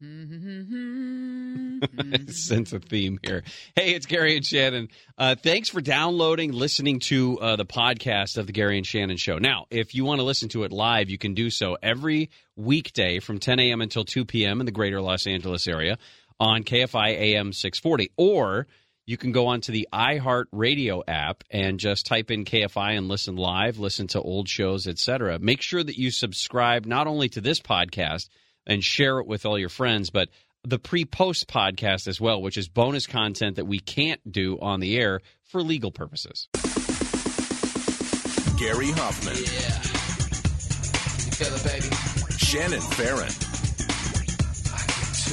sense 2.28 2.72
a 2.72 2.80
theme 2.80 3.18
here. 3.22 3.42
Hey, 3.76 3.92
it's 3.92 4.06
Gary 4.06 4.34
and 4.34 4.46
Shannon. 4.46 4.88
Uh, 5.18 5.34
thanks 5.34 5.68
for 5.68 5.82
downloading, 5.82 6.52
listening 6.52 7.00
to 7.00 7.38
uh, 7.38 7.56
the 7.56 7.66
podcast 7.66 8.38
of 8.38 8.46
the 8.46 8.54
Gary 8.54 8.78
and 8.78 8.86
Shannon 8.86 9.18
Show. 9.18 9.36
Now, 9.36 9.66
if 9.70 9.94
you 9.94 10.06
want 10.06 10.20
to 10.20 10.24
listen 10.24 10.48
to 10.50 10.62
it 10.64 10.72
live, 10.72 11.10
you 11.10 11.18
can 11.18 11.34
do 11.34 11.50
so 11.50 11.76
every 11.82 12.30
weekday 12.56 13.20
from 13.20 13.40
10 13.40 13.60
a.m. 13.60 13.82
until 13.82 14.06
2 14.06 14.24
p.m. 14.24 14.60
in 14.60 14.66
the 14.66 14.72
greater 14.72 15.02
Los 15.02 15.26
Angeles 15.26 15.68
area 15.68 15.98
on 16.38 16.64
KFI 16.64 17.10
AM 17.10 17.52
640. 17.52 18.10
Or 18.16 18.68
you 19.04 19.18
can 19.18 19.32
go 19.32 19.48
onto 19.48 19.70
the 19.70 19.86
iHeart 19.92 20.46
Radio 20.50 21.02
app 21.06 21.44
and 21.50 21.78
just 21.78 22.06
type 22.06 22.30
in 22.30 22.46
KFI 22.46 22.96
and 22.96 23.08
listen 23.08 23.36
live, 23.36 23.78
listen 23.78 24.06
to 24.08 24.22
old 24.22 24.48
shows, 24.48 24.86
etc. 24.86 25.38
Make 25.38 25.60
sure 25.60 25.84
that 25.84 25.98
you 25.98 26.10
subscribe 26.10 26.86
not 26.86 27.06
only 27.06 27.28
to 27.28 27.42
this 27.42 27.60
podcast 27.60 28.30
and 28.66 28.82
share 28.84 29.18
it 29.18 29.26
with 29.26 29.46
all 29.46 29.58
your 29.58 29.68
friends, 29.68 30.10
but 30.10 30.28
the 30.62 30.78
pre-post 30.78 31.48
podcast 31.48 32.06
as 32.06 32.20
well, 32.20 32.42
which 32.42 32.58
is 32.58 32.68
bonus 32.68 33.06
content 33.06 33.56
that 33.56 33.64
we 33.64 33.78
can't 33.78 34.20
do 34.30 34.58
on 34.60 34.80
the 34.80 34.98
air 34.98 35.20
for 35.44 35.62
legal 35.62 35.90
purposes. 35.90 36.48
Gary 38.58 38.90
Hoffmann. 38.90 39.36
Yeah. 39.36 39.80
You 41.24 41.32
feel 41.32 41.54
it, 41.54 41.64
baby? 41.64 41.88
Shannon 42.36 42.80
Farren. 42.80 43.32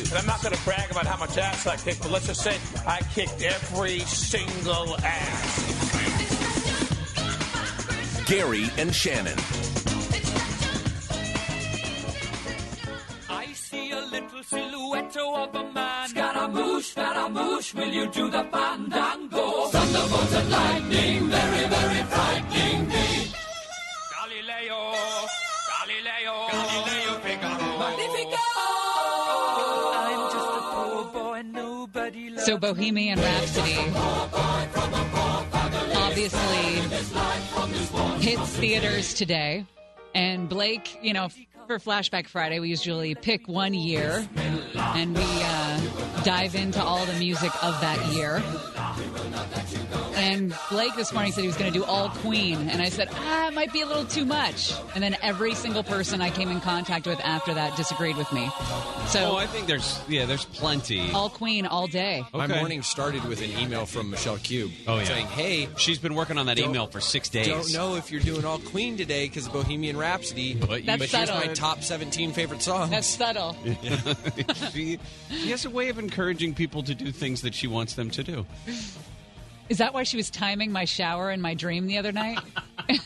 And 0.10 0.18
I'm 0.18 0.26
not 0.26 0.42
going 0.42 0.56
to 0.56 0.64
brag 0.64 0.90
about 0.92 1.06
how 1.06 1.18
much 1.18 1.38
ass 1.38 1.68
I 1.68 1.76
kicked, 1.76 2.02
but 2.02 2.12
let's 2.12 2.28
just 2.28 2.42
say 2.42 2.56
I 2.86 3.02
kicked 3.14 3.42
every 3.42 4.00
single 4.00 4.96
ass. 5.04 5.88
Gary 8.28 8.70
and 8.78 8.96
Shannon. 8.96 9.38
See 13.68 13.92
a 13.92 14.02
little 14.16 14.44
silhouette 14.44 15.18
of 15.18 15.56
a 15.56 15.64
man. 15.74 16.08
Scaramouche, 16.08 16.92
Scaramouche, 16.92 17.74
will 17.74 17.94
you 18.00 18.06
do 18.08 18.30
the 18.30 18.44
fandango? 18.52 19.68
Thunderbolts 19.74 20.34
and 20.40 20.50
lightning, 20.50 21.28
very, 21.28 21.66
very 21.76 22.02
frightening 22.14 22.88
me. 22.88 23.08
Galileo, 24.16 24.80
Galileo, 25.72 26.36
Galileo 26.54 27.14
Figaro. 27.26 27.70
Magnifico! 27.84 28.46
I'm 30.04 30.22
just 30.36 30.52
a 30.60 30.62
poor 30.74 31.04
boy, 31.18 31.42
nobody 31.44 32.30
loves 32.30 32.46
So 32.46 32.58
Bohemian 32.58 33.20
Rhapsody 33.20 33.80
obviously 36.06 36.68
hits 38.26 38.50
theaters 38.58 39.14
today. 39.14 39.66
And 40.16 40.50
Blake, 40.50 40.98
you 41.04 41.14
know, 41.14 41.28
for 41.68 41.80
Flashback 41.80 42.28
Friday, 42.28 42.62
we 42.62 42.70
usually 42.70 43.14
pick 43.14 43.48
one 43.50 43.74
year 43.74 44.26
and 44.76 45.14
we 45.14 45.24
uh, 45.24 46.24
dive 46.24 46.56
into 46.56 46.82
all 46.82 47.06
the 47.06 47.20
music 47.20 47.52
of 47.62 47.80
that 47.82 48.14
year. 48.14 48.42
And 50.28 50.54
Blake 50.70 50.94
this 50.96 51.14
morning 51.14 51.32
said 51.32 51.42
he 51.42 51.48
was 51.48 51.56
going 51.58 51.72
to 51.72 51.78
do 51.80 51.86
all 51.86 52.10
Queen. 52.10 52.70
And 52.70 52.82
I 52.82 52.90
said, 52.90 53.08
ah, 53.14 53.48
it 53.48 53.54
might 53.54 53.72
be 53.72 53.82
a 53.82 53.86
little 53.86 54.04
too 54.06 54.26
much. 54.26 54.74
And 54.94 55.02
then 55.04 55.16
every 55.22 55.54
single 55.56 55.84
person 55.84 56.22
I 56.22 56.30
came 56.30 56.50
in 56.50 56.60
contact 56.60 57.08
with 57.08 57.20
after 57.24 57.54
that 57.54 57.78
disagreed 57.78 58.18
with 58.18 58.32
me. 58.34 58.50
So 59.08 59.32
Oh, 59.32 59.38
I 59.38 59.48
think 59.48 59.68
there's 59.68 60.00
yeah, 60.10 60.26
there's 60.26 60.44
plenty. 60.46 61.12
all 61.12 61.30
Queen 61.30 61.66
all 61.66 61.88
day. 61.88 62.26
My 62.34 62.44
Okay. 62.46 62.60
morning 62.60 62.82
started 62.84 63.24
with 63.24 63.42
an 63.42 63.58
email 63.58 63.86
from 63.86 64.10
Michelle 64.10 64.38
Cube 64.38 64.72
Oh, 64.86 64.98
yeah. 64.98 65.06
saying, 65.06 65.28
"Hey, 65.28 65.70
She's 65.78 65.98
been 66.00 66.16
working 66.16 66.38
on 66.38 66.46
that 66.48 66.58
Don't- 66.58 66.70
email 66.72 66.88
for 66.88 67.00
six 67.00 67.30
days. 67.30 67.48
don't 67.48 67.72
know 67.74 67.96
if 67.96 68.12
you're 68.12 68.20
doing 68.22 68.44
all 68.44 68.60
Queen 68.60 68.98
today 68.98 69.28
because 69.28 69.48
of 69.48 69.54
Bohemian 69.54 69.96
Rhapsody, 69.96 70.56
But 70.56 70.82
you- 70.82 70.86
That's 70.86 71.00
but 71.00 71.10
here's 71.10 71.30
subtle. 71.30 71.48
my 71.48 71.54
top 71.54 71.84
17 71.84 72.34
favorite 72.34 72.62
songs." 72.62 72.92
That's 72.92 73.08
subtle. 73.08 73.56
she, 74.74 75.00
she 75.30 75.50
has 75.52 75.64
a 75.66 75.70
way 75.70 75.88
of 75.90 75.98
encouraging 76.00 76.54
people 76.54 76.84
to 76.84 76.94
do 76.96 77.12
things 77.12 77.42
that 77.44 77.54
she 77.56 77.68
wants 77.68 77.94
them 77.94 78.10
to 78.12 78.24
do. 78.24 78.46
Is 79.70 79.80
that 79.80 79.94
why 79.94 80.04
she 80.04 80.18
was 80.18 80.30
timing 80.30 80.72
my 80.72 80.86
shower 80.86 81.32
in 81.32 81.42
my 81.42 81.54
dream 81.54 81.88
the 81.88 81.98
other 81.98 82.12
night? 82.12 82.40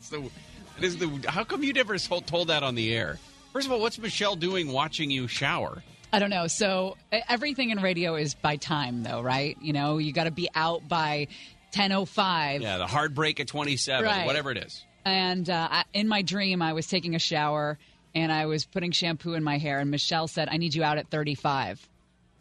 So, 0.00 0.30
it 0.78 0.84
is 0.84 0.96
the. 0.96 1.08
How 1.28 1.44
come 1.44 1.62
you 1.62 1.74
never 1.74 1.98
told, 1.98 2.48
that 2.48 2.62
on 2.62 2.74
the 2.74 2.94
air? 2.94 3.18
First 3.52 3.66
of 3.66 3.72
all, 3.72 3.80
what's 3.80 3.98
Michelle 3.98 4.36
doing 4.36 4.72
watching 4.72 5.10
you 5.10 5.28
shower? 5.28 5.82
I 6.14 6.18
don't 6.18 6.30
know. 6.30 6.46
So 6.46 6.96
everything 7.12 7.68
in 7.70 7.82
radio 7.82 8.14
is 8.14 8.34
by 8.34 8.56
time, 8.56 9.02
though, 9.02 9.20
right? 9.20 9.58
You 9.60 9.74
know, 9.74 9.98
you 9.98 10.12
got 10.14 10.24
to 10.24 10.30
be 10.30 10.48
out 10.54 10.88
by 10.88 11.28
ten 11.72 11.92
oh 11.92 12.06
five. 12.06 12.62
Yeah, 12.62 12.78
the 12.78 12.86
hard 12.86 13.14
break 13.14 13.38
at 13.40 13.48
27, 13.48 14.02
Right. 14.04 14.24
whatever 14.24 14.50
it 14.50 14.56
is. 14.56 14.82
And 15.04 15.50
uh, 15.50 15.68
I- 15.70 15.84
in 15.92 16.08
my 16.08 16.22
dream, 16.22 16.62
I 16.62 16.72
was 16.72 16.86
taking 16.86 17.14
a 17.14 17.18
shower 17.18 17.78
and 18.14 18.32
I 18.32 18.46
was 18.46 18.64
putting 18.64 18.92
shampoo 18.92 19.34
in 19.34 19.44
my 19.44 19.58
hair, 19.58 19.78
and 19.80 19.90
Michelle 19.90 20.28
said, 20.28 20.48
"I 20.50 20.56
need 20.56 20.74
you 20.74 20.82
out 20.82 20.96
at 20.96 21.10
35." 21.10 21.86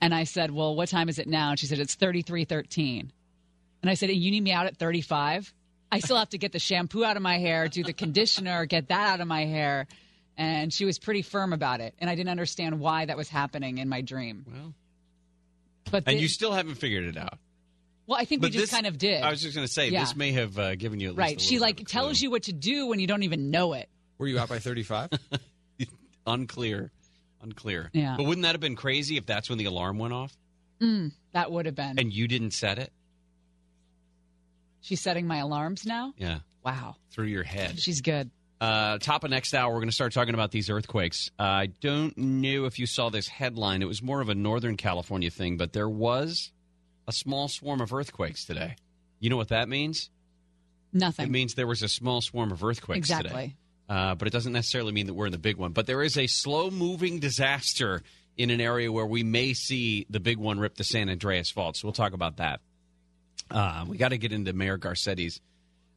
And 0.01 0.13
I 0.13 0.25
said, 0.25 0.51
"Well, 0.51 0.75
what 0.75 0.89
time 0.89 1.09
is 1.09 1.17
it 1.19 1.27
now?" 1.27 1.49
And 1.51 1.59
she 1.59 1.65
said, 1.65 1.79
"It's 1.79 1.95
33:13." 1.95 3.11
And 3.81 3.89
I 3.89 3.93
said, 3.95 4.09
"And 4.09 4.19
you 4.19 4.31
need 4.31 4.43
me 4.43 4.51
out 4.51 4.65
at 4.67 4.77
35?" 4.77 5.53
I 5.91 5.99
still 5.99 6.17
have 6.17 6.29
to 6.29 6.37
get 6.37 6.51
the 6.51 6.59
shampoo 6.59 7.03
out 7.05 7.15
of 7.15 7.23
my 7.23 7.37
hair, 7.37 7.67
do 7.69 7.83
the 7.83 7.93
conditioner, 7.93 8.65
get 8.65 8.89
that 8.89 9.13
out 9.13 9.21
of 9.21 9.27
my 9.27 9.45
hair. 9.45 9.87
And 10.37 10.71
she 10.73 10.83
was 10.85 10.99
pretty 10.99 11.21
firm 11.23 11.51
about 11.53 11.79
it, 11.81 11.95
and 11.97 12.09
I 12.09 12.15
didn't 12.15 12.29
understand 12.29 12.79
why 12.79 13.05
that 13.05 13.17
was 13.17 13.27
happening 13.29 13.77
in 13.79 13.89
my 13.89 14.01
dream. 14.01 14.45
Well, 14.47 14.73
But 15.89 16.03
and 16.05 16.19
you 16.19 16.27
still 16.27 16.51
haven't 16.51 16.75
figured 16.75 17.05
it 17.05 17.17
out. 17.17 17.39
well, 18.05 18.19
I 18.19 18.25
think 18.25 18.43
we 18.43 18.49
just 18.49 18.63
this- 18.63 18.69
kind 18.69 18.85
of 18.85 18.97
did. 18.99 19.23
I 19.23 19.31
was 19.31 19.41
just 19.41 19.55
going 19.55 19.65
to 19.65 19.71
say 19.73 19.89
Yeah. 19.89 20.01
this 20.01 20.15
may 20.15 20.33
have 20.33 20.59
uh, 20.59 20.75
given 20.75 20.99
you 20.99 21.07
at 21.07 21.15
least 21.15 21.19
right. 21.19 21.37
a 21.37 21.43
She 21.43 21.57
like 21.57 21.77
bit 21.77 21.83
of 21.83 21.87
a 21.87 21.89
tells 21.91 22.21
you 22.21 22.29
what 22.29 22.43
to 22.43 22.53
do 22.53 22.85
when 22.87 22.99
you 22.99 23.07
don't 23.07 23.23
even 23.23 23.49
know 23.49 23.73
it. 23.73 23.89
Were 24.19 24.27
you 24.27 24.37
out 24.37 24.49
by 24.49 24.59
35? 24.59 25.09
unclear, 26.27 26.91
unclear. 27.47 27.89
Yeah. 27.93 28.15
But 28.17 28.25
wouldn't 28.25 28.43
that 28.43 28.51
have 28.53 28.61
been 28.61 28.75
crazy 28.75 29.17
if 29.17 29.25
that's 29.25 29.49
when 29.49 29.57
the 29.57 29.65
alarm 29.65 29.97
went 29.97 30.13
off 30.13 30.35
That 31.33 31.51
would 31.51 31.65
have 31.65 31.75
been. 31.75 31.97
and 31.97 32.13
you 32.13 32.27
didn't 32.27 32.51
set 32.51 32.77
it? 32.77 32.91
She's 34.81 35.01
setting 35.01 35.27
my 35.27 35.37
alarms 35.37 35.85
now. 35.85 36.13
Yeah, 36.17 36.39
Wow, 36.63 36.95
through 37.11 37.27
your 37.27 37.43
head. 37.43 37.79
she's 37.79 38.01
good. 38.01 38.29
Uh, 38.59 38.97
top 38.97 39.23
of 39.23 39.29
next 39.29 39.53
hour, 39.53 39.71
we're 39.71 39.79
going 39.79 39.89
to 39.89 39.93
start 39.95 40.13
talking 40.13 40.33
about 40.33 40.49
these 40.51 40.69
earthquakes. 40.69 41.29
Uh, 41.39 41.43
I 41.43 41.65
don't 41.81 42.17
know 42.17 42.65
if 42.65 42.79
you 42.79 42.85
saw 42.87 43.09
this 43.09 43.27
headline. 43.27 43.81
It 43.81 43.87
was 43.87 44.01
more 44.01 44.19
of 44.21 44.29
a 44.29 44.35
Northern 44.35 44.77
California 44.77 45.29
thing, 45.29 45.57
but 45.57 45.73
there 45.73 45.89
was 45.89 46.51
a 47.07 47.11
small 47.11 47.47
swarm 47.49 47.81
of 47.81 47.93
earthquakes 47.93 48.45
today. 48.45 48.75
You 49.19 49.29
know 49.29 49.37
what 49.37 49.49
that 49.49 49.69
means? 49.69 50.09
Nothing. 50.91 51.25
It 51.27 51.31
means 51.31 51.53
there 51.53 51.67
was 51.67 51.83
a 51.83 51.87
small 51.87 52.21
swarm 52.21 52.51
of 52.51 52.63
earthquakes 52.63 53.09
today. 53.09 53.55
Uh, 53.89 54.15
but 54.15 54.27
it 54.27 54.31
doesn't 54.31 54.53
necessarily 54.53 54.91
mean 54.91 55.07
that 55.07 55.13
we're 55.13 55.27
in 55.27 55.31
the 55.31 55.37
big 55.37 55.57
one. 55.57 55.71
But 55.71 55.87
there 55.87 56.03
is 56.03 56.17
a 56.17 56.27
slow 56.27 56.69
moving 56.69 57.19
disaster 57.19 58.03
in 58.37 58.49
an 58.49 58.61
area 58.61 58.91
where 58.91 59.05
we 59.05 59.23
may 59.23 59.53
see 59.53 60.05
the 60.09 60.19
big 60.19 60.37
one 60.37 60.59
rip 60.59 60.75
the 60.75 60.83
San 60.83 61.09
Andreas 61.09 61.49
Fault. 61.49 61.77
So 61.77 61.87
we'll 61.87 61.93
talk 61.93 62.13
about 62.13 62.37
that. 62.37 62.59
Uh, 63.49 63.85
we 63.87 63.97
got 63.97 64.09
to 64.09 64.17
get 64.17 64.33
into 64.33 64.53
Mayor 64.53 64.77
Garcetti's 64.77 65.39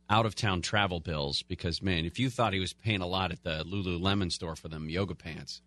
out 0.08 0.26
of 0.26 0.34
town 0.34 0.62
travel 0.62 1.00
bills 1.00 1.42
because, 1.42 1.82
man, 1.82 2.04
if 2.04 2.18
you 2.18 2.30
thought 2.30 2.52
he 2.52 2.60
was 2.60 2.72
paying 2.72 3.00
a 3.00 3.06
lot 3.06 3.32
at 3.32 3.42
the 3.42 3.64
Lululemon 3.64 4.30
store 4.30 4.56
for 4.56 4.68
them 4.68 4.88
yoga 4.88 5.14
pants, 5.14 5.60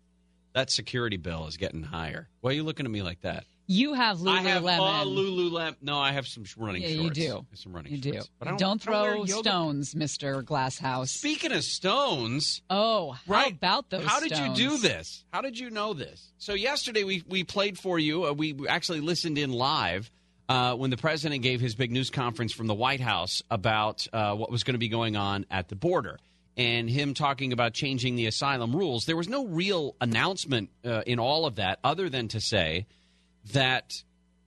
that 0.54 0.70
security 0.70 1.16
bill 1.16 1.46
is 1.46 1.56
getting 1.56 1.82
higher. 1.82 2.28
Why 2.40 2.50
are 2.50 2.54
you 2.54 2.62
looking 2.62 2.86
at 2.86 2.92
me 2.92 3.02
like 3.02 3.20
that? 3.22 3.44
You 3.66 3.94
have 3.94 4.18
Lululemon. 4.18 4.28
I 4.28 4.42
have 4.42 4.66
all 4.66 5.06
Lululemon. 5.06 5.76
No, 5.80 5.98
I 5.98 6.12
have 6.12 6.26
some 6.26 6.44
running 6.58 6.82
yeah, 6.82 6.88
shorts. 6.96 7.18
you 7.18 7.24
do. 7.28 7.46
Some 7.54 7.72
running 7.72 7.92
You 7.92 7.98
do. 7.98 8.12
shorts. 8.12 8.30
But 8.38 8.48
I 8.48 8.50
don't, 8.52 8.58
don't, 8.60 8.88
I 8.88 8.92
don't 8.92 9.18
wear 9.18 9.26
throw 9.26 9.40
stones, 9.40 9.94
Mister 9.94 10.42
Glasshouse. 10.42 11.10
Speaking 11.12 11.50
of 11.52 11.64
stones, 11.64 12.60
Oh, 12.68 13.12
how 13.12 13.20
Right. 13.32 13.52
about 13.52 13.88
those? 13.90 14.04
How 14.04 14.20
did 14.20 14.34
stones? 14.34 14.58
you 14.60 14.70
do 14.70 14.76
this? 14.78 15.24
How 15.32 15.40
did 15.40 15.58
you 15.58 15.70
know 15.70 15.94
this? 15.94 16.30
So 16.38 16.52
yesterday 16.54 17.04
we 17.04 17.22
we 17.26 17.42
played 17.44 17.78
for 17.78 17.98
you. 17.98 18.26
Uh, 18.26 18.32
we 18.32 18.54
actually 18.68 19.00
listened 19.00 19.38
in 19.38 19.50
live 19.52 20.10
uh, 20.48 20.74
when 20.74 20.90
the 20.90 20.98
president 20.98 21.42
gave 21.42 21.60
his 21.60 21.74
big 21.74 21.90
news 21.90 22.10
conference 22.10 22.52
from 22.52 22.66
the 22.66 22.74
White 22.74 23.00
House 23.00 23.42
about 23.50 24.06
uh, 24.12 24.34
what 24.34 24.50
was 24.50 24.62
going 24.62 24.74
to 24.74 24.78
be 24.78 24.88
going 24.88 25.16
on 25.16 25.46
at 25.50 25.68
the 25.68 25.74
border 25.76 26.18
and 26.56 26.88
him 26.90 27.14
talking 27.14 27.52
about 27.54 27.72
changing 27.72 28.14
the 28.14 28.26
asylum 28.26 28.76
rules. 28.76 29.06
There 29.06 29.16
was 29.16 29.28
no 29.28 29.46
real 29.46 29.96
announcement 30.02 30.68
uh, 30.84 31.00
in 31.06 31.18
all 31.18 31.46
of 31.46 31.56
that 31.56 31.78
other 31.82 32.08
than 32.10 32.28
to 32.28 32.40
say 32.42 32.86
that 33.52 34.02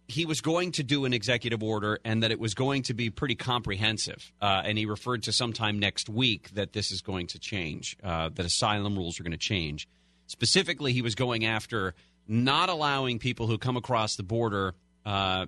he 0.08 0.26
was 0.26 0.40
going 0.42 0.72
to 0.72 0.84
do 0.84 1.06
an 1.06 1.14
executive 1.14 1.62
order 1.62 2.00
and 2.06 2.24
that 2.24 2.32
it 2.32 2.40
was 2.40 2.54
going 2.54 2.84
to 2.84 2.94
be 2.94 3.10
pretty 3.10 3.36
comprehensive. 3.36 4.32
Uh, 4.42 4.62
and 4.64 4.78
he 4.78 4.86
referred 4.86 5.24
to 5.24 5.34
sometime 5.34 5.80
next 5.80 6.10
week 6.10 6.50
that 6.54 6.72
this 6.72 6.92
is 6.92 7.02
going 7.02 7.28
to 7.28 7.40
change, 7.40 7.98
uh, 8.04 8.30
that 8.34 8.46
asylum 8.46 8.96
rules 8.98 9.20
are 9.20 9.24
going 9.24 9.32
to 9.32 9.38
change. 9.38 9.88
Specifically, 10.28 10.94
he 10.94 11.02
was 11.02 11.16
going 11.16 11.46
after 11.46 11.94
not 12.28 12.70
allowing 12.70 13.20
people 13.20 13.48
who 13.48 13.58
come 13.58 13.78
across 13.78 14.16
the 14.16 14.24
border 14.24 14.76
uh, 15.06 15.46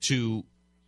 to 0.00 0.44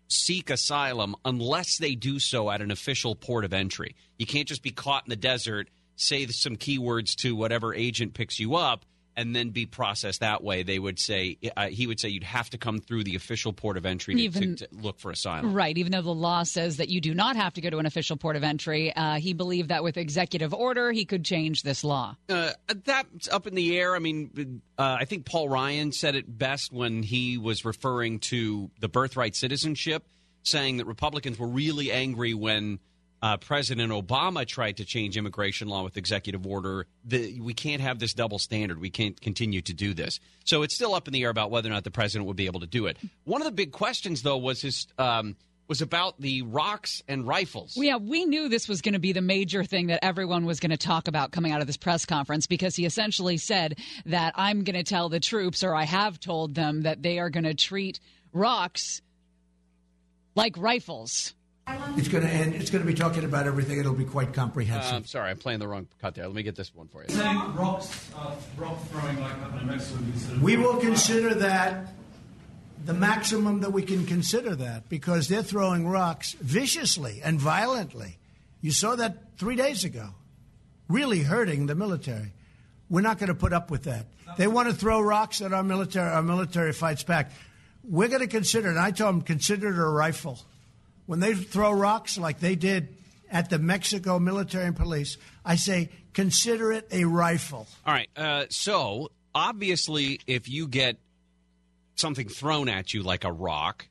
seek 0.09 0.51
asylum 0.51 1.17
unless 1.25 1.79
they 1.79 1.95
do 1.95 2.19
so 2.19 2.51
at 2.51 2.61
an 2.61 2.71
official 2.71 3.15
port 3.15 3.45
of 3.45 3.53
entry. 3.53 3.97
You 4.19 4.27
can't 4.27 4.49
just 4.49 4.63
be 4.63 4.71
caught 4.71 5.05
in 5.07 5.11
the 5.11 5.17
desert, 5.17 5.69
say 5.97 6.27
some 6.27 6.57
keywords 6.57 7.15
to 7.17 7.35
whatever 7.35 7.75
agent 7.75 8.15
picks 8.15 8.39
you 8.39 8.55
up, 8.55 8.85
and 9.17 9.35
then 9.35 9.51
be 9.51 9.67
processed 9.67 10.21
that 10.21 10.43
way. 10.43 10.63
They 10.63 10.79
would 10.79 10.99
say 10.99 11.39
uh, 11.57 11.69
he 11.69 11.87
would 11.87 12.01
say 12.01 12.09
you'd 12.09 12.25
have 12.25 12.51
to 12.51 12.59
come 12.59 12.81
through 12.81 13.05
the 13.05 13.17
official 13.17 13.53
port 13.53 13.77
of 13.77 13.87
entry 13.87 14.15
to, 14.15 14.21
Even- 14.21 14.57
to, 14.57 14.67
to 14.67 14.75
look 14.75 14.99
for 14.99 15.11
asylum. 15.11 15.53
Right, 15.53 15.77
even 15.77 15.93
though 15.93 16.03
the 16.03 16.15
law 16.15 16.43
says 16.43 16.79
that 16.79 16.89
you 16.89 17.01
do 17.01 17.15
not 17.15 17.37
have 17.37 17.55
to 17.55 17.61
go 17.61 17.71
to 17.71 17.79
an 17.79 17.87
official 17.87 18.17
port 18.17 18.37
of 18.37 18.45
entry, 18.45 18.95
uh, 18.95 19.15
he 19.15 19.33
believed 19.33 19.69
that 19.69 19.83
with 19.83 19.97
executive 19.97 20.53
order 20.53 20.93
he 20.93 21.05
could 21.05 21.25
change 21.25 21.63
this 21.63 21.85
law. 21.85 22.17
Uh, 22.29 22.53
that's 22.85 23.29
up 23.29 23.47
in 23.47 23.55
the 23.55 23.79
air. 23.79 23.95
I 23.95 23.99
mean, 23.99 24.63
uh, 24.79 24.97
I 25.01 25.05
think 25.05 25.27
Paul 25.27 25.49
Ryan 25.49 25.93
said 25.93 26.15
it 26.15 26.39
best 26.39 26.73
when 26.73 27.03
he 27.03 27.39
was 27.39 27.65
referring 27.65 28.19
to 28.21 28.71
the 28.81 28.89
birthright 28.89 29.37
citizenship, 29.37 30.05
saying 30.43 30.79
that 30.79 30.87
Republicans 30.87 31.39
were 31.39 31.49
really 31.49 31.91
angry 31.91 32.35
when 32.35 32.79
uh, 33.25 33.39
President 33.39 33.91
Obama 33.91 34.47
tried 34.47 34.77
to 34.77 34.85
change 34.85 35.17
immigration 35.17 35.67
law 35.67 35.83
with 35.83 35.97
executive 35.97 36.47
order. 36.47 36.87
The, 37.07 37.41
we 37.41 37.55
can't 37.55 37.81
have 37.81 37.99
this 37.99 38.13
double 38.13 38.39
standard. 38.39 38.79
We 38.79 38.91
can't 38.91 39.19
continue 39.19 39.63
to 39.63 39.73
do 39.73 39.95
this. 39.95 40.21
So 40.45 40.63
it's 40.63 40.75
still 40.75 40.95
up 40.95 41.09
in 41.09 41.15
the 41.15 41.23
air 41.23 41.31
about 41.31 41.51
whether 41.51 41.71
or 41.71 41.73
not 41.73 41.85
the 41.85 41.91
president 41.91 42.27
would 42.27 42.37
be 42.37 42.45
able 42.45 42.61
to 42.61 42.67
do 42.67 42.85
it. 42.85 42.99
One 43.25 43.41
of 43.41 43.47
the 43.47 43.53
big 43.53 43.73
questions, 43.73 44.21
though, 44.21 44.37
was 44.37 44.61
his. 44.61 44.87
Um, 44.99 45.37
was 45.67 45.81
about 45.81 46.21
the 46.21 46.43
rocks 46.43 47.03
and 47.09 47.27
rifles. 47.27 47.75
Yeah, 47.75 47.97
we 47.97 48.27
knew 48.27 48.51
this 48.51 48.69
was 48.69 48.83
going 48.83 48.93
to 48.93 48.99
be 48.99 49.15
the 49.15 49.23
major 49.23 49.65
thing 49.65 49.87
that 49.87 50.05
everyone 50.05 50.45
was 50.45 50.61
going 50.61 50.73
to 50.73 50.77
talk 50.77 51.09
about 51.09 51.33
coming 51.33 51.53
out 51.53 51.63
of 51.63 51.67
this 51.67 51.79
press 51.79 52.05
conference 52.05 52.47
because 52.47 52.77
he 52.77 52.85
essentially 52.85 53.39
said 53.39 53.79
that 54.05 54.35
I'm 54.37 54.65
going 54.65 54.77
to 54.77 54.83
tell 54.83 55.09
the 55.09 55.21
troops, 55.21 55.65
or 55.65 55.75
I 55.75 55.85
have 55.85 56.21
told 56.21 56.55
them, 56.55 56.83
that 56.83 57.01
they 57.01 57.19
are 57.19 57.31
going 57.31 57.45
to 57.45 57.55
treat 57.55 57.99
rocks 58.35 59.01
like 60.35 60.59
rifles. 60.59 61.33
It's 61.67 62.09
going 62.09 62.25
to 62.25 62.31
end. 62.31 62.55
It's 62.55 62.71
going 62.71 62.85
to 62.85 62.87
be 62.87 62.95
talking 62.95 63.25
about 63.25 63.47
everything. 63.47 63.79
It'll 63.79 63.95
be 63.95 64.05
quite 64.05 64.33
comprehensive. 64.35 64.93
Um, 64.95 65.05
sorry, 65.05 65.31
I'm 65.31 65.39
playing 65.39 65.61
the 65.61 65.69
wrong 65.69 65.87
cut 66.01 66.15
there. 66.15 66.27
Let 66.27 66.35
me 66.35 66.43
get 66.43 66.57
this 66.57 66.75
one 66.75 66.89
for 66.89 67.03
you. 67.03 67.09
Saying 67.09 67.55
rocks, 67.55 68.11
uh, 68.17 68.35
rock 68.57 68.79
throwing 68.89 69.21
like 69.21 69.33
up 69.43 69.61
in 69.61 69.67
Mexico 69.67 70.01
would 70.01 70.13
be 70.13 70.19
sort 70.19 70.37
of. 70.37 70.43
we 70.43 70.57
will 70.57 70.77
consider 70.77 71.35
that 71.35 71.95
the 72.85 72.95
maximum 72.95 73.61
that 73.61 73.73
we 73.73 73.83
can 73.83 74.05
consider 74.05 74.55
that 74.57 74.89
because 74.91 75.29
they're 75.29 75.43
throwing 75.43 75.89
rocks 75.89 76.33
viciously 76.35 77.21
and 77.25 77.41
violently. 77.41 78.19
You 78.61 78.73
saw 78.73 78.97
that 78.97 79.39
three 79.39 79.57
days 79.57 79.85
ago, 79.85 80.11
really 80.89 81.21
hurting 81.21 81.67
the 81.67 81.75
military. 81.75 82.33
We're 82.91 83.01
not 83.01 83.19
going 83.19 83.29
to 83.29 83.35
put 83.35 83.53
up 83.55 83.71
with 83.71 83.85
that. 83.85 84.07
They 84.37 84.47
want 84.47 84.69
to 84.69 84.75
throw 84.75 85.01
rocks 85.01 85.41
at 85.41 85.53
our 85.55 85.63
military. 85.63 86.11
Our 86.11 86.23
military 86.23 86.73
fights 86.73 87.03
back. 87.03 87.33
We're 87.83 88.09
going 88.09 88.21
to 88.21 88.27
consider 88.27 88.71
it. 88.71 88.77
I 88.77 88.91
told 88.91 89.15
them 89.15 89.23
consider 89.23 89.69
it 89.69 89.79
a 89.79 89.89
rifle. 89.89 90.39
When 91.07 91.21
they 91.21 91.35
throw 91.35 91.73
rocks 91.73 92.17
like 92.19 92.41
they 92.41 92.55
did 92.55 92.97
at 93.31 93.51
the 93.51 93.59
Mexico 93.59 94.19
military 94.19 94.67
and 94.67 94.77
police, 94.77 95.17
I 95.45 95.57
say 95.57 95.91
consider 96.13 96.73
it 96.73 96.89
a 96.91 97.05
rifle. 97.05 97.67
All 97.87 97.93
right. 97.93 98.09
Uh, 98.17 98.47
so 98.49 99.11
obviously, 99.35 100.21
if 100.27 100.49
you 100.49 100.69
get 100.69 100.99
something 101.97 102.29
thrown 102.29 102.69
at 102.69 102.95
you 102.95 103.03
like 103.03 103.25
a 103.25 103.33
rock, 103.33 103.89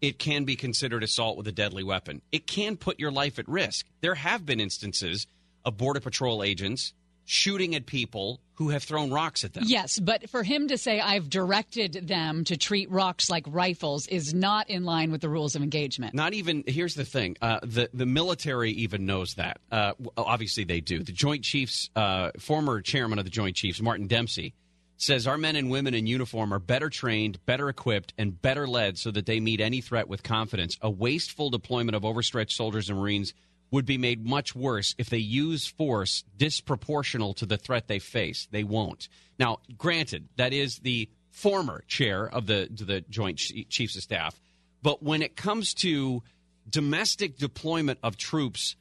it 0.00 0.18
can 0.18 0.44
be 0.44 0.56
considered 0.56 1.02
assault 1.02 1.36
with 1.36 1.48
a 1.48 1.52
deadly 1.52 1.82
weapon. 1.82 2.22
It 2.32 2.46
can 2.46 2.76
put 2.76 3.00
your 3.00 3.10
life 3.10 3.38
at 3.38 3.48
risk. 3.48 3.86
There 4.00 4.14
have 4.14 4.44
been 4.46 4.60
instances 4.60 5.26
of 5.64 5.76
Border 5.76 6.00
Patrol 6.00 6.42
agents 6.42 6.92
shooting 7.26 7.74
at 7.74 7.84
people 7.84 8.40
who 8.54 8.70
have 8.70 8.82
thrown 8.82 9.10
rocks 9.10 9.44
at 9.44 9.52
them. 9.52 9.64
Yes, 9.66 9.98
but 9.98 10.30
for 10.30 10.42
him 10.42 10.68
to 10.68 10.78
say 10.78 11.00
I've 11.00 11.28
directed 11.28 12.08
them 12.08 12.44
to 12.44 12.56
treat 12.56 12.90
rocks 12.90 13.28
like 13.28 13.44
rifles 13.46 14.06
is 14.06 14.32
not 14.32 14.70
in 14.70 14.84
line 14.84 15.10
with 15.10 15.20
the 15.20 15.28
rules 15.28 15.54
of 15.54 15.62
engagement. 15.62 16.14
Not 16.14 16.32
even. 16.32 16.64
Here's 16.66 16.94
the 16.94 17.04
thing: 17.04 17.36
uh, 17.42 17.60
the 17.62 17.90
the 17.92 18.06
military 18.06 18.70
even 18.70 19.04
knows 19.04 19.34
that. 19.34 19.58
Uh, 19.70 19.92
obviously, 20.16 20.64
they 20.64 20.80
do. 20.80 21.02
The 21.02 21.12
Joint 21.12 21.44
Chiefs, 21.44 21.90
uh, 21.94 22.30
former 22.38 22.80
chairman 22.80 23.18
of 23.18 23.24
the 23.24 23.30
Joint 23.30 23.56
Chiefs, 23.56 23.82
Martin 23.82 24.06
Dempsey, 24.06 24.54
says 24.96 25.26
our 25.26 25.36
men 25.36 25.56
and 25.56 25.70
women 25.70 25.92
in 25.92 26.06
uniform 26.06 26.54
are 26.54 26.58
better 26.58 26.88
trained, 26.88 27.44
better 27.44 27.68
equipped, 27.68 28.14
and 28.16 28.40
better 28.40 28.66
led 28.66 28.96
so 28.96 29.10
that 29.10 29.26
they 29.26 29.40
meet 29.40 29.60
any 29.60 29.80
threat 29.80 30.08
with 30.08 30.22
confidence. 30.22 30.78
A 30.80 30.90
wasteful 30.90 31.50
deployment 31.50 31.96
of 31.96 32.04
overstretched 32.04 32.56
soldiers 32.56 32.88
and 32.88 32.98
Marines 32.98 33.34
would 33.70 33.86
be 33.86 33.98
made 33.98 34.24
much 34.24 34.54
worse 34.54 34.94
if 34.98 35.10
they 35.10 35.18
use 35.18 35.66
force 35.66 36.24
disproportional 36.38 37.34
to 37.36 37.46
the 37.46 37.56
threat 37.56 37.88
they 37.88 37.98
face. 37.98 38.48
They 38.50 38.64
won't. 38.64 39.08
Now, 39.38 39.58
granted, 39.76 40.28
that 40.36 40.52
is 40.52 40.78
the 40.78 41.08
former 41.30 41.82
chair 41.86 42.26
of 42.26 42.46
the 42.46 42.68
the 42.70 43.02
Joint 43.02 43.38
Chiefs 43.38 43.96
of 43.96 44.02
Staff, 44.02 44.40
but 44.82 45.02
when 45.02 45.22
it 45.22 45.36
comes 45.36 45.74
to 45.74 46.22
domestic 46.68 47.36
deployment 47.36 47.98
of 48.02 48.16
troops 48.16 48.76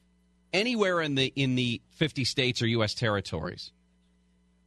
anywhere 0.54 1.02
in 1.02 1.16
the 1.16 1.34
in 1.36 1.56
the 1.56 1.82
50 1.92 2.24
states 2.24 2.62
or 2.62 2.68
US 2.68 2.94
territories, 2.94 3.72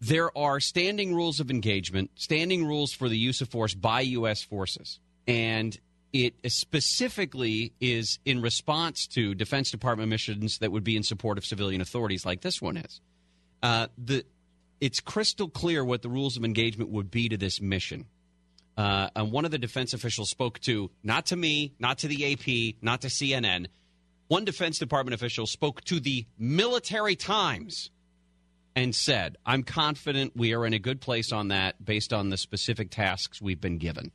there 0.00 0.36
are 0.36 0.60
standing 0.60 1.14
rules 1.14 1.40
of 1.40 1.50
engagement, 1.50 2.10
standing 2.14 2.66
rules 2.66 2.92
for 2.92 3.08
the 3.08 3.18
use 3.18 3.40
of 3.40 3.48
force 3.48 3.74
by 3.74 4.02
U.S. 4.02 4.42
forces. 4.42 5.00
And 5.26 5.78
it 6.12 6.34
specifically 6.46 7.72
is 7.80 8.18
in 8.24 8.40
response 8.40 9.06
to 9.08 9.34
Defense 9.34 9.70
Department 9.70 10.08
missions 10.08 10.58
that 10.58 10.72
would 10.72 10.84
be 10.84 10.96
in 10.96 11.02
support 11.02 11.38
of 11.38 11.44
civilian 11.44 11.80
authorities, 11.80 12.24
like 12.24 12.40
this 12.40 12.62
one 12.62 12.78
is. 12.78 13.00
Uh, 13.62 13.88
the, 13.98 14.24
it's 14.80 15.00
crystal 15.00 15.48
clear 15.48 15.84
what 15.84 16.02
the 16.02 16.08
rules 16.08 16.36
of 16.36 16.44
engagement 16.44 16.90
would 16.90 17.10
be 17.10 17.28
to 17.28 17.36
this 17.36 17.60
mission. 17.60 18.06
Uh, 18.76 19.10
and 19.16 19.32
one 19.32 19.44
of 19.44 19.50
the 19.50 19.58
defense 19.58 19.92
officials 19.92 20.30
spoke 20.30 20.60
to, 20.60 20.90
not 21.02 21.26
to 21.26 21.36
me, 21.36 21.74
not 21.78 21.98
to 21.98 22.08
the 22.08 22.32
AP, 22.32 22.76
not 22.80 23.00
to 23.00 23.08
CNN. 23.08 23.66
One 24.28 24.44
Defense 24.44 24.78
Department 24.78 25.14
official 25.14 25.46
spoke 25.46 25.82
to 25.84 26.00
the 26.00 26.26
Military 26.38 27.16
Times 27.16 27.90
and 28.76 28.94
said, 28.94 29.36
I'm 29.44 29.64
confident 29.64 30.36
we 30.36 30.54
are 30.54 30.64
in 30.64 30.74
a 30.74 30.78
good 30.78 31.00
place 31.00 31.32
on 31.32 31.48
that 31.48 31.84
based 31.84 32.12
on 32.12 32.28
the 32.28 32.36
specific 32.36 32.90
tasks 32.90 33.42
we've 33.42 33.60
been 33.60 33.78
given. 33.78 34.12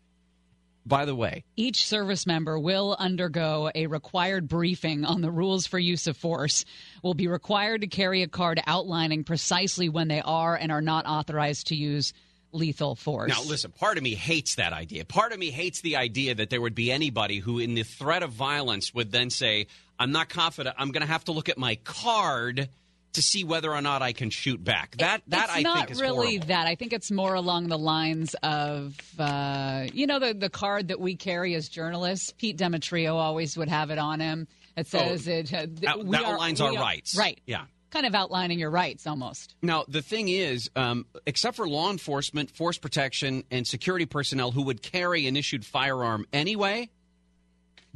By 0.86 1.06
the 1.06 1.16
way, 1.16 1.46
Each 1.56 1.88
service 1.88 2.26
member 2.26 2.60
will 2.60 2.96
undergo 3.00 3.72
a 3.74 3.88
required 3.88 4.48
briefing 4.48 5.06
on 5.06 5.22
the 5.22 5.32
rules 5.32 5.66
for 5.66 5.80
use 5.80 6.08
of 6.08 6.18
force, 6.18 6.66
will 7.02 7.14
be 7.14 7.28
required 7.28 7.82
to 7.82 7.88
carry 7.88 8.22
a 8.22 8.28
card 8.28 8.62
outlining 8.68 9.24
precisely 9.24 9.88
when 9.90 10.08
they 10.08 10.22
are 10.22 10.56
and 10.56 10.72
are 10.72 10.82
not 10.82 11.06
authorized 11.06 11.68
to 11.68 11.76
use 11.76 12.14
lethal 12.52 12.96
force. 12.96 13.30
now 13.30 13.42
listen, 13.44 13.72
part 13.72 13.98
of 13.98 14.04
me 14.04 14.14
hates 14.14 14.56
that 14.56 14.74
idea. 14.74 15.06
Part 15.06 15.32
of 15.32 15.40
me 15.40 15.50
hates 15.50 15.82
the 15.82 15.96
idea 15.96 16.36
that 16.36 16.50
there 16.50 16.62
would 16.62 16.76
be 16.76 16.92
anybody 16.92 17.40
who, 17.40 17.60
in 17.60 17.74
the 17.74 17.84
threat 17.84 18.22
of 18.22 18.32
violence, 18.32 18.94
would 18.94 19.12
then 19.12 19.30
say, 19.30 19.68
I'm 19.98 20.12
not 20.12 20.30
confident. 20.30 20.76
I'm 20.78 20.92
going 20.92 21.02
to 21.02 21.12
have 21.12 21.24
to 21.26 21.32
look 21.32 21.50
at 21.50 21.58
my 21.58 21.76
card 21.84 22.70
to 23.14 23.22
see 23.22 23.44
whether 23.44 23.72
or 23.74 23.82
not 23.82 24.02
I 24.02 24.14
can 24.14 24.30
shoot 24.30 24.64
back. 24.64 24.98
That, 24.98 25.22
that 25.28 25.50
I 25.50 25.64
think 25.64 25.92
is 25.92 26.00
not 26.00 26.08
really 26.08 26.28
horrible. 26.38 26.48
that. 26.48 26.68
I 26.68 26.76
think 26.76 26.94
it's 26.94 27.12
more 27.12 27.34
along 27.34 27.68
the 27.70 27.78
lines 27.78 28.36
of, 28.44 28.96
uh, 29.20 29.86
you 29.94 30.08
know, 30.08 30.20
the 30.20 30.34
the 30.34 30.50
card 30.50 30.90
that 30.90 31.00
we 31.00 31.16
carry 31.16 31.56
as 31.56 31.70
journalists. 31.70 32.34
Pete 32.38 32.58
Demetriou 32.58 33.14
always 33.14 33.56
would 33.58 33.70
have 33.70 33.90
it 33.92 33.98
on 33.98 34.20
him. 34.20 34.48
It 34.76 34.88
says 34.88 35.28
it. 35.28 35.54
Uh, 35.54 35.68
th- 35.68 35.70
Oh, 35.88 36.04
That- 36.04 36.12
that 36.12 36.24
outlines 36.26 36.60
our 36.62 36.72
are- 36.72 36.82
rights. 36.82 37.16
Right. 37.18 37.40
Yeah. 37.46 37.66
Kind 37.92 38.08
of 38.08 38.16
outlining 38.16 38.58
your 38.58 38.72
rights 38.72 39.06
almost. 39.06 39.54
Now, 39.62 39.86
the 39.88 40.02
thing 40.02 40.28
is, 40.28 40.68
um, 40.76 41.06
except 41.28 41.56
for 41.56 41.70
law 41.70 41.92
enforcement, 41.92 42.50
force 42.50 42.80
protection, 42.80 43.44
and 43.52 43.68
security 43.68 44.08
personnel 44.08 44.50
who 44.50 44.64
would 44.64 44.82
carry 44.82 45.28
an 45.28 45.38
issued 45.38 45.64
firearm 45.64 46.26
anyway, 46.34 46.90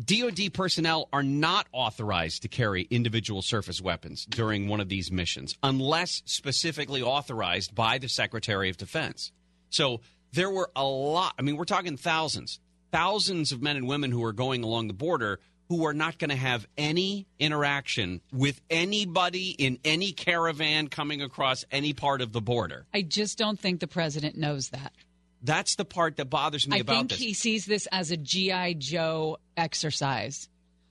DoD 0.04 0.54
personnel 0.54 1.10
are 1.12 1.24
not 1.24 1.68
authorized 1.72 2.44
to 2.44 2.48
carry 2.48 2.84
individual 2.92 3.42
surface 3.42 3.82
weapons 3.82 4.25
during 4.25 4.68
one 4.68 4.80
of 4.80 4.89
these 4.89 5.12
missions 5.12 5.58
unless 5.63 6.22
specifically 6.25 7.01
authorized 7.01 7.74
by 7.74 7.98
the 7.98 8.08
Secretary 8.08 8.70
of 8.70 8.77
Defense. 8.77 9.32
So 9.72 10.01
there 10.34 10.51
were 10.51 10.70
a 10.75 10.86
lot, 10.86 11.34
I 11.39 11.42
mean, 11.42 11.58
we're 11.58 11.66
talking 11.66 11.98
thousands, 11.98 12.60
thousands 12.92 13.51
of 13.51 13.62
men 13.62 13.75
and 13.75 13.88
women 13.88 14.12
who 14.12 14.24
are 14.24 14.34
going 14.34 14.63
along 14.63 14.88
the 14.88 14.94
border 14.94 15.39
who 15.70 15.86
are 15.86 15.94
not 15.94 16.18
going 16.18 16.30
to 16.30 16.36
have 16.36 16.68
any 16.77 17.27
interaction 17.39 18.22
with 18.32 18.62
anybody 18.70 19.50
in 19.50 19.80
any 19.84 20.12
caravan 20.12 20.88
coming 20.88 21.22
across 21.22 21.66
any 21.72 21.94
part 21.94 22.22
of 22.22 22.32
the 22.32 22.42
border. 22.42 22.86
I 22.94 23.01
just 23.01 23.38
don't 23.38 23.60
think 23.60 23.80
the 23.80 23.88
president 23.88 24.38
knows 24.38 24.70
that. 24.70 24.94
That's 25.41 25.75
the 25.75 25.86
part 25.86 26.17
that 26.17 26.29
bothers 26.29 26.67
me 26.67 26.77
I 26.77 26.79
about 26.79 27.10
think 27.10 27.12
he 27.12 27.34
sees 27.34 27.65
this 27.65 27.88
as 27.91 28.12
a 28.12 28.17
GI 28.17 28.75
Joe 28.75 29.38
exercise. 29.56 30.50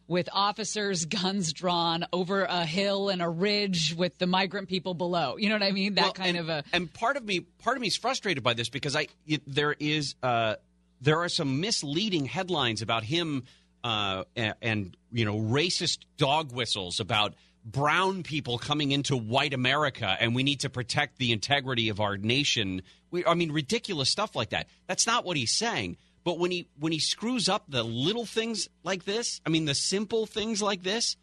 With 0.09 0.29
officers, 0.33 1.05
guns 1.05 1.53
drawn 1.53 2.07
over 2.13 2.45
a 2.45 2.65
hill 2.65 3.09
and 3.09 3.21
a 3.21 3.29
ridge 3.29 3.93
with 3.97 4.17
the 4.19 4.29
migrant 4.29 4.69
people 4.69 4.95
below. 4.95 5.37
You 5.37 5.49
know 5.49 5.57
what 5.57 5.65
I 5.65 5.73
mean? 5.73 5.95
That 5.97 6.03
Well, 6.03 6.13
kind 6.13 6.37
and, 6.37 6.39
of 6.39 6.49
a. 6.49 6.65
and 6.73 6.93
part 6.93 7.17
of 7.17 7.25
me 7.25 7.41
part 7.41 7.77
of 7.77 7.81
me 7.81 7.89
is 7.89 7.97
frustrated 7.97 8.45
by 8.45 8.55
this 8.55 8.69
because 8.69 8.95
I 8.95 9.09
it, 9.27 9.43
there 9.49 9.75
is 9.77 10.15
uh, 10.23 10.55
there 11.01 11.23
are 11.23 11.29
some 11.29 11.61
misleading 11.61 12.25
headlines 12.27 12.83
about 12.83 13.03
him 13.03 13.45
uh, 13.83 14.23
and, 14.37 14.55
and 14.63 14.97
you 15.11 15.25
know 15.25 15.39
racist 15.39 15.99
dog 16.19 16.53
whistles 16.53 17.01
about 17.01 17.35
brown 17.65 18.23
people 18.23 18.59
coming 18.59 18.93
into 18.93 19.17
white 19.17 19.53
America 19.53 20.17
and 20.21 20.37
we 20.37 20.45
need 20.45 20.61
to 20.61 20.71
protect 20.71 21.19
the 21.19 21.33
integrity 21.33 21.89
of 21.89 22.01
our 22.01 22.17
nation. 22.17 22.83
We, 23.11 23.25
I 23.25 23.35
mean 23.35 23.53
ridiculous 23.53 24.11
stuff 24.11 24.35
like 24.35 24.51
that. 24.51 24.67
That's 24.87 25.07
not 25.07 25.25
what 25.25 25.37
he's 25.37 25.53
saying. 25.53 25.97
But 26.25 26.39
when 26.39 26.51
he 26.51 26.69
when 26.79 26.93
he 26.93 26.99
screws 26.99 27.49
up 27.49 27.65
the 27.69 27.83
little 27.83 28.27
things 28.27 28.69
like 28.83 29.05
this, 29.05 29.41
I 29.47 29.51
mean 29.51 29.65
the 29.65 29.75
simple 29.75 30.27
things 30.27 30.61
like 30.61 30.83
this, 30.83 31.17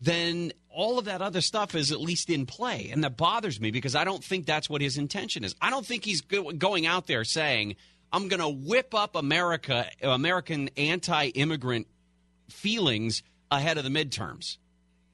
then 0.00 0.52
all 0.70 0.98
of 0.98 1.06
that 1.06 1.22
other 1.22 1.40
stuff 1.40 1.74
is 1.74 1.90
at 1.90 2.00
least 2.00 2.28
in 2.28 2.46
play. 2.46 2.90
And 2.92 3.02
that 3.02 3.16
bothers 3.16 3.60
me 3.60 3.70
because 3.70 3.94
I 3.94 4.04
don't 4.04 4.22
think 4.22 4.46
that's 4.46 4.68
what 4.68 4.82
his 4.82 4.98
intention 4.98 5.42
is. 5.42 5.54
I 5.60 5.70
don't 5.70 5.86
think 5.86 6.04
he's 6.04 6.20
go- 6.20 6.52
going 6.52 6.86
out 6.86 7.06
there 7.06 7.24
saying, 7.24 7.76
I'm 8.12 8.28
going 8.28 8.40
to 8.40 8.48
whip 8.48 8.94
up 8.94 9.16
America, 9.16 9.86
American 10.02 10.70
anti 10.76 11.28
immigrant 11.28 11.86
feelings 12.50 13.22
ahead 13.50 13.78
of 13.78 13.84
the 13.84 13.90
midterms. 13.90 14.58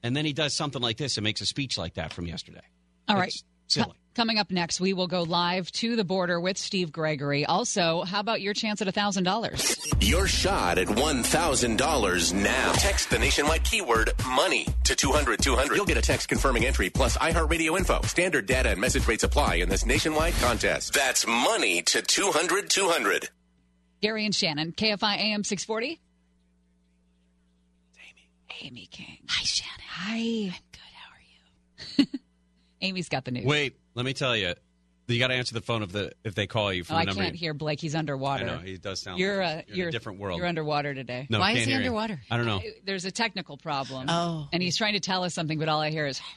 And 0.03 0.15
then 0.15 0.25
he 0.25 0.33
does 0.33 0.53
something 0.53 0.81
like 0.81 0.97
this 0.97 1.17
and 1.17 1.23
makes 1.23 1.39
a 1.41 1.45
speech 1.45 1.77
like 1.77 1.93
that 1.93 2.11
from 2.11 2.27
yesterday. 2.27 2.61
All 3.07 3.15
right. 3.15 3.27
It's 3.27 3.43
silly. 3.67 3.95
Co- 4.15 4.21
coming 4.23 4.39
up 4.39 4.51
next, 4.51 4.79
we 4.79 4.93
will 4.93 5.07
go 5.07 5.23
live 5.23 5.71
to 5.73 5.95
the 5.95 6.03
border 6.03 6.39
with 6.39 6.57
Steve 6.57 6.91
Gregory. 6.91 7.45
Also, 7.45 8.03
how 8.03 8.19
about 8.19 8.41
your 8.41 8.53
chance 8.53 8.81
at 8.81 8.87
$1,000? 8.87 10.09
Your 10.09 10.27
shot 10.27 10.77
at 10.77 10.87
$1,000 10.87 12.33
now. 12.33 12.71
Text 12.73 13.09
the 13.09 13.19
nationwide 13.19 13.63
keyword 13.63 14.11
money 14.29 14.67
to 14.85 14.95
200 14.95 15.41
200. 15.41 15.75
You'll 15.75 15.85
get 15.85 15.97
a 15.97 16.01
text 16.01 16.29
confirming 16.29 16.65
entry 16.65 16.89
plus 16.89 17.17
iHeartRadio 17.17 17.77
info. 17.77 18.01
Standard 18.03 18.45
data 18.45 18.69
and 18.69 18.79
message 18.79 19.07
rates 19.07 19.23
apply 19.23 19.55
in 19.55 19.69
this 19.69 19.85
nationwide 19.85 20.33
contest. 20.35 20.93
That's 20.93 21.27
money 21.27 21.81
to 21.83 22.01
200 22.01 22.69
200. 22.69 23.29
Gary 24.01 24.25
and 24.25 24.35
Shannon, 24.35 24.71
KFI 24.73 25.17
AM 25.17 25.43
640. 25.43 25.99
Amy. 27.97 28.29
Amy 28.61 28.87
King. 28.91 29.19
Hi, 29.27 29.43
Shannon. 29.43 29.85
Hi. 29.87 30.15
I'm 30.15 30.63
good. 30.71 30.93
How 30.93 31.09
are 31.13 32.03
you? 32.03 32.05
Amy's 32.81 33.09
got 33.09 33.23
the 33.23 33.31
news. 33.31 33.45
Wait, 33.45 33.77
let 33.95 34.05
me 34.05 34.13
tell 34.13 34.35
you. 34.35 34.53
You 35.05 35.19
got 35.19 35.27
to 35.27 35.33
answer 35.33 35.53
the 35.53 35.61
phone 35.61 35.83
if 35.83 35.91
the 35.91 36.13
if 36.23 36.33
they 36.33 36.47
call 36.47 36.71
you 36.71 36.85
from 36.85 36.95
Oh, 36.95 36.99
I 36.99 37.01
the 37.03 37.07
number. 37.07 37.23
can't 37.23 37.35
hear 37.35 37.53
Blake. 37.53 37.81
He's 37.81 37.93
underwater. 37.93 38.45
I 38.45 38.47
know 38.47 38.57
he 38.59 38.77
does 38.77 39.01
sound. 39.01 39.19
You're, 39.19 39.43
like 39.43 39.57
uh, 39.57 39.61
you're, 39.67 39.75
you're 39.77 39.83
in 39.87 39.89
a 39.89 39.91
different 39.91 40.19
world. 40.19 40.37
You're 40.37 40.47
underwater 40.47 40.93
today. 40.93 41.27
No, 41.29 41.39
Why 41.39 41.47
can't 41.47 41.59
is 41.59 41.65
he 41.65 41.71
hear 41.71 41.81
you. 41.81 41.87
underwater? 41.87 42.21
I 42.31 42.37
don't 42.37 42.45
know. 42.45 42.61
There's 42.85 43.03
a 43.03 43.11
technical 43.11 43.57
problem. 43.57 44.05
Oh. 44.09 44.47
And 44.53 44.63
he's 44.63 44.77
trying 44.77 44.93
to 44.93 45.01
tell 45.01 45.25
us 45.25 45.33
something, 45.33 45.59
but 45.59 45.67
all 45.67 45.81
I 45.81 45.89
hear 45.89 46.05
is. 46.07 46.21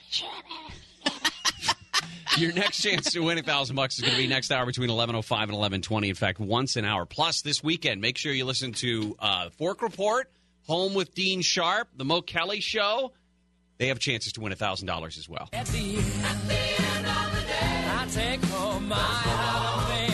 Your 2.39 2.53
next 2.53 2.83
chance 2.83 3.13
to 3.13 3.21
win 3.21 3.39
a 3.39 3.43
thousand 3.43 3.77
bucks 3.77 3.97
is 3.97 4.03
going 4.03 4.13
to 4.15 4.19
be 4.21 4.27
next 4.27 4.51
hour 4.53 4.67
between 4.67 4.91
eleven 4.91 5.15
oh 5.15 5.23
five 5.23 5.49
and 5.49 5.57
eleven 5.57 5.81
twenty. 5.81 6.11
In 6.11 6.15
fact, 6.17 6.39
once 6.39 6.77
an 6.77 6.85
hour. 6.85 7.07
Plus, 7.07 7.41
this 7.41 7.63
weekend, 7.65 8.01
make 8.03 8.19
sure 8.19 8.33
you 8.33 8.45
listen 8.45 8.73
to 8.75 9.17
uh, 9.21 9.49
Fork 9.51 9.81
Report, 9.81 10.31
Home 10.67 10.93
with 10.93 11.15
Dean 11.15 11.41
Sharp, 11.41 11.89
the 11.97 12.05
Mo 12.05 12.21
Kelly 12.21 12.61
Show. 12.61 13.13
They 13.79 13.87
have 13.89 14.01
chances 14.01 14.33
to 14.33 14.41
win 14.43 14.53
a 14.53 14.57
thousand 14.57 14.87
dollars 14.87 15.17
as 15.17 15.29
well. 15.31 15.49
At 15.55 15.67
the 15.67 15.97
I 18.07 18.09
take 18.09 18.45
home 18.45 18.89
my 18.89 18.95
holiday. 18.95 20.07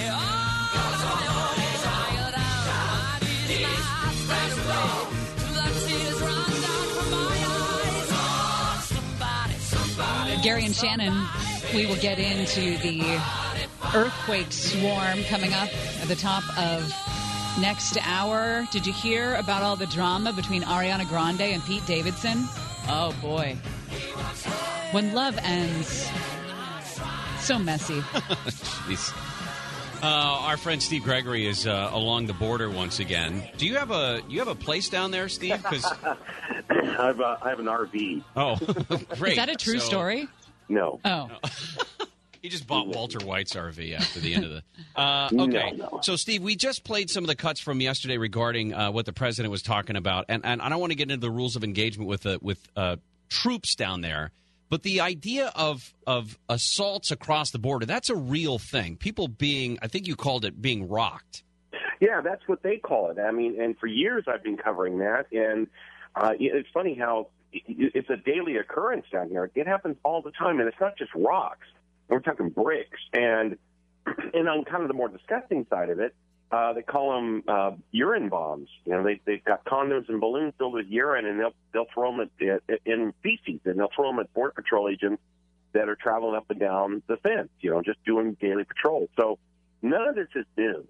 Tired 1.83 2.35
out, 2.35 2.65
my 2.67 3.29
needs 3.49 3.69
lie 3.69 4.17
spread 4.17 4.53
away. 4.65 4.89
Till 5.37 5.53
the 5.53 5.69
tears 5.87 6.19
run 6.23 6.51
down 6.63 6.87
from 6.89 7.09
my 7.11 7.37
eyes. 7.53 8.85
Somebody, 8.87 9.57
somebody. 9.59 10.43
Gary 10.43 10.65
and 10.65 10.75
Shannon, 10.75 11.29
we 11.75 11.85
will 11.85 11.97
get 11.97 12.19
into 12.19 12.79
the 12.79 13.21
earthquake 13.95 14.51
swarm 14.53 15.23
coming 15.25 15.53
up 15.53 15.69
at 16.01 16.09
the 16.09 16.17
top 16.17 16.45
of 16.59 16.91
next 17.61 17.99
hour. 18.07 18.67
Did 18.73 18.87
you 18.87 18.95
hear 18.95 19.35
about 19.35 19.63
all 19.63 19.77
the 19.77 19.87
drama 19.87 20.33
between 20.33 20.63
Ariana 20.63 21.07
Grande 21.07 21.43
and 21.43 21.63
Pete 21.65 21.85
Davidson? 21.85 22.49
Oh 22.89 23.15
boy. 23.21 23.55
When 24.93 25.13
love 25.13 25.39
ends, 25.43 26.11
so 27.43 27.59
messy. 27.59 28.01
Jeez. 28.01 29.13
Uh, 30.03 30.07
our 30.07 30.57
friend 30.57 30.83
Steve 30.83 31.05
Gregory 31.05 31.47
is 31.47 31.67
uh, 31.67 31.91
along 31.93 32.27
the 32.27 32.33
border 32.33 32.69
once 32.69 32.99
again. 32.99 33.49
Do 33.57 33.67
you 33.67 33.77
have 33.77 33.91
a 33.93 34.21
you 34.29 34.41
have 34.41 34.49
a 34.49 34.55
place 34.55 34.89
down 34.89 35.11
there, 35.13 35.29
Steve? 35.29 35.57
Because 35.63 35.85
I 36.05 36.17
have, 37.07 37.21
a, 37.21 37.39
I 37.41 37.49
have 37.51 37.61
an 37.61 37.67
RV. 37.67 38.25
oh, 38.37 38.57
great. 39.17 39.33
Is 39.33 39.37
that 39.37 39.49
a 39.49 39.55
true 39.55 39.79
So- 39.79 39.87
story? 39.87 40.29
No. 40.69 41.01
Oh. 41.05 41.29
He 42.41 42.49
just 42.49 42.67
bought 42.67 42.89
Walter 42.89 43.25
White's 43.25 43.55
RV 43.55 43.95
after 43.97 44.19
the 44.19 44.35
end 44.35 44.45
of 44.45 44.51
the. 44.51 44.63
Uh, 44.97 45.29
okay, 45.33 45.73
no. 45.77 46.01
so 46.03 46.17
Steve, 46.17 46.43
we 46.43 46.57
just 46.57 46.83
played 46.83 47.09
some 47.09 47.23
of 47.23 47.29
the 47.29 47.37
cuts 47.37 47.61
from 47.61 47.81
yesterday 47.81 48.17
regarding 48.17 48.75
uh, 48.75 48.91
what 48.91 49.07
the 49.07 49.13
president 49.13 49.53
was 49.53 49.63
talking 49.63 49.95
about, 49.95 50.25
and, 50.29 50.45
and 50.45 50.61
I 50.61 50.69
don't 50.69 50.81
want 50.81 50.91
to 50.91 50.97
get 50.97 51.09
into 51.11 51.21
the 51.21 51.31
rules 51.31 51.55
of 51.55 51.63
engagement 51.63 52.09
with 52.09 52.27
uh, 52.27 52.39
with 52.43 52.59
uh, 52.77 52.97
troops 53.29 53.77
down 53.77 54.01
there, 54.01 54.33
but 54.73 54.85
the 54.85 55.03
idea 55.03 55.53
of 55.55 55.93
of 56.07 56.39
assaults 56.49 57.11
across 57.11 57.51
the 57.51 57.59
border—that's 57.59 58.09
a 58.09 58.17
real 58.17 58.59
thing. 58.59 58.97
People 58.97 59.29
being, 59.29 59.79
I 59.83 59.87
think 59.87 60.07
you 60.09 60.17
called 60.17 60.47
it 60.47 60.63
being 60.63 60.89
rocked. 60.89 61.45
Yeah, 62.01 62.23
that's 62.23 62.41
what 62.49 62.63
they 62.63 62.79
call 62.79 63.11
it. 63.11 63.19
I 63.19 63.33
mean, 63.33 63.61
and 63.61 63.79
for 63.79 63.87
years 63.87 64.25
I've 64.27 64.43
been 64.43 64.57
covering 64.57 65.01
that, 65.01 65.27
and 65.31 65.67
uh, 66.17 66.33
it's 66.41 66.71
funny 66.73 66.95
how 66.95 67.29
it's 67.53 68.09
a 68.09 68.17
daily 68.17 68.57
occurrence 68.57 69.05
down 69.13 69.29
here. 69.29 69.51
It 69.55 69.67
happens 69.67 69.99
all 70.05 70.23
the 70.23 70.33
time, 70.33 70.59
and 70.59 70.67
it's 70.67 70.81
not 70.81 70.97
just 70.97 71.11
rocks. 71.15 71.67
We're 72.09 72.21
talking 72.21 72.49
bricks, 72.49 72.99
and 73.13 73.59
and 74.33 74.49
on 74.49 74.65
kind 74.65 74.81
of 74.81 74.89
the 74.89 74.95
more 74.95 75.09
disgusting 75.09 75.67
side 75.69 75.91
of 75.91 76.01
it, 76.01 76.15
uh, 76.53 76.75
they 76.75 76.83
call 76.83 77.15
them 77.15 77.43
uh, 77.49 77.71
urine 77.93 78.29
bombs. 78.29 78.69
You 78.85 78.93
know, 78.93 79.03
they 79.03 79.21
they've 79.25 79.43
got 79.43 79.65
condoms 79.65 80.09
and 80.11 80.21
balloons 80.21 80.53
filled 80.59 80.75
with 80.75 80.87
urine, 80.87 81.25
and 81.25 81.41
they'll 81.41 81.55
they'll 81.73 81.87
throw 81.95 82.15
them 82.15 82.29
at, 82.43 82.81
in 82.85 83.15
feces, 83.23 83.61
and 83.65 83.79
they'll 83.79 83.91
throw 83.95 84.11
them 84.11 84.19
at 84.21 84.33
border 84.35 84.53
patrol 84.53 84.89
agents 84.89 85.23
that 85.73 85.89
are 85.89 85.97
traveling 85.97 86.37
up 86.37 86.51
and 86.51 86.61
down 86.61 87.03
the 87.07 87.17
fence. 87.17 87.49
You 87.61 87.71
know, 87.71 87.83
just 87.83 88.05
doing 88.05 88.37
daily 88.39 88.65
patrol. 88.65 89.09
So 89.19 89.39
none 89.81 90.07
of 90.09 90.15
this 90.15 90.29
is 90.35 90.45
new. 90.59 90.87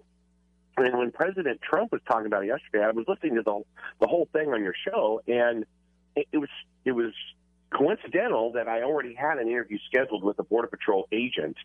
And 0.75 0.97
when 0.97 1.11
President 1.11 1.61
Trump 1.61 1.91
was 1.91 2.01
talking 2.07 2.25
about 2.25 2.43
it 2.43 2.47
yesterday, 2.47 2.83
I 2.83 2.91
was 2.91 3.05
listening 3.07 3.35
to 3.35 3.43
the 3.43 3.61
the 4.01 4.07
whole 4.07 4.27
thing 4.33 4.49
on 4.49 4.61
your 4.63 4.75
show, 4.85 5.21
and 5.27 5.65
it, 6.17 6.27
it 6.33 6.37
was 6.39 6.49
it 6.83 6.91
was 6.91 7.13
coincidental 7.73 8.51
that 8.53 8.67
I 8.67 8.83
already 8.83 9.13
had 9.13 9.37
an 9.37 9.47
interview 9.47 9.77
scheduled 9.87 10.25
with 10.25 10.37
a 10.39 10.43
Border 10.43 10.67
Patrol 10.67 11.07
agent 11.13 11.55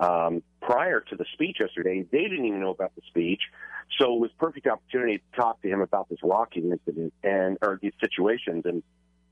um, 0.00 0.42
prior 0.60 1.00
to 1.00 1.16
the 1.16 1.24
speech 1.32 1.58
yesterday. 1.60 2.04
They 2.10 2.22
didn't 2.22 2.44
even 2.44 2.60
know 2.60 2.70
about 2.70 2.94
the 2.94 3.02
speech, 3.08 3.40
so 3.98 4.14
it 4.14 4.20
was 4.20 4.30
perfect 4.38 4.66
opportunity 4.66 5.18
to 5.18 5.40
talk 5.40 5.60
to 5.62 5.68
him 5.68 5.80
about 5.80 6.08
this 6.08 6.18
rocking 6.22 6.70
incident 6.70 7.12
and 7.22 7.58
or 7.62 7.78
these 7.80 7.92
situations. 8.00 8.64
And 8.64 8.82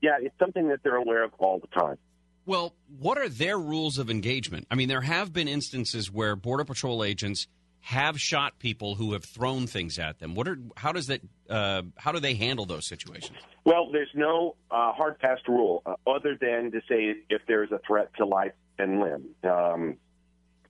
yeah, 0.01 0.17
it's 0.21 0.37
something 0.39 0.69
that 0.69 0.79
they're 0.83 0.95
aware 0.95 1.23
of 1.23 1.31
all 1.39 1.59
the 1.59 1.67
time. 1.67 1.97
Well, 2.45 2.73
what 2.99 3.17
are 3.17 3.29
their 3.29 3.57
rules 3.57 3.97
of 3.97 4.09
engagement? 4.09 4.67
I 4.69 4.75
mean, 4.75 4.89
there 4.89 5.01
have 5.01 5.31
been 5.31 5.47
instances 5.47 6.11
where 6.11 6.35
border 6.35 6.65
patrol 6.65 7.03
agents 7.03 7.47
have 7.83 8.19
shot 8.19 8.59
people 8.59 8.95
who 8.95 9.11
have 9.11 9.25
thrown 9.25 9.67
things 9.67 9.99
at 9.99 10.19
them. 10.19 10.35
What 10.35 10.47
are 10.47 10.57
how 10.77 10.93
does 10.93 11.07
that 11.07 11.21
uh, 11.49 11.83
how 11.97 12.13
do 12.13 12.19
they 12.19 12.33
handle 12.33 12.65
those 12.65 12.87
situations? 12.87 13.37
Well, 13.65 13.91
there's 13.91 14.11
no 14.13 14.55
uh, 14.71 14.93
hard 14.93 15.17
fast 15.21 15.47
rule 15.47 15.83
uh, 15.85 15.95
other 16.07 16.37
than 16.39 16.71
to 16.71 16.79
say 16.89 17.15
if 17.29 17.41
there's 17.47 17.71
a 17.71 17.79
threat 17.85 18.09
to 18.17 18.25
life 18.25 18.53
and 18.79 19.01
limb. 19.01 19.25
Um, 19.43 19.97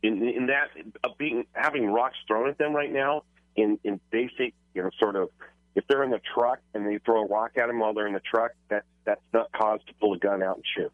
in, 0.03 0.27
in 0.27 0.47
that, 0.47 0.69
uh, 1.03 1.09
being 1.17 1.45
having 1.53 1.87
rocks 1.87 2.17
thrown 2.27 2.49
at 2.49 2.57
them 2.57 2.73
right 2.73 2.91
now, 2.91 3.23
in 3.55 3.79
in 3.83 3.99
basic, 4.11 4.53
you 4.73 4.83
know, 4.83 4.89
sort 4.99 5.15
of, 5.15 5.29
if 5.75 5.85
they're 5.87 6.03
in 6.03 6.11
the 6.11 6.21
truck 6.35 6.59
and 6.73 6.85
they 6.85 6.99
throw 6.99 7.23
a 7.23 7.27
rock 7.27 7.51
at 7.57 7.67
them 7.67 7.79
while 7.79 7.93
they're 7.93 8.07
in 8.07 8.13
the 8.13 8.19
truck, 8.19 8.51
that 8.69 8.83
that's 9.05 9.21
not 9.33 9.51
cause 9.53 9.79
to 9.87 9.93
pull 9.95 10.13
a 10.13 10.17
gun 10.17 10.43
out 10.43 10.57
and 10.57 10.65
shoot. 10.75 10.93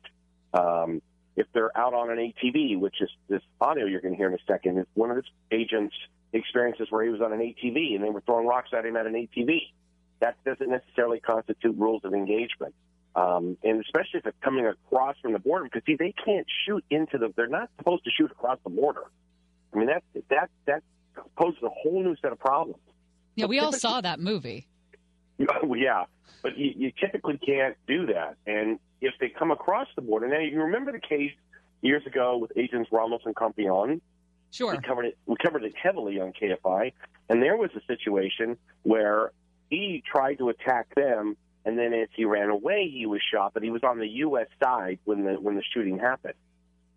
Um, 0.54 1.02
if 1.36 1.48
they're 1.54 1.76
out 1.78 1.94
on 1.94 2.12
an 2.12 2.18
ATV, 2.18 2.80
which 2.80 3.02
is 3.02 3.10
this 3.28 3.42
audio 3.62 3.86
you're 3.86 4.02
going 4.02 4.14
to 4.14 4.18
hear 4.18 4.28
in 4.28 4.34
a 4.34 4.44
second, 4.48 4.78
is 4.78 4.86
one 4.94 5.10
of 5.10 5.16
his 5.16 5.26
agents' 5.52 5.96
experiences 6.34 6.88
where 6.90 7.04
he 7.04 7.10
was 7.10 7.22
on 7.22 7.34
an 7.34 7.40
ATV 7.40 7.96
and 7.96 8.04
they 8.04 8.10
were 8.10 8.22
throwing 8.22 8.46
rocks 8.46 8.70
at 8.78 8.86
him 8.86 8.96
at 8.96 9.06
an 9.08 9.14
ATV. 9.14 9.62
That 10.20 10.36
doesn't 10.44 10.70
necessarily 10.70 11.20
constitute 11.20 11.78
rules 11.78 12.04
of 12.04 12.14
engagement. 12.14 12.76
Um, 13.16 13.58
and 13.64 13.82
especially 13.82 14.20
if 14.20 14.28
it's 14.28 14.38
coming 14.42 14.66
across 14.66 15.16
from 15.22 15.34
the 15.34 15.40
border, 15.40 15.66
because 15.66 15.82
see, 15.86 15.96
they 15.96 16.14
can't 16.24 16.46
shoot 16.66 16.84
into 16.90 17.18
the. 17.18 17.34
They're 17.36 17.48
not 17.48 17.70
supposed 17.78 18.04
to 18.06 18.12
shoot 18.12 18.32
across 18.32 18.60
the 18.64 18.70
border. 18.70 19.04
I 19.74 19.78
mean, 19.78 19.88
that 19.88 20.04
that 20.30 20.50
that 20.68 20.84
poses 21.36 21.62
a 21.64 21.70
whole 21.70 22.04
new 22.04 22.16
set 22.22 22.32
of 22.32 22.40
problems. 22.40 22.80
Yeah, 23.36 23.46
we 23.46 23.60
all 23.60 23.72
saw 23.72 24.02
that 24.02 24.20
movie. 24.20 24.68
Yeah, 25.76 26.04
but 26.44 26.58
you, 26.58 26.74
you 26.76 26.92
typically 27.00 27.38
can't 27.38 27.78
do 27.88 28.08
that. 28.08 28.36
And 28.46 28.78
if 29.00 29.14
they 29.22 29.30
come 29.30 29.52
across 29.52 29.88
the 29.96 30.02
border, 30.02 30.28
now 30.28 30.40
you 30.40 30.62
remember 30.62 30.92
the 30.92 31.00
case 31.00 31.32
years 31.82 32.06
ago 32.06 32.38
with 32.38 32.52
agents 32.58 32.90
Ramos 32.92 33.22
and 33.26 33.36
Compean. 33.36 34.02
Sure. 34.52 34.72
We 34.72 34.80
covered 34.80 35.06
it. 35.06 35.18
We 35.26 35.36
covered 35.42 35.64
it 35.64 35.74
heavily 35.82 36.20
on 36.20 36.34
KFI, 36.34 36.94
and 37.30 37.42
there 37.42 37.56
was 37.56 37.70
a 37.76 37.82
situation 37.86 38.58
where 38.84 39.32
he 39.70 40.04
tried 40.06 40.40
to 40.40 40.50
attack 40.50 40.94
them, 40.96 41.38
and 41.70 41.78
then 41.78 41.94
as 41.94 42.10
he 42.16 42.26
ran 42.26 42.50
away, 42.50 42.90
he 42.92 43.06
was 43.06 43.22
shot. 43.32 43.54
But 43.54 43.62
he 43.62 43.70
was 43.70 43.84
on 43.84 44.00
the 44.00 44.08
U.S. 44.08 44.48
side 44.62 44.98
when 45.06 45.24
the 45.24 45.34
when 45.34 45.56
the 45.56 45.62
shooting 45.72 46.00
happened. 46.00 46.34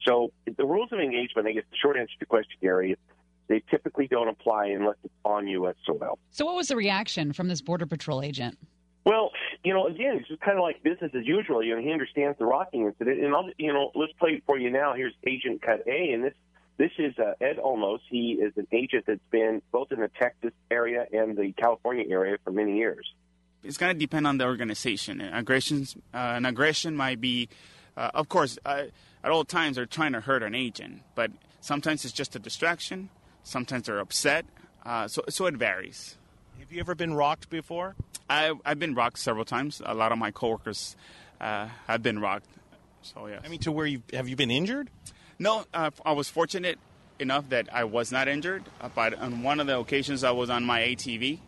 So 0.06 0.32
the 0.46 0.64
rules 0.64 0.90
of 0.92 0.98
engagement, 0.98 1.46
I 1.46 1.52
guess 1.52 1.64
the 1.70 1.76
short 1.76 1.98
answer 1.98 2.14
to 2.14 2.20
your 2.20 2.26
question, 2.26 2.56
Gary, 2.62 2.92
is 2.92 2.98
they 3.48 3.62
typically 3.70 4.06
don't 4.08 4.28
apply 4.28 4.68
unless 4.68 4.96
it's 5.04 5.12
on 5.26 5.46
U.S. 5.46 5.74
soil. 5.84 6.18
So, 6.30 6.46
what 6.46 6.56
was 6.56 6.68
the 6.68 6.76
reaction 6.76 7.34
from 7.34 7.48
this 7.48 7.60
Border 7.60 7.84
Patrol 7.84 8.22
agent? 8.22 8.56
Well, 9.04 9.30
you 9.62 9.74
know, 9.74 9.88
again, 9.88 10.16
it's 10.16 10.28
just 10.28 10.40
kind 10.40 10.56
of 10.56 10.62
like 10.62 10.82
business 10.82 11.10
as 11.14 11.26
usual. 11.26 11.62
You 11.62 11.76
know, 11.76 11.82
he 11.82 11.92
understands 11.92 12.38
the 12.38 12.46
rocking 12.46 12.86
incident, 12.86 13.22
and 13.22 13.34
I'll, 13.34 13.50
you 13.58 13.74
know, 13.74 13.90
let's 13.94 14.12
play 14.14 14.30
it 14.30 14.42
for 14.46 14.58
you 14.58 14.70
now. 14.70 14.94
Here's 14.94 15.12
Agent 15.26 15.60
Cut 15.60 15.86
A, 15.86 16.12
and 16.12 16.24
this 16.24 16.34
this 16.78 16.92
is 16.98 17.12
uh, 17.18 17.34
Ed 17.42 17.58
Olmos. 17.62 17.98
He 18.08 18.38
is 18.40 18.54
an 18.56 18.68
agent 18.72 19.04
that's 19.06 19.20
been 19.30 19.60
both 19.70 19.92
in 19.92 20.00
the 20.00 20.10
Texas 20.18 20.52
area 20.70 21.04
and 21.12 21.36
the 21.36 21.52
California 21.52 22.06
area 22.08 22.38
for 22.42 22.52
many 22.52 22.78
years. 22.78 23.06
It's 23.64 23.76
going 23.76 23.94
to 23.94 23.98
depend 23.98 24.26
on 24.26 24.38
the 24.38 24.44
organization. 24.44 25.20
Aggressions, 25.20 25.96
uh, 26.14 26.16
an 26.36 26.44
aggression 26.44 26.96
might 26.96 27.20
be, 27.20 27.48
uh, 27.96 28.10
of 28.14 28.28
course, 28.28 28.58
uh, 28.64 28.84
at 29.24 29.30
all 29.30 29.44
times 29.44 29.76
they're 29.76 29.86
trying 29.86 30.12
to 30.12 30.20
hurt 30.20 30.42
an 30.42 30.54
agent, 30.54 31.02
but 31.14 31.30
sometimes 31.60 32.04
it's 32.04 32.14
just 32.14 32.34
a 32.34 32.38
distraction. 32.38 33.08
Sometimes 33.44 33.86
they're 33.86 33.98
upset. 33.98 34.44
Uh, 34.84 35.06
so, 35.08 35.22
so 35.28 35.46
it 35.46 35.54
varies. 35.54 36.16
Have 36.58 36.72
you 36.72 36.80
ever 36.80 36.94
been 36.94 37.14
rocked 37.14 37.50
before? 37.50 37.94
I, 38.28 38.52
I've 38.64 38.78
been 38.78 38.94
rocked 38.94 39.18
several 39.18 39.44
times. 39.44 39.82
A 39.84 39.94
lot 39.94 40.12
of 40.12 40.18
my 40.18 40.30
coworkers 40.30 40.96
uh, 41.40 41.68
have 41.86 42.02
been 42.02 42.18
rocked. 42.18 42.46
So 43.02 43.26
yes. 43.26 43.42
I 43.44 43.48
mean, 43.48 43.60
to 43.60 43.72
where 43.72 43.86
you 43.86 44.02
have 44.12 44.28
you 44.28 44.36
been 44.36 44.50
injured? 44.50 44.88
No, 45.38 45.64
uh, 45.74 45.90
I 46.04 46.12
was 46.12 46.28
fortunate 46.28 46.78
enough 47.18 47.48
that 47.48 47.68
I 47.72 47.84
was 47.84 48.12
not 48.12 48.28
injured. 48.28 48.64
But 48.94 49.14
on 49.18 49.42
one 49.42 49.60
of 49.60 49.66
the 49.66 49.78
occasions, 49.78 50.22
I 50.24 50.30
was 50.30 50.50
on 50.50 50.64
my 50.64 50.80
ATV. 50.80 51.40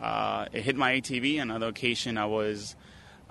Uh, 0.00 0.46
it 0.52 0.62
hit 0.62 0.76
my 0.76 0.92
ATV. 1.00 1.40
Another 1.40 1.68
occasion, 1.68 2.18
I 2.18 2.26
was 2.26 2.76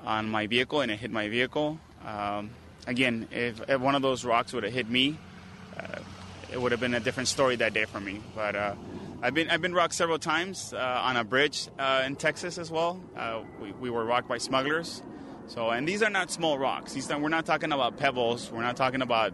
on 0.04 0.30
my 0.30 0.48
vehicle 0.48 0.82
and 0.82 0.92
it 0.92 1.00
hit 1.00 1.12
my 1.12 1.30
vehicle. 1.30 1.80
Um, 2.06 2.52
again, 2.88 3.28
if, 3.32 3.62
if, 3.70 3.80
one 3.82 3.96
of 3.96 4.02
those 4.02 4.26
rocks 4.26 4.54
would 4.54 4.64
have 4.64 4.74
hit 4.74 4.90
me, 4.90 5.18
uh, 5.78 6.00
it 6.52 6.62
would 6.62 6.72
have 6.72 6.82
been 6.82 6.94
a 6.94 7.00
different 7.00 7.28
story 7.28 7.56
that 7.58 7.74
day 7.74 7.86
for 7.86 8.00
me. 8.00 8.22
But 8.36 8.56
uh, 8.56 8.76
I've 9.22 9.34
been 9.34 9.50
I've 9.50 9.62
been 9.62 9.74
rocked 9.74 9.94
several 9.94 10.20
times 10.20 10.74
uh, 10.74 11.02
on 11.04 11.18
a 11.18 11.24
bridge 11.24 11.68
uh, 11.80 12.04
in 12.06 12.16
Texas 12.16 12.58
as 12.58 12.72
well. 12.72 13.00
Uh, 13.16 13.42
we, 13.62 13.72
we 13.74 13.90
were 13.90 14.06
rocked 14.06 14.28
by 14.28 14.38
smugglers. 14.38 15.02
So, 15.48 15.70
and 15.70 15.88
these 15.88 16.02
are 16.02 16.10
not 16.10 16.32
small 16.32 16.58
rocks. 16.58 16.94
These 16.94 17.10
are, 17.12 17.20
we're 17.20 17.30
not 17.30 17.46
talking 17.46 17.72
about 17.72 17.98
pebbles. 17.98 18.52
We're 18.52 18.64
not 18.64 18.76
talking 18.76 19.04
about 19.04 19.34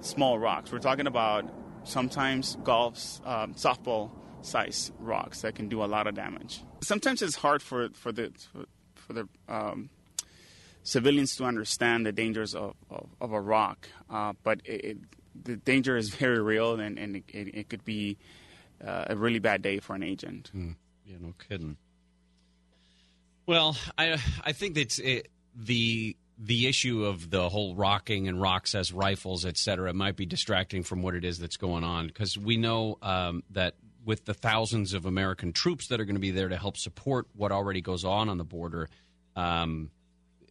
small 0.00 0.38
rocks. 0.38 0.70
We're 0.70 0.78
talking 0.78 1.08
about 1.08 1.44
sometimes 1.84 2.56
golfs, 2.62 3.24
um, 3.26 3.54
softball 3.54 4.10
size 4.42 4.92
rocks 4.98 5.40
that 5.42 5.54
can 5.54 5.68
do 5.68 5.82
a 5.82 5.86
lot 5.86 6.06
of 6.06 6.14
damage. 6.14 6.62
Sometimes 6.82 7.22
it's 7.22 7.36
hard 7.36 7.62
for 7.62 7.88
for 7.90 8.12
the 8.12 8.32
for, 8.52 8.64
for 8.94 9.12
the 9.12 9.28
um, 9.48 9.90
civilians 10.82 11.36
to 11.36 11.44
understand 11.44 12.04
the 12.04 12.12
dangers 12.12 12.54
of, 12.54 12.74
of, 12.90 13.08
of 13.20 13.32
a 13.32 13.40
rock, 13.40 13.88
uh, 14.10 14.32
but 14.42 14.60
it, 14.64 14.84
it, 14.84 14.98
the 15.44 15.56
danger 15.56 15.96
is 15.96 16.10
very 16.14 16.40
real, 16.40 16.78
and, 16.78 16.98
and 16.98 17.16
it, 17.16 17.24
it, 17.32 17.68
could 17.68 17.84
be 17.84 18.18
uh, 18.84 19.06
a 19.08 19.16
really 19.16 19.38
bad 19.38 19.62
day 19.62 19.78
for 19.78 19.94
an 19.94 20.02
agent. 20.02 20.50
Mm. 20.54 20.76
Yeah, 21.06 21.16
no 21.20 21.34
kidding. 21.48 21.76
Well, 23.46 23.76
I 23.98 24.18
I 24.44 24.52
think 24.52 24.76
that's 24.76 24.98
it, 25.00 25.28
the 25.54 26.16
the 26.38 26.66
issue 26.66 27.04
of 27.04 27.30
the 27.30 27.48
whole 27.48 27.74
rocking 27.74 28.28
and 28.28 28.40
rocks 28.40 28.74
as 28.74 28.92
rifles, 28.92 29.44
et 29.44 29.56
cetera, 29.56 29.92
might 29.92 30.16
be 30.16 30.26
distracting 30.26 30.82
from 30.82 31.02
what 31.02 31.14
it 31.14 31.24
is 31.24 31.38
that's 31.38 31.56
going 31.56 31.84
on 31.84 32.06
because 32.06 32.38
we 32.38 32.56
know 32.56 32.98
um, 33.02 33.42
that 33.50 33.74
with 34.04 34.24
the 34.24 34.34
thousands 34.34 34.94
of 34.94 35.06
American 35.06 35.52
troops 35.52 35.88
that 35.88 36.00
are 36.00 36.04
going 36.04 36.16
to 36.16 36.20
be 36.20 36.30
there 36.30 36.48
to 36.48 36.56
help 36.56 36.76
support 36.76 37.26
what 37.34 37.52
already 37.52 37.80
goes 37.80 38.04
on 38.04 38.28
on 38.28 38.38
the 38.38 38.44
border, 38.44 38.88
um, 39.36 39.90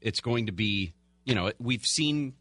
it's 0.01 0.21
going 0.21 0.47
to 0.47 0.51
be, 0.51 0.93
you 1.25 1.35
know, 1.35 1.51
we've 1.59 1.85
seen 1.85 2.33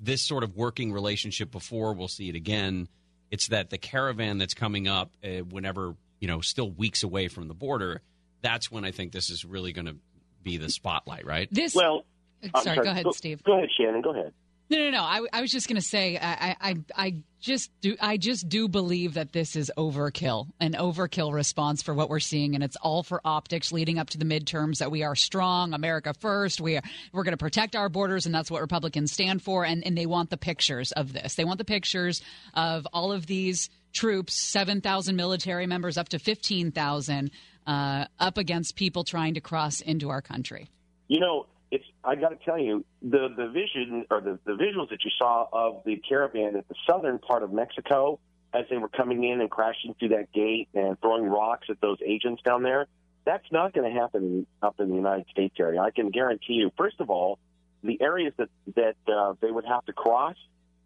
this 0.00 0.22
sort 0.22 0.44
of 0.44 0.56
working 0.56 0.92
relationship 0.92 1.50
before. 1.50 1.94
We'll 1.94 2.08
see 2.08 2.28
it 2.28 2.34
again. 2.34 2.88
It's 3.30 3.48
that 3.48 3.70
the 3.70 3.78
caravan 3.78 4.38
that's 4.38 4.54
coming 4.54 4.88
up, 4.88 5.12
uh, 5.24 5.38
whenever, 5.38 5.94
you 6.20 6.28
know, 6.28 6.40
still 6.40 6.70
weeks 6.70 7.02
away 7.02 7.28
from 7.28 7.48
the 7.48 7.54
border, 7.54 8.00
that's 8.42 8.70
when 8.70 8.84
I 8.84 8.90
think 8.90 9.12
this 9.12 9.30
is 9.30 9.44
really 9.44 9.72
going 9.72 9.86
to 9.86 9.96
be 10.42 10.56
the 10.56 10.70
spotlight, 10.70 11.26
right? 11.26 11.48
This 11.50 11.74
well, 11.74 12.04
sorry, 12.42 12.64
sorry, 12.64 12.84
go 12.84 12.90
ahead, 12.90 13.04
go, 13.04 13.10
Steve. 13.12 13.42
Go 13.42 13.56
ahead, 13.56 13.68
Shannon. 13.76 14.02
Go 14.02 14.10
ahead. 14.10 14.32
No, 14.70 14.78
no, 14.78 14.90
no. 14.90 15.02
I, 15.02 15.22
I 15.32 15.40
was 15.40 15.50
just 15.50 15.66
going 15.66 15.80
to 15.80 15.86
say, 15.86 16.18
I, 16.20 16.54
I, 16.60 16.76
I 16.94 17.14
just 17.40 17.70
do, 17.80 17.96
I 18.00 18.18
just 18.18 18.50
do 18.50 18.68
believe 18.68 19.14
that 19.14 19.32
this 19.32 19.56
is 19.56 19.72
overkill, 19.78 20.48
an 20.60 20.72
overkill 20.72 21.32
response 21.32 21.82
for 21.82 21.94
what 21.94 22.10
we're 22.10 22.20
seeing, 22.20 22.54
and 22.54 22.62
it's 22.62 22.76
all 22.76 23.02
for 23.02 23.22
optics 23.24 23.72
leading 23.72 23.98
up 23.98 24.10
to 24.10 24.18
the 24.18 24.26
midterms. 24.26 24.78
That 24.78 24.90
we 24.90 25.04
are 25.04 25.16
strong, 25.16 25.72
America 25.72 26.12
first. 26.12 26.60
We 26.60 26.76
are, 26.76 26.82
we're 27.12 27.22
going 27.22 27.32
to 27.32 27.38
protect 27.38 27.76
our 27.76 27.88
borders, 27.88 28.26
and 28.26 28.34
that's 28.34 28.50
what 28.50 28.60
Republicans 28.60 29.10
stand 29.10 29.40
for. 29.40 29.64
And, 29.64 29.86
and 29.86 29.96
they 29.96 30.04
want 30.04 30.28
the 30.28 30.36
pictures 30.36 30.92
of 30.92 31.14
this. 31.14 31.34
They 31.34 31.44
want 31.44 31.58
the 31.58 31.64
pictures 31.64 32.20
of 32.52 32.86
all 32.92 33.10
of 33.10 33.26
these 33.26 33.70
troops, 33.94 34.34
seven 34.52 34.82
thousand 34.82 35.16
military 35.16 35.66
members, 35.66 35.96
up 35.96 36.10
to 36.10 36.18
fifteen 36.18 36.72
thousand, 36.72 37.30
uh, 37.66 38.04
up 38.18 38.36
against 38.36 38.76
people 38.76 39.02
trying 39.02 39.32
to 39.32 39.40
cross 39.40 39.80
into 39.80 40.10
our 40.10 40.20
country. 40.20 40.68
You 41.06 41.20
know, 41.20 41.46
it's 41.70 41.84
I 42.02 42.14
got 42.14 42.30
to 42.30 42.38
tell 42.44 42.58
you 42.58 42.84
the 43.02 43.28
the 43.36 43.48
vision 43.48 44.06
or 44.10 44.20
the 44.20 44.38
the 44.44 44.52
visuals 44.52 44.90
that 44.90 45.04
you 45.04 45.10
saw 45.18 45.46
of 45.52 45.82
the 45.84 45.96
caravan 45.96 46.56
at 46.56 46.68
the 46.68 46.74
southern 46.86 47.18
part 47.18 47.42
of 47.42 47.52
Mexico 47.52 48.18
as 48.54 48.64
they 48.70 48.78
were 48.78 48.88
coming 48.88 49.24
in 49.24 49.40
and 49.40 49.50
crashing 49.50 49.94
through 49.98 50.08
that 50.08 50.32
gate 50.32 50.68
and 50.74 50.98
throwing 51.00 51.24
rocks 51.24 51.66
at 51.68 51.80
those 51.80 51.98
agents 52.04 52.42
down 52.42 52.62
there. 52.62 52.86
That's 53.26 53.44
not 53.52 53.74
going 53.74 53.92
to 53.92 54.00
happen 54.00 54.46
up 54.62 54.80
in 54.80 54.88
the 54.88 54.94
United 54.94 55.26
States 55.30 55.54
area. 55.60 55.80
I 55.80 55.90
can 55.90 56.08
guarantee 56.10 56.54
you. 56.54 56.70
First 56.78 57.00
of 57.00 57.10
all, 57.10 57.38
the 57.82 58.00
areas 58.00 58.32
that 58.38 58.48
that 58.74 58.96
uh, 59.06 59.34
they 59.40 59.50
would 59.50 59.66
have 59.66 59.84
to 59.86 59.92
cross, 59.92 60.36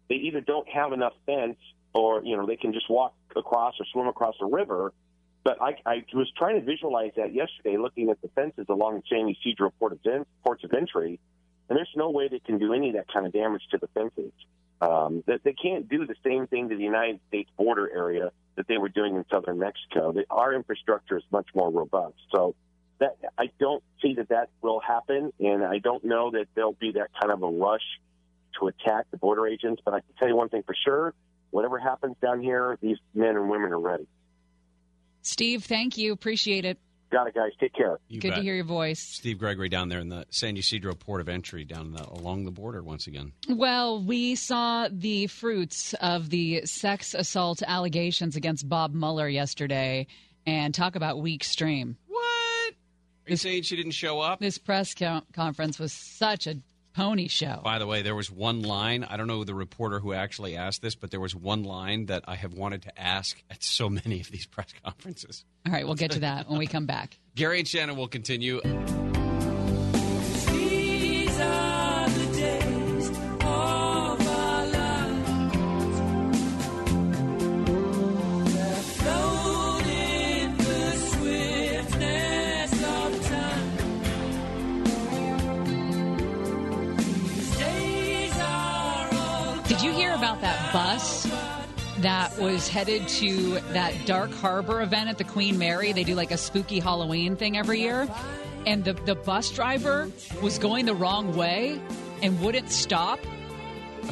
they 0.09 0.15
either 0.15 0.41
don't 0.41 0.67
have 0.67 0.91
enough 0.91 1.13
fence 1.25 1.57
or 1.93 2.23
you 2.23 2.35
know 2.35 2.45
they 2.45 2.57
can 2.57 2.73
just 2.73 2.89
walk 2.89 3.13
across 3.35 3.75
or 3.79 3.85
swim 3.93 4.07
across 4.07 4.35
a 4.41 4.45
river 4.45 4.93
but 5.43 5.61
I, 5.61 5.75
I 5.85 6.05
was 6.13 6.31
trying 6.37 6.59
to 6.59 6.65
visualize 6.65 7.11
that 7.17 7.33
yesterday, 7.33 7.77
looking 7.77 8.09
at 8.09 8.21
the 8.21 8.29
fences 8.29 8.65
along 8.69 8.95
the 8.95 9.03
San 9.09 9.27
Ysidro 9.27 9.71
port 9.77 9.91
of 9.91 10.25
ports 10.43 10.63
of 10.63 10.73
entry, 10.73 11.19
and 11.69 11.77
there's 11.77 11.91
no 11.95 12.09
way 12.11 12.29
they 12.29 12.39
can 12.39 12.59
do 12.59 12.73
any 12.73 12.89
of 12.89 12.95
that 12.95 13.11
kind 13.11 13.25
of 13.25 13.33
damage 13.33 13.63
to 13.71 13.77
the 13.77 13.87
fences. 13.87 14.31
Um, 14.81 15.23
that 15.27 15.43
they 15.43 15.53
can't 15.53 15.87
do 15.87 16.05
the 16.05 16.15
same 16.25 16.47
thing 16.47 16.67
to 16.69 16.75
the 16.75 16.83
United 16.83 17.21
States 17.29 17.49
border 17.57 17.89
area 17.89 18.31
that 18.55 18.67
they 18.67 18.77
were 18.77 18.89
doing 18.89 19.15
in 19.15 19.23
southern 19.31 19.59
Mexico. 19.59 20.11
They, 20.11 20.25
our 20.29 20.53
infrastructure 20.53 21.17
is 21.17 21.23
much 21.31 21.47
more 21.55 21.69
robust, 21.69 22.15
so 22.33 22.55
that 22.99 23.17
I 23.37 23.49
don't 23.59 23.83
see 24.01 24.15
that 24.15 24.29
that 24.29 24.49
will 24.61 24.79
happen, 24.79 25.31
and 25.39 25.63
I 25.63 25.79
don't 25.79 26.03
know 26.03 26.31
that 26.31 26.47
there'll 26.55 26.73
be 26.73 26.93
that 26.93 27.09
kind 27.19 27.31
of 27.31 27.43
a 27.43 27.47
rush 27.47 27.99
to 28.59 28.67
attack 28.67 29.05
the 29.11 29.17
border 29.17 29.47
agents. 29.47 29.81
But 29.83 29.93
I 29.93 29.99
can 29.99 30.15
tell 30.19 30.27
you 30.27 30.35
one 30.35 30.49
thing 30.49 30.63
for 30.63 30.75
sure: 30.75 31.13
whatever 31.51 31.79
happens 31.79 32.15
down 32.21 32.41
here, 32.41 32.77
these 32.81 32.97
men 33.13 33.35
and 33.35 33.49
women 33.49 33.71
are 33.71 33.79
ready. 33.79 34.07
Steve, 35.23 35.63
thank 35.63 35.97
you. 35.97 36.13
Appreciate 36.13 36.65
it. 36.65 36.77
Got 37.11 37.27
it, 37.27 37.35
guys. 37.35 37.51
Take 37.59 37.73
care. 37.73 37.99
You 38.07 38.19
Good 38.19 38.29
bet. 38.29 38.37
to 38.37 38.43
hear 38.43 38.55
your 38.55 38.63
voice. 38.65 38.99
Steve 38.99 39.37
Gregory 39.37 39.69
down 39.69 39.87
there 39.87 39.99
in 39.99 40.09
the 40.09 40.25
San 40.31 40.57
Ysidro 40.57 40.95
port 40.95 41.21
of 41.21 41.29
entry 41.29 41.63
down 41.63 41.91
the, 41.91 42.03
along 42.09 42.45
the 42.45 42.51
border 42.51 42.81
once 42.81 43.05
again. 43.05 43.33
Well, 43.47 44.01
we 44.03 44.33
saw 44.33 44.87
the 44.91 45.27
fruits 45.27 45.93
of 46.01 46.31
the 46.31 46.65
sex 46.65 47.13
assault 47.13 47.61
allegations 47.65 48.35
against 48.35 48.67
Bob 48.67 48.93
Mueller 48.95 49.29
yesterday, 49.29 50.07
and 50.47 50.73
talk 50.73 50.95
about 50.95 51.19
weak 51.21 51.43
stream. 51.43 51.97
What? 52.07 52.73
Are 53.27 53.29
you 53.31 53.37
saying 53.37 53.61
she 53.63 53.75
didn't 53.75 53.91
show 53.91 54.19
up? 54.19 54.39
This 54.39 54.57
press 54.57 54.95
co- 54.95 55.21
conference 55.33 55.77
was 55.77 55.93
such 55.93 56.47
a 56.47 56.55
pony 56.93 57.27
show. 57.27 57.61
By 57.63 57.79
the 57.79 57.87
way, 57.87 58.01
there 58.01 58.15
was 58.15 58.31
one 58.31 58.61
line. 58.61 59.03
I 59.03 59.17
don't 59.17 59.27
know 59.27 59.43
the 59.43 59.55
reporter 59.55 59.99
who 59.99 60.13
actually 60.13 60.55
asked 60.55 60.81
this, 60.81 60.95
but 60.95 61.11
there 61.11 61.19
was 61.19 61.35
one 61.35 61.63
line 61.63 62.07
that 62.07 62.23
I 62.27 62.35
have 62.35 62.53
wanted 62.53 62.83
to 62.83 63.01
ask 63.01 63.41
at 63.49 63.63
so 63.63 63.89
many 63.89 64.21
of 64.21 64.31
these 64.31 64.45
press 64.45 64.73
conferences. 64.83 65.45
All 65.65 65.73
right, 65.73 65.85
we'll 65.85 65.95
get 65.95 66.11
to 66.11 66.19
that 66.21 66.49
when 66.49 66.59
we 66.59 66.67
come 66.67 66.85
back. 66.85 67.19
Gary 67.35 67.59
and 67.59 67.67
Shannon 67.67 67.95
will 67.95 68.07
continue. 68.07 68.61
That 92.03 92.37
was 92.37 92.67
headed 92.67 93.07
to 93.07 93.59
that 93.73 93.93
Dark 94.05 94.31
Harbor 94.33 94.81
event 94.81 95.09
at 95.09 95.17
the 95.17 95.23
Queen 95.23 95.57
Mary? 95.57 95.91
They 95.93 96.03
do 96.03 96.15
like 96.15 96.31
a 96.31 96.37
spooky 96.37 96.79
Halloween 96.79 97.35
thing 97.35 97.57
every 97.57 97.79
year. 97.81 98.07
And 98.65 98.83
the, 98.85 98.93
the 98.93 99.15
bus 99.15 99.49
driver 99.51 100.09
was 100.41 100.57
going 100.59 100.85
the 100.85 100.95
wrong 100.95 101.35
way 101.35 101.81
and 102.21 102.39
wouldn't 102.41 102.69
stop. 102.71 103.19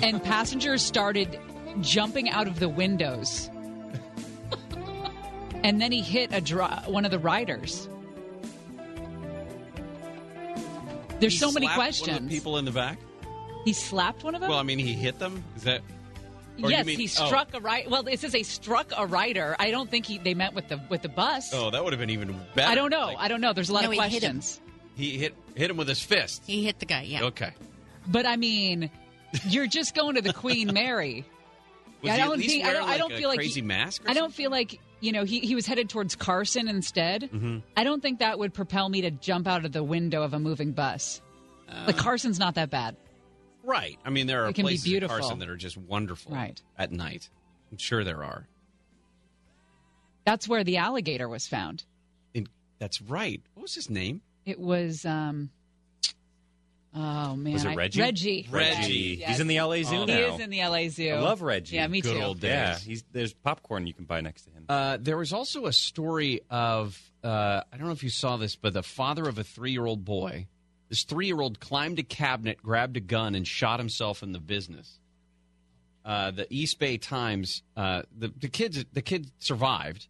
And 0.01 0.21
passengers 0.23 0.81
started 0.81 1.39
jumping 1.81 2.29
out 2.29 2.47
of 2.47 2.59
the 2.59 2.67
windows. 2.69 3.49
and 5.63 5.81
then 5.81 5.91
he 5.91 6.01
hit 6.01 6.33
a 6.33 6.41
dri- 6.41 6.65
one 6.87 7.05
of 7.05 7.11
the 7.11 7.19
riders. 7.19 7.87
There's 11.19 11.33
He 11.33 11.39
so 11.39 11.51
many 11.51 11.67
slapped 11.67 11.77
one 11.77 11.87
of 11.87 11.95
questions. 11.95 12.29
people 12.31 12.57
in 12.57 12.65
the 12.65 12.71
back. 12.71 12.97
he 13.63 13.73
slapped 13.73 14.23
one 14.23 14.33
of 14.33 14.41
them? 14.41 14.49
Well, 14.49 14.59
I 14.59 14.63
mean, 14.63 14.79
he 14.79 14.93
hit 14.93 15.19
them. 15.19 15.43
Is 15.55 15.63
that? 15.63 15.81
Or 16.65 16.71
yes, 16.71 16.85
mean- 16.85 16.97
he 16.99 17.05
oh. 17.05 17.25
struck 17.25 17.53
a 17.53 17.59
right. 17.59 17.89
Well, 17.89 18.07
it 18.07 18.19
says 18.19 18.31
they 18.31 18.43
struck 18.43 18.91
a 18.97 19.05
rider. 19.05 19.55
I 19.59 19.71
don't 19.71 19.89
think 19.89 20.05
he 20.05 20.17
they 20.17 20.33
meant 20.33 20.53
with 20.55 20.67
the 20.67 20.79
with 20.89 21.01
the 21.01 21.09
bus. 21.09 21.53
Oh, 21.53 21.69
that 21.71 21.83
would 21.83 21.93
have 21.93 21.99
been 21.99 22.09
even 22.09 22.39
better. 22.55 22.71
I 22.71 22.75
don't 22.75 22.89
know. 22.89 23.07
Like, 23.07 23.17
I 23.19 23.27
don't 23.27 23.41
know. 23.41 23.53
There's 23.53 23.69
a 23.69 23.73
lot 23.73 23.83
No, 23.83 23.91
of 23.91 23.93
he 23.93 23.99
hit 23.99 24.09
questions. 24.21 24.61
he 24.95 25.17
hit 25.17 25.35
hit 25.55 25.69
him 25.69 25.77
with 25.77 25.87
his 25.87 26.01
fist. 26.01 26.43
He 26.45 26.63
hit 26.63 26.79
the 26.79 26.85
guy, 26.85 27.03
yeah. 27.03 27.23
Okay. 27.23 27.51
But 28.07 28.25
I 28.25 28.35
mean, 28.35 28.89
you're 29.47 29.67
just 29.67 29.95
going 29.95 30.15
to 30.15 30.21
the 30.21 30.33
Queen 30.33 30.71
Mary. 30.73 31.25
Was 32.01 32.11
I 32.11 32.15
he 32.15 32.21
don't 32.21 32.37
least 32.37 32.49
think. 32.49 32.65
I 32.65 32.73
don't. 32.73 32.89
I 32.89 32.97
don't 32.97 33.13
feel 33.13 33.29
like 33.29 33.37
crazy 33.37 33.61
he- 33.61 33.67
mask 33.67 34.05
or 34.05 34.09
I 34.09 34.13
don't 34.13 34.33
feel 34.33 34.49
like 34.51 34.79
you 35.01 35.11
know, 35.11 35.23
he, 35.23 35.39
he 35.39 35.55
was 35.55 35.65
headed 35.65 35.89
towards 35.89 36.15
Carson 36.15 36.67
instead. 36.67 37.23
Mm-hmm. 37.23 37.57
I 37.75 37.83
don't 37.83 38.01
think 38.01 38.19
that 38.19 38.37
would 38.37 38.53
propel 38.53 38.87
me 38.87 39.01
to 39.01 39.09
jump 39.11 39.47
out 39.47 39.65
of 39.65 39.71
the 39.71 39.83
window 39.83 40.21
of 40.21 40.33
a 40.35 40.39
moving 40.39 40.73
bus. 40.73 41.21
like 41.87 41.97
Carson's 41.97 42.37
not 42.37 42.53
that 42.55 42.69
bad. 42.69 42.95
Right. 43.63 43.97
I 44.05 44.09
mean, 44.09 44.27
there 44.27 44.45
are 44.45 44.49
It 44.49 44.53
can 44.55 44.63
be 44.63 44.69
places 44.71 44.85
in 44.85 44.91
beautiful. 44.91 45.17
Carson 45.17 45.39
that 45.39 45.49
are 45.49 45.55
just 45.57 45.77
wonderful 45.77 46.33
Right. 46.33 46.61
at 46.77 46.91
night. 46.91 47.29
I'm 47.71 47.77
sure 47.77 48.03
there 48.03 48.23
are. 48.23 48.47
That's 50.25 50.47
where 50.47 50.63
the 50.63 50.77
alligator 50.77 51.27
was 51.27 51.47
found. 51.47 51.83
In, 52.33 52.47
that's 52.79 53.01
right. 53.01 53.41
What 53.53 53.63
was 53.63 53.75
his 53.75 53.89
name? 53.89 54.21
It 54.45 54.59
was 54.59 55.05
um 55.05 55.49
Oh 56.93 57.35
man. 57.37 57.53
Was 57.53 57.63
it 57.63 57.69
I- 57.69 57.75
Reggie? 57.75 58.01
Reggie. 58.01 58.47
Reggie. 58.51 59.17
Yes. 59.19 59.29
He's 59.29 59.39
in 59.39 59.47
the 59.47 59.61
LA 59.61 59.83
Zoo 59.83 60.01
He 60.01 60.05
now. 60.07 60.35
is 60.35 60.39
in 60.41 60.49
the 60.49 60.59
LA 60.59 60.89
Zoo. 60.89 61.09
I 61.09 61.19
love 61.19 61.41
Reggie. 61.41 61.75
Yeah, 61.77 61.87
me 61.87 62.01
Good 62.01 62.17
too. 62.17 62.21
old 62.21 62.39
days. 62.41 62.49
Yeah, 62.51 62.77
he's 62.79 63.03
there's 63.13 63.33
popcorn 63.33 63.87
you 63.87 63.93
can 63.93 64.03
buy 64.05 64.19
next 64.21 64.43
to 64.43 64.49
him. 64.51 64.65
Uh, 64.67 64.97
there 64.99 65.17
was 65.17 65.31
also 65.31 65.67
a 65.67 65.73
story 65.73 66.41
of 66.49 66.99
uh, 67.23 67.61
I 67.71 67.77
don't 67.77 67.85
know 67.87 67.93
if 67.93 68.03
you 68.03 68.09
saw 68.09 68.35
this, 68.37 68.55
but 68.57 68.73
the 68.73 68.83
father 68.83 69.23
of 69.29 69.37
a 69.37 69.43
three-year-old 69.43 70.03
boy. 70.03 70.47
This 70.91 71.03
three-year-old 71.03 71.61
climbed 71.61 71.99
a 71.99 72.03
cabinet, 72.03 72.61
grabbed 72.61 72.97
a 72.97 72.99
gun, 72.99 73.33
and 73.33 73.47
shot 73.47 73.79
himself 73.79 74.23
in 74.23 74.33
the 74.33 74.41
business. 74.41 74.99
Uh, 76.03 76.31
the 76.31 76.45
East 76.49 76.79
Bay 76.79 76.97
Times. 76.97 77.63
Uh, 77.77 78.01
the 78.19 78.27
the 78.37 78.49
kids 78.49 78.83
the 78.91 79.01
kid 79.01 79.31
survived, 79.39 80.09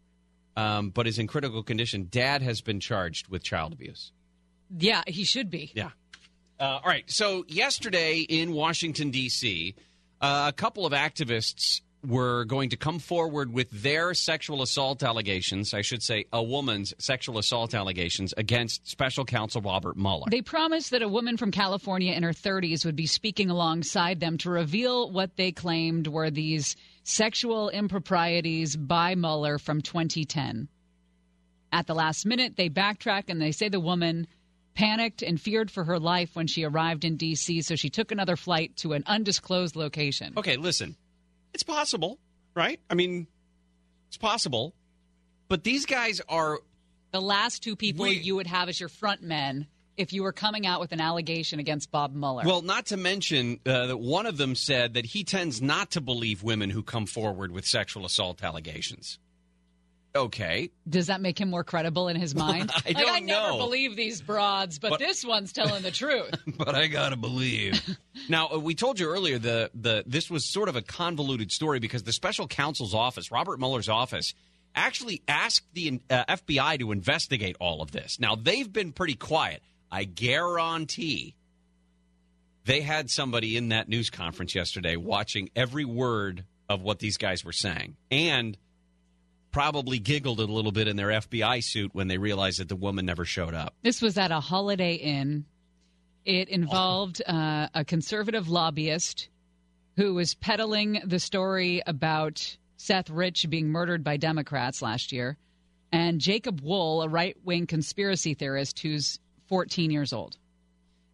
um, 0.56 0.90
but 0.90 1.06
is 1.06 1.20
in 1.20 1.28
critical 1.28 1.62
condition. 1.62 2.08
Dad 2.10 2.42
has 2.42 2.62
been 2.62 2.80
charged 2.80 3.28
with 3.28 3.44
child 3.44 3.72
abuse. 3.72 4.10
Yeah, 4.76 5.02
he 5.06 5.22
should 5.22 5.50
be. 5.50 5.70
Yeah. 5.72 5.90
Uh, 6.58 6.64
all 6.64 6.82
right. 6.84 7.08
So 7.08 7.44
yesterday 7.46 8.18
in 8.18 8.52
Washington 8.52 9.12
D.C., 9.12 9.76
uh, 10.20 10.46
a 10.48 10.52
couple 10.52 10.84
of 10.84 10.92
activists 10.92 11.80
were 12.06 12.44
going 12.44 12.70
to 12.70 12.76
come 12.76 12.98
forward 12.98 13.52
with 13.52 13.70
their 13.70 14.14
sexual 14.14 14.62
assault 14.62 15.02
allegations. 15.02 15.72
I 15.72 15.82
should 15.82 16.02
say, 16.02 16.24
a 16.32 16.42
woman's 16.42 16.94
sexual 16.98 17.38
assault 17.38 17.74
allegations 17.74 18.34
against 18.36 18.88
Special 18.88 19.24
Counsel 19.24 19.62
Robert 19.62 19.96
Mueller. 19.96 20.26
They 20.30 20.42
promised 20.42 20.90
that 20.90 21.02
a 21.02 21.08
woman 21.08 21.36
from 21.36 21.50
California 21.50 22.12
in 22.12 22.22
her 22.22 22.32
30s 22.32 22.84
would 22.84 22.96
be 22.96 23.06
speaking 23.06 23.50
alongside 23.50 24.20
them 24.20 24.38
to 24.38 24.50
reveal 24.50 25.10
what 25.10 25.36
they 25.36 25.52
claimed 25.52 26.08
were 26.08 26.30
these 26.30 26.76
sexual 27.04 27.68
improprieties 27.68 28.76
by 28.76 29.14
Mueller 29.14 29.58
from 29.58 29.80
2010. 29.80 30.68
At 31.72 31.86
the 31.86 31.94
last 31.94 32.26
minute, 32.26 32.56
they 32.56 32.68
backtrack 32.68 33.24
and 33.28 33.40
they 33.40 33.52
say 33.52 33.68
the 33.68 33.80
woman 33.80 34.26
panicked 34.74 35.22
and 35.22 35.40
feared 35.40 35.70
for 35.70 35.84
her 35.84 35.98
life 35.98 36.34
when 36.34 36.46
she 36.46 36.64
arrived 36.64 37.04
in 37.04 37.16
D.C., 37.16 37.62
so 37.62 37.76
she 37.76 37.90
took 37.90 38.10
another 38.10 38.36
flight 38.36 38.76
to 38.78 38.92
an 38.92 39.04
undisclosed 39.06 39.76
location. 39.76 40.32
Okay, 40.36 40.56
listen. 40.56 40.96
It's 41.54 41.62
possible, 41.62 42.18
right? 42.54 42.80
I 42.88 42.94
mean, 42.94 43.26
it's 44.08 44.16
possible. 44.16 44.74
But 45.48 45.64
these 45.64 45.86
guys 45.86 46.20
are 46.28 46.60
The 47.10 47.20
last 47.20 47.62
two 47.62 47.76
people 47.76 48.06
you 48.06 48.36
would 48.36 48.46
have 48.46 48.68
as 48.68 48.80
your 48.80 48.88
front 48.88 49.22
men 49.22 49.66
if 49.96 50.12
you 50.12 50.22
were 50.22 50.32
coming 50.32 50.66
out 50.66 50.80
with 50.80 50.92
an 50.92 51.00
allegation 51.00 51.60
against 51.60 51.90
Bob 51.90 52.14
Mueller. 52.14 52.44
Well, 52.46 52.62
not 52.62 52.86
to 52.86 52.96
mention 52.96 53.60
uh, 53.66 53.88
that 53.88 53.98
one 53.98 54.26
of 54.26 54.38
them 54.38 54.54
said 54.54 54.94
that 54.94 55.04
he 55.04 55.24
tends 55.24 55.60
not 55.60 55.90
to 55.92 56.00
believe 56.00 56.42
women 56.42 56.70
who 56.70 56.82
come 56.82 57.06
forward 57.06 57.52
with 57.52 57.66
sexual 57.66 58.06
assault 58.06 58.42
allegations. 58.42 59.18
Okay. 60.14 60.70
Does 60.88 61.06
that 61.06 61.20
make 61.22 61.40
him 61.40 61.48
more 61.48 61.64
credible 61.64 62.08
in 62.08 62.16
his 62.16 62.34
mind? 62.46 62.70
I 62.74 62.82
like, 62.88 62.96
don't 62.98 63.10
I 63.10 63.18
never 63.20 63.56
believe 63.56 63.96
these 63.96 64.20
broads, 64.20 64.78
but, 64.78 64.90
But- 64.90 64.98
this 65.00 65.24
one's 65.24 65.52
telling 65.52 65.82
the 65.82 65.90
truth. 65.90 66.34
but 66.58 66.74
I 66.74 66.86
gotta 66.86 67.16
believe. 67.16 67.80
now 68.28 68.48
uh, 68.48 68.58
we 68.58 68.74
told 68.74 69.00
you 69.00 69.08
earlier 69.08 69.38
the 69.38 69.70
the 69.74 70.04
this 70.06 70.30
was 70.30 70.44
sort 70.44 70.68
of 70.68 70.76
a 70.76 70.82
convoluted 70.82 71.50
story 71.50 71.78
because 71.78 72.02
the 72.02 72.12
special 72.12 72.46
counsel's 72.46 72.94
office, 72.94 73.30
Robert 73.30 73.58
Mueller's 73.58 73.88
office, 73.88 74.34
actually 74.74 75.22
asked 75.28 75.66
the 75.74 76.00
uh, 76.10 76.24
FBI 76.36 76.78
to 76.80 76.92
investigate 76.92 77.56
all 77.60 77.80
of 77.82 77.90
this. 77.90 78.20
Now 78.20 78.34
they've 78.34 78.70
been 78.70 78.92
pretty 78.92 79.14
quiet. 79.14 79.62
I 79.90 80.04
guarantee 80.04 81.34
they 82.64 82.80
had 82.80 83.10
somebody 83.10 83.56
in 83.56 83.70
that 83.70 83.88
news 83.88 84.10
conference 84.10 84.54
yesterday 84.54 84.96
watching 84.96 85.50
every 85.56 85.84
word 85.84 86.44
of 86.68 86.82
what 86.82 86.98
these 86.98 87.16
guys 87.18 87.44
were 87.44 87.52
saying 87.52 87.96
and 88.10 88.56
probably 89.52 89.98
giggled 89.98 90.40
a 90.40 90.44
little 90.44 90.72
bit 90.72 90.88
in 90.88 90.96
their 90.96 91.08
FBI 91.08 91.62
suit 91.62 91.94
when 91.94 92.08
they 92.08 92.18
realized 92.18 92.58
that 92.58 92.68
the 92.68 92.76
woman 92.76 93.06
never 93.06 93.24
showed 93.24 93.54
up. 93.54 93.74
This 93.82 94.02
was 94.02 94.18
at 94.18 94.30
a 94.30 94.40
Holiday 94.40 94.94
Inn. 94.94 95.44
It 96.24 96.48
involved 96.48 97.22
uh, 97.26 97.68
a 97.74 97.84
conservative 97.84 98.48
lobbyist 98.48 99.28
who 99.96 100.14
was 100.14 100.34
peddling 100.34 101.00
the 101.04 101.20
story 101.20 101.82
about 101.86 102.56
Seth 102.76 103.10
Rich 103.10 103.48
being 103.50 103.68
murdered 103.68 104.02
by 104.02 104.16
Democrats 104.16 104.82
last 104.82 105.12
year, 105.12 105.36
and 105.92 106.20
Jacob 106.20 106.60
Wohl, 106.62 107.02
a 107.02 107.08
right 107.08 107.36
wing 107.44 107.66
conspiracy 107.66 108.34
theorist 108.34 108.78
who's 108.80 109.18
14 109.48 109.90
years 109.90 110.12
old. 110.12 110.36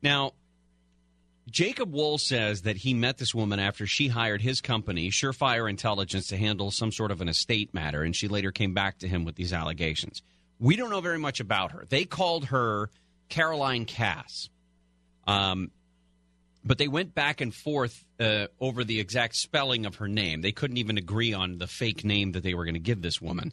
Now, 0.02 0.32
Jacob 1.50 1.92
Wohl 1.92 2.18
says 2.18 2.62
that 2.62 2.76
he 2.76 2.94
met 2.94 3.18
this 3.18 3.34
woman 3.34 3.58
after 3.58 3.86
she 3.86 4.08
hired 4.08 4.42
his 4.42 4.60
company, 4.60 5.10
Surefire 5.10 5.68
Intelligence, 5.68 6.28
to 6.28 6.36
handle 6.36 6.70
some 6.70 6.92
sort 6.92 7.10
of 7.10 7.20
an 7.20 7.28
estate 7.28 7.72
matter, 7.72 8.02
and 8.02 8.14
she 8.14 8.28
later 8.28 8.52
came 8.52 8.74
back 8.74 8.98
to 8.98 9.08
him 9.08 9.24
with 9.24 9.34
these 9.36 9.52
allegations. 9.52 10.22
We 10.58 10.76
don't 10.76 10.90
know 10.90 11.00
very 11.00 11.18
much 11.18 11.40
about 11.40 11.72
her. 11.72 11.86
They 11.88 12.04
called 12.04 12.46
her 12.46 12.90
Caroline 13.28 13.86
Cass. 13.86 14.50
Um, 15.26 15.70
but 16.64 16.78
they 16.78 16.88
went 16.88 17.14
back 17.14 17.40
and 17.40 17.54
forth 17.54 18.04
uh, 18.20 18.48
over 18.60 18.84
the 18.84 19.00
exact 19.00 19.36
spelling 19.36 19.86
of 19.86 19.96
her 19.96 20.08
name. 20.08 20.42
They 20.42 20.52
couldn't 20.52 20.76
even 20.76 20.98
agree 20.98 21.32
on 21.32 21.58
the 21.58 21.66
fake 21.66 22.04
name 22.04 22.32
that 22.32 22.42
they 22.42 22.54
were 22.54 22.64
going 22.64 22.74
to 22.74 22.80
give 22.80 23.00
this 23.00 23.22
woman. 23.22 23.52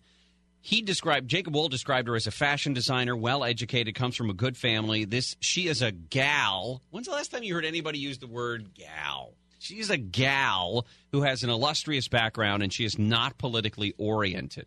He 0.65 0.81
described 0.81 1.29
Jacob 1.29 1.53
Wohl 1.53 1.69
described 1.69 2.07
her 2.07 2.15
as 2.15 2.25
a 2.25 2.31
fashion 2.31 2.73
designer, 2.73 3.15
well 3.15 3.43
educated, 3.43 3.93
comes 3.93 4.15
from 4.15 4.31
a 4.31 4.33
good 4.33 4.57
family. 4.57 5.05
This 5.05 5.35
she 5.39 5.67
is 5.67 5.83
a 5.83 5.91
gal. 5.91 6.81
When's 6.89 7.05
the 7.05 7.13
last 7.13 7.29
time 7.29 7.43
you 7.43 7.53
heard 7.53 7.65
anybody 7.65 7.99
use 7.99 8.17
the 8.17 8.25
word 8.25 8.73
gal? 8.73 9.35
She's 9.59 9.91
a 9.91 9.97
gal 9.97 10.87
who 11.11 11.21
has 11.21 11.43
an 11.43 11.51
illustrious 11.51 12.07
background 12.07 12.63
and 12.63 12.73
she 12.73 12.83
is 12.83 12.97
not 12.97 13.37
politically 13.37 13.93
oriented. 13.99 14.65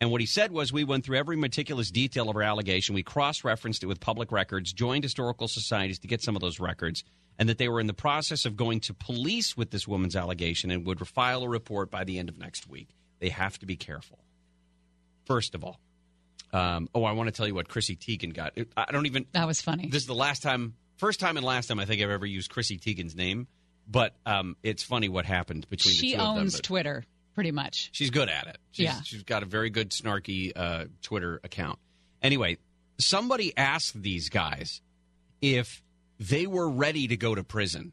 And 0.00 0.10
what 0.10 0.22
he 0.22 0.26
said 0.26 0.50
was, 0.50 0.72
we 0.72 0.82
went 0.82 1.04
through 1.04 1.18
every 1.18 1.36
meticulous 1.36 1.90
detail 1.90 2.30
of 2.30 2.36
her 2.36 2.42
allegation. 2.42 2.94
We 2.94 3.02
cross 3.02 3.44
referenced 3.44 3.82
it 3.82 3.86
with 3.86 4.00
public 4.00 4.32
records, 4.32 4.72
joined 4.72 5.04
historical 5.04 5.46
societies 5.46 5.98
to 5.98 6.08
get 6.08 6.22
some 6.22 6.36
of 6.36 6.40
those 6.40 6.58
records, 6.58 7.04
and 7.38 7.50
that 7.50 7.58
they 7.58 7.68
were 7.68 7.80
in 7.80 7.86
the 7.86 7.92
process 7.92 8.46
of 8.46 8.56
going 8.56 8.80
to 8.80 8.94
police 8.94 9.58
with 9.58 9.72
this 9.72 9.86
woman's 9.86 10.16
allegation 10.16 10.70
and 10.70 10.86
would 10.86 11.06
file 11.06 11.42
a 11.42 11.48
report 11.50 11.90
by 11.90 12.02
the 12.02 12.18
end 12.18 12.30
of 12.30 12.38
next 12.38 12.66
week. 12.66 12.88
They 13.18 13.28
have 13.28 13.58
to 13.58 13.66
be 13.66 13.76
careful. 13.76 14.23
First 15.26 15.54
of 15.54 15.64
all, 15.64 15.80
um, 16.52 16.88
oh, 16.94 17.04
I 17.04 17.12
want 17.12 17.28
to 17.28 17.32
tell 17.32 17.46
you 17.46 17.54
what 17.54 17.68
Chrissy 17.68 17.96
Teigen 17.96 18.32
got. 18.32 18.56
I 18.76 18.92
don't 18.92 19.06
even. 19.06 19.26
That 19.32 19.46
was 19.46 19.60
funny. 19.60 19.88
This 19.88 20.02
is 20.02 20.06
the 20.06 20.14
last 20.14 20.42
time, 20.42 20.74
first 20.98 21.18
time 21.20 21.36
and 21.36 21.44
last 21.44 21.66
time 21.66 21.78
I 21.80 21.84
think 21.84 22.02
I've 22.02 22.10
ever 22.10 22.26
used 22.26 22.50
Chrissy 22.50 22.78
Teigen's 22.78 23.16
name. 23.16 23.48
But 23.86 24.14
um, 24.24 24.56
it's 24.62 24.82
funny 24.82 25.08
what 25.08 25.26
happened 25.26 25.68
between 25.68 25.94
She 25.94 26.12
the 26.12 26.16
two 26.16 26.22
of 26.22 26.26
them. 26.26 26.36
She 26.36 26.40
owns 26.40 26.60
Twitter, 26.60 27.04
pretty 27.34 27.50
much. 27.50 27.90
She's 27.92 28.10
good 28.10 28.28
at 28.28 28.46
it. 28.46 28.58
She's, 28.70 28.84
Yeah. 28.84 29.00
She's 29.02 29.22
got 29.24 29.42
a 29.42 29.46
very 29.46 29.68
good 29.68 29.90
snarky 29.90 30.52
uh, 30.56 30.84
Twitter 31.02 31.40
account. 31.44 31.78
Anyway, 32.22 32.56
somebody 32.98 33.54
asked 33.56 34.00
these 34.00 34.30
guys 34.30 34.80
if 35.42 35.82
they 36.18 36.46
were 36.46 36.70
ready 36.70 37.08
to 37.08 37.16
go 37.16 37.34
to 37.34 37.44
prison, 37.44 37.92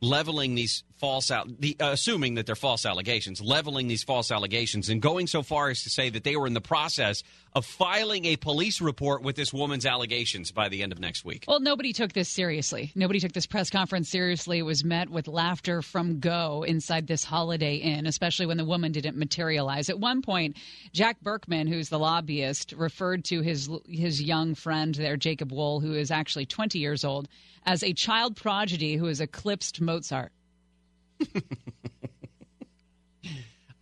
leveling 0.00 0.54
these 0.54 0.84
false 0.98 1.30
out, 1.30 1.48
the, 1.60 1.76
uh, 1.80 1.90
assuming 1.90 2.34
that 2.34 2.46
they're 2.46 2.54
false 2.54 2.86
allegations, 2.86 3.40
leveling 3.40 3.88
these 3.88 4.04
false 4.04 4.30
allegations, 4.30 4.88
and 4.88 5.02
going 5.02 5.26
so 5.26 5.42
far 5.42 5.70
as 5.70 5.82
to 5.82 5.90
say 5.90 6.08
that 6.10 6.24
they 6.24 6.36
were 6.36 6.46
in 6.46 6.54
the 6.54 6.60
process 6.60 7.22
of 7.54 7.64
filing 7.64 8.24
a 8.24 8.36
police 8.36 8.80
report 8.80 9.22
with 9.22 9.36
this 9.36 9.52
woman's 9.52 9.86
allegations 9.86 10.50
by 10.50 10.68
the 10.68 10.82
end 10.82 10.92
of 10.92 10.98
next 10.98 11.24
week. 11.24 11.44
Well, 11.46 11.60
nobody 11.60 11.92
took 11.92 12.12
this 12.12 12.28
seriously. 12.28 12.90
Nobody 12.94 13.20
took 13.20 13.32
this 13.32 13.46
press 13.46 13.70
conference 13.70 14.08
seriously. 14.08 14.58
It 14.58 14.62
was 14.62 14.84
met 14.84 15.08
with 15.08 15.28
laughter 15.28 15.82
from 15.82 16.18
Go 16.18 16.64
inside 16.66 17.06
this 17.06 17.22
Holiday 17.22 17.76
Inn, 17.76 18.06
especially 18.06 18.46
when 18.46 18.56
the 18.56 18.64
woman 18.64 18.92
didn't 18.92 19.16
materialize. 19.16 19.88
At 19.88 20.00
one 20.00 20.22
point, 20.22 20.56
Jack 20.92 21.20
Burkman, 21.20 21.66
who's 21.66 21.88
the 21.88 21.98
lobbyist, 21.98 22.72
referred 22.72 23.24
to 23.26 23.40
his 23.40 23.70
his 23.88 24.20
young 24.20 24.54
friend 24.54 24.94
there, 24.94 25.16
Jacob 25.16 25.52
Wohl, 25.52 25.80
who 25.80 25.94
is 25.94 26.10
actually 26.10 26.46
20 26.46 26.78
years 26.78 27.04
old, 27.04 27.28
as 27.66 27.82
a 27.82 27.92
child 27.92 28.36
prodigy 28.36 28.96
who 28.96 29.06
has 29.06 29.20
eclipsed 29.20 29.80
Mozart. 29.80 30.32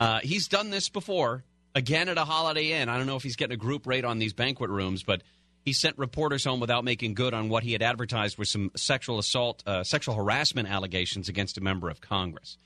Uh, 0.02 0.18
he's 0.24 0.48
done 0.48 0.70
this 0.70 0.88
before, 0.88 1.44
again 1.76 2.08
at 2.08 2.18
a 2.18 2.24
Holiday 2.24 2.72
Inn. 2.72 2.88
I 2.88 2.98
don't 2.98 3.06
know 3.06 3.14
if 3.14 3.22
he's 3.22 3.36
getting 3.36 3.54
a 3.54 3.56
group 3.56 3.86
rate 3.86 4.04
on 4.04 4.18
these 4.18 4.32
banquet 4.32 4.68
rooms, 4.68 5.04
but 5.04 5.22
he 5.64 5.72
sent 5.72 5.96
reporters 5.96 6.44
home 6.44 6.58
without 6.58 6.82
making 6.82 7.14
good 7.14 7.34
on 7.34 7.48
what 7.48 7.62
he 7.62 7.70
had 7.70 7.82
advertised 7.82 8.36
were 8.36 8.44
some 8.44 8.72
sexual 8.76 9.20
assault, 9.20 9.62
uh, 9.64 9.84
sexual 9.84 10.16
harassment 10.16 10.68
allegations 10.68 11.28
against 11.28 11.56
a 11.56 11.60
member 11.60 11.88
of 11.88 12.00
Congress. 12.00 12.58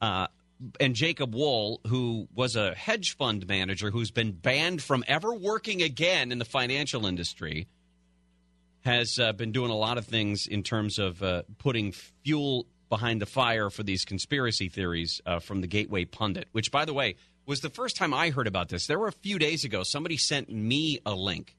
Uh, 0.00 0.26
and 0.80 0.96
Jacob 0.96 1.32
Wohl, 1.32 1.80
who 1.86 2.26
was 2.34 2.56
a 2.56 2.74
hedge 2.74 3.16
fund 3.16 3.46
manager 3.46 3.92
who's 3.92 4.10
been 4.10 4.32
banned 4.32 4.82
from 4.82 5.04
ever 5.06 5.32
working 5.32 5.82
again 5.82 6.32
in 6.32 6.38
the 6.38 6.44
financial 6.44 7.06
industry, 7.06 7.68
has 8.80 9.16
uh, 9.20 9.32
been 9.32 9.52
doing 9.52 9.70
a 9.70 9.76
lot 9.76 9.96
of 9.96 10.06
things 10.06 10.48
in 10.48 10.64
terms 10.64 10.98
of 10.98 11.22
uh, 11.22 11.42
putting 11.58 11.92
fuel 11.92 12.66
behind 12.90 13.22
the 13.22 13.26
fire 13.26 13.70
for 13.70 13.82
these 13.82 14.04
conspiracy 14.04 14.68
theories 14.68 15.22
uh, 15.24 15.38
from 15.38 15.62
the 15.62 15.66
Gateway 15.66 16.04
Pundit, 16.04 16.48
which, 16.52 16.70
by 16.70 16.84
the 16.84 16.92
way, 16.92 17.14
was 17.46 17.60
the 17.60 17.70
first 17.70 17.96
time 17.96 18.12
I 18.12 18.28
heard 18.28 18.46
about 18.46 18.68
this. 18.68 18.86
There 18.86 18.98
were 18.98 19.08
a 19.08 19.12
few 19.12 19.38
days 19.38 19.64
ago, 19.64 19.82
somebody 19.82 20.18
sent 20.18 20.50
me 20.52 20.98
a 21.06 21.14
link 21.14 21.56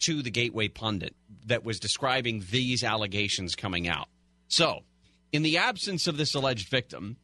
to 0.00 0.22
the 0.22 0.30
Gateway 0.30 0.68
Pundit 0.68 1.16
that 1.46 1.64
was 1.64 1.80
describing 1.80 2.44
these 2.50 2.84
allegations 2.84 3.56
coming 3.56 3.88
out. 3.88 4.06
So, 4.48 4.84
in 5.32 5.42
the 5.42 5.56
absence 5.58 6.06
of 6.06 6.16
this 6.16 6.34
alleged 6.34 6.68
victim, 6.68 7.16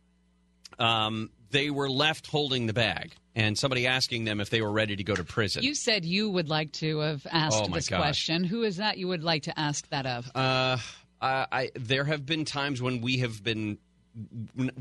um, 0.79 1.31
they 1.51 1.71
were 1.71 1.89
left 1.89 2.27
holding 2.27 2.67
the 2.67 2.73
bag, 2.73 3.13
and 3.35 3.57
somebody 3.59 3.87
asking 3.87 4.25
them 4.25 4.41
if 4.41 4.49
they 4.51 4.63
were 4.63 4.73
ready 4.73 4.97
to 4.97 5.05
go 5.05 5.15
to 5.15 5.23
prison. 5.25 5.63
You 5.63 5.75
said 5.75 6.05
you 6.05 6.31
would 6.31 6.49
like 6.49 6.73
to 6.73 6.99
have 7.01 7.27
asked 7.31 7.63
Oh, 7.63 7.69
this 7.69 7.89
gosh. 7.89 8.01
question. 8.01 8.45
Who 8.45 8.63
is 8.63 8.79
that 8.79 8.97
you 8.99 9.09
would 9.09 9.23
like 9.23 9.45
to 9.45 9.59
ask 9.59 9.87
that 9.91 10.07
of? 10.07 10.31
Uh, 10.35 10.79
I, 11.23 11.47
I 11.53 11.71
there 11.75 12.05
have 12.05 12.27
been 12.27 12.45
times 12.45 12.83
when 12.83 13.01
we 13.01 13.19
have 13.19 13.43
been 13.43 13.79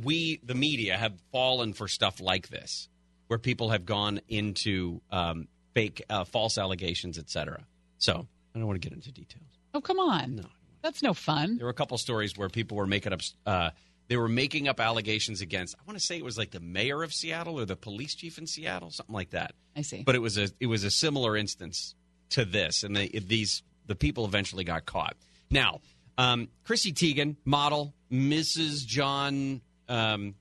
we 0.04 0.42
the 0.44 0.56
media 0.56 0.98
have 0.98 1.14
fallen 1.32 1.74
for 1.74 1.88
stuff 1.88 2.20
like 2.20 2.50
this, 2.50 2.90
where 3.28 3.40
people 3.40 3.70
have 3.70 3.86
gone 3.86 4.20
into 4.28 5.02
um, 5.12 5.48
fake, 5.74 6.04
uh, 6.10 6.26
false 6.26 6.58
allegations, 6.58 7.18
etc. 7.18 7.66
So 8.00 8.28
I 8.56 8.60
don't 8.60 8.68
want 8.68 8.82
to 8.82 8.88
get 8.88 8.96
into 8.96 9.12
details. 9.12 9.46
Oh, 9.74 9.82
come 9.82 10.00
on. 10.00 10.38
No. 10.38 10.46
That's 10.82 11.04
no 11.04 11.14
fun. 11.14 11.58
There 11.58 11.66
were 11.66 11.72
a 11.72 11.76
couple 11.76 11.98
stories 11.98 12.36
where 12.36 12.50
people 12.50 12.76
were 12.76 12.88
making 12.88 13.14
up. 13.14 13.22
Uh, 13.46 13.70
they 14.08 14.18
were 14.18 14.28
making 14.28 14.68
up 14.68 14.80
allegations 14.80 15.40
against. 15.40 15.76
I 15.80 15.84
want 15.86 15.98
to 15.98 16.04
say 16.04 16.18
it 16.18 16.26
was 16.26 16.38
like 16.38 16.52
the 16.52 16.60
mayor 16.60 17.04
of 17.04 17.14
Seattle 17.14 17.60
or 17.60 17.66
the 17.66 17.76
police 17.76 18.16
chief 18.16 18.38
in 18.38 18.48
Seattle, 18.48 18.90
something 18.92 19.14
like 19.14 19.30
that. 19.30 19.54
I 19.76 19.84
see. 19.84 20.04
But 20.04 20.16
it 20.16 20.20
was 20.20 20.38
a 20.38 20.50
it 20.60 20.66
was 20.66 20.84
a 20.84 20.92
similar 20.92 21.38
instance 21.38 21.96
to 22.32 22.44
this, 22.44 22.84
and 22.84 22.96
they, 22.96 23.08
these 23.08 23.64
the 23.86 23.96
people 23.96 24.26
eventually 24.26 24.64
got 24.64 24.86
caught. 24.86 25.16
Now, 25.50 25.82
um, 26.18 26.50
Chrissy 26.64 26.94
Teigen, 26.94 27.36
model, 27.46 27.94
Mrs. 28.12 28.86
John 28.86 29.62
um, 29.88 30.36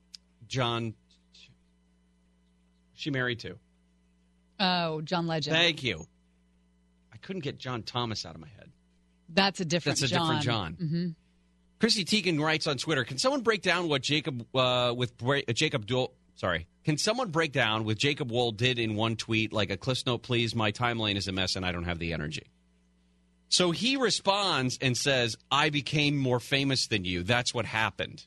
John. 0.47 0.93
She 2.93 3.09
married 3.09 3.39
to. 3.39 3.57
Oh, 4.59 5.01
John 5.01 5.27
Legend. 5.27 5.55
Thank 5.55 5.83
you. 5.83 6.05
I 7.11 7.17
couldn't 7.17 7.41
get 7.41 7.57
John 7.57 7.83
Thomas 7.83 8.25
out 8.25 8.35
of 8.35 8.41
my 8.41 8.47
head. 8.47 8.69
That's 9.29 9.59
a 9.59 9.65
different 9.65 9.99
That's 9.99 10.11
a 10.11 10.15
John. 10.15 10.21
different 10.27 10.43
John. 10.43 10.73
hmm 10.73 11.07
Chrissy 11.79 12.05
Teigen 12.05 12.39
writes 12.39 12.67
on 12.67 12.77
Twitter, 12.77 13.03
"Can 13.03 13.17
someone 13.17 13.41
break 13.41 13.63
down 13.63 13.89
what 13.89 14.03
Jacob 14.03 14.45
uh, 14.55 14.93
with 14.95 15.13
uh, 15.23 15.41
Jacob 15.53 15.87
Duel? 15.87 16.13
Sorry, 16.35 16.67
can 16.83 16.99
someone 16.99 17.29
break 17.31 17.53
down 17.53 17.85
what 17.85 17.97
Jacob 17.97 18.29
Wohl 18.29 18.51
did 18.51 18.77
in 18.77 18.93
one 18.93 19.15
tweet? 19.15 19.51
Like 19.51 19.71
a 19.71 19.77
Cliff 19.77 20.05
Note, 20.05 20.21
please. 20.21 20.53
My 20.53 20.71
timeline 20.71 21.15
is 21.15 21.27
a 21.27 21.31
mess, 21.31 21.55
and 21.55 21.65
I 21.65 21.71
don't 21.71 21.85
have 21.85 21.97
the 21.97 22.13
energy." 22.13 22.50
So 23.51 23.71
he 23.71 23.97
responds 23.97 24.79
and 24.81 24.97
says, 24.97 25.35
"I 25.51 25.69
became 25.69 26.17
more 26.17 26.39
famous 26.39 26.87
than 26.87 27.03
you. 27.03 27.21
That's 27.21 27.53
what 27.53 27.65
happened." 27.65 28.25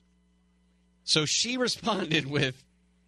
So 1.02 1.24
she 1.24 1.56
responded 1.66 2.26
with 2.26 2.62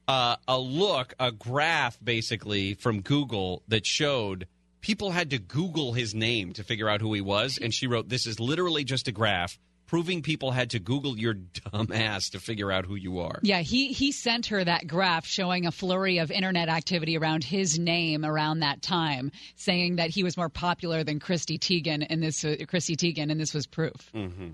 uh, 0.09 0.37
a 0.49 0.59
look, 0.59 1.15
a 1.21 1.31
graph, 1.31 1.99
basically 2.03 2.73
from 2.73 3.03
Google 3.03 3.63
that 3.69 3.87
showed 3.87 4.49
people 4.81 5.11
had 5.11 5.31
to 5.31 5.39
Google 5.39 5.93
his 5.93 6.15
name 6.15 6.55
to 6.55 6.65
figure 6.65 6.89
out 6.89 7.03
who 7.03 7.13
he 7.13 7.21
was, 7.21 7.59
and 7.61 7.75
she 7.75 7.87
wrote, 7.87 8.09
"This 8.09 8.27
is 8.27 8.41
literally 8.41 8.83
just 8.83 9.09
a 9.09 9.13
graph." 9.13 9.59
Proving 9.87 10.23
people 10.23 10.51
had 10.51 10.71
to 10.71 10.81
Google 10.81 11.17
your 11.17 11.35
dumb 11.35 11.93
ass 11.93 12.31
to 12.31 12.41
figure 12.41 12.73
out 12.73 12.87
who 12.87 12.97
you 12.97 13.21
are. 13.21 13.39
Yeah, 13.43 13.61
he 13.61 13.93
he 13.93 14.11
sent 14.11 14.47
her 14.47 14.65
that 14.65 14.87
graph 14.89 15.27
showing 15.27 15.65
a 15.65 15.71
flurry 15.71 16.19
of 16.19 16.31
internet 16.33 16.69
activity 16.69 17.17
around 17.17 17.45
his 17.45 17.79
name 17.79 18.25
around 18.25 18.61
that 18.61 18.83
time, 18.83 19.31
saying 19.55 19.97
that 19.97 20.11
he 20.11 20.25
was 20.25 20.37
more 20.37 20.49
popular 20.49 21.05
than 21.05 21.21
Christy 21.21 21.57
Teigen, 21.59 22.05
and 22.09 22.21
this 22.21 22.45
uh, 22.45 22.57
Chrissy 22.69 22.97
Teigen, 22.97 23.31
and 23.31 23.41
this 23.41 23.55
was 23.55 23.67
proof. 23.69 24.11
Mm-hmm. 24.13 24.49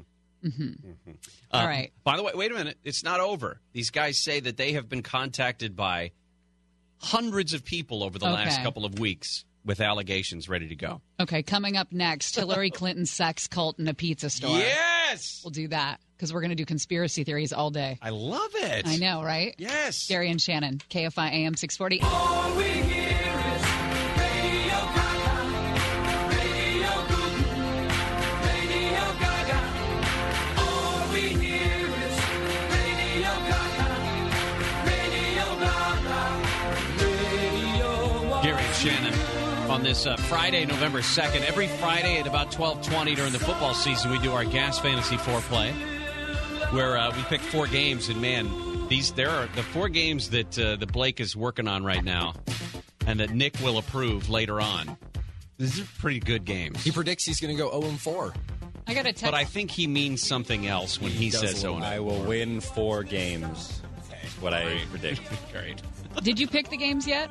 hmm 0.50 0.70
Uh, 1.06 1.12
All 1.56 1.66
right. 1.66 1.92
By 2.04 2.16
the 2.18 2.22
way, 2.22 2.32
wait 2.34 2.50
a 2.50 2.54
minute. 2.54 2.76
It's 2.84 3.02
not 3.02 3.20
over. 3.20 3.58
These 3.72 3.90
guys 3.90 4.18
say 4.18 4.40
that 4.40 4.56
they 4.58 4.72
have 4.72 4.88
been 4.88 5.02
contacted 5.02 5.74
by 5.76 6.12
hundreds 6.98 7.54
of 7.54 7.64
people 7.64 8.02
over 8.02 8.18
the 8.18 8.26
last 8.26 8.62
couple 8.62 8.84
of 8.84 8.98
weeks 8.98 9.44
with 9.64 9.80
allegations 9.80 10.48
ready 10.48 10.68
to 10.68 10.76
go. 10.76 11.00
Okay, 11.20 11.42
coming 11.42 11.76
up 11.76 11.92
next, 11.92 12.34
Hillary 12.36 12.70
Clinton's 12.80 13.10
sex 13.10 13.46
cult 13.46 13.78
in 13.78 13.86
a 13.88 13.94
pizza 13.94 14.28
store. 14.30 14.58
Yes, 15.12 15.40
we'll 15.44 15.50
do 15.50 15.68
that 15.68 16.00
because 16.16 16.32
we're 16.32 16.40
going 16.40 16.50
to 16.50 16.56
do 16.56 16.64
conspiracy 16.64 17.22
theories 17.24 17.52
all 17.52 17.70
day. 17.70 17.98
I 18.00 18.08
love 18.10 18.50
it. 18.54 18.86
I 18.86 18.96
know, 18.96 19.22
right? 19.22 19.54
Yes. 19.58 20.06
Gary 20.08 20.30
and 20.30 20.40
Shannon, 20.40 20.80
KFI 20.88 21.30
AM 21.32 21.54
640. 21.54 22.00
All 22.02 22.56
we 22.56 22.62
hear 22.62 23.10
is 23.12 23.62
Radio 24.16 24.78
Gaga, 24.96 25.36
Radio 26.30 26.94
Goo, 27.08 27.28
Radio 28.48 29.04
Gaga. 29.20 29.60
All 30.58 31.12
we 31.12 31.20
hear 31.20 31.88
is 32.08 32.16
Radio 32.72 33.32
Gaga, 33.50 33.88
Radio 34.86 35.48
Gaga, 35.60 36.20
Radio 37.04 38.40
Gary 38.42 38.62
and 38.64 38.74
Shannon 38.76 39.41
on 39.68 39.82
this 39.82 40.06
uh, 40.06 40.16
Friday, 40.16 40.64
November 40.66 41.00
2nd. 41.00 41.46
Every 41.48 41.66
Friday 41.66 42.18
at 42.18 42.26
about 42.26 42.46
1220 42.56 43.14
during 43.14 43.32
the 43.32 43.38
football 43.38 43.74
season, 43.74 44.10
we 44.10 44.18
do 44.18 44.32
our 44.32 44.44
Gas 44.44 44.78
Fantasy 44.78 45.16
Foreplay, 45.16 45.72
where 46.72 46.96
uh, 46.98 47.14
we 47.16 47.22
pick 47.24 47.40
four 47.40 47.66
games. 47.66 48.08
And, 48.08 48.20
man, 48.20 48.48
these 48.88 49.12
there 49.12 49.30
are 49.30 49.46
the 49.54 49.62
four 49.62 49.88
games 49.88 50.30
that, 50.30 50.58
uh, 50.58 50.76
that 50.76 50.92
Blake 50.92 51.20
is 51.20 51.36
working 51.36 51.68
on 51.68 51.84
right 51.84 52.04
now 52.04 52.34
and 53.06 53.20
that 53.20 53.30
Nick 53.30 53.58
will 53.60 53.78
approve 53.78 54.28
later 54.28 54.60
on. 54.60 54.96
These 55.58 55.80
are 55.80 55.86
pretty 55.98 56.20
good 56.20 56.44
games. 56.44 56.82
He 56.82 56.90
predicts 56.90 57.24
he's 57.24 57.40
going 57.40 57.56
to 57.56 57.62
go 57.62 57.70
0 57.70 57.90
and 57.90 58.00
4. 58.00 58.34
I 58.86 58.94
got 58.94 59.00
a 59.06 59.12
text. 59.12 59.24
But 59.24 59.34
I 59.34 59.44
think 59.44 59.70
he 59.70 59.86
means 59.86 60.22
something 60.22 60.66
else 60.66 61.00
when 61.00 61.12
he, 61.12 61.30
does 61.30 61.40
says 61.40 61.52
a 61.54 61.56
so. 61.56 61.72
little- 61.74 61.86
I 61.86 61.98
will 62.00 62.22
win 62.24 62.60
four 62.60 63.02
games. 63.04 63.80
Is 64.24 64.32
what 64.40 64.52
I 64.54 64.80
predict. 64.90 65.20
Great. 65.52 65.80
Did 66.22 66.38
you 66.38 66.46
pick 66.46 66.68
the 66.68 66.76
games 66.76 67.06
yet? 67.06 67.30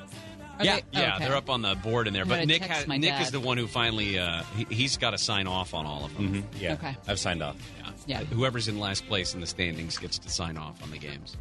Are 0.62 0.66
yeah, 0.66 0.76
they- 0.92 1.00
yeah, 1.02 1.16
okay. 1.16 1.26
they're 1.26 1.36
up 1.36 1.50
on 1.50 1.62
the 1.62 1.76
board 1.76 2.08
in 2.08 2.14
there. 2.14 2.24
I'm 2.24 2.30
But 2.30 2.48
Nick, 2.48 2.62
text 2.62 2.78
has, 2.80 2.88
Nick 2.88 3.02
dad. 3.02 3.22
is 3.22 3.32
the 3.32 3.40
one 3.40 3.58
who 3.58 3.68
finally 3.68 4.18
uh, 4.20 4.44
he, 4.56 4.66
he's 4.70 4.98
got 4.98 5.12
to 5.12 5.18
sign 5.18 5.48
off 5.48 5.74
on 5.74 5.86
all 5.86 6.06
of 6.06 6.14
them. 6.16 6.34
Mm-hmm. 6.44 6.64
Yeah, 6.64 6.74
Okay. 6.74 6.96
I've 7.08 7.20
signed 7.20 7.44
off. 7.44 7.56
Yeah. 7.80 7.92
Yeah. 8.08 8.24
Whoever's 8.26 8.68
in 8.68 8.80
last 8.80 9.08
place 9.08 9.34
in 9.34 9.42
the 9.42 9.48
standings 9.48 9.98
gets 9.98 10.18
to 10.20 10.30
sign 10.30 10.58
off 10.58 10.82
on 10.84 10.90
the 10.92 10.98
games. 10.98 11.38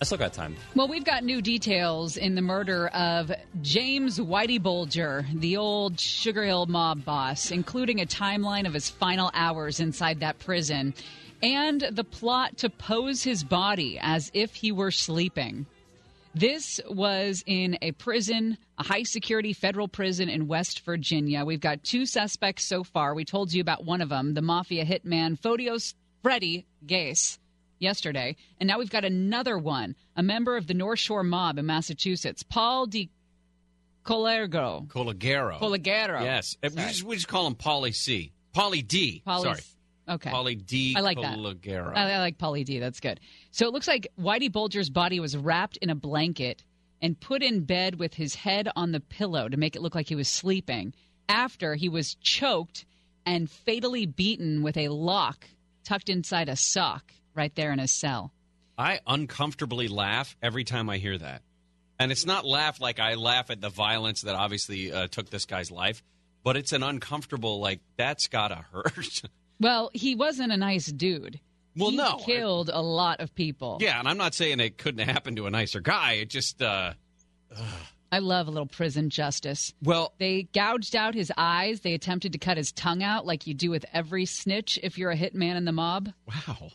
I 0.00 0.04
still 0.04 0.18
got 0.18 0.32
time. 0.32 0.56
Well, 0.74 0.88
we've 0.88 1.04
got 1.04 1.22
new 1.24 1.40
details 1.40 2.16
in 2.16 2.34
the 2.34 2.42
murder 2.42 2.88
of 2.88 3.30
James 3.62 4.18
Whitey 4.18 4.60
Bulger, 4.60 5.24
the 5.32 5.56
old 5.56 5.98
Sugar 6.00 6.44
Hill 6.44 6.66
mob 6.66 7.04
boss, 7.04 7.50
including 7.50 8.00
a 8.00 8.06
timeline 8.06 8.66
of 8.66 8.74
his 8.74 8.90
final 8.90 9.30
hours 9.34 9.78
inside 9.80 10.20
that 10.20 10.38
prison 10.40 10.94
and 11.42 11.80
the 11.92 12.04
plot 12.04 12.58
to 12.58 12.68
pose 12.70 13.22
his 13.22 13.44
body 13.44 13.98
as 14.00 14.30
if 14.34 14.54
he 14.54 14.72
were 14.72 14.90
sleeping. 14.90 15.64
This 16.34 16.80
was 16.88 17.44
in 17.46 17.78
a 17.80 17.92
prison, 17.92 18.58
a 18.76 18.82
high 18.82 19.04
security 19.04 19.52
federal 19.52 19.86
prison 19.86 20.28
in 20.28 20.48
West 20.48 20.80
Virginia. 20.84 21.44
We've 21.44 21.60
got 21.60 21.84
two 21.84 22.06
suspects 22.06 22.64
so 22.64 22.82
far. 22.82 23.14
We 23.14 23.24
told 23.24 23.52
you 23.52 23.60
about 23.60 23.84
one 23.84 24.00
of 24.00 24.08
them, 24.08 24.34
the 24.34 24.42
mafia 24.42 24.84
hitman 24.84 25.38
Fotios 25.38 25.94
Freddy 26.22 26.66
Geas, 26.84 27.38
yesterday. 27.78 28.34
And 28.58 28.66
now 28.66 28.78
we've 28.80 28.90
got 28.90 29.04
another 29.04 29.56
one, 29.56 29.94
a 30.16 30.22
member 30.24 30.56
of 30.56 30.66
the 30.66 30.74
North 30.74 30.98
Shore 30.98 31.22
mob 31.22 31.56
in 31.58 31.66
Massachusetts, 31.66 32.42
Paul 32.42 32.86
Di 32.86 33.10
Colergo. 34.04 34.88
Colagero. 34.88 35.58
Colagero. 35.60 36.20
Yes. 36.22 36.56
Uh, 36.64 36.70
We 36.74 36.82
just, 36.82 37.02
we 37.04 37.14
just 37.14 37.28
call 37.28 37.46
him 37.46 37.54
Pauly 37.54 37.94
C. 37.94 38.32
Pauly 38.54 38.86
D. 38.86 39.22
Pauly- 39.26 39.42
Sorry. 39.42 39.60
Okay. 40.08 40.30
Polly 40.30 40.54
D. 40.54 40.94
I 40.96 41.00
like 41.00 41.20
that. 41.20 41.38
I, 41.94 42.12
I 42.12 42.18
like 42.18 42.38
Polly 42.38 42.64
D. 42.64 42.78
That's 42.78 43.00
good. 43.00 43.20
So 43.50 43.66
it 43.66 43.72
looks 43.72 43.88
like 43.88 44.08
Whitey 44.20 44.52
Bulger's 44.52 44.90
body 44.90 45.20
was 45.20 45.36
wrapped 45.36 45.76
in 45.78 45.90
a 45.90 45.94
blanket 45.94 46.62
and 47.00 47.18
put 47.18 47.42
in 47.42 47.64
bed 47.64 47.98
with 47.98 48.14
his 48.14 48.34
head 48.34 48.68
on 48.76 48.92
the 48.92 49.00
pillow 49.00 49.48
to 49.48 49.56
make 49.56 49.76
it 49.76 49.82
look 49.82 49.94
like 49.94 50.08
he 50.08 50.14
was 50.14 50.28
sleeping 50.28 50.94
after 51.28 51.74
he 51.74 51.88
was 51.88 52.14
choked 52.16 52.84
and 53.26 53.50
fatally 53.50 54.06
beaten 54.06 54.62
with 54.62 54.76
a 54.76 54.88
lock 54.88 55.46
tucked 55.84 56.08
inside 56.08 56.48
a 56.48 56.56
sock 56.56 57.12
right 57.34 57.54
there 57.54 57.72
in 57.72 57.78
his 57.78 57.92
cell. 57.92 58.32
I 58.76 59.00
uncomfortably 59.06 59.88
laugh 59.88 60.36
every 60.42 60.64
time 60.64 60.90
I 60.90 60.98
hear 60.98 61.16
that. 61.16 61.42
And 61.98 62.10
it's 62.10 62.26
not 62.26 62.44
laugh 62.44 62.80
like 62.80 62.98
I 62.98 63.14
laugh 63.14 63.50
at 63.50 63.60
the 63.60 63.68
violence 63.68 64.22
that 64.22 64.34
obviously 64.34 64.92
uh, 64.92 65.06
took 65.06 65.30
this 65.30 65.44
guy's 65.44 65.70
life, 65.70 66.02
but 66.42 66.56
it's 66.56 66.72
an 66.72 66.82
uncomfortable, 66.82 67.60
like, 67.60 67.80
that's 67.96 68.26
got 68.26 68.48
to 68.48 68.56
hurt. 68.56 69.22
Well, 69.60 69.90
he 69.94 70.14
wasn't 70.14 70.52
a 70.52 70.56
nice 70.56 70.86
dude. 70.86 71.40
Well, 71.76 71.90
he 71.90 71.96
no. 71.96 72.16
killed 72.24 72.70
a 72.72 72.82
lot 72.82 73.20
of 73.20 73.34
people. 73.34 73.78
yeah, 73.80 73.98
and 73.98 74.06
I'm 74.08 74.16
not 74.18 74.34
saying 74.34 74.60
it 74.60 74.78
couldn't 74.78 75.06
happen 75.08 75.36
to 75.36 75.46
a 75.46 75.50
nicer 75.50 75.80
guy. 75.80 76.12
It 76.14 76.30
just, 76.30 76.62
uh, 76.62 76.92
I 78.12 78.18
love 78.20 78.46
a 78.46 78.50
little 78.52 78.66
prison 78.66 79.10
justice. 79.10 79.74
well, 79.82 80.12
They 80.18 80.44
gouged 80.52 80.94
out 80.94 81.14
his 81.14 81.32
eyes. 81.36 81.80
They 81.80 81.94
attempted 81.94 82.32
to 82.32 82.38
cut 82.38 82.56
his 82.56 82.70
tongue 82.72 83.02
out, 83.02 83.26
like 83.26 83.46
you 83.48 83.54
do 83.54 83.70
with 83.70 83.84
every 83.92 84.24
snitch 84.26 84.78
if 84.82 84.98
you're 84.98 85.10
a 85.10 85.16
hitman 85.16 85.56
in 85.56 85.64
the 85.64 85.72
mob. 85.72 86.10
wow. 86.26 86.70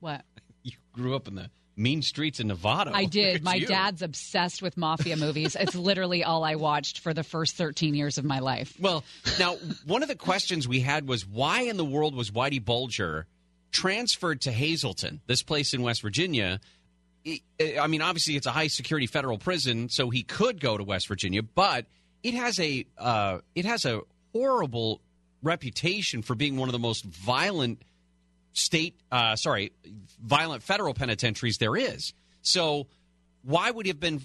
What? 0.00 0.24
You 0.64 0.72
grew 0.92 1.14
up 1.16 1.28
in 1.28 1.34
the 1.36 1.48
mean 1.78 2.02
streets 2.02 2.40
in 2.40 2.48
Nevada. 2.48 2.92
I 2.94 3.04
did. 3.06 3.42
My 3.42 3.54
you. 3.54 3.66
dad's 3.66 4.02
obsessed 4.02 4.62
with 4.62 4.76
mafia 4.76 5.16
movies. 5.16 5.56
It's 5.58 5.74
literally 5.76 6.24
all 6.24 6.44
I 6.44 6.56
watched 6.56 7.00
for 7.00 7.14
the 7.14 7.24
first 7.24 7.56
13 7.56 7.94
years 7.94 8.18
of 8.18 8.24
my 8.24 8.40
life. 8.40 8.74
Well, 8.80 9.04
now, 9.38 9.56
one 9.86 10.02
of 10.02 10.08
the 10.08 10.16
questions 10.16 10.66
we 10.66 10.80
had 10.80 11.08
was 11.08 11.26
why 11.26 11.62
in 11.62 11.76
the 11.76 11.84
world 11.84 12.14
was 12.14 12.30
Whitey 12.30 12.64
Bulger 12.64 13.26
transferred 13.70 14.40
to 14.42 14.52
Hazelton, 14.52 15.20
this 15.26 15.42
place 15.42 15.74
in 15.74 15.82
West 15.82 16.02
Virginia, 16.02 16.60
I 17.60 17.86
mean, 17.88 18.02
obviously, 18.02 18.36
it's 18.36 18.46
a 18.46 18.50
high 18.50 18.68
security 18.68 19.06
federal 19.06 19.38
prison, 19.38 19.88
so 19.88 20.10
he 20.10 20.22
could 20.22 20.60
go 20.60 20.78
to 20.78 20.84
West 20.84 21.08
Virginia, 21.08 21.42
but 21.42 21.86
it 22.22 22.34
has 22.34 22.58
a 22.60 22.86
uh, 22.96 23.38
it 23.54 23.64
has 23.64 23.84
a 23.84 24.02
horrible 24.32 25.00
reputation 25.42 26.22
for 26.22 26.34
being 26.34 26.56
one 26.56 26.68
of 26.68 26.72
the 26.72 26.78
most 26.78 27.04
violent 27.04 27.82
state, 28.52 28.94
uh, 29.10 29.36
sorry, 29.36 29.72
violent 30.22 30.62
federal 30.62 30.94
penitentiaries 30.94 31.58
there 31.58 31.76
is. 31.76 32.12
So, 32.42 32.86
why 33.42 33.70
would 33.70 33.86
he 33.86 33.90
have 33.90 34.00
been 34.00 34.22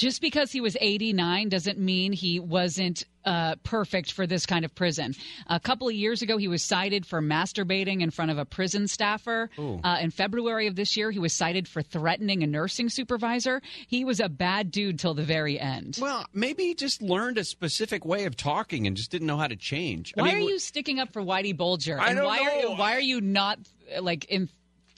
Just 0.00 0.22
because 0.22 0.50
he 0.50 0.62
was 0.62 0.78
89 0.80 1.50
doesn't 1.50 1.78
mean 1.78 2.14
he 2.14 2.40
wasn't 2.40 3.04
uh, 3.26 3.56
perfect 3.56 4.12
for 4.12 4.26
this 4.26 4.46
kind 4.46 4.64
of 4.64 4.74
prison. 4.74 5.14
A 5.46 5.60
couple 5.60 5.88
of 5.88 5.94
years 5.94 6.22
ago, 6.22 6.38
he 6.38 6.48
was 6.48 6.62
cited 6.62 7.04
for 7.04 7.20
masturbating 7.20 8.00
in 8.00 8.10
front 8.10 8.30
of 8.30 8.38
a 8.38 8.46
prison 8.46 8.88
staffer. 8.88 9.50
Uh, 9.58 9.98
in 10.00 10.10
February 10.10 10.68
of 10.68 10.74
this 10.74 10.96
year, 10.96 11.10
he 11.10 11.18
was 11.18 11.34
cited 11.34 11.68
for 11.68 11.82
threatening 11.82 12.42
a 12.42 12.46
nursing 12.46 12.88
supervisor. 12.88 13.60
He 13.88 14.06
was 14.06 14.20
a 14.20 14.30
bad 14.30 14.70
dude 14.70 14.98
till 14.98 15.12
the 15.12 15.22
very 15.22 15.60
end. 15.60 15.98
Well, 16.00 16.24
maybe 16.32 16.62
he 16.64 16.74
just 16.74 17.02
learned 17.02 17.36
a 17.36 17.44
specific 17.44 18.06
way 18.06 18.24
of 18.24 18.38
talking 18.38 18.86
and 18.86 18.96
just 18.96 19.10
didn't 19.10 19.26
know 19.26 19.36
how 19.36 19.48
to 19.48 19.56
change. 19.56 20.12
Why 20.14 20.22
I 20.22 20.26
mean, 20.28 20.36
are 20.36 20.50
you 20.50 20.58
sticking 20.58 20.98
up 20.98 21.12
for 21.12 21.20
Whitey 21.20 21.54
Bulger? 21.54 22.00
I 22.00 22.08
and 22.08 22.16
don't 22.16 22.24
why 22.24 22.38
are 22.38 22.58
you 22.58 22.70
why 22.70 22.94
are 22.94 23.00
you 23.00 23.20
not 23.20 23.58
like 24.00 24.24
in 24.30 24.48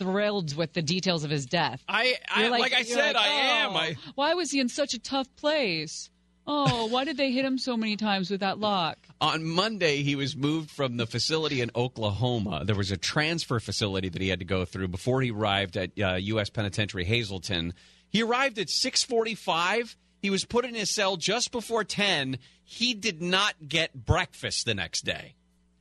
thrilled 0.02 0.56
with 0.56 0.72
the 0.72 0.82
details 0.82 1.24
of 1.24 1.30
his 1.30 1.46
death? 1.46 1.82
I, 1.88 2.16
I 2.32 2.42
You're 2.42 2.50
like, 2.50 2.72
I 2.72 2.82
said, 2.82 3.14
like, 3.14 3.24
I 3.24 3.28
am. 3.28 3.70
"Oh, 3.70 3.76
I, 3.76 3.96
why 4.14 4.34
was 4.34 4.50
he 4.50 4.60
in 4.60 4.68
such 4.68 4.94
a 4.94 4.98
tough 4.98 5.28
place? 5.36 6.10
Oh, 6.46 6.86
why 6.90 7.04
did 7.04 7.16
they 7.16 7.30
hit 7.30 7.44
him 7.44 7.58
so 7.58 7.76
many 7.76 7.96
times 7.96 8.30
with 8.30 8.40
that 8.40 8.58
lock? 8.58 8.98
On 9.20 9.44
Monday, 9.44 10.02
he 10.02 10.16
was 10.16 10.36
moved 10.36 10.70
from 10.70 10.96
the 10.96 11.06
facility 11.06 11.60
in 11.60 11.70
Oklahoma. 11.76 12.64
There 12.64 12.74
was 12.74 12.90
a 12.90 12.96
transfer 12.96 13.60
facility 13.60 14.08
that 14.08 14.20
he 14.20 14.28
had 14.28 14.40
to 14.40 14.44
go 14.44 14.64
through 14.64 14.88
before 14.88 15.22
he 15.22 15.30
arrived 15.30 15.76
at 15.76 15.90
uh, 16.00 16.14
U.S. 16.14 16.50
Penitentiary 16.50 17.04
Hazelton. 17.04 17.74
He 18.08 18.22
arrived 18.22 18.58
at 18.58 18.68
6:45. 18.68 19.96
He 20.20 20.30
was 20.30 20.44
put 20.44 20.64
in 20.64 20.74
his 20.74 20.94
cell 20.94 21.16
just 21.16 21.50
before 21.50 21.82
10. 21.82 22.38
He 22.64 22.94
did 22.94 23.20
not 23.20 23.54
get 23.66 24.06
breakfast 24.06 24.66
the 24.66 24.74
next 24.74 25.04
day. 25.04 25.34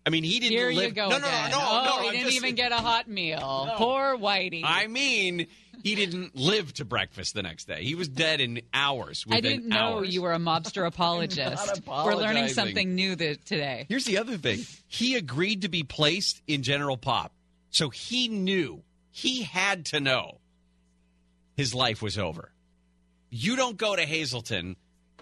I 0.05 0.09
mean, 0.09 0.23
he 0.23 0.39
didn't. 0.39 0.51
Here 0.57 0.71
live- 0.71 0.89
you 0.89 0.91
go 0.91 1.09
No, 1.09 1.17
no, 1.19 1.27
no, 1.29 1.47
no, 1.49 1.57
oh, 1.61 1.83
no. 1.85 2.01
he 2.01 2.07
I'm 2.07 2.13
didn't 2.13 2.25
just- 2.27 2.37
even 2.37 2.55
get 2.55 2.71
a 2.71 2.77
hot 2.77 3.07
meal. 3.07 3.71
Poor 3.75 4.17
Whitey. 4.17 4.61
I 4.63 4.87
mean, 4.87 5.45
he 5.83 5.93
didn't 5.95 6.35
live 6.35 6.73
to 6.75 6.85
breakfast 6.85 7.35
the 7.35 7.43
next 7.43 7.65
day. 7.67 7.83
He 7.83 7.93
was 7.93 8.07
dead 8.07 8.41
in 8.41 8.61
hours. 8.73 9.23
I 9.29 9.41
didn't 9.41 9.67
know 9.67 9.97
hours. 9.99 10.13
you 10.13 10.23
were 10.23 10.33
a 10.33 10.39
mobster 10.39 10.85
apologist. 10.87 11.81
We're 11.87 12.15
learning 12.15 12.47
something 12.47 12.95
new 12.95 13.15
today. 13.15 13.85
Here's 13.89 14.05
the 14.05 14.17
other 14.17 14.37
thing. 14.37 14.65
He 14.87 15.15
agreed 15.15 15.61
to 15.61 15.69
be 15.69 15.83
placed 15.83 16.41
in 16.47 16.63
General 16.63 16.97
Pop. 16.97 17.31
So 17.69 17.89
he 17.89 18.27
knew, 18.27 18.81
he 19.11 19.43
had 19.43 19.85
to 19.87 19.99
know 19.99 20.39
his 21.55 21.73
life 21.75 22.01
was 22.01 22.17
over. 22.17 22.51
You 23.29 23.55
don't 23.55 23.77
go 23.77 23.95
to 23.95 24.03
Hazelton 24.03 24.75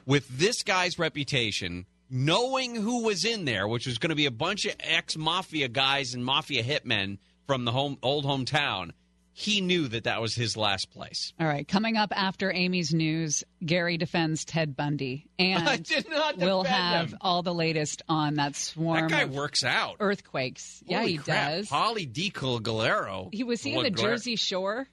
with 0.06 0.28
this 0.30 0.64
guy's 0.64 0.98
reputation, 0.98 1.86
knowing 2.10 2.76
who 2.76 3.04
was 3.04 3.26
in 3.26 3.46
there, 3.46 3.68
which 3.68 3.86
was 3.86 3.98
going 3.98 4.10
to 4.10 4.16
be 4.16 4.26
a 4.26 4.32
bunch 4.32 4.66
of 4.66 4.76
ex 4.80 5.16
mafia 5.18 5.68
guys 5.68 6.14
and 6.14 6.24
mafia 6.26 6.64
hitmen 6.64 7.18
from 7.48 7.66
the 7.66 7.72
home 7.72 7.98
old 8.04 8.26
hometown. 8.26 8.92
He 9.32 9.62
knew 9.62 9.88
that 9.88 10.04
that 10.04 10.20
was 10.22 10.36
his 10.36 10.58
last 10.58 10.92
place. 10.92 11.32
All 11.40 11.48
right, 11.48 11.66
coming 11.66 11.96
up 11.96 12.12
after 12.14 12.52
Amy's 12.52 12.94
news, 12.94 13.46
Gary 13.66 13.98
defends 13.98 14.44
Ted 14.44 14.76
Bundy, 14.76 15.28
and 15.40 15.70
I 15.70 15.78
did 15.78 16.10
not 16.10 16.38
we'll 16.38 16.64
have 16.64 17.12
him. 17.12 17.18
all 17.22 17.42
the 17.42 17.54
latest 17.54 18.02
on 18.10 18.34
that 18.34 18.58
swarm 18.58 19.08
That 19.08 19.10
guy 19.10 19.26
works 19.26 19.64
out. 19.64 19.96
earthquakes. 20.02 20.84
yeah, 20.86 21.06
he 21.06 21.16
crap. 21.18 21.52
does. 21.52 21.70
Paulie 21.70 22.12
DeCologero. 22.12 23.34
He 23.34 23.44
was 23.46 23.62
he 23.62 23.74
in 23.74 23.84
the 23.84 23.92
Jersey 23.92 24.36
Shore, 24.36 24.88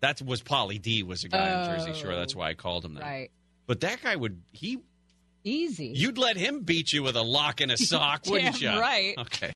That 0.00 0.20
was 0.20 0.42
Polly 0.42 0.78
D. 0.78 1.02
Was 1.02 1.24
a 1.24 1.28
guy 1.28 1.64
in 1.70 1.78
Jersey 1.78 1.94
Shore. 1.94 2.12
Oh. 2.12 2.16
That's 2.18 2.34
why 2.36 2.50
I 2.50 2.54
called 2.54 2.84
him 2.84 2.94
that. 2.94 3.02
right? 3.04 3.30
But 3.66 3.80
that 3.80 4.02
guy 4.02 4.16
would 4.16 4.42
he 4.52 4.80
Easy. 5.48 5.92
you'd 5.94 6.18
let 6.18 6.36
him 6.36 6.60
beat 6.60 6.92
you 6.92 7.02
with 7.02 7.16
a 7.16 7.22
lock 7.22 7.60
and 7.60 7.72
a 7.72 7.76
sock, 7.90 8.26
wouldn't 8.26 8.60
you? 8.60 8.70
Right. 8.70 9.14
Okay. 9.18 9.52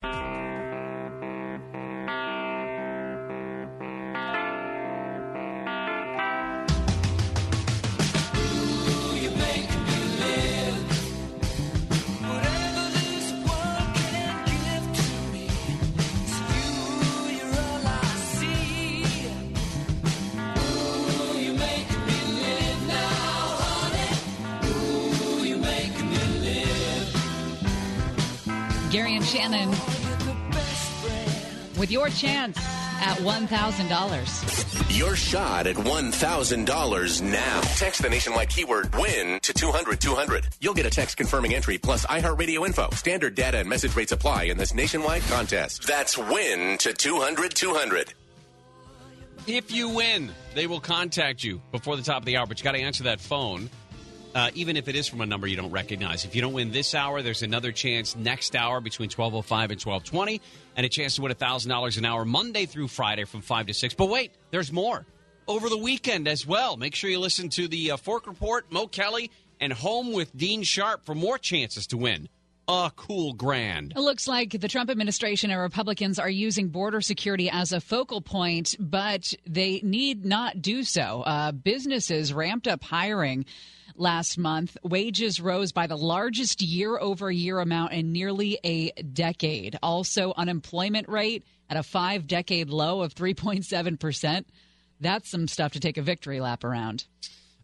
Your 31.92 32.08
chance 32.08 32.58
at 33.02 33.20
one 33.20 33.46
thousand 33.46 33.88
dollars. 33.88 34.42
Your 34.96 35.16
shot 35.16 35.66
at 35.66 35.76
$1,000 35.76 37.22
now. 37.22 37.60
Text 37.76 38.02
the 38.02 38.10
nationwide 38.10 38.50
keyword 38.50 38.94
WIN 38.94 39.40
to 39.40 39.52
200 39.52 40.00
200. 40.00 40.48
You'll 40.60 40.74
get 40.74 40.86
a 40.86 40.90
text 40.90 41.16
confirming 41.16 41.54
entry 41.54 41.78
plus 41.78 42.04
iHeartRadio 42.06 42.66
info. 42.66 42.90
Standard 42.90 43.34
data 43.34 43.58
and 43.58 43.68
message 43.68 43.96
rates 43.96 44.12
apply 44.12 44.44
in 44.44 44.58
this 44.58 44.74
nationwide 44.74 45.22
contest. 45.22 45.86
That's 45.86 46.18
WIN 46.18 46.78
to 46.78 46.92
200 46.92 47.54
200. 47.54 48.14
If 49.46 49.72
you 49.72 49.88
win, 49.88 50.30
they 50.54 50.66
will 50.66 50.80
contact 50.80 51.42
you 51.42 51.60
before 51.72 51.96
the 51.96 52.02
top 52.02 52.18
of 52.18 52.24
the 52.26 52.36
hour, 52.36 52.46
but 52.46 52.58
you 52.60 52.64
got 52.64 52.72
to 52.72 52.80
answer 52.80 53.04
that 53.04 53.20
phone. 53.20 53.70
Uh, 54.34 54.50
even 54.54 54.76
if 54.76 54.88
it 54.88 54.96
is 54.96 55.06
from 55.06 55.20
a 55.20 55.26
number 55.26 55.46
you 55.46 55.56
don't 55.56 55.70
recognize. 55.70 56.24
If 56.24 56.34
you 56.34 56.40
don't 56.40 56.54
win 56.54 56.70
this 56.70 56.94
hour, 56.94 57.20
there's 57.20 57.42
another 57.42 57.70
chance 57.70 58.16
next 58.16 58.56
hour 58.56 58.80
between 58.80 59.10
12.05 59.10 59.70
and 59.70 59.80
12.20, 59.80 60.40
and 60.76 60.86
a 60.86 60.88
chance 60.88 61.16
to 61.16 61.22
win 61.22 61.32
$1,000 61.32 61.98
an 61.98 62.04
hour 62.04 62.24
Monday 62.24 62.66
through 62.66 62.88
Friday 62.88 63.24
from 63.24 63.42
5 63.42 63.66
to 63.66 63.74
6. 63.74 63.94
But 63.94 64.08
wait, 64.08 64.32
there's 64.50 64.72
more. 64.72 65.04
Over 65.46 65.68
the 65.68 65.76
weekend 65.76 66.28
as 66.28 66.46
well. 66.46 66.76
Make 66.76 66.94
sure 66.94 67.10
you 67.10 67.18
listen 67.18 67.48
to 67.50 67.68
the 67.68 67.90
uh, 67.90 67.96
Fork 67.98 68.26
Report, 68.26 68.70
Mo 68.72 68.86
Kelly, 68.86 69.30
and 69.60 69.72
Home 69.72 70.12
with 70.12 70.34
Dean 70.36 70.62
Sharp 70.62 71.04
for 71.04 71.14
more 71.14 71.36
chances 71.36 71.86
to 71.88 71.96
win 71.96 72.28
a 72.68 72.92
cool 72.96 73.32
grand. 73.32 73.92
It 73.96 74.00
looks 74.00 74.28
like 74.28 74.52
the 74.52 74.68
Trump 74.68 74.88
administration 74.88 75.50
and 75.50 75.60
Republicans 75.60 76.18
are 76.18 76.30
using 76.30 76.68
border 76.68 77.00
security 77.00 77.50
as 77.50 77.72
a 77.72 77.80
focal 77.80 78.20
point, 78.20 78.76
but 78.78 79.34
they 79.46 79.80
need 79.82 80.24
not 80.24 80.62
do 80.62 80.84
so. 80.84 81.22
Uh, 81.22 81.52
businesses 81.52 82.32
ramped 82.32 82.68
up 82.68 82.82
hiring 82.82 83.44
last 83.96 84.38
month. 84.38 84.76
Wages 84.82 85.40
rose 85.40 85.72
by 85.72 85.86
the 85.86 85.96
largest 85.96 86.62
year 86.62 86.98
over 86.98 87.30
year 87.30 87.58
amount 87.60 87.92
in 87.92 88.12
nearly 88.12 88.58
a 88.64 88.90
decade. 89.02 89.78
Also, 89.82 90.32
unemployment 90.36 91.08
rate 91.08 91.44
at 91.68 91.76
a 91.76 91.82
five 91.82 92.26
decade 92.26 92.68
low 92.68 93.02
of 93.02 93.14
3.7%. 93.14 94.44
That's 95.00 95.30
some 95.30 95.48
stuff 95.48 95.72
to 95.72 95.80
take 95.80 95.96
a 95.96 96.02
victory 96.02 96.40
lap 96.40 96.64
around. 96.64 97.06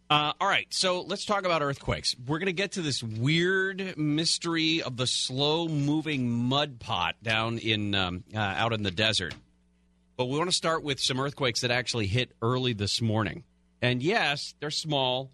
Uh, 0.09 0.33
all 0.41 0.47
right, 0.47 0.65
so 0.71 1.01
let's 1.01 1.23
talk 1.23 1.45
about 1.45 1.61
earthquakes. 1.61 2.15
We're 2.25 2.39
going 2.39 2.47
to 2.47 2.53
get 2.53 2.71
to 2.73 2.81
this 2.81 3.03
weird 3.03 3.95
mystery 3.95 4.81
of 4.81 4.97
the 4.97 5.05
slow-moving 5.05 6.27
mud 6.27 6.79
pot 6.79 7.15
down 7.21 7.59
in 7.59 7.93
um, 7.93 8.23
uh, 8.33 8.39
out 8.39 8.73
in 8.73 8.81
the 8.81 8.89
desert. 8.89 9.35
But 10.17 10.25
we 10.25 10.37
want 10.37 10.49
to 10.49 10.55
start 10.55 10.83
with 10.83 10.99
some 10.99 11.19
earthquakes 11.19 11.61
that 11.61 11.69
actually 11.69 12.07
hit 12.07 12.31
early 12.41 12.73
this 12.73 13.01
morning. 13.01 13.43
And 13.83 14.01
yes, 14.01 14.55
they're 14.59 14.71
small. 14.71 15.29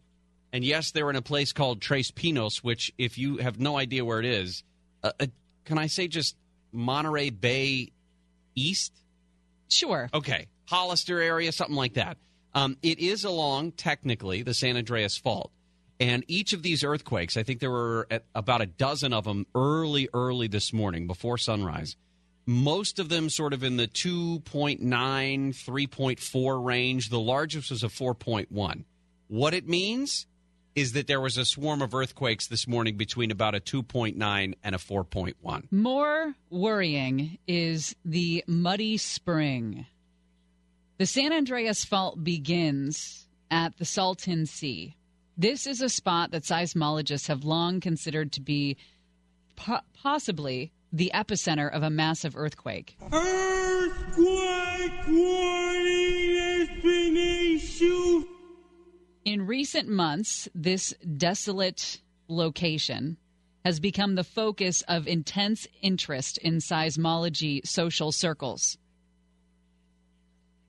And 0.56 0.64
yes, 0.64 0.92
they're 0.92 1.10
in 1.10 1.18
a 1.18 1.22
place 1.22 1.52
called 1.52 1.82
Tres 1.82 2.12
Pinos, 2.12 2.64
which, 2.64 2.90
if 2.98 3.18
you 3.18 3.40
have 3.40 3.60
no 3.60 3.78
idea 3.78 4.06
where 4.06 4.22
it 4.22 4.26
is, 4.26 4.64
uh, 5.04 5.12
uh, 5.20 5.26
can 5.66 5.78
I 5.78 5.88
say 5.88 6.08
just 6.08 6.38
Monterey 6.72 7.30
Bay 7.30 7.92
East? 8.56 8.94
Sure. 9.68 10.10
Okay, 10.14 10.48
Hollister 10.70 11.20
area, 11.20 11.52
something 11.52 11.76
like 11.76 11.96
that. 11.96 12.16
Um, 12.54 12.78
it 12.82 13.00
is 13.00 13.26
along 13.26 13.74
technically 13.74 14.44
the 14.44 14.54
San 14.54 14.78
Andreas 14.78 15.18
Fault, 15.18 15.52
and 16.00 16.24
each 16.30 16.54
of 16.54 16.64
these 16.64 16.86
earthquakes, 16.86 17.36
I 17.36 17.44
think 17.44 17.60
there 17.60 17.70
were 17.70 18.08
at 18.10 18.24
about 18.34 18.62
a 18.62 18.66
dozen 18.66 19.12
of 19.12 19.26
them 19.26 19.46
early, 19.56 20.08
early 20.14 20.48
this 20.48 20.72
morning 20.72 21.06
before 21.06 21.38
sunrise. 21.38 21.98
Most 22.46 22.98
of 22.98 23.10
them 23.10 23.30
sort 23.30 23.52
of 23.52 23.62
in 23.62 23.76
the 23.76 23.90
2.9, 23.90 24.80
3.4 24.80 26.66
range. 26.66 27.10
The 27.10 27.20
largest 27.20 27.72
was 27.72 27.84
a 27.84 27.88
4.1. 27.88 28.86
What 29.28 29.54
it 29.54 29.68
means 29.68 30.28
is 30.76 30.92
that 30.92 31.08
there 31.08 31.22
was 31.22 31.38
a 31.38 31.46
swarm 31.46 31.82
of 31.82 31.96
earthquakes 31.96 32.48
this 32.48 32.68
morning 32.68 32.98
between 32.98 33.32
about 33.32 33.56
a 33.56 33.60
2.9 33.60 34.54
and 34.64 34.76
a 34.76 34.78
4.1. 34.78 35.72
More 35.72 36.36
worrying 36.50 37.38
is 37.48 37.96
the 38.04 38.44
muddy 38.46 38.98
spring. 38.98 39.86
The 40.98 41.06
San 41.06 41.32
Andreas 41.32 41.86
Fault 41.86 42.24
begins 42.24 43.28
at 43.50 43.78
the 43.78 43.86
Salton 43.86 44.46
Sea. 44.46 44.96
This 45.38 45.66
is 45.66 45.82
a 45.82 45.90
spot 45.90 46.32
that 46.32 46.44
seismologists 46.44 47.28
have 47.28 47.44
long 47.44 47.80
considered 47.80 48.34
to 48.34 48.42
be 48.42 48.78
po- 49.56 49.82
possibly 49.94 50.72
the 50.92 51.12
epicenter 51.14 51.72
of 51.72 51.84
a 51.84 51.90
massive 51.90 52.38
earthquake. 52.38 52.98
Earthquake 53.12 55.08
warning 55.08 56.36
has 56.38 56.70
been 56.82 57.18
issued 57.18 58.26
In 59.26 59.48
recent 59.48 59.90
months, 59.90 60.48
this 60.54 60.94
desolate 61.18 62.00
location 62.28 63.18
has 63.66 63.80
become 63.80 64.14
the 64.14 64.24
focus 64.24 64.84
of 64.88 65.08
intense 65.08 65.68
interest 65.82 66.38
in 66.38 66.58
seismology 66.58 67.66
social 67.66 68.12
circles. 68.12 68.78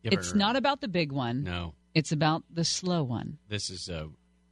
Ever 0.06 0.14
It's 0.14 0.34
not 0.34 0.56
about 0.56 0.80
the 0.80 0.88
big 0.88 1.12
one. 1.12 1.44
No. 1.44 1.74
It's 1.94 2.12
about 2.12 2.44
the 2.50 2.64
slow 2.64 3.02
one. 3.02 3.36
This 3.48 3.68
is 3.68 3.90
uh, 3.90 4.06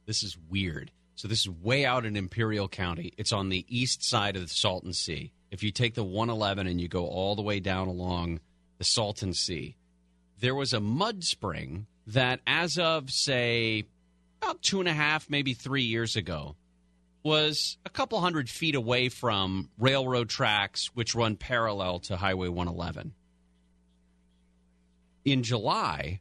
this 0.05 0.21
is 0.21 0.37
weird. 0.49 0.91
So 1.15 1.27
this 1.27 1.39
is 1.39 1.49
way 1.49 1.85
out 1.85 2.05
in 2.05 2.15
Imperial 2.15 2.67
County. 2.67 3.11
It's 3.17 3.31
on 3.31 3.49
the 3.49 3.65
east 3.67 4.03
side 4.03 4.35
of 4.35 4.43
the 4.43 4.47
Salton 4.49 4.93
Sea. 4.93 5.31
If 5.49 5.63
you 5.63 5.71
take 5.71 5.95
the 5.95 6.03
111 6.03 6.67
and 6.67 6.79
you 6.79 6.87
go 6.87 7.07
all 7.07 7.35
the 7.35 7.41
way 7.41 7.59
down 7.59 7.87
along 7.87 8.41
the 8.77 8.83
Salton 8.83 9.33
Sea, 9.33 9.77
there 10.39 10.53
was 10.53 10.73
a 10.73 10.79
mud 10.79 11.23
spring 11.23 11.87
that, 12.07 12.41
as 12.45 12.77
of 12.77 13.09
say 13.09 13.85
about 14.45 14.61
two 14.61 14.79
and 14.79 14.87
a 14.87 14.93
half, 14.93 15.27
maybe 15.27 15.53
three 15.53 15.81
years 15.81 16.15
ago, 16.15 16.55
was 17.23 17.77
a 17.83 17.89
couple 17.89 18.19
hundred 18.21 18.47
feet 18.47 18.75
away 18.75 19.09
from 19.09 19.69
railroad 19.79 20.29
tracks 20.29 20.91
which 20.93 21.15
run 21.15 21.35
parallel 21.35 21.97
to 21.97 22.15
Highway 22.15 22.49
111. 22.49 23.13
In 25.25 25.41
July, 25.41 26.19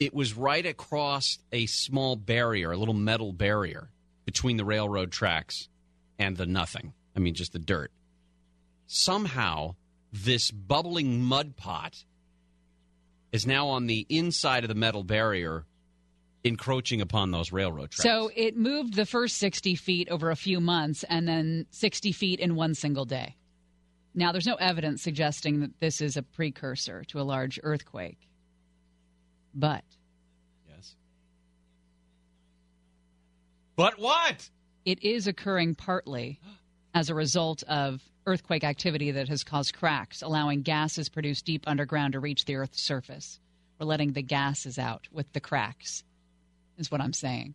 it 0.00 0.12
was 0.12 0.36
right 0.36 0.66
across 0.66 1.38
a 1.52 1.66
small 1.66 2.16
barrier, 2.16 2.72
a 2.72 2.76
little 2.76 2.92
metal 2.92 3.32
barrier 3.32 3.90
between 4.24 4.56
the 4.56 4.64
railroad 4.64 5.12
tracks 5.12 5.68
and 6.18 6.36
the 6.36 6.46
nothing. 6.46 6.92
I 7.14 7.20
mean, 7.20 7.34
just 7.34 7.52
the 7.52 7.60
dirt. 7.60 7.92
Somehow, 8.88 9.76
this 10.12 10.50
bubbling 10.50 11.22
mud 11.22 11.56
pot 11.56 12.04
is 13.30 13.46
now 13.46 13.68
on 13.68 13.86
the 13.86 14.04
inside 14.08 14.64
of 14.64 14.68
the 14.68 14.74
metal 14.74 15.04
barrier, 15.04 15.66
encroaching 16.44 17.00
upon 17.00 17.30
those 17.30 17.52
railroad 17.52 17.90
tracks. 17.90 18.02
So 18.02 18.30
it 18.36 18.56
moved 18.56 18.94
the 18.94 19.06
first 19.06 19.38
60 19.38 19.74
feet 19.74 20.08
over 20.10 20.30
a 20.30 20.36
few 20.36 20.60
months 20.60 21.04
and 21.08 21.26
then 21.26 21.66
60 21.70 22.12
feet 22.12 22.38
in 22.38 22.54
one 22.54 22.74
single 22.74 23.04
day. 23.04 23.36
Now, 24.14 24.30
there's 24.30 24.46
no 24.46 24.54
evidence 24.54 25.02
suggesting 25.02 25.60
that 25.60 25.80
this 25.80 26.00
is 26.00 26.16
a 26.16 26.22
precursor 26.22 27.02
to 27.08 27.20
a 27.20 27.22
large 27.22 27.58
earthquake. 27.62 28.28
But 29.54 29.84
yes. 30.68 30.94
But 33.74 33.98
what? 33.98 34.50
it 34.84 35.02
is 35.02 35.26
occurring 35.26 35.74
partly 35.74 36.40
as 36.94 37.08
a 37.08 37.14
result 37.14 37.62
of 37.64 38.02
earthquake 38.26 38.64
activity 38.64 39.10
that 39.10 39.28
has 39.28 39.44
caused 39.44 39.76
cracks, 39.76 40.22
allowing 40.22 40.62
gases 40.62 41.08
produced 41.08 41.44
deep 41.44 41.64
underground 41.66 42.12
to 42.12 42.20
reach 42.20 42.44
the 42.44 42.56
Earth's 42.56 42.80
surface. 42.80 43.40
We're 43.78 43.86
letting 43.86 44.12
the 44.12 44.22
gases 44.22 44.78
out 44.78 45.08
with 45.10 45.32
the 45.32 45.40
cracks, 45.40 46.04
is 46.78 46.90
what 46.90 47.00
I'm 47.00 47.12
saying. 47.12 47.54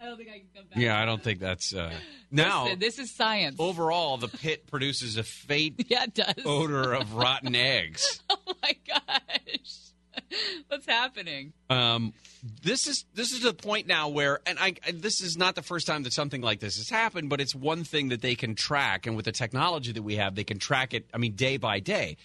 I 0.00 0.06
don't 0.06 0.16
think 0.16 0.30
I 0.30 0.38
can 0.38 0.46
come 0.54 0.64
back. 0.64 0.78
Yeah, 0.78 0.98
I 1.00 1.04
don't 1.04 1.22
think 1.22 1.40
that's 1.40 1.74
uh, 1.74 1.92
now. 2.30 2.64
Listen, 2.64 2.78
this 2.78 2.98
is 2.98 3.14
science. 3.14 3.56
Overall, 3.58 4.16
the 4.16 4.28
pit 4.28 4.66
produces 4.66 5.16
a 5.18 5.22
faint 5.22 5.84
Yeah, 5.88 6.04
it 6.04 6.14
does. 6.14 6.34
odor 6.46 6.94
of 6.94 7.14
rotten 7.16 7.54
eggs. 7.54 8.20
Oh 8.30 8.38
my 8.62 8.76
gosh. 8.88 9.76
What's 10.68 10.86
happening? 10.86 11.52
Um, 11.68 12.14
this 12.62 12.86
is 12.86 13.04
this 13.14 13.32
is 13.32 13.42
the 13.42 13.52
point 13.52 13.86
now 13.88 14.08
where, 14.08 14.40
and 14.46 14.58
I, 14.58 14.74
I- 14.86 14.92
this 14.92 15.20
is 15.20 15.36
not 15.36 15.54
the 15.54 15.62
first 15.62 15.86
time 15.86 16.02
that 16.04 16.12
something 16.14 16.40
like 16.40 16.60
this 16.60 16.76
has 16.78 16.88
happened, 16.88 17.28
but 17.28 17.40
it's 17.40 17.54
one 17.54 17.84
thing 17.84 18.08
that 18.08 18.22
they 18.22 18.34
can 18.34 18.54
track, 18.54 19.06
and 19.06 19.16
with 19.16 19.26
the 19.26 19.32
technology 19.32 19.92
that 19.92 20.02
we 20.02 20.16
have, 20.16 20.34
they 20.34 20.44
can 20.44 20.58
track 20.58 20.94
it. 20.94 21.06
I 21.12 21.18
mean, 21.18 21.32
day 21.34 21.58
by 21.58 21.80
day. 21.80 22.16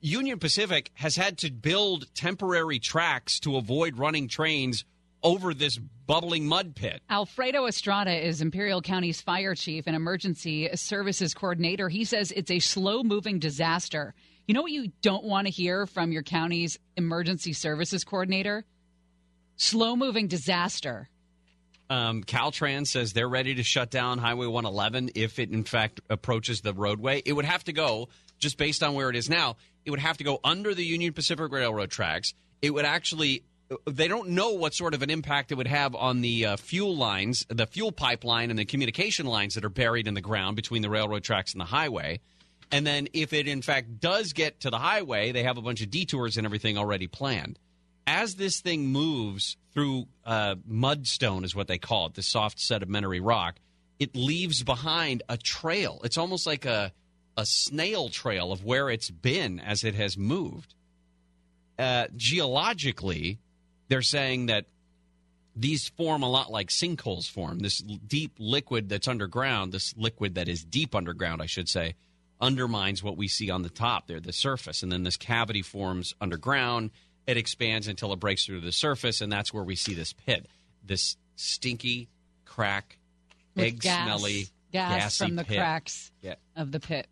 Union 0.00 0.38
Pacific 0.38 0.90
has 0.94 1.16
had 1.16 1.38
to 1.38 1.50
build 1.50 2.12
temporary 2.14 2.78
tracks 2.78 3.38
to 3.40 3.56
avoid 3.56 3.98
running 3.98 4.28
trains 4.28 4.84
over 5.22 5.52
this 5.52 5.78
bubbling 6.06 6.46
mud 6.46 6.74
pit. 6.74 7.02
Alfredo 7.10 7.66
Estrada 7.66 8.26
is 8.26 8.40
Imperial 8.40 8.80
County's 8.80 9.20
fire 9.20 9.54
chief 9.54 9.86
and 9.86 9.94
emergency 9.94 10.68
services 10.74 11.34
coordinator. 11.34 11.88
He 11.88 12.04
says 12.04 12.32
it's 12.32 12.50
a 12.50 12.58
slow 12.58 13.02
moving 13.02 13.38
disaster. 13.38 14.14
You 14.46 14.54
know 14.54 14.62
what 14.62 14.72
you 14.72 14.90
don't 15.02 15.24
want 15.24 15.46
to 15.46 15.52
hear 15.52 15.86
from 15.86 16.12
your 16.12 16.22
county's 16.22 16.78
emergency 16.96 17.52
services 17.52 18.02
coordinator? 18.02 18.64
Slow 19.56 19.94
moving 19.94 20.26
disaster. 20.26 21.08
Um, 21.90 22.22
Caltrans 22.22 22.86
says 22.86 23.12
they're 23.12 23.28
ready 23.28 23.56
to 23.56 23.62
shut 23.62 23.90
down 23.90 24.18
Highway 24.18 24.46
111 24.46 25.10
if 25.16 25.38
it, 25.38 25.50
in 25.50 25.64
fact, 25.64 26.00
approaches 26.08 26.62
the 26.62 26.72
roadway. 26.72 27.20
It 27.26 27.32
would 27.32 27.44
have 27.44 27.64
to 27.64 27.72
go, 27.72 28.08
just 28.40 28.58
based 28.58 28.82
on 28.82 28.94
where 28.94 29.10
it 29.10 29.16
is 29.16 29.30
now, 29.30 29.56
it 29.84 29.90
would 29.90 30.00
have 30.00 30.18
to 30.18 30.24
go 30.24 30.40
under 30.42 30.74
the 30.74 30.84
Union 30.84 31.12
Pacific 31.12 31.50
Railroad 31.52 31.90
tracks. 31.90 32.34
It 32.60 32.70
would 32.70 32.84
actually, 32.84 33.44
they 33.86 34.08
don't 34.08 34.30
know 34.30 34.50
what 34.52 34.74
sort 34.74 34.94
of 34.94 35.02
an 35.02 35.10
impact 35.10 35.52
it 35.52 35.54
would 35.54 35.66
have 35.66 35.94
on 35.94 36.20
the 36.20 36.46
uh, 36.46 36.56
fuel 36.56 36.96
lines, 36.96 37.46
the 37.48 37.66
fuel 37.66 37.92
pipeline, 37.92 38.50
and 38.50 38.58
the 38.58 38.64
communication 38.64 39.26
lines 39.26 39.54
that 39.54 39.64
are 39.64 39.70
buried 39.70 40.06
in 40.08 40.14
the 40.14 40.20
ground 40.20 40.56
between 40.56 40.82
the 40.82 40.90
railroad 40.90 41.22
tracks 41.22 41.52
and 41.52 41.60
the 41.60 41.66
highway. 41.66 42.20
And 42.72 42.86
then, 42.86 43.08
if 43.12 43.32
it 43.32 43.48
in 43.48 43.62
fact 43.62 44.00
does 44.00 44.32
get 44.32 44.60
to 44.60 44.70
the 44.70 44.78
highway, 44.78 45.32
they 45.32 45.42
have 45.42 45.58
a 45.58 45.62
bunch 45.62 45.82
of 45.82 45.90
detours 45.90 46.36
and 46.36 46.46
everything 46.46 46.78
already 46.78 47.06
planned 47.06 47.58
as 48.10 48.34
this 48.34 48.60
thing 48.60 48.88
moves 48.88 49.56
through 49.72 50.06
uh, 50.24 50.56
mudstone, 50.68 51.44
is 51.44 51.54
what 51.54 51.68
they 51.68 51.78
call 51.78 52.06
it, 52.06 52.14
the 52.14 52.22
soft 52.22 52.58
sedimentary 52.58 53.20
rock, 53.20 53.56
it 54.00 54.16
leaves 54.16 54.64
behind 54.64 55.22
a 55.28 55.36
trail. 55.36 56.00
It's 56.02 56.18
almost 56.18 56.44
like 56.44 56.64
a 56.64 56.92
a 57.36 57.46
snail 57.46 58.08
trail 58.08 58.52
of 58.52 58.64
where 58.64 58.90
it's 58.90 59.10
been 59.10 59.60
as 59.60 59.84
it 59.84 59.94
has 59.94 60.16
moved. 60.16 60.74
Uh, 61.78 62.06
geologically, 62.16 63.38
they're 63.88 64.02
saying 64.02 64.46
that 64.46 64.66
these 65.56 65.88
form 65.88 66.22
a 66.22 66.28
lot 66.28 66.50
like 66.50 66.68
sinkholes 66.68 67.28
form. 67.28 67.58
This 67.60 67.78
deep 67.78 68.32
liquid 68.38 68.88
that's 68.88 69.08
underground, 69.08 69.72
this 69.72 69.94
liquid 69.96 70.34
that 70.34 70.48
is 70.48 70.62
deep 70.64 70.94
underground, 70.94 71.42
I 71.42 71.46
should 71.46 71.68
say, 71.68 71.94
undermines 72.40 73.02
what 73.02 73.16
we 73.16 73.28
see 73.28 73.50
on 73.50 73.62
the 73.62 73.70
top 73.70 74.06
there, 74.06 74.20
the 74.20 74.32
surface. 74.32 74.82
And 74.82 74.92
then 74.92 75.02
this 75.02 75.16
cavity 75.16 75.62
forms 75.62 76.14
underground. 76.20 76.90
It 77.26 77.36
expands 77.36 77.88
until 77.88 78.12
it 78.12 78.20
breaks 78.20 78.46
through 78.46 78.60
the 78.60 78.72
surface, 78.72 79.20
and 79.20 79.30
that's 79.30 79.52
where 79.52 79.64
we 79.64 79.76
see 79.76 79.94
this 79.94 80.12
pit, 80.12 80.46
this 80.84 81.16
stinky, 81.36 82.08
crack, 82.44 82.98
With 83.54 83.66
egg 83.66 83.80
gas, 83.80 84.04
smelly, 84.04 84.46
gas 84.72 85.02
gassy 85.02 85.26
from 85.26 85.36
the 85.36 85.44
pit. 85.44 85.58
cracks 85.58 86.12
Yeah, 86.22 86.34
of 86.56 86.72
the 86.72 86.80
pit. 86.80 87.06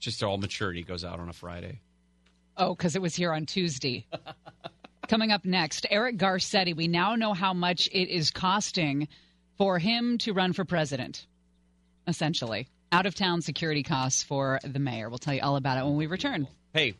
Just 0.00 0.22
all 0.24 0.38
maturity 0.38 0.82
goes 0.82 1.04
out 1.04 1.20
on 1.20 1.28
a 1.28 1.32
Friday. 1.32 1.80
Oh, 2.56 2.74
because 2.74 2.96
it 2.96 3.02
was 3.02 3.14
here 3.14 3.32
on 3.32 3.46
Tuesday. 3.46 4.06
Coming 5.08 5.30
up 5.32 5.44
next, 5.44 5.86
Eric 5.90 6.16
Garcetti. 6.18 6.74
We 6.74 6.88
now 6.88 7.14
know 7.16 7.32
how 7.34 7.52
much 7.54 7.88
it 7.92 8.08
is 8.08 8.30
costing 8.30 9.08
for 9.56 9.78
him 9.78 10.18
to 10.18 10.32
run 10.32 10.52
for 10.52 10.64
president, 10.64 11.26
essentially. 12.06 12.68
Out 12.92 13.06
of 13.06 13.14
town 13.14 13.40
security 13.40 13.82
costs 13.82 14.22
for 14.22 14.58
the 14.64 14.78
mayor. 14.78 15.08
We'll 15.08 15.18
tell 15.18 15.34
you 15.34 15.42
all 15.42 15.56
about 15.56 15.78
it 15.78 15.84
when 15.84 15.96
we 15.96 16.06
return. 16.06 16.48
Hey, 16.74 16.94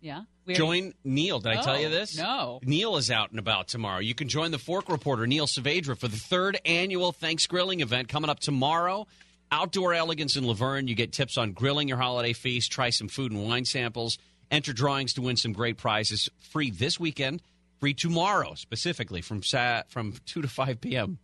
Yeah? 0.00 0.22
We 0.46 0.54
join 0.54 0.94
Neil. 1.04 1.40
Did 1.40 1.52
I 1.58 1.62
tell 1.62 1.78
you 1.78 1.88
Oh, 1.88 1.90
this? 1.90 2.16
no. 2.16 2.60
Neil 2.62 2.96
is 2.96 3.10
out 3.10 3.30
and 3.30 3.38
about 3.38 3.68
tomorrow. 3.68 3.98
You 4.00 4.14
can 4.14 4.28
join 4.28 4.50
the 4.50 4.58
Fork 4.58 4.88
Reporter, 4.88 5.26
Neil 5.26 5.46
Saavedra, 5.46 5.98
for 5.98 6.08
the 6.08 6.16
third 6.16 6.58
annual 6.64 7.12
Thanks 7.12 7.46
Grilling 7.46 7.80
event 7.80 8.08
coming 8.08 8.30
up 8.30 8.40
tomorrow. 8.40 9.06
Outdoor 9.50 9.94
Elegance 9.94 10.36
in 10.36 10.44
La 10.44 10.52
Verne. 10.54 10.88
You 10.88 10.94
get 10.94 11.12
tips 11.12 11.38
on 11.38 11.52
grilling 11.52 11.88
your 11.88 11.98
holiday 11.98 12.32
feast. 12.32 12.70
Try 12.72 12.90
some 12.90 13.08
food 13.08 13.32
and 13.32 13.46
wine 13.46 13.64
samples. 13.64 14.18
Enter 14.50 14.72
drawings 14.72 15.14
to 15.14 15.22
win 15.22 15.36
some 15.36 15.52
great 15.52 15.76
prizes. 15.76 16.28
Free 16.38 16.70
this 16.70 16.98
weekend. 16.98 17.42
Free 17.80 17.94
tomorrow, 17.94 18.54
specifically 18.54 19.20
from 19.22 19.42
sa- 19.42 19.82
from 19.88 20.14
two 20.26 20.42
to 20.42 20.48
five 20.48 20.80
p.m. 20.80 21.18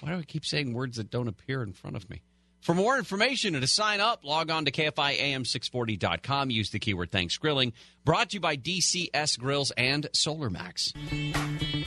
Why 0.00 0.12
do 0.12 0.18
I 0.18 0.22
keep 0.22 0.44
saying 0.44 0.72
words 0.72 0.96
that 0.96 1.10
don't 1.10 1.28
appear 1.28 1.62
in 1.62 1.72
front 1.72 1.96
of 1.96 2.08
me? 2.10 2.22
For 2.60 2.74
more 2.74 2.96
information 2.96 3.54
and 3.56 3.62
to 3.62 3.68
sign 3.68 4.00
up, 4.00 4.24
log 4.24 4.48
on 4.50 4.64
to 4.66 4.70
KFIAM640.com. 4.70 6.50
Use 6.50 6.70
the 6.70 6.78
keyword 6.78 7.10
Thanks 7.10 7.36
Grilling. 7.36 7.72
Brought 8.04 8.30
to 8.30 8.34
you 8.34 8.40
by 8.40 8.56
DCS 8.56 9.38
Grills 9.38 9.72
and 9.76 10.06
SolarMax. 10.12 11.81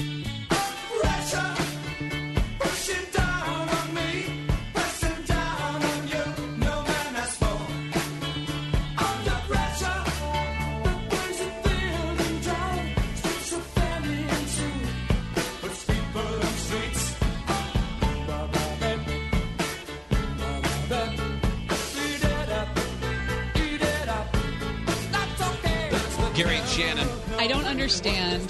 Understand 27.86 28.50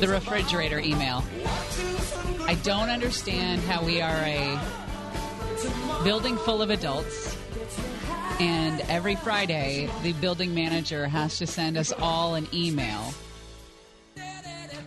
the 0.00 0.08
refrigerator 0.08 0.80
email. 0.80 1.22
I 2.40 2.56
don't 2.64 2.90
understand 2.90 3.60
how 3.62 3.84
we 3.84 4.00
are 4.00 4.20
a 4.24 4.58
building 6.02 6.36
full 6.38 6.60
of 6.60 6.70
adults 6.70 7.36
And 8.40 8.80
every 8.82 9.16
Friday, 9.16 9.88
the 10.02 10.12
building 10.14 10.54
manager 10.54 11.06
has 11.06 11.38
to 11.38 11.46
send 11.46 11.76
us 11.76 11.92
all 11.92 12.34
an 12.34 12.46
email 12.52 13.12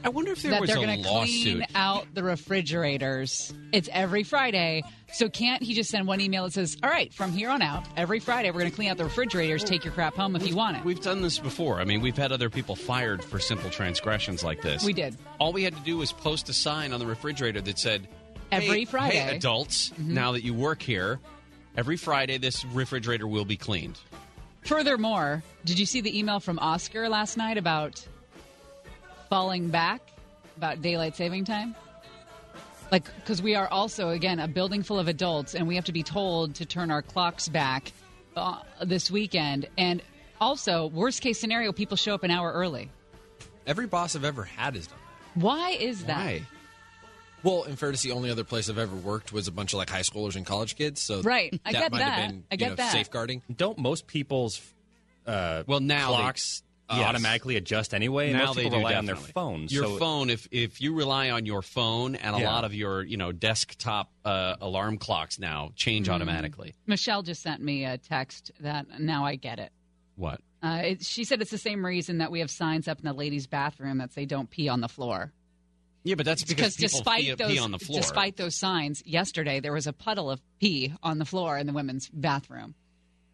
I 0.03 0.09
wonder 0.09 0.31
if 0.31 0.41
there 0.41 0.51
that 0.51 0.61
was 0.61 0.69
they're 0.69 0.79
a 0.79 0.85
going 0.85 1.03
to 1.03 1.09
lawsuit. 1.09 1.53
clean 1.57 1.65
out 1.75 2.07
the 2.13 2.23
refrigerators. 2.23 3.53
It's 3.71 3.89
every 3.91 4.23
Friday. 4.23 4.83
So 5.13 5.29
can't 5.29 5.61
he 5.61 5.73
just 5.73 5.89
send 5.89 6.07
one 6.07 6.21
email 6.21 6.43
that 6.45 6.53
says, 6.53 6.77
"All 6.81 6.89
right, 6.89 7.13
from 7.13 7.31
here 7.33 7.49
on 7.49 7.61
out, 7.61 7.85
every 7.97 8.19
Friday 8.19 8.49
we're 8.49 8.59
going 8.61 8.71
to 8.71 8.75
clean 8.75 8.89
out 8.89 8.97
the 8.97 9.03
refrigerators. 9.03 9.63
Take 9.63 9.83
your 9.83 9.93
crap 9.93 10.15
home 10.15 10.35
if 10.35 10.47
you 10.47 10.55
want 10.55 10.77
it." 10.77 10.85
We've 10.85 11.01
done 11.01 11.21
this 11.21 11.37
before. 11.37 11.79
I 11.81 11.83
mean, 11.85 12.01
we've 12.01 12.17
had 12.17 12.31
other 12.31 12.49
people 12.49 12.75
fired 12.75 13.23
for 13.23 13.39
simple 13.39 13.69
transgressions 13.69 14.43
like 14.43 14.61
this. 14.61 14.83
We 14.83 14.93
did. 14.93 15.17
All 15.39 15.51
we 15.53 15.63
had 15.63 15.75
to 15.75 15.81
do 15.83 15.97
was 15.97 16.11
post 16.11 16.47
a 16.49 16.53
sign 16.53 16.93
on 16.93 16.99
the 16.99 17.05
refrigerator 17.05 17.61
that 17.61 17.77
said, 17.77 18.07
Every 18.51 18.79
"Hey- 18.79 18.85
Friday." 18.85 19.17
hey, 19.17 19.35
adults, 19.35 19.91
Mhm. 19.99 20.07
now 20.07 20.31
that 20.31 20.43
you 20.43 20.53
work 20.53 20.81
here, 20.81 21.19
every 21.77 21.97
Friday 21.97 22.37
this 22.37 22.63
refrigerator 22.65 23.27
will 23.27 23.45
be 23.45 23.57
cleaned." 23.57 23.97
Furthermore, 24.63 25.43
did 25.65 25.79
you 25.79 25.85
see 25.85 26.01
the 26.01 26.17
email 26.17 26.39
from 26.39 26.59
Oscar 26.59 27.09
last 27.09 27.35
night 27.35 27.57
about 27.57 28.05
falling 29.31 29.69
back 29.69 30.01
about 30.57 30.81
daylight 30.81 31.15
saving 31.15 31.45
time? 31.45 31.73
Like, 32.91 33.05
because 33.15 33.41
we 33.41 33.55
are 33.55 33.69
also, 33.69 34.09
again, 34.09 34.39
a 34.39 34.47
building 34.49 34.83
full 34.83 34.99
of 34.99 35.07
adults, 35.07 35.55
and 35.55 35.65
we 35.69 35.75
have 35.75 35.85
to 35.85 35.93
be 35.93 36.03
told 36.03 36.55
to 36.55 36.65
turn 36.65 36.91
our 36.91 37.01
clocks 37.01 37.47
back 37.47 37.93
uh, 38.35 38.57
this 38.83 39.09
weekend. 39.09 39.69
And 39.77 40.01
also, 40.41 40.87
worst 40.87 41.21
case 41.21 41.39
scenario, 41.39 41.71
people 41.71 41.95
show 41.95 42.13
up 42.13 42.23
an 42.23 42.31
hour 42.31 42.51
early. 42.51 42.89
Every 43.65 43.87
boss 43.87 44.17
I've 44.17 44.25
ever 44.25 44.43
had 44.43 44.75
has 44.75 44.87
done 44.87 44.97
that. 44.99 45.41
Why 45.41 45.69
is 45.71 46.03
that? 46.03 46.41
Well, 47.43 47.63
in 47.63 47.77
fairness, 47.77 48.01
the 48.01 48.11
only 48.11 48.29
other 48.29 48.43
place 48.43 48.69
I've 48.69 48.77
ever 48.77 48.95
worked 48.97 49.31
was 49.31 49.47
a 49.47 49.51
bunch 49.53 49.71
of 49.71 49.77
like 49.77 49.89
high 49.89 50.01
schoolers 50.01 50.35
and 50.35 50.45
college 50.45 50.75
kids. 50.75 50.99
So 50.99 51.21
Right. 51.21 51.57
I 51.65 51.71
that 51.71 51.79
get 51.83 51.91
might 51.93 51.97
that. 51.99 52.11
have 52.19 52.29
been 52.31 52.43
I 52.51 52.55
you 52.55 52.57
get 52.57 52.69
know, 52.71 52.75
that. 52.75 52.91
safeguarding. 52.91 53.41
Don't 53.55 53.77
most 53.77 54.05
people's 54.07 54.59
uh, 55.25 55.63
well 55.65 55.79
now 55.79 56.11
they- 56.11 56.17
clocks 56.17 56.61
uh, 56.91 56.97
Yes. 56.97 57.05
automatically 57.07 57.55
adjust 57.55 57.93
anyway? 57.93 58.33
now 58.33 58.47
most 58.47 58.55
they 58.57 58.69
do 58.69 58.75
rely 58.77 58.95
on 58.95 59.05
their 59.05 59.15
definitely. 59.15 59.31
phones. 59.33 59.73
Your 59.73 59.85
so- 59.85 59.97
phone, 59.97 60.29
if 60.29 60.47
if 60.51 60.81
you 60.81 60.93
rely 60.93 61.29
on 61.29 61.45
your 61.45 61.61
phone, 61.61 62.15
and 62.15 62.35
a 62.35 62.39
Yeah. 62.39 62.51
lot 62.51 62.63
of 62.65 62.73
your 62.73 63.03
you 63.03 63.17
know 63.17 63.31
desktop 63.31 64.11
uh, 64.25 64.55
alarm 64.61 64.97
clocks 64.97 65.39
now 65.39 65.71
change 65.75 66.07
Mhm. 66.07 66.13
automatically. 66.13 66.73
Michelle 66.87 67.21
just 67.23 67.41
sent 67.41 67.61
me 67.61 67.85
a 67.85 67.97
text 67.97 68.51
that 68.59 68.99
now 68.99 69.25
I 69.25 69.35
get 69.35 69.59
it. 69.59 69.71
What? 70.15 70.41
Uh, 70.63 70.81
it, 70.85 71.03
she 71.05 71.23
said 71.23 71.41
it's 71.41 71.49
the 71.49 71.57
same 71.57 71.83
reason 71.85 72.19
that 72.19 72.31
we 72.31 72.39
have 72.41 72.51
signs 72.51 72.87
up 72.87 72.99
in 72.99 73.05
the 73.05 73.13
ladies' 73.13 73.47
bathroom 73.47 73.97
that 73.99 74.13
say 74.13 74.25
"Don't 74.25 74.49
pee 74.49 74.67
on 74.69 74.81
the 74.81 74.89
floor." 74.89 75.31
Yeah, 76.03 76.15
but 76.15 76.25
that's 76.25 76.43
because, 76.43 76.75
people 76.75 76.97
despite 76.97 77.21
pee, 77.23 77.33
those, 77.35 77.51
pee 77.51 77.59
on 77.59 77.71
the 77.71 77.77
floor. 77.79 77.99
despite 77.99 78.35
those 78.35 78.55
signs, 78.55 79.03
yesterday 79.05 79.59
there 79.59 79.71
was 79.73 79.85
a 79.87 79.93
puddle 79.93 80.31
of 80.31 80.41
pee 80.59 80.93
on 81.03 81.19
the 81.19 81.25
floor 81.25 81.57
in 81.57 81.67
the 81.67 81.73
women's 81.73 82.09
bathroom. 82.09 82.73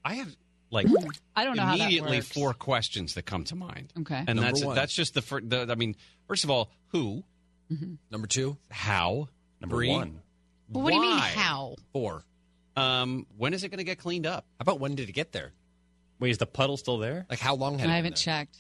I 0.04 0.16
have 0.16 0.36
like 0.70 0.88
I 1.36 1.44
don't 1.44 1.56
know 1.56 1.68
immediately 1.74 2.22
four 2.22 2.54
questions 2.54 3.14
that 3.16 3.26
come 3.26 3.44
to 3.46 3.56
mind. 3.56 3.94
Okay. 4.02 4.16
and 4.16 4.28
Number 4.28 4.42
that's 4.44 4.64
one. 4.64 4.76
that's 4.76 4.94
just 4.94 5.14
the, 5.14 5.22
first. 5.22 5.50
the. 5.50 5.68
I 5.70 5.76
mean, 5.76 5.96
first 6.28 6.44
of 6.44 6.50
all, 6.50 6.72
who? 6.90 7.24
Number 8.12 8.28
two, 8.28 8.58
How? 8.72 9.28
Number 9.60 9.76
Three. 9.78 9.90
one. 9.90 10.22
Well, 10.70 10.84
what 10.84 10.92
do 10.92 10.96
you 10.98 11.02
mean 11.02 11.18
how? 11.18 11.76
four. 11.94 12.24
Um, 12.76 13.26
when 13.38 13.54
is 13.54 13.64
it 13.64 13.70
going 13.70 13.80
to 13.80 13.84
get 13.84 13.98
cleaned 14.00 14.26
up? 14.26 14.46
How 14.60 14.64
about 14.64 14.80
when 14.80 14.96
did 14.96 15.10
it 15.10 15.14
get 15.14 15.32
there? 15.32 15.52
Wait, 16.20 16.30
is 16.32 16.38
the 16.38 16.46
puddle 16.46 16.78
still 16.78 16.98
there? 16.98 17.26
Like 17.30 17.40
how 17.40 17.56
long 17.56 17.78
had 17.80 17.90
I 17.90 17.94
it 17.94 17.96
haven't 17.98 18.16
checked. 18.16 18.58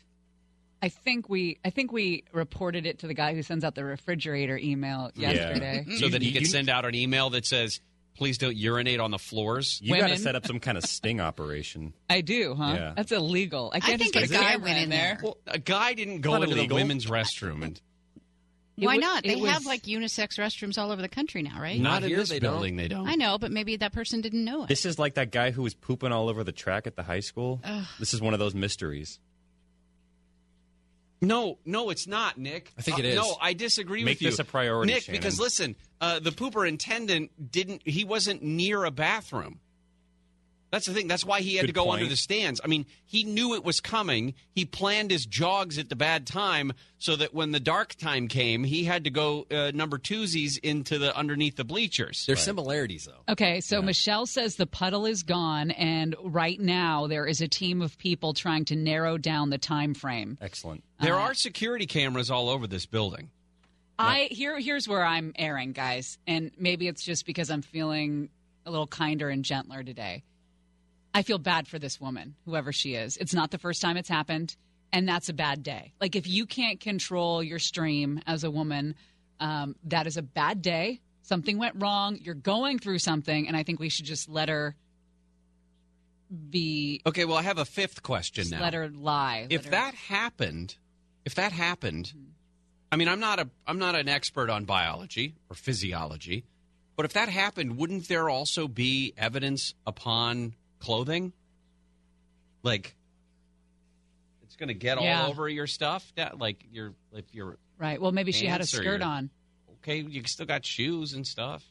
I 0.82 0.89
think 0.89 1.28
we 1.30 1.58
I 1.66 1.70
think 1.70 1.91
we 1.91 2.24
reported 2.34 2.86
it 2.86 2.99
to 2.99 3.08
the 3.08 3.14
guy 3.14 3.34
who 3.34 3.41
sends 3.43 3.64
out 3.64 3.76
the 3.76 3.84
refrigerator 3.84 4.58
email 4.58 5.12
yesterday. 5.16 5.86
so 5.99 6.08
that 6.10 6.22
he 6.22 6.30
You- 6.30 6.39
could 6.39 6.47
send 6.47 6.70
out 6.70 6.86
an 6.86 6.93
email 6.95 7.30
that 7.32 7.45
says, 7.45 7.80
"Please 8.18 8.38
don't 8.38 8.55
urinate 8.57 8.99
on 8.99 9.11
the 9.11 9.20
floors." 9.20 9.80
You 9.82 9.89
got 9.93 9.97
to 9.99 10.03
Women. 10.05 10.18
set 10.18 10.36
up 10.36 10.45
some 10.47 10.59
kind 10.59 10.78
of 10.78 10.84
sting 10.84 11.22
operation. 11.22 11.93
I 12.09 12.22
do, 12.22 12.55
huh? 12.55 12.74
Yeah. 12.76 12.93
That's 12.95 13.11
illegal. 13.11 13.72
I 13.74 13.80
can't 13.80 14.01
think 14.01 14.13
just 14.13 14.32
put 14.32 14.36
a 14.36 14.39
a 14.39 14.43
guy 14.43 14.51
camera 14.51 14.65
went 14.65 14.80
in 14.84 14.89
there. 14.89 15.20
Well, 15.24 15.38
a 15.47 15.59
guy 15.59 15.93
didn't 15.93 16.22
go 16.22 16.32
Not 16.32 16.43
into 16.43 16.55
the 16.55 16.61
illegal. 16.61 16.78
women's 16.78 17.05
restroom, 17.05 17.63
and 17.63 17.80
It 18.80 18.86
Why 18.86 18.95
wa- 18.95 18.99
not? 19.01 19.26
it 19.26 19.30
They 19.30 19.36
was- 19.38 19.49
have 19.51 19.65
like 19.65 19.84
unisex 19.84 20.38
restrooms 20.38 20.78
all 20.78 20.91
over 20.91 21.01
the 21.01 21.09
country 21.09 21.41
now, 21.41 21.59
right? 21.59 21.80
not, 21.82 22.03
in 22.03 22.09
this 22.15 22.30
they 22.30 22.39
don't. 22.39 22.53
building. 22.53 22.76
They 22.76 22.88
don't. 22.88 23.07
I 23.07 23.15
know, 23.15 23.38
but 23.39 23.51
maybe 23.51 23.76
that 23.78 23.91
person 23.91 24.22
didn't 24.22 24.43
know 24.45 24.63
it. 24.63 24.68
This 24.70 24.86
is 24.86 24.99
like 24.99 25.15
that 25.15 25.32
guy 25.32 25.49
who 25.49 25.63
was 25.63 25.74
pooping 25.74 26.11
all 26.11 26.30
over 26.30 26.43
the 26.43 26.51
track 26.51 26.86
at 26.86 26.95
the 26.95 27.01
high 27.03 27.22
school. 27.22 27.59
Ugh. 27.63 27.86
This 27.97 28.13
is 28.13 28.22
one 28.22 28.34
of 28.34 28.39
those 28.39 28.53
mysteries. 28.53 29.20
No, 31.22 31.57
no, 31.65 31.89
it's 31.89 32.05
not, 32.07 32.38
Nick. 32.38 32.72
I 32.78 32.82
think 32.82 32.99
it 32.99 33.05
Uh, 33.05 33.07
is. 33.09 33.15
No, 33.15 33.38
I 33.41 33.53
disagree 33.53 34.03
Make 34.03 34.15
with 34.18 34.22
you. 34.22 34.28
Make 34.28 34.34
this 34.34 34.39
a 34.39 34.43
priority, 34.43 34.93
Nick. 34.93 35.03
Shannon. 35.03 35.20
Because 35.20 35.39
listen, 35.39 35.76
uh, 35.99 36.20
the 36.20 36.30
pooperintendent 36.32 37.30
didn't. 37.51 37.82
He 37.88 38.03
wasn't 38.03 38.43
near 38.43 38.84
a 38.86 38.91
bathroom. 38.91 39.59
That's 40.72 40.86
the 40.86 40.93
thing. 40.93 41.07
That's 41.07 41.24
why 41.24 41.41
he 41.41 41.55
had 41.55 41.63
Good 41.63 41.68
to 41.68 41.74
go 41.74 41.86
point. 41.86 42.01
under 42.01 42.09
the 42.09 42.18
stands. 42.18 42.59
I 42.63 42.68
mean, 42.68 42.86
he 43.05 43.24
knew 43.24 43.55
it 43.55 43.63
was 43.63 43.80
coming. 43.80 44.34
He 44.51 44.65
planned 44.65 45.11
his 45.11 45.26
jogs 45.26 45.78
at 45.78 45.88
the 45.88 45.95
bad 45.95 46.28
time 46.28 46.74
so 46.97 47.15
that 47.15 47.34
when 47.34 47.51
the 47.51 47.59
dark 47.59 47.95
time 47.95 48.28
came, 48.28 48.63
he 48.63 48.84
had 48.84 49.05
to 49.05 49.09
go 49.09 49.45
uh, 49.49 49.72
number 49.74 49.97
twosies 49.97 50.57
into 50.61 50.99
the 50.99 51.15
underneath 51.15 51.55
the 51.55 51.63
bleachers. 51.63 52.26
There's 52.28 52.41
similarities 52.41 53.05
though. 53.05 53.32
Okay, 53.32 53.61
so 53.61 53.82
Michelle 53.82 54.26
says 54.26 54.55
the 54.55 54.68
puddle 54.68 55.05
is 55.05 55.24
gone, 55.24 55.72
and 55.72 56.15
right 56.22 56.59
now 56.59 57.07
there 57.07 57.26
is 57.26 57.39
a 57.39 57.47
team 57.47 57.82
of 57.82 57.97
people 57.97 58.34
trying 58.34 58.65
to 58.65 58.76
narrow 58.76 59.18
down 59.18 59.49
the 59.49 59.57
time 59.57 59.93
frame. 59.93 60.38
Excellent. 60.41 60.84
There 60.99 61.15
are 61.15 61.34
security 61.34 61.86
cameras 61.86 62.30
all 62.30 62.49
over 62.49 62.68
this 62.68 62.86
building. 62.86 63.30
I 63.99 64.28
here 64.32 64.59
here's 64.59 64.88
where 64.88 65.03
I'm 65.03 65.34
erring, 65.38 65.72
guys, 65.72 66.18
and 66.28 66.51
maybe 66.57 66.88
it's 66.88 67.03
just 67.03 67.26
because 67.26 67.49
I'm 67.49 67.61
feeling 67.61 68.30
a 68.65 68.72
little 68.72 68.86
kinder 68.86 69.30
and 69.30 69.43
gentler 69.45 69.82
today. 69.82 70.24
I 71.18 71.24
feel 71.24 71.39
bad 71.39 71.68
for 71.68 71.80
this 71.80 71.99
woman, 71.99 72.36
whoever 72.45 72.72
she 72.72 72.93
is. 72.93 73.18
It's 73.18 73.34
not 73.34 73.49
the 73.49 73.57
first 73.57 73.82
time 73.82 73.97
it's 73.97 74.07
happened, 74.07 74.55
and 74.93 75.09
that's 75.09 75.30
a 75.30 75.34
bad 75.34 75.63
day. 75.63 75.93
Like 75.99 76.15
if 76.15 76.28
you 76.28 76.45
can't 76.45 76.80
control 76.80 77.41
your 77.41 77.57
stream 77.57 78.22
as 78.28 78.43
a 78.43 78.51
woman, 78.51 78.93
um, 79.39 79.76
that 79.86 80.05
is 80.05 80.18
a 80.18 80.22
bad 80.22 80.61
day. 80.61 81.01
Something 81.24 81.57
went 81.57 81.74
wrong. 81.80 82.20
You're 82.22 82.36
going 82.36 82.78
through 82.78 82.99
something, 82.99 83.47
and 83.47 83.57
I 83.57 83.63
think 83.63 83.80
we 83.80 83.89
should 83.89 84.05
just 84.05 84.30
let 84.30 84.47
her 84.47 84.76
be. 86.51 87.01
Okay, 87.03 87.26
well, 87.26 87.38
I 87.38 87.41
have 87.41 87.57
a 87.57 87.65
fifth 87.65 88.03
question 88.03 88.43
Just 88.43 88.51
now. 88.51 88.61
let 88.61 88.76
her 88.76 88.88
lie. 88.88 89.47
if 89.49 89.63
Let 89.63 89.65
her- 89.65 89.72
that 89.72 89.95
happened, 89.95 90.76
if 91.26 91.34
that 91.34 91.51
happened, 91.51 92.13
I 92.91 92.95
mean, 92.95 93.07
I'm 93.07 93.20
not 93.20 93.39
a 93.39 93.49
I'm 93.65 93.80
not 93.80 93.95
an 93.95 94.07
expert 94.07 94.51
on 94.51 94.65
biology 94.65 95.34
or 95.49 95.55
physiology, 95.55 96.45
but 96.95 97.05
if 97.05 97.13
that 97.13 97.30
happened, 97.30 97.76
wouldn't 97.78 98.07
there 98.07 98.30
also 98.30 98.68
be 98.68 99.15
evidence 99.18 99.74
upon 99.88 100.53
clothing? 100.80 101.34
Like, 102.64 102.96
it's 104.44 104.56
going 104.56 104.68
to 104.70 104.74
get 104.74 105.02
Yeah. 105.02 105.24
all 105.24 105.30
over 105.30 105.48
your 105.48 105.68
stuff. 105.68 106.12
That 106.16 106.38
like 106.40 106.66
your 106.72 106.94
if 107.14 107.26
you're 107.34 107.58
right. 107.78 108.02
Well, 108.02 108.12
maybe 108.12 108.32
she 108.32 108.46
had 108.48 108.62
a 108.62 108.66
skirt 108.66 109.02
on. 109.02 109.30
okay, 109.82 110.00
you 110.02 110.24
still 110.26 110.46
got 110.46 110.66
shoes 110.66 111.14
and 111.14 111.26
stuff, 111.26 111.64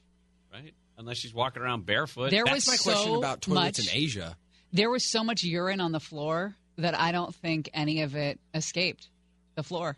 right? 0.52 0.72
Unless 0.98 1.18
she's 1.18 1.34
walking 1.34 1.62
around 1.62 1.84
barefoot. 1.84 2.30
There 2.30 2.44
That's 2.44 2.66
was 2.66 2.86
my 2.86 2.92
question 2.92 3.14
about 3.16 3.42
toilets 3.42 3.78
much- 3.78 3.94
in 3.94 4.00
Asia. 4.00 4.36
There 4.72 4.90
was 4.90 5.04
so 5.04 5.22
much 5.22 5.42
urine 5.44 5.80
on 5.80 5.92
the 5.92 6.00
floor 6.00 6.56
that 6.76 6.98
I 6.98 7.12
don't 7.12 7.34
think 7.34 7.70
any 7.72 8.02
of 8.02 8.14
it 8.16 8.38
escaped 8.54 9.08
the 9.54 9.62
floor. 9.62 9.96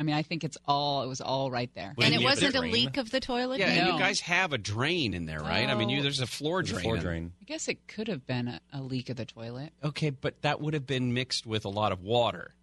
I 0.00 0.02
mean, 0.02 0.14
I 0.14 0.22
think 0.22 0.44
it's 0.44 0.56
all 0.66 1.02
it 1.02 1.08
was 1.08 1.20
all 1.20 1.50
right 1.50 1.70
there. 1.74 1.92
and 2.02 2.14
it 2.14 2.22
wasn't 2.22 2.54
a 2.54 2.60
leak 2.62 2.96
of 2.96 3.10
the 3.10 3.20
toilet. 3.20 3.58
Yeah, 3.60 3.66
and 3.66 3.86
you 3.92 3.98
guys 3.98 4.18
have 4.20 4.54
a 4.54 4.58
drain 4.58 5.12
in 5.12 5.26
there, 5.26 5.40
right? 5.40 5.68
I 5.68 5.74
mean, 5.74 5.90
you, 5.90 6.00
Oh. 6.00 6.02
there's 6.02 6.20
a 6.20 6.26
floor 6.26 6.62
There's 6.62 6.70
a 6.70 6.72
drain. 6.74 6.82
floor 6.84 6.96
drain. 6.96 7.32
I 7.40 7.44
guess 7.44 7.68
it 7.68 7.86
could 7.86 8.08
have 8.08 8.26
been 8.26 8.48
a, 8.48 8.60
a 8.72 8.80
leak 8.80 9.10
of 9.10 9.16
the 9.18 9.26
toilet. 9.26 9.72
Okay, 9.84 10.08
but 10.08 10.40
that 10.40 10.58
would 10.62 10.72
have 10.72 10.86
been 10.86 11.12
mixed 11.12 11.44
with 11.46 11.66
a 11.66 11.68
lot 11.68 11.92
of 11.92 12.02
water. 12.02 12.54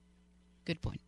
Good 0.65 0.81
point. 0.81 0.99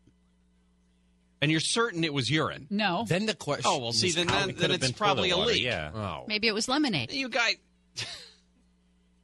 And 1.41 1.49
you're 1.49 1.59
certain 1.61 2.03
it 2.03 2.13
was 2.13 2.29
urine. 2.29 2.67
No. 2.69 3.05
Then 3.07 3.25
the 3.25 3.33
question. 3.33 3.63
Oh 3.65 3.79
well, 3.79 3.91
see, 3.91 4.11
then 4.11 4.27
then, 4.27 4.49
It 4.51 4.57
then 4.59 4.79
have 4.81 4.95
probably 4.95 5.31
a 5.31 5.37
leak. 5.37 5.63
Yeah. 5.63 5.89
Oh. 5.95 6.25
Maybe 6.27 6.47
it 6.47 6.53
was 6.53 6.67
lemonade. 6.67 7.11
You 7.11 7.29
guys, 7.29 7.55
Are 7.55 8.05
we- 8.05 8.05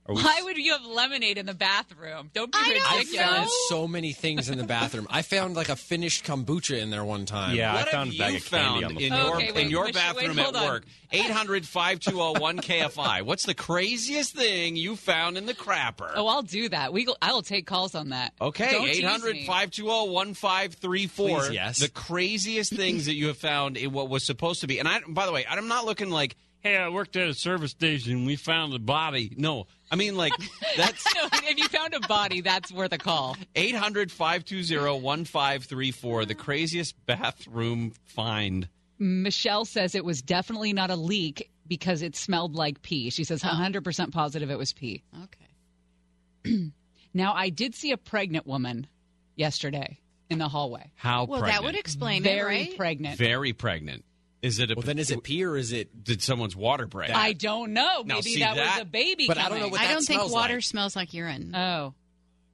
Why 0.07 0.39
would 0.43 0.55
you 0.57 0.71
have 0.73 0.85
lemonade 0.85 1.39
in 1.39 1.47
the 1.47 1.55
bathroom? 1.55 2.29
Don't 2.31 2.51
be 2.51 2.59
I 2.61 2.69
know, 2.69 2.75
I 2.85 3.03
found 3.05 3.49
so 3.69 3.87
many 3.87 4.13
things 4.13 4.49
in 4.49 4.59
the 4.59 4.63
bathroom. 4.63 5.07
I 5.09 5.23
found 5.23 5.55
like 5.55 5.69
a 5.69 5.75
finished 5.75 6.25
kombucha 6.25 6.79
in 6.79 6.91
there 6.91 7.03
one 7.03 7.25
time. 7.25 7.55
Yeah, 7.55 7.73
what 7.73 7.87
I 7.87 7.91
found 7.91 8.13
have 8.13 8.15
a 8.15 8.19
bag 8.19 8.31
you 8.33 8.37
of 8.37 8.45
candy 8.45 8.85
on 8.85 8.93
the 8.95 9.05
in 9.07 9.13
floor. 9.13 9.25
your 9.25 9.35
Okay, 9.37 9.51
wait, 9.51 9.65
in 9.65 9.69
your 9.71 9.85
wait, 9.85 9.93
bathroom 9.95 10.35
wait, 10.35 10.43
hold 10.43 10.55
at 10.55 10.61
on. 10.61 10.67
work? 10.69 10.83
800-5201-KFI. 11.11 13.21
What's 13.23 13.45
the 13.45 13.53
craziest 13.55 14.35
thing 14.35 14.75
you 14.75 14.95
found 14.95 15.37
in 15.37 15.45
the 15.47 15.53
crapper? 15.53 16.11
Oh, 16.15 16.27
I'll 16.27 16.41
do 16.43 16.69
that. 16.69 16.93
We 16.93 17.05
go, 17.05 17.15
I 17.21 17.33
will 17.33 17.41
take 17.41 17.65
calls 17.65 17.95
on 17.95 18.09
that. 18.09 18.33
Okay, 18.39 18.71
Don't 18.71 18.87
800 18.87 19.37
520 19.45 20.11
1534. 20.11 21.51
Yes. 21.51 21.79
The 21.79 21.89
craziest 21.89 22.73
things 22.73 23.05
that 23.07 23.15
you 23.15 23.27
have 23.27 23.37
found 23.37 23.77
in 23.77 23.91
what 23.91 24.09
was 24.09 24.23
supposed 24.23 24.61
to 24.61 24.67
be. 24.67 24.79
And 24.79 24.87
I, 24.87 25.01
by 25.07 25.25
the 25.25 25.31
way, 25.31 25.45
I'm 25.49 25.67
not 25.67 25.85
looking 25.85 26.09
like, 26.09 26.35
hey, 26.59 26.77
I 26.77 26.89
worked 26.89 27.15
at 27.15 27.29
a 27.29 27.33
service 27.33 27.71
station. 27.71 28.25
We 28.25 28.35
found 28.35 28.73
the 28.73 28.79
body. 28.79 29.33
No, 29.37 29.67
I 29.91 29.95
mean, 29.95 30.15
like, 30.17 30.33
that's 30.77 31.05
No, 31.15 31.27
if 31.31 31.57
you 31.57 31.67
found 31.67 31.93
a 31.93 31.99
body, 32.01 32.41
that's 32.41 32.71
worth 32.71 32.91
a 32.93 32.97
call. 32.97 33.38
800 33.55 34.11
520 34.11 34.99
1534. 35.01 36.25
The 36.25 36.36
craziest 36.36 37.05
bathroom 37.05 37.93
find. 38.05 38.67
Michelle 38.97 39.65
says 39.65 39.93
it 39.95 40.05
was 40.05 40.21
definitely 40.21 40.73
not 40.73 40.89
a 40.89 40.95
leak 40.95 41.49
because 41.67 42.01
it 42.01 42.15
smelled 42.15 42.55
like 42.55 42.81
pee. 42.81 43.09
She 43.09 43.23
says 43.23 43.43
100% 43.43 44.11
positive 44.11 44.49
it 44.49 44.57
was 44.57 44.73
pee. 44.73 45.03
Okay. 45.23 46.71
now, 47.13 47.33
I 47.33 47.49
did 47.49 47.75
see 47.75 47.91
a 47.91 47.97
pregnant 47.97 48.47
woman 48.47 48.88
yesterday 49.36 49.99
in 50.29 50.39
the 50.39 50.47
hallway. 50.47 50.91
How 50.95 51.25
Well, 51.25 51.41
pregnant? 51.41 51.61
that 51.61 51.65
would 51.65 51.75
explain 51.75 52.23
Very 52.23 52.61
it, 52.61 52.67
right? 52.69 52.77
pregnant. 52.77 53.17
Very 53.17 53.53
pregnant. 53.53 54.05
Is 54.45 54.59
it 54.59 54.71
a? 54.71 54.75
Well, 54.75 54.83
then 54.83 54.99
is 54.99 55.11
it 55.11 55.23
pee 55.23 55.43
or 55.43 55.57
is 55.57 55.71
it? 55.73 56.03
Did 56.03 56.21
someone's 56.21 56.55
water 56.55 56.85
break? 56.87 57.09
I 57.09 57.33
don't 57.33 57.73
know. 57.73 58.03
Now, 58.05 58.15
Maybe 58.15 58.21
see 58.21 58.39
that, 58.39 58.55
that- 58.55 58.73
was 58.75 58.81
a 58.83 58.85
baby. 58.85 59.25
But 59.27 59.37
I 59.37 59.43
don't 59.49 59.53
know 59.53 59.57
coming. 59.57 59.71
what 59.71 59.81
I 59.81 59.87
that 59.87 59.93
don't 59.93 60.03
think 60.05 60.19
smells 60.19 60.31
water 60.31 60.53
like. 60.55 60.63
smells 60.63 60.95
like 60.95 61.13
urine. 61.13 61.55
Oh, 61.55 61.93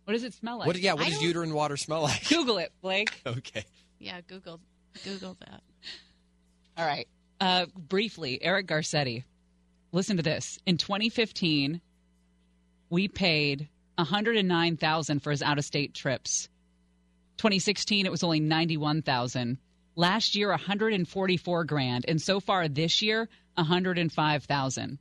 what 0.06 0.14
does 0.14 0.24
it 0.24 0.34
smell 0.34 0.58
like? 0.60 0.68
What? 0.68 0.78
Yeah. 0.78 0.94
What 0.94 1.04
I 1.04 1.10
does 1.10 1.16
don't- 1.20 1.28
uterine 1.28 1.54
water 1.54 1.78
smell 1.78 2.02
like? 2.04 2.26
Google 2.30 2.58
it, 2.60 2.72
Blake. 2.82 3.22
Okay. 3.26 3.66
yeah, 4.00 4.22
Google 4.28 4.60
Google 5.04 5.36
that. 5.42 5.62
All 6.78 6.86
right. 6.86 7.08
Uh, 7.40 7.66
briefly, 7.76 8.42
Eric 8.42 8.68
Garcetti. 8.68 9.24
Listen 9.92 10.18
to 10.18 10.24
this. 10.24 10.58
In 10.66 10.78
2015, 10.78 11.82
we 12.90 13.08
paid 13.10 13.68
109,000 13.98 15.20
for 15.22 15.32
his 15.32 15.42
out-of-state 15.42 15.94
trips. 15.94 16.48
2016, 17.38 18.06
it 18.06 18.12
was 18.12 18.24
only 18.24 18.40
91,000. 18.40 19.58
Last 20.02 20.36
year, 20.36 20.50
144 20.50 21.64
grand, 21.66 22.06
and 22.08 22.20
so 22.20 22.40
far 22.40 22.68
this 22.68 23.04
year, 23.04 23.30
105,000. 23.54 24.98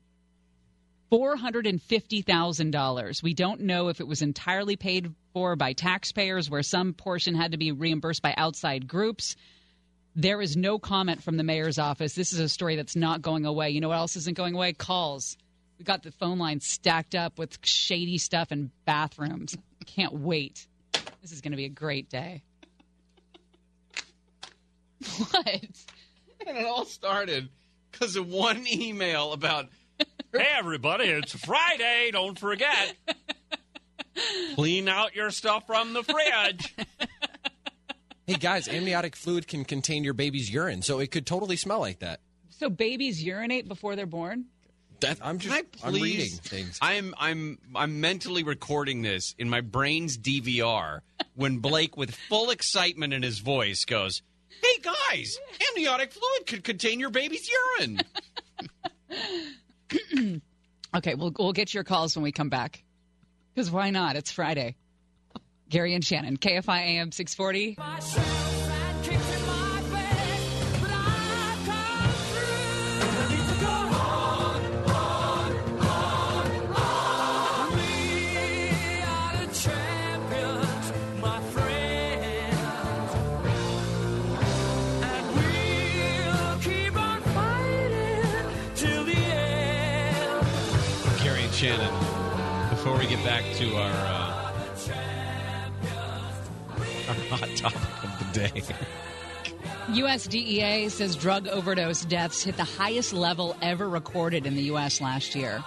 $450,000. 1.11 3.23
We 3.23 3.33
don't 3.33 3.63
know 3.63 3.89
if 3.89 4.01
it 4.01 4.07
was 4.07 4.21
entirely 4.21 4.77
paid 4.77 5.15
for 5.33 5.57
by 5.57 5.73
taxpayers, 5.73 6.51
where 6.51 6.63
some 6.63 6.93
portion 6.93 7.35
had 7.35 7.53
to 7.53 7.57
be 7.57 7.73
reimbursed 7.73 8.21
by 8.21 8.35
outside 8.37 8.87
groups. 8.87 9.37
There 10.17 10.43
is 10.43 10.55
no 10.55 10.79
comment 10.79 11.23
from 11.23 11.39
the 11.39 11.45
mayor's 11.45 11.79
office. 11.79 12.15
This 12.15 12.35
is 12.35 12.41
a 12.41 12.51
story 12.51 12.77
that's 12.77 12.95
not 12.95 13.23
going 13.23 13.47
away. 13.47 13.71
You 13.71 13.81
know 13.81 13.89
what 13.89 13.97
else 13.97 14.17
isn't 14.17 14.37
going 14.37 14.55
away? 14.55 14.75
Calls. 14.75 15.39
We 15.79 15.87
got 15.87 16.03
the 16.03 16.13
phone 16.13 16.39
line 16.39 16.61
stacked 16.61 17.15
up 17.15 17.39
with 17.39 17.57
shady 17.63 18.19
stuff 18.19 18.49
and 18.51 18.71
bathrooms. 18.85 19.57
Can't 19.87 20.13
wait. 20.13 20.67
This 21.23 21.33
is 21.33 21.41
going 21.41 21.53
to 21.53 21.57
be 21.57 21.65
a 21.65 21.71
great 21.71 22.11
day. 22.11 22.43
What? 25.19 25.47
And 26.47 26.59
it 26.59 26.67
all 26.67 26.85
started 26.85 27.49
because 27.91 28.17
of 28.17 28.29
one 28.29 28.67
email 28.67 29.33
about 29.33 29.69
Hey, 30.33 30.47
everybody, 30.57 31.05
it's 31.05 31.33
Friday. 31.33 32.11
Don't 32.13 32.39
forget. 32.39 32.95
Clean 34.55 34.89
out 34.89 35.15
your 35.15 35.31
stuff 35.31 35.67
from 35.67 35.93
the 35.93 36.03
fridge. 36.03 36.75
Hey 38.27 38.37
guys, 38.37 38.69
amniotic 38.69 39.17
fluid 39.17 39.49
can 39.49 39.65
contain 39.65 40.05
your 40.05 40.15
baby's 40.15 40.49
urine, 40.49 40.83
so 40.83 41.01
it 41.01 41.11
could 41.11 41.27
totally 41.27 41.57
smell 41.57 41.81
like 41.81 41.99
that. 41.99 42.21
So 42.51 42.71
babies 42.71 43.21
urinate 43.25 43.67
before 43.67 43.97
they're 43.97 44.07
born? 44.07 44.45
That 45.01 45.19
I'm 45.21 45.41
just 45.41 45.53
I 45.53 45.63
I'm 45.83 45.95
reading 45.95 46.29
things. 46.37 46.79
I'm 46.81 47.13
I'm 47.19 47.59
I'm 47.75 48.01
mentally 48.01 48.45
recording 48.45 49.03
this 49.03 49.35
in 49.37 49.51
my 49.51 49.63
brain's 49.63 50.17
DVR 50.17 51.01
when 51.35 51.59
Blake, 51.59 51.97
with 51.97 52.15
full 52.15 52.51
excitement 52.51 53.13
in 53.13 53.25
his 53.25 53.41
voice, 53.41 53.85
goes, 53.85 54.23
"Hey 54.63 54.83
guys, 54.83 55.39
amniotic 55.71 56.13
fluid 56.13 56.47
could 56.47 56.65
contain 56.65 57.01
your 57.01 57.11
baby's 57.11 57.49
urine." 57.79 58.01
Okay, 60.93 61.15
we'll 61.15 61.33
we'll 61.39 61.53
get 61.53 61.73
your 61.73 61.85
calls 61.85 62.17
when 62.17 62.25
we 62.25 62.33
come 62.33 62.49
back. 62.49 62.83
Because 63.55 63.71
why 63.71 63.91
not? 63.91 64.17
It's 64.17 64.33
Friday. 64.33 64.75
Gary 65.69 65.95
and 65.95 66.05
Shannon, 66.05 66.37
KFI 66.37 66.79
AM 66.81 67.13
640. 67.13 67.77
Get 93.11 93.25
back 93.25 93.43
to 93.57 93.75
our 93.75 93.91
uh, 93.91 94.53
our 97.09 97.15
hot 97.29 97.49
topic 97.57 98.05
of 98.05 98.19
the 98.21 98.39
day. 98.39 98.63
USDEA 99.89 100.89
says 100.93 101.17
drug 101.17 101.49
overdose 101.49 102.05
deaths 102.05 102.45
hit 102.45 102.57
the 102.57 102.63
highest 102.63 103.13
level 103.13 103.57
ever 103.63 103.89
recorded 103.89 104.47
in 104.47 104.55
the 104.55 104.63
U.S. 104.63 105.01
last 105.01 105.35
year. 105.35 105.61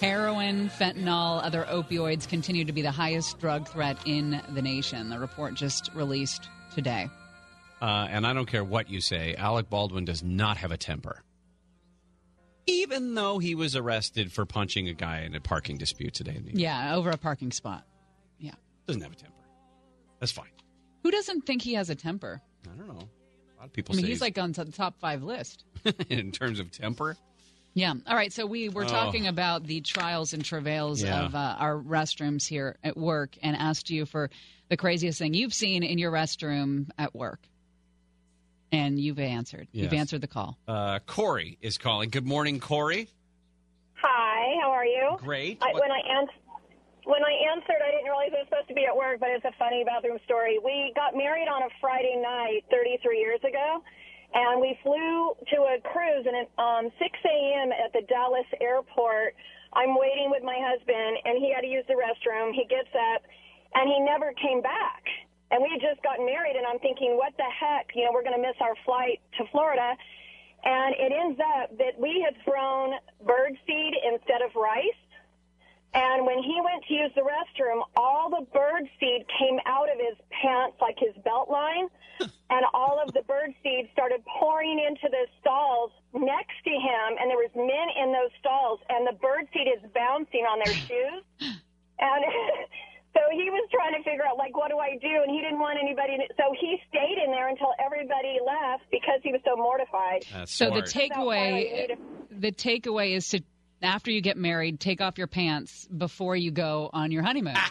Heroin, 0.00 0.68
fentanyl, 0.70 1.40
other 1.44 1.64
opioids 1.70 2.28
continue 2.28 2.64
to 2.64 2.72
be 2.72 2.82
the 2.82 2.90
highest 2.90 3.38
drug 3.38 3.68
threat 3.68 3.96
in 4.04 4.42
the 4.52 4.60
nation. 4.60 5.08
The 5.08 5.20
report 5.20 5.54
just 5.54 5.88
released 5.94 6.48
today. 6.74 7.08
Uh, 7.80 8.08
and 8.10 8.26
I 8.26 8.32
don't 8.32 8.46
care 8.46 8.64
what 8.64 8.90
you 8.90 9.00
say, 9.00 9.36
Alec 9.36 9.70
Baldwin 9.70 10.04
does 10.04 10.24
not 10.24 10.56
have 10.56 10.72
a 10.72 10.76
temper. 10.76 11.22
Even 12.66 13.14
though 13.14 13.38
he 13.38 13.54
was 13.54 13.74
arrested 13.74 14.32
for 14.32 14.46
punching 14.46 14.88
a 14.88 14.94
guy 14.94 15.20
in 15.22 15.34
a 15.34 15.40
parking 15.40 15.78
dispute 15.78 16.14
today. 16.14 16.40
Yeah, 16.52 16.94
over 16.96 17.10
a 17.10 17.16
parking 17.16 17.50
spot. 17.50 17.84
Yeah. 18.38 18.52
Doesn't 18.86 19.02
have 19.02 19.12
a 19.12 19.16
temper. 19.16 19.34
That's 20.20 20.32
fine. 20.32 20.46
Who 21.02 21.10
doesn't 21.10 21.42
think 21.42 21.62
he 21.62 21.74
has 21.74 21.90
a 21.90 21.94
temper? 21.96 22.40
I 22.72 22.76
don't 22.76 22.86
know. 22.86 22.94
A 22.94 23.58
lot 23.58 23.66
of 23.66 23.72
people 23.72 23.94
I 23.94 23.96
mean, 23.96 24.04
say 24.04 24.10
he's 24.10 24.20
like 24.20 24.38
on 24.38 24.52
the 24.52 24.64
top 24.66 24.98
five 25.00 25.22
list. 25.24 25.64
in 26.08 26.30
terms 26.30 26.60
of 26.60 26.70
temper. 26.70 27.16
Yeah. 27.74 27.94
All 28.06 28.14
right. 28.14 28.32
So 28.32 28.46
we 28.46 28.68
were 28.68 28.84
Oh. 28.84 28.88
talking 28.88 29.26
about 29.26 29.64
the 29.64 29.80
trials 29.80 30.32
and 30.32 30.44
travails 30.44 31.02
Yeah. 31.02 31.24
of 31.24 31.34
uh, 31.34 31.56
our 31.58 31.76
restrooms 31.76 32.46
here 32.46 32.76
at 32.84 32.96
work 32.96 33.36
and 33.42 33.56
asked 33.56 33.90
you 33.90 34.06
for 34.06 34.30
the 34.68 34.76
craziest 34.76 35.18
thing 35.18 35.34
you've 35.34 35.54
seen 35.54 35.82
in 35.82 35.98
your 35.98 36.12
restroom 36.12 36.90
at 36.98 37.14
work. 37.14 37.40
And 38.72 38.98
you've 38.98 39.20
answered. 39.20 39.68
You've 39.72 39.92
answered 39.92 40.22
the 40.22 40.26
call. 40.26 40.56
Uh, 40.66 40.98
Corey 41.06 41.58
is 41.60 41.76
calling. 41.76 42.08
Good 42.08 42.26
morning, 42.26 42.58
Corey. 42.58 43.06
Hi, 44.00 44.56
how 44.62 44.70
are 44.72 44.86
you? 44.86 45.16
Great. 45.20 45.58
I, 45.60 45.72
when 45.74 45.92
I 45.92 46.00
ans- 46.18 46.40
when 47.04 47.20
I 47.22 47.52
answered, 47.52 47.84
I 47.84 47.90
didn't 47.92 48.08
realize 48.08 48.32
I 48.32 48.40
was 48.40 48.48
supposed 48.48 48.68
to 48.68 48.74
be 48.74 48.86
at 48.88 48.96
work, 48.96 49.20
but 49.20 49.28
it's 49.28 49.44
a 49.44 49.52
funny 49.58 49.84
bathroom 49.84 50.18
story. 50.24 50.58
We 50.64 50.92
got 50.96 51.14
married 51.14 51.48
on 51.52 51.62
a 51.62 51.70
Friday 51.80 52.16
night 52.16 52.64
33 52.70 53.18
years 53.20 53.40
ago, 53.44 53.82
and 54.32 54.60
we 54.60 54.78
flew 54.82 55.36
to 55.52 55.58
a 55.68 55.76
cruise, 55.92 56.24
and 56.24 56.34
at 56.34 56.48
um, 56.56 56.88
6 56.96 56.96
a.m. 56.96 57.72
at 57.76 57.92
the 57.92 58.06
Dallas 58.08 58.48
airport, 58.62 59.34
I'm 59.74 59.98
waiting 59.98 60.30
with 60.32 60.42
my 60.42 60.56
husband, 60.62 61.20
and 61.28 61.36
he 61.44 61.52
had 61.52 61.60
to 61.60 61.68
use 61.68 61.84
the 61.92 61.98
restroom. 61.98 62.54
He 62.56 62.64
gets 62.70 62.90
up, 62.96 63.20
and 63.74 63.84
he 63.90 64.00
never 64.00 64.32
came 64.40 64.62
back. 64.62 65.04
And 65.52 65.60
we 65.60 65.68
had 65.68 65.84
just 65.84 66.02
gotten 66.02 66.24
married, 66.24 66.56
and 66.56 66.66
I'm 66.66 66.78
thinking, 66.80 67.20
what 67.20 67.36
the 67.36 67.44
heck? 67.44 67.92
You 67.94 68.08
know, 68.08 68.10
we're 68.12 68.24
going 68.24 68.34
to 68.34 68.40
miss 68.40 68.56
our 68.60 68.74
flight 68.86 69.20
to 69.36 69.44
Florida. 69.52 69.94
And 70.64 70.94
it 70.96 71.12
ends 71.12 71.38
up 71.60 71.76
that 71.76 72.00
we 72.00 72.24
had 72.24 72.40
thrown 72.42 72.96
bird 73.20 73.58
seed 73.66 73.92
instead 74.00 74.40
of 74.40 74.56
rice. 74.56 75.02
And 75.92 76.24
when 76.24 76.42
he 76.42 76.56
went 76.64 76.84
to 76.88 76.94
use 76.94 77.12
the 77.14 77.20
restroom, 77.20 77.84
all 77.96 78.30
the 78.30 78.46
bird 78.48 78.88
seed 78.98 79.26
came 79.38 79.60
out 79.66 79.92
of 79.92 79.98
his 80.00 80.16
pants, 80.30 80.78
like 80.80 80.96
his 80.96 81.12
belt 81.22 81.50
line, 81.50 81.88
and 82.48 82.64
all 82.72 82.98
of 83.04 83.12
the 83.12 83.20
bird 83.28 83.52
seed 83.62 83.90
started 83.92 84.24
pouring 84.40 84.80
into 84.80 85.08
the 85.10 85.26
stalls 85.40 85.92
next 86.14 86.56
to 86.64 86.70
him. 86.70 87.20
And 87.20 87.28
there 87.28 87.36
was 87.36 87.52
men 87.52 87.88
in 88.00 88.08
those 88.10 88.32
stalls, 88.40 88.80
and 88.88 89.06
the 89.06 89.18
bird 89.20 89.48
seed 89.52 89.68
is 89.68 89.84
bouncing 89.92 90.48
on 90.48 90.64
their 90.64 90.74
shoes. 90.88 91.24
And 91.98 92.24
so 93.14 93.20
he 93.32 93.50
was 93.50 93.68
trying 93.70 93.92
to 93.92 94.02
figure 94.08 94.24
out, 94.24 94.38
like, 94.38 94.56
what 94.56 94.70
do 94.70 94.78
I 94.78 94.96
do? 95.00 95.22
And 95.22 95.30
he 95.30 95.40
didn't 95.40 95.60
want 95.60 95.78
anybody. 95.80 96.16
To, 96.16 96.24
so 96.36 96.54
he 96.58 96.78
stayed 96.88 97.18
in 97.24 97.30
there 97.30 97.48
until 97.48 97.74
everybody 97.78 98.38
left 98.44 98.84
because 98.90 99.20
he 99.22 99.32
was 99.32 99.40
so 99.44 99.56
mortified. 99.56 100.24
That's 100.32 100.52
so 100.52 100.70
the 100.70 100.82
takeaway, 100.82 101.96
the 102.30 102.52
takeaway 102.52 103.16
is 103.16 103.28
to 103.30 103.42
after 103.82 104.10
you 104.10 104.20
get 104.20 104.36
married, 104.36 104.80
take 104.80 105.00
off 105.00 105.18
your 105.18 105.26
pants 105.26 105.86
before 105.86 106.36
you 106.36 106.50
go 106.50 106.88
on 106.92 107.10
your 107.10 107.22
honeymoon. 107.22 107.56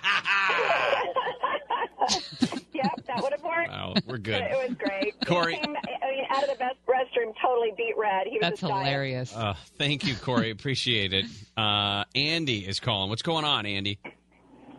yep, 2.73 3.05
that 3.07 3.21
would 3.21 3.31
have 3.31 3.43
worked. 3.43 3.69
Wow, 3.69 3.93
we're 4.05 4.17
good. 4.17 4.41
It 4.41 4.69
was 4.69 4.77
great. 4.77 5.15
Corey- 5.25 5.55
came, 5.55 5.75
I 5.75 6.11
mean, 6.11 6.25
out 6.29 6.43
of 6.43 6.49
the 6.49 6.55
best 6.57 6.77
restroom, 6.87 7.33
totally 7.41 7.71
beat 7.77 7.95
red. 7.97 8.27
He 8.27 8.33
was 8.33 8.41
That's 8.41 8.61
just 8.61 8.73
hilarious. 8.73 9.35
Uh, 9.35 9.55
thank 9.77 10.05
you, 10.05 10.15
Corey. 10.15 10.51
Appreciate 10.51 11.13
it. 11.13 11.25
Uh, 11.55 12.03
Andy 12.15 12.59
is 12.67 12.79
calling. 12.79 13.09
What's 13.09 13.21
going 13.21 13.45
on, 13.45 13.65
Andy? 13.65 13.99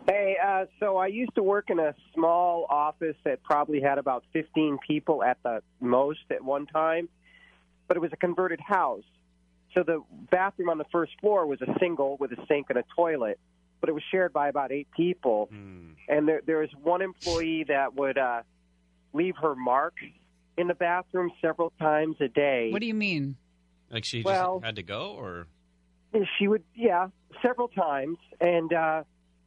Hey, 0.07 0.35
uh, 0.43 0.65
so 0.79 0.97
I 0.97 1.07
used 1.07 1.35
to 1.35 1.43
work 1.43 1.69
in 1.69 1.79
a 1.79 1.95
small 2.13 2.65
office 2.69 3.15
that 3.23 3.41
probably 3.43 3.79
had 3.79 3.97
about 3.97 4.25
15 4.33 4.79
people 4.85 5.23
at 5.23 5.37
the 5.43 5.61
most 5.79 6.19
at 6.29 6.43
one 6.43 6.65
time, 6.65 7.07
but 7.87 7.95
it 7.95 8.01
was 8.01 8.11
a 8.11 8.17
converted 8.17 8.59
house. 8.59 9.03
So 9.73 9.83
the 9.83 10.03
bathroom 10.29 10.69
on 10.69 10.77
the 10.77 10.85
first 10.91 11.13
floor 11.21 11.47
was 11.47 11.61
a 11.61 11.73
single 11.79 12.17
with 12.17 12.31
a 12.31 12.45
sink 12.47 12.67
and 12.69 12.77
a 12.77 12.83
toilet, 12.95 13.39
but 13.79 13.89
it 13.89 13.93
was 13.93 14.03
shared 14.11 14.33
by 14.33 14.49
about 14.49 14.71
eight 14.71 14.87
people. 14.95 15.49
And 15.51 16.27
there, 16.27 16.41
there 16.45 16.59
was 16.59 16.69
one 16.81 17.01
employee 17.01 17.65
that 17.69 17.95
would 17.95 18.17
uh, 18.17 18.41
leave 19.13 19.35
her 19.41 19.55
mark 19.55 19.95
in 20.57 20.67
the 20.67 20.75
bathroom 20.75 21.31
several 21.41 21.71
times 21.79 22.17
a 22.19 22.27
day. 22.27 22.69
What 22.71 22.81
do 22.81 22.87
you 22.87 22.93
mean? 22.93 23.37
Like 23.89 24.05
she 24.05 24.21
Well- 24.21 24.57
just 24.57 24.65
had 24.65 24.75
to 24.75 24.83
go, 24.83 25.13
or 25.17 25.47
She 26.37 26.47
would, 26.47 26.63
yeah, 26.75 27.07
several 27.41 27.69
times, 27.69 28.17
and 28.39 28.71
uh, 28.71 29.03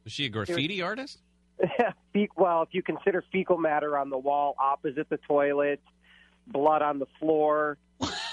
Was 0.07 0.13
she 0.13 0.23
a 0.27 0.29
graffiti 0.29 0.81
artist? 0.81 1.19
Fe- 2.13 2.29
well, 2.37 2.61
if 2.61 2.69
you 2.71 2.81
consider 2.81 3.25
fecal 3.29 3.57
matter 3.57 3.97
on 3.97 4.09
the 4.09 4.17
wall 4.17 4.55
opposite 4.57 5.09
the 5.09 5.17
toilet, 5.27 5.81
blood 6.47 6.81
on 6.81 6.99
the 6.99 7.07
floor. 7.19 7.77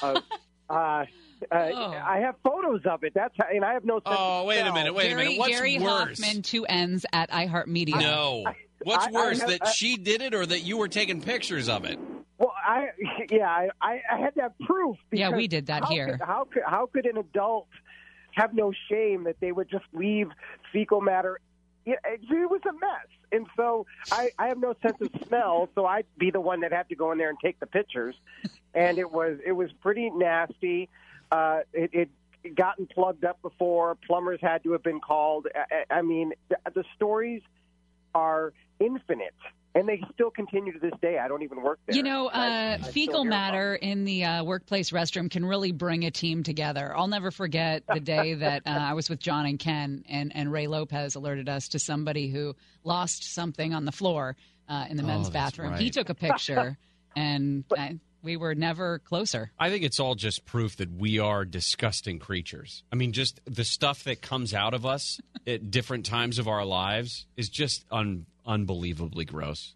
Uh, 0.01 0.21
uh, 0.71 0.73
uh, 0.73 1.05
I 1.51 2.21
have 2.25 2.37
photos 2.45 2.83
of 2.89 3.03
it. 3.03 3.13
That's 3.13 3.35
how, 3.37 3.47
and 3.53 3.65
I 3.65 3.73
have 3.73 3.85
no. 3.85 3.95
Sense 3.97 4.03
Oh, 4.07 4.43
of 4.43 4.47
wait 4.47 4.61
a 4.61 4.73
minute, 4.73 4.95
wait 4.95 5.11
a 5.11 5.17
minute. 5.17 5.37
What's 5.37 5.51
Gary 5.51 5.81
worse? 5.81 6.21
Hoffmann, 6.21 6.43
two 6.43 6.65
N's 6.65 7.05
at 7.13 7.29
iHeartMedia. 7.33 7.99
No. 8.01 8.45
What's 8.85 9.07
I- 9.07 9.09
I 9.09 9.13
worse, 9.13 9.41
have- 9.41 9.49
that 9.51 9.67
I- 9.67 9.71
she 9.73 9.97
did 9.97 10.23
it 10.23 10.33
or 10.33 10.47
that 10.47 10.61
you 10.61 10.77
were 10.77 10.87
taking 10.87 11.21
pictures 11.21 11.69
of 11.69 11.85
it? 11.87 11.99
Well, 12.39 12.55
I 12.65 12.91
yeah, 13.33 13.49
I, 13.49 13.69
I 13.83 14.01
I 14.13 14.19
had 14.21 14.37
to 14.37 14.43
have 14.43 14.53
proof. 14.61 14.97
Yeah, 15.11 15.31
we 15.31 15.49
did 15.49 15.67
that 15.67 15.83
how 15.83 15.91
here. 15.91 16.19
Could, 16.19 16.21
how 16.25 16.45
could 16.53 16.63
how 16.65 16.87
could 16.87 17.07
an 17.07 17.17
adult 17.17 17.67
have 18.31 18.55
no 18.55 18.73
shame 18.89 19.25
that 19.25 19.41
they 19.41 19.51
would 19.51 19.69
just 19.69 19.87
leave 19.93 20.29
fecal 20.73 21.01
matter? 21.01 21.41
Yeah, 21.85 21.97
it, 22.05 22.21
was 22.51 22.61
a 22.69 22.73
mess, 22.73 23.07
and 23.31 23.47
so 23.57 23.87
I 24.11 24.31
I 24.39 24.49
have 24.49 24.59
no 24.59 24.75
sense 24.83 24.97
of 25.01 25.11
smell, 25.27 25.69
so 25.75 25.85
I'd 25.85 26.07
be 26.17 26.31
the 26.31 26.41
one 26.41 26.61
that 26.61 26.73
had 26.73 26.89
to 26.89 26.95
go 26.95 27.13
in 27.13 27.19
there 27.19 27.29
and 27.29 27.39
take 27.43 27.61
the 27.61 27.67
pictures, 27.67 28.15
and 28.75 28.99
it 28.99 29.11
was 29.11 29.39
it 29.45 29.53
was 29.53 29.71
pretty 29.83 30.11
nasty. 30.11 30.89
Uh, 31.31 31.61
it. 31.73 31.91
it 31.93 32.11
gotten 32.55 32.87
plugged 32.87 33.25
up 33.25 33.41
before 33.41 33.97
plumbers 34.07 34.39
had 34.43 34.63
to 34.63 34.73
have 34.73 34.83
been 34.83 35.01
called 35.01 35.47
I 35.55 35.85
I 35.91 36.03
mean 36.03 36.35
the, 36.51 36.59
the 36.75 36.85
stories 36.95 37.41
are 38.15 38.53
infinite 38.81 39.35
and 39.75 39.89
they 39.89 40.01
still 40.13 40.31
continue 40.31 40.73
to 40.73 40.79
this 40.79 40.93
day 41.03 41.19
i 41.19 41.27
don't 41.29 41.43
even 41.43 41.63
work 41.63 41.79
there 41.87 41.97
You 41.97 42.03
know, 42.03 42.29
I- 42.29 42.47
I 42.47 42.75
uh, 42.75 42.79
fecal 42.79 43.23
hear 43.23 43.31
about 43.31 43.53
matter 43.53 43.75
in 43.75 44.05
the 44.05 44.25
uh, 44.25 44.45
workplace 44.45 44.91
restroom 44.91 45.31
can 45.31 45.45
really 45.45 45.73
bring 45.73 46.05
a 46.05 46.11
team 46.11 46.43
together. 46.43 46.97
I'll 46.97 47.09
never 47.09 47.31
forget 47.31 47.83
the 47.89 48.01
day 48.01 48.35
that 48.45 48.63
uh, 48.67 48.71
I 48.71 48.93
was 48.95 49.09
with 49.11 49.19
John 49.21 49.47
and 49.47 49.59
Ken, 49.59 50.05
and, 50.09 50.35
and 50.35 50.51
Ray 50.53 50.67
Lopez 50.67 51.15
alerted 51.17 51.49
us 51.49 51.69
to 51.69 51.79
somebody 51.79 52.29
who 52.29 52.55
lost 52.85 53.35
something 53.35 53.75
on 53.75 53.85
the 53.85 53.93
floor 53.93 54.37
uh, 54.69 54.87
in 54.89 54.97
the 54.97 55.03
Oh, 55.03 55.07
men's 55.07 55.31
that's 55.31 55.57
bathroom. 55.57 55.75
He 55.75 55.91
took 55.91 56.09
a 56.09 56.15
picture, 56.15 56.79
and 57.17 57.65
uh, 57.77 57.89
we 58.25 58.37
were 58.37 58.55
never 58.55 58.99
closer. 59.01 59.53
I 59.59 59.71
think 59.71 59.85
it's 59.85 60.01
all 60.01 60.15
just 60.15 60.45
proof 60.47 60.77
that 60.79 60.91
we 60.91 61.19
are 61.19 61.45
disgusting 61.45 62.19
creatures. 62.19 62.83
I 62.91 62.97
mean, 62.97 63.13
just 63.13 63.41
the 63.45 63.65
stuff 63.65 64.05
that 64.05 64.23
comes 64.23 64.55
out 64.55 64.75
of 64.75 64.85
us 64.87 65.21
at 65.47 65.71
different 65.71 66.07
times 66.07 66.39
of 66.39 66.49
our 66.49 66.65
lives 66.65 67.27
is 67.37 67.49
just 67.49 67.85
un- 67.93 68.27
unbelievably 68.47 69.27
gross. 69.27 69.75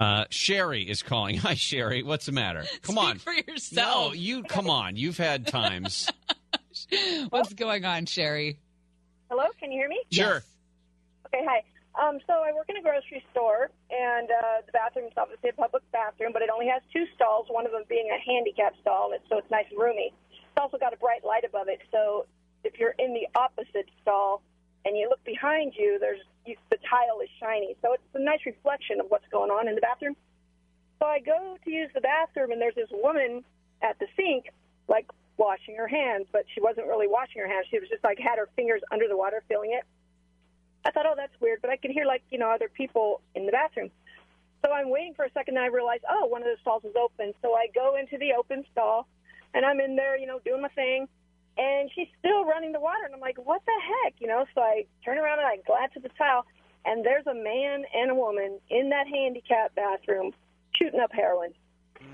Uh, 0.00 0.24
Sherry 0.30 0.82
is 0.82 1.02
calling. 1.02 1.36
Hi, 1.38 1.54
Sherry. 1.54 2.02
What's 2.02 2.26
the 2.26 2.32
matter? 2.32 2.64
Come 2.82 2.98
on. 2.98 3.18
for 3.18 3.32
yourself. 3.32 4.08
No, 4.08 4.12
you 4.12 4.42
come 4.42 4.68
on. 4.68 4.96
You've 4.96 5.18
had 5.18 5.46
times. 5.46 6.10
What's 7.28 7.52
going 7.54 7.84
on, 7.84 8.06
Sherry? 8.06 8.58
Hello, 9.30 9.44
can 9.60 9.70
you 9.70 9.78
hear 9.78 9.88
me? 9.88 10.00
Sure. 10.10 10.42
Okay, 11.26 11.44
hi. 11.46 11.62
Um, 12.02 12.18
so 12.26 12.32
I 12.32 12.52
work 12.52 12.68
in 12.68 12.76
a 12.76 12.82
grocery 12.82 13.22
store, 13.30 13.70
and 13.90 14.30
uh, 14.30 14.62
the 14.64 14.72
bathroom 14.72 15.06
is 15.06 15.12
obviously 15.16 15.50
a 15.50 15.52
public 15.52 15.82
bathroom, 15.92 16.32
but 16.32 16.42
it 16.42 16.50
only 16.50 16.66
has 16.66 16.82
two 16.92 17.04
stalls. 17.14 17.46
One 17.50 17.66
of 17.66 17.72
them 17.72 17.84
being 17.88 18.08
a 18.10 18.18
handicap 18.22 18.74
stall, 18.80 19.12
so 19.28 19.38
it's 19.38 19.50
nice 19.50 19.66
and 19.70 19.78
roomy. 19.78 20.14
It's 20.30 20.58
also 20.58 20.78
got 20.78 20.94
a 20.94 20.96
bright 20.96 21.24
light 21.24 21.44
above 21.44 21.68
it, 21.68 21.80
so 21.90 22.26
if 22.64 22.78
you're 22.78 22.94
in 22.98 23.14
the 23.14 23.26
opposite 23.38 23.88
stall 24.02 24.42
and 24.84 24.96
you 24.96 25.08
look 25.08 25.22
behind 25.24 25.74
you, 25.76 25.98
there's 26.00 26.20
you, 26.46 26.56
the 26.70 26.78
tile 26.88 27.20
is 27.22 27.28
shiny, 27.40 27.76
so 27.82 27.92
it's 27.94 28.02
a 28.14 28.22
nice 28.22 28.40
reflection 28.46 29.00
of 29.00 29.06
what's 29.10 29.28
going 29.30 29.50
on 29.50 29.68
in 29.68 29.74
the 29.74 29.80
bathroom. 29.80 30.16
So 30.98 31.06
I 31.06 31.20
go 31.20 31.56
to 31.64 31.70
use 31.70 31.90
the 31.94 32.00
bathroom, 32.00 32.50
and 32.52 32.60
there's 32.60 32.74
this 32.74 32.90
woman 32.92 33.44
at 33.82 33.98
the 33.98 34.06
sink, 34.16 34.52
like 34.88 35.06
washing 35.36 35.74
her 35.76 35.88
hands, 35.88 36.26
but 36.32 36.44
she 36.54 36.60
wasn't 36.60 36.86
really 36.86 37.08
washing 37.08 37.40
her 37.40 37.48
hands. 37.48 37.66
She 37.70 37.78
was 37.78 37.88
just 37.88 38.04
like 38.04 38.18
had 38.18 38.38
her 38.38 38.48
fingers 38.56 38.82
under 38.92 39.08
the 39.08 39.16
water, 39.16 39.42
feeling 39.48 39.72
it. 39.72 39.84
I 40.84 40.90
thought, 40.90 41.06
oh, 41.06 41.14
that's 41.16 41.32
weird, 41.40 41.60
but 41.60 41.70
I 41.70 41.76
could 41.76 41.90
hear 41.90 42.06
like 42.06 42.22
you 42.30 42.38
know 42.38 42.50
other 42.50 42.68
people 42.68 43.20
in 43.34 43.46
the 43.46 43.52
bathroom. 43.52 43.90
So 44.64 44.72
I'm 44.72 44.90
waiting 44.90 45.14
for 45.14 45.24
a 45.24 45.30
second, 45.32 45.56
and 45.56 45.64
I 45.64 45.68
realize, 45.68 46.00
oh, 46.08 46.26
one 46.26 46.42
of 46.42 46.48
the 46.48 46.56
stalls 46.60 46.84
is 46.84 46.94
open. 46.96 47.32
So 47.42 47.54
I 47.54 47.66
go 47.74 47.96
into 47.96 48.18
the 48.18 48.34
open 48.38 48.64
stall, 48.72 49.06
and 49.54 49.64
I'm 49.64 49.80
in 49.80 49.96
there, 49.96 50.18
you 50.18 50.26
know, 50.26 50.38
doing 50.44 50.60
my 50.60 50.68
thing, 50.68 51.08
and 51.56 51.90
she's 51.94 52.08
still 52.18 52.44
running 52.44 52.72
the 52.72 52.80
water, 52.80 53.04
and 53.04 53.14
I'm 53.14 53.20
like, 53.20 53.38
what 53.38 53.62
the 53.64 53.72
heck, 54.04 54.14
you 54.18 54.26
know? 54.26 54.44
So 54.54 54.60
I 54.60 54.86
turn 55.04 55.18
around 55.18 55.38
and 55.38 55.48
I 55.48 55.56
glance 55.66 55.92
at 55.96 56.02
the 56.02 56.10
tile, 56.10 56.44
and 56.84 57.04
there's 57.04 57.26
a 57.26 57.34
man 57.34 57.84
and 57.94 58.10
a 58.10 58.14
woman 58.14 58.58
in 58.68 58.90
that 58.90 59.06
handicap 59.08 59.74
bathroom 59.74 60.32
shooting 60.76 61.00
up 61.00 61.10
heroin 61.12 61.52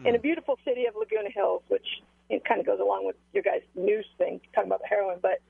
in 0.05 0.15
a 0.15 0.19
beautiful 0.19 0.59
city 0.65 0.87
of 0.87 0.95
Laguna 0.97 1.31
Hills, 1.31 1.63
which 1.69 1.87
it 2.29 2.45
kind 2.45 2.61
of 2.61 2.67
goes 2.67 2.81
along 2.81 3.07
with 3.07 3.17
your 3.33 3.43
guys' 3.43 3.63
news 3.75 4.07
thing 4.19 4.41
talking 4.55 4.69
about 4.69 4.81
the 4.81 4.89
heroin, 4.89 5.19
but 5.23 5.41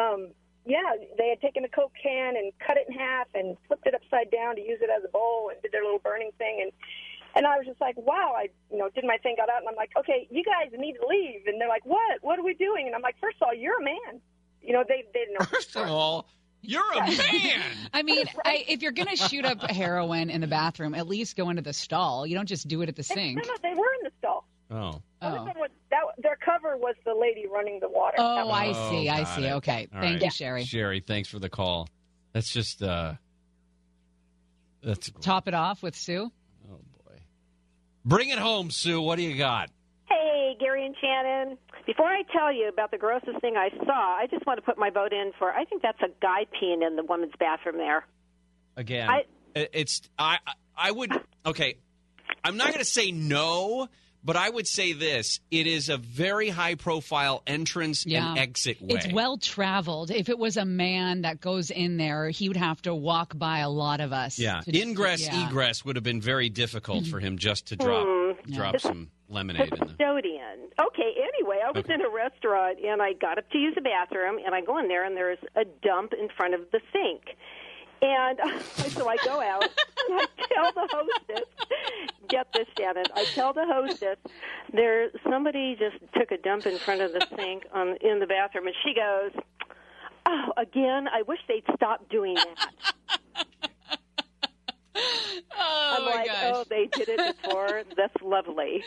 um, 0.00 0.30
yeah, 0.66 0.96
they 1.18 1.28
had 1.28 1.40
taken 1.40 1.64
a 1.64 1.68
Coke 1.68 1.92
can 2.00 2.36
and 2.36 2.52
cut 2.64 2.76
it 2.76 2.86
in 2.88 2.94
half 2.94 3.28
and 3.34 3.56
flipped 3.66 3.86
it 3.86 3.94
upside 3.94 4.30
down 4.30 4.56
to 4.56 4.62
use 4.62 4.78
it 4.80 4.90
as 4.90 5.04
a 5.04 5.08
bowl 5.08 5.50
and 5.52 5.60
did 5.62 5.72
their 5.72 5.82
little 5.82 5.98
burning 5.98 6.30
thing. 6.38 6.60
And 6.62 6.72
and 7.36 7.46
I 7.46 7.58
was 7.58 7.66
just 7.66 7.80
like, 7.80 7.96
wow, 7.96 8.34
I 8.36 8.48
you 8.70 8.78
know 8.78 8.88
did 8.94 9.04
my 9.04 9.18
thing, 9.18 9.36
got 9.36 9.50
out, 9.50 9.60
and 9.60 9.68
I'm 9.68 9.76
like, 9.76 9.90
okay, 9.98 10.26
you 10.30 10.42
guys 10.44 10.72
need 10.78 10.94
to 10.94 11.06
leave. 11.06 11.46
And 11.46 11.60
they're 11.60 11.68
like, 11.68 11.84
what? 11.84 12.22
What 12.22 12.38
are 12.38 12.44
we 12.44 12.54
doing? 12.54 12.86
And 12.86 12.94
I'm 12.94 13.02
like, 13.02 13.16
first 13.20 13.36
of 13.40 13.48
all, 13.48 13.54
you're 13.54 13.80
a 13.80 13.84
man. 13.84 14.20
You 14.62 14.72
know, 14.72 14.84
they 14.86 15.04
they 15.12 15.20
didn't 15.20 15.34
know. 15.38 15.44
First 15.46 15.76
of 15.76 15.88
all, 15.88 16.26
you're 16.62 16.92
a 16.92 17.06
man. 17.06 17.62
I 17.92 18.02
mean, 18.02 18.26
I, 18.44 18.64
if 18.68 18.82
you're 18.82 18.92
going 18.92 19.08
to 19.08 19.16
shoot 19.16 19.44
up 19.44 19.62
heroin 19.70 20.30
in 20.30 20.40
the 20.40 20.46
bathroom, 20.46 20.94
at 20.94 21.06
least 21.06 21.36
go 21.36 21.50
into 21.50 21.62
the 21.62 21.72
stall. 21.72 22.26
You 22.26 22.34
don't 22.36 22.48
just 22.48 22.68
do 22.68 22.80
it 22.82 22.88
at 22.88 22.96
the 22.96 23.02
sink. 23.02 23.36
No, 23.36 23.42
no, 23.42 23.56
they 23.62 23.74
were 23.74 23.92
in 24.00 24.04
the 24.04 24.12
stall. 24.18 24.46
Oh. 24.70 25.02
One 25.30 25.38
of 25.38 25.44
them 25.46 25.54
was, 25.58 25.70
that, 25.90 26.00
their 26.18 26.36
cover 26.36 26.76
was 26.76 26.94
the 27.04 27.14
lady 27.14 27.46
running 27.52 27.78
the 27.80 27.88
water. 27.88 28.16
Oh, 28.18 28.46
was- 28.46 28.54
I 28.54 28.66
Oh, 28.74 28.90
see. 28.90 29.08
I 29.08 29.24
see. 29.24 29.44
it. 29.46 29.52
Okay. 29.54 29.88
All 29.94 30.00
Thank 30.00 30.14
right. 30.14 30.22
you, 30.24 30.30
Sherry. 30.30 30.64
Sherry, 30.64 31.00
thanks 31.00 31.28
for 31.28 31.38
the 31.38 31.48
call. 31.48 31.88
That's 32.32 32.52
just 32.52 32.82
uh 32.82 33.14
that's 34.82 35.10
Top 35.20 35.48
it 35.48 35.54
off 35.54 35.82
with 35.82 35.96
Sue. 35.96 36.30
Oh 36.70 36.76
boy, 37.04 37.16
bring 38.04 38.28
it 38.28 38.38
home, 38.38 38.70
Sue. 38.70 39.00
What 39.00 39.16
do 39.16 39.22
you 39.22 39.36
got? 39.38 39.70
Hey, 40.08 40.56
Gary 40.60 40.84
and 40.84 40.94
Shannon. 41.00 41.56
Before 41.86 42.06
I 42.06 42.22
tell 42.32 42.52
you 42.52 42.68
about 42.68 42.90
the 42.90 42.98
grossest 42.98 43.40
thing 43.40 43.56
I 43.56 43.70
saw, 43.84 43.92
I 44.16 44.26
just 44.30 44.46
want 44.46 44.58
to 44.58 44.62
put 44.62 44.78
my 44.78 44.90
vote 44.90 45.12
in 45.12 45.32
for. 45.38 45.50
I 45.50 45.64
think 45.64 45.82
that's 45.82 46.00
a 46.02 46.08
guy 46.20 46.44
peeing 46.60 46.86
in 46.86 46.96
the 46.96 47.04
woman's 47.04 47.32
bathroom 47.38 47.76
there. 47.78 48.06
Again, 48.76 49.08
I- 49.08 49.24
it's 49.54 50.02
I 50.18 50.38
I 50.76 50.90
would 50.90 51.12
okay. 51.46 51.76
I'm 52.42 52.56
not 52.58 52.66
going 52.68 52.78
to 52.80 52.84
say 52.84 53.10
no, 53.12 53.88
but 54.24 54.36
I 54.36 54.50
would 54.50 54.66
say 54.66 54.92
this: 54.92 55.38
it 55.52 55.66
is 55.68 55.88
a 55.88 55.96
very 55.98 56.48
high 56.48 56.74
profile 56.74 57.42
entrance 57.46 58.04
Yeah. 58.06 58.30
and 58.30 58.38
exit 58.38 58.80
way. 58.82 58.94
It's 58.96 59.12
well 59.12 59.36
traveled. 59.38 60.10
If 60.10 60.28
it 60.28 60.38
was 60.38 60.56
a 60.56 60.64
man 60.64 61.22
that 61.22 61.40
goes 61.40 61.70
in 61.70 61.96
there, 61.96 62.30
he 62.30 62.48
would 62.48 62.56
have 62.56 62.82
to 62.82 62.94
walk 62.94 63.38
by 63.38 63.60
a 63.60 63.68
lot 63.70 63.84
lot 63.84 64.00
of 64.00 64.14
us. 64.14 64.38
yeah, 64.38 64.60
to- 64.62 64.80
ingress 64.80 65.26
yeah. 65.26 65.46
egress 65.46 65.84
would 65.84 65.96
have 65.96 66.02
been 66.02 66.20
very 66.22 66.48
difficult 66.48 67.06
for 67.06 67.20
him 67.20 67.36
just 67.36 67.66
to 67.66 67.76
drop 67.76 68.06
Hmm. 68.06 68.52
drop 68.52 68.80
some 68.80 69.10
lemonade 69.28 69.64
in 69.72 69.78
them. 69.78 69.88
Custodian. 69.88 70.70
Okay, 70.80 71.12
anyway, 71.20 71.60
I 71.62 71.70
was 71.70 71.84
Okay. 71.84 71.92
in 71.94 72.00
a 72.00 72.08
restaurant 72.08 72.78
and 72.82 73.02
I 73.02 73.12
got 73.12 73.36
up 73.36 73.50
to 73.50 73.58
use 73.58 73.74
the 73.74 73.82
bathroom 73.82 74.38
and 74.44 74.54
I 74.54 74.62
go 74.62 74.78
in 74.78 74.88
there 74.88 75.04
and 75.04 75.14
there's 75.14 75.38
a 75.54 75.64
dump 75.82 76.14
in 76.18 76.30
front 76.34 76.54
of 76.54 76.60
the 76.72 76.80
sink. 76.94 77.36
And 78.02 78.38
so 78.90 79.08
I 79.08 79.16
go 79.24 79.40
out 79.40 79.62
and 79.62 80.20
I 80.20 80.26
tell 80.52 80.72
the 80.72 80.88
hostess, 80.92 81.48
get 82.28 82.46
this, 82.52 82.66
Shannon. 82.78 83.04
I 83.14 83.24
tell 83.24 83.52
the 83.52 83.64
hostess, 83.66 84.16
there 84.72 85.10
somebody 85.28 85.76
just 85.78 85.96
took 86.14 86.30
a 86.30 86.38
dump 86.38 86.66
in 86.66 86.78
front 86.78 87.00
of 87.00 87.12
the 87.12 87.26
sink 87.36 87.64
on 87.72 87.96
in 88.02 88.20
the 88.20 88.26
bathroom, 88.26 88.66
and 88.66 88.76
she 88.84 88.94
goes, 88.94 89.32
"Oh, 90.26 90.52
again? 90.56 91.08
I 91.08 91.22
wish 91.22 91.38
they'd 91.48 91.64
stop 91.76 92.08
doing 92.08 92.34
that." 92.34 92.70
Oh 95.56 95.96
I'm 95.98 96.04
my 96.04 96.10
like, 96.10 96.28
oh, 96.30 96.32
gosh. 96.32 96.52
"Oh, 96.54 96.64
they 96.70 96.86
did 96.86 97.08
it 97.08 97.42
before. 97.42 97.82
That's 97.96 98.14
lovely." 98.22 98.84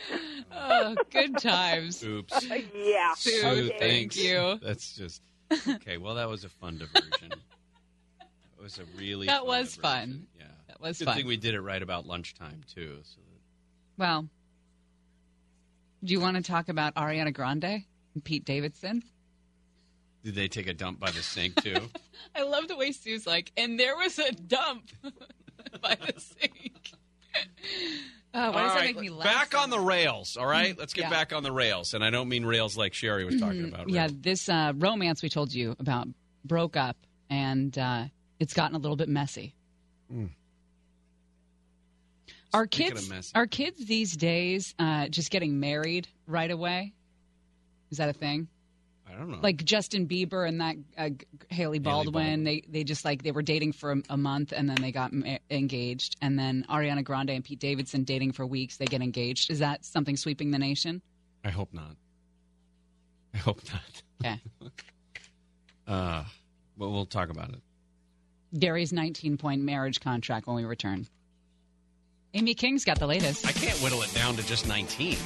Oh, 0.54 0.96
good 1.12 1.38
times. 1.38 2.04
Oops. 2.04 2.46
yeah. 2.74 3.14
Sue, 3.16 3.32
Sue, 3.32 3.72
thank 3.78 4.16
you. 4.16 4.60
That's 4.64 4.96
just 4.96 5.22
okay. 5.68 5.98
Well, 5.98 6.16
that 6.16 6.30
was 6.30 6.44
a 6.46 6.50
fun 6.50 6.78
diversion. 6.78 7.34
It 8.58 8.64
was 8.64 8.80
a 8.80 8.86
really 8.98 9.28
That 9.28 9.40
fun 9.40 9.48
was 9.48 9.76
fun. 9.76 10.28
Yeah, 10.38 10.46
That 10.68 10.82
was 10.82 10.98
Good 11.00 11.06
fun. 11.06 11.18
thing 11.18 11.28
we 11.28 11.38
did 11.38 11.54
it 11.54 11.62
right 11.62 11.82
about 11.82 12.06
lunchtime 12.08 12.62
too. 12.74 13.00
So 13.04 13.18
Well, 13.98 14.28
do 16.04 16.12
you 16.14 16.20
want 16.20 16.38
to 16.38 16.44
talk 16.44 16.70
about 16.70 16.96
Ariana 16.96 17.34
Grande 17.34 17.84
and 18.14 18.24
Pete 18.24 18.46
Davidson? 18.46 19.04
did 20.24 20.36
they 20.36 20.48
take 20.50 20.68
a 20.68 20.74
dump 20.74 21.00
by 21.00 21.10
the 21.12 21.22
sink 21.24 21.56
too? 21.64 21.90
I 22.36 22.44
love 22.44 22.68
the 22.68 22.76
way 22.76 22.92
Sue's 22.92 23.26
like, 23.26 23.52
and 23.56 23.80
there 23.80 23.96
was 23.96 24.20
a 24.20 24.32
dump 24.34 24.90
by 25.82 25.96
the 25.96 26.20
sink. 26.20 26.92
Oh, 28.34 28.52
why 28.52 28.64
does 28.64 28.74
that 28.74 28.80
right, 28.80 28.96
make 28.96 29.00
me 29.00 29.10
laugh? 29.10 29.24
Back 29.52 29.56
on 29.58 29.70
the 29.70 29.80
rails. 29.80 30.36
All 30.36 30.46
right, 30.46 30.78
let's 30.78 30.94
get 30.94 31.04
Yeah. 31.04 31.10
back 31.12 31.32
on 31.32 31.44
the 31.44 31.52
rails, 31.52 31.94
and 31.94 32.04
I 32.04 32.10
don't 32.10 32.28
mean 32.28 32.46
rails 32.46 32.76
like 32.76 32.94
Sherry 32.94 33.24
was 33.24 33.40
talking 33.40 33.66
about. 33.66 33.88
Yeah, 33.90 34.10
this 34.12 34.50
uh, 34.50 34.74
romance 34.76 35.24
we 35.24 35.30
told 35.30 35.54
you 35.54 35.76
about 35.80 36.08
broke 36.44 36.76
up, 36.76 36.98
and 37.30 37.78
uh, 37.78 38.06
it's 38.40 38.54
gotten 38.54 38.76
a 38.76 38.80
little 38.80 38.96
bit 38.98 39.10
messy. 39.10 39.56
Mm. 40.14 40.30
Are 42.54 42.66
Speaking 42.72 42.96
kids 42.96 43.32
are 43.36 43.48
kids 43.48 43.86
these 43.86 44.16
days 44.16 44.74
uh, 44.80 45.08
just 45.10 45.32
getting 45.32 45.60
married 45.60 46.08
right 46.28 46.50
away? 46.50 46.94
Is 47.92 47.98
that 47.98 48.10
a 48.10 48.14
thing? 48.14 48.48
I 49.10 49.16
don't 49.18 49.30
know. 49.30 49.40
Like 49.42 49.64
Justin 49.64 50.08
Bieber 50.08 50.48
and 50.48 50.62
that 50.62 50.76
uh, 50.98 51.10
Hailey 51.50 51.80
Baldwin, 51.80 52.14
Baldwin. 52.14 52.44
they 52.44 52.64
they 52.68 52.84
just 52.84 53.06
like 53.06 53.24
they 53.24 53.32
were 53.32 53.42
dating 53.42 53.74
for 53.74 53.92
a, 53.94 54.02
a 54.10 54.18
month 54.18 54.54
and 54.56 54.70
then 54.70 54.78
they 54.82 54.92
got 54.92 55.14
ma- 55.14 55.38
engaged, 55.50 56.18
and 56.22 56.38
then 56.38 56.66
Ariana 56.70 57.04
Grande 57.04 57.32
and 57.32 57.44
Pete 57.44 57.60
Davidson 57.60 58.04
dating 58.04 58.34
for 58.34 58.46
weeks, 58.46 58.78
they 58.78 58.86
get 58.86 59.02
engaged. 59.02 59.50
Is 59.52 59.60
that 59.60 59.86
something 59.86 60.18
sweeping 60.18 60.52
the 60.52 60.60
nation? 60.60 61.02
I 61.44 61.50
hope 61.50 61.74
not. 61.74 61.96
I 63.34 63.38
hope 63.38 63.62
not. 63.72 64.04
Okay. 64.26 64.42
Uh, 65.88 66.26
but 66.78 66.90
we'll 66.90 67.06
talk 67.06 67.30
about 67.30 67.48
it. 67.48 67.62
Gary's 68.58 68.94
19 68.94 69.38
point 69.38 69.62
marriage 69.62 70.00
contract 70.00 70.48
when 70.48 70.56
we 70.56 70.66
return. 70.66 71.08
Amy 72.34 72.54
King's 72.54 72.86
got 72.86 73.00
the 73.00 73.08
latest. 73.08 73.48
I 73.48 73.52
can't 73.52 73.78
whittle 73.80 74.02
it 74.02 74.14
down 74.14 74.36
to 74.36 74.46
just 74.46 74.68
19. 74.68 75.18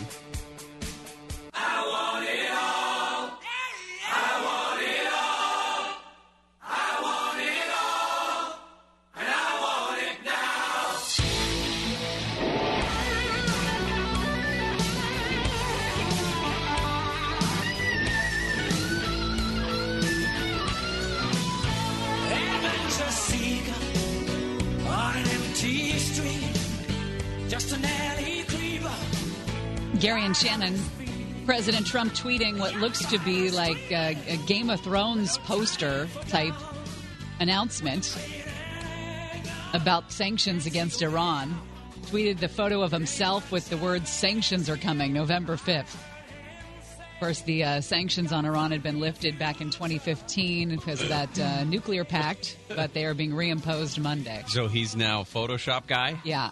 Gary 30.01 30.25
and 30.25 30.35
Shannon. 30.35 30.79
President 31.45 31.85
Trump 31.85 32.13
tweeting 32.13 32.57
what 32.57 32.73
looks 32.77 33.05
to 33.05 33.19
be 33.19 33.51
like 33.51 33.91
a, 33.91 34.17
a 34.27 34.37
Game 34.47 34.71
of 34.71 34.81
Thrones 34.81 35.37
poster 35.39 36.07
type 36.27 36.55
announcement 37.39 38.17
about 39.73 40.11
sanctions 40.11 40.65
against 40.65 41.03
Iran. 41.03 41.55
Tweeted 42.07 42.39
the 42.39 42.47
photo 42.47 42.81
of 42.81 42.91
himself 42.91 43.51
with 43.51 43.69
the 43.69 43.77
words 43.77 44.09
sanctions 44.09 44.71
are 44.71 44.77
coming 44.77 45.13
November 45.13 45.55
5th. 45.55 45.93
Of 45.93 47.19
course, 47.19 47.41
the 47.41 47.63
uh, 47.63 47.81
sanctions 47.81 48.31
on 48.33 48.47
Iran 48.47 48.71
had 48.71 48.81
been 48.81 48.99
lifted 48.99 49.37
back 49.37 49.61
in 49.61 49.69
2015 49.69 50.69
because 50.69 51.03
of 51.03 51.09
that 51.09 51.39
uh, 51.39 51.63
nuclear 51.63 52.03
pact, 52.03 52.57
but 52.69 52.95
they 52.95 53.05
are 53.05 53.13
being 53.13 53.33
reimposed 53.33 53.99
Monday. 53.99 54.43
So 54.47 54.67
he's 54.67 54.95
now 54.95 55.21
Photoshop 55.21 55.85
guy? 55.85 56.19
Yeah. 56.23 56.49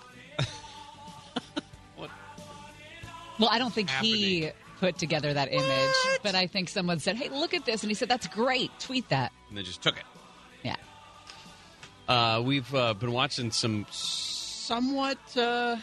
Well, 3.40 3.50
I 3.52 3.58
don't 3.60 3.74
think 3.74 3.90
he 3.90 4.52
put 4.80 4.98
together 4.98 5.34
that 5.34 5.52
image, 5.52 5.96
but 6.24 6.36
I 6.36 6.48
think 6.48 6.70
someone 6.70 7.00
said, 7.00 7.16
"Hey, 7.16 7.30
look 7.30 7.54
at 7.54 7.66
this," 7.66 7.84
and 7.84 7.90
he 7.90 7.96
said, 7.96 8.10
"That's 8.10 8.28
great. 8.28 8.72
Tweet 8.80 9.10
that." 9.10 9.32
And 9.50 9.58
they 9.58 9.64
just 9.64 9.82
took 9.82 9.98
it. 9.98 10.04
Yeah. 10.64 10.76
Uh, 12.08 12.42
we've 12.42 12.74
uh, 12.74 12.94
been 12.94 13.12
watching 13.12 13.52
some 13.52 13.86
somewhat 13.90 15.18
uh, 15.38 15.78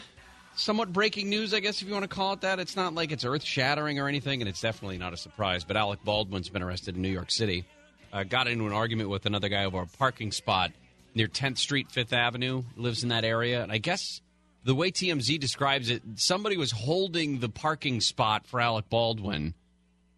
somewhat 0.55 0.91
breaking 0.91 1.29
news, 1.29 1.53
I 1.53 1.59
guess 1.59 1.81
if 1.81 1.87
you 1.87 1.93
want 1.93 2.03
to 2.03 2.09
call 2.09 2.33
it 2.33 2.41
that. 2.41 2.59
It's 2.59 2.75
not 2.75 2.93
like 2.93 3.11
it's 3.11 3.23
earth 3.23 3.43
shattering 3.43 3.99
or 3.99 4.07
anything, 4.07 4.41
and 4.41 4.49
it's 4.49 4.61
definitely 4.61 4.97
not 4.97 5.13
a 5.13 5.17
surprise. 5.17 5.63
But 5.63 5.77
Alec 5.77 6.03
Baldwin's 6.03 6.49
been 6.49 6.63
arrested 6.63 6.95
in 6.95 7.01
New 7.01 7.09
York 7.09 7.31
City. 7.31 7.65
Uh, 8.11 8.23
got 8.23 8.47
into 8.47 8.65
an 8.65 8.73
argument 8.73 9.09
with 9.09 9.25
another 9.25 9.49
guy 9.49 9.65
over 9.65 9.81
a 9.81 9.85
parking 9.85 10.31
spot 10.31 10.71
near 11.13 11.27
10th 11.27 11.57
Street, 11.57 11.91
Fifth 11.91 12.13
Avenue. 12.13 12.63
Lives 12.75 13.03
in 13.03 13.09
that 13.09 13.25
area, 13.25 13.61
and 13.61 13.71
I 13.71 13.77
guess 13.77 14.21
the 14.67 14.75
way 14.75 14.91
TMZ 14.91 15.39
describes 15.39 15.89
it, 15.89 16.03
somebody 16.15 16.57
was 16.57 16.71
holding 16.71 17.39
the 17.39 17.47
parking 17.47 18.01
spot 18.01 18.45
for 18.45 18.59
Alec 18.59 18.89
Baldwin, 18.89 19.53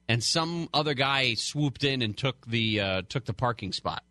and 0.08 0.24
some 0.24 0.70
other 0.74 0.95
guy 0.95 1.36
swooped 1.36 1.84
in 1.84 2.02
and 2.02 2.18
took 2.18 2.47
the 2.47 2.82
uh, 2.82 3.02
took 3.08 3.26
the 3.26 3.34
parking 3.34 3.74
spot. 3.74 4.04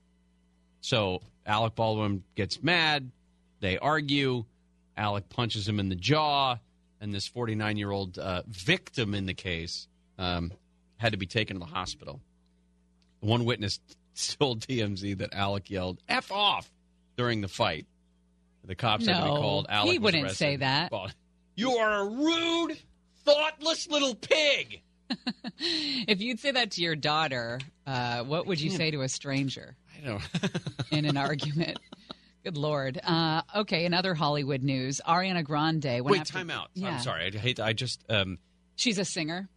So 0.80 1.22
Alec 1.44 1.74
Baldwin 1.74 2.22
gets 2.36 2.62
mad. 2.62 3.10
They 3.58 3.78
argue. 3.78 4.44
Alec 4.96 5.28
punches 5.28 5.68
him 5.68 5.80
in 5.80 5.88
the 5.88 5.96
jaw, 5.96 6.58
and 7.00 7.12
this 7.12 7.26
49 7.26 7.76
year 7.76 7.90
old 7.90 8.16
uh, 8.16 8.42
victim 8.46 9.14
in 9.14 9.26
the 9.26 9.34
case 9.34 9.88
um, 10.18 10.52
had 10.98 11.10
to 11.10 11.18
be 11.18 11.26
taken 11.26 11.56
to 11.56 11.66
the 11.66 11.72
hospital. 11.72 12.20
One 13.18 13.44
witness 13.44 13.80
told 14.38 14.60
TMZ 14.60 15.18
that 15.18 15.34
Alec 15.34 15.68
yelled 15.68 15.98
"f 16.08 16.30
off" 16.30 16.70
during 17.16 17.40
the 17.40 17.48
fight. 17.48 17.88
The 18.68 18.74
cops 18.74 19.06
had 19.06 19.16
to 19.16 19.22
be 19.24 19.28
called. 19.30 19.66
Alec 19.70 19.92
he 19.92 19.98
wouldn't 19.98 20.30
say 20.32 20.56
that. 20.56 20.92
You 21.56 21.72
are 21.72 22.02
a 22.02 22.04
rude, 22.06 22.78
thoughtless 23.24 23.88
little 23.88 24.14
pig. 24.14 24.82
If 25.60 26.20
you'd 26.20 26.38
say 26.38 26.52
that 26.52 26.72
to 26.72 26.82
your 26.82 26.94
daughter, 26.94 27.58
uh, 27.86 28.22
what 28.22 28.46
would 28.46 28.60
you 28.60 28.70
say 28.70 28.90
to 28.92 29.00
a 29.00 29.08
stranger 29.08 29.74
I 29.98 30.06
don't. 30.06 30.22
in 30.92 31.04
an 31.06 31.16
argument? 31.16 31.78
Good 32.44 32.56
lord. 32.56 33.00
Uh, 33.02 33.42
okay, 33.56 33.84
in 33.84 33.92
other 33.94 34.14
Hollywood 34.14 34.62
news, 34.62 35.00
Ariana 35.06 35.42
Grande. 35.42 36.02
Wait, 36.02 36.20
after- 36.20 36.32
time 36.34 36.50
out. 36.50 36.68
Yeah. 36.74 36.90
I'm 36.90 37.00
sorry. 37.00 37.26
I 37.34 37.36
hate. 37.36 37.58
I 37.58 37.72
just. 37.72 38.04
Um, 38.08 38.38
She's 38.76 38.98
a 38.98 39.04
singer. 39.04 39.48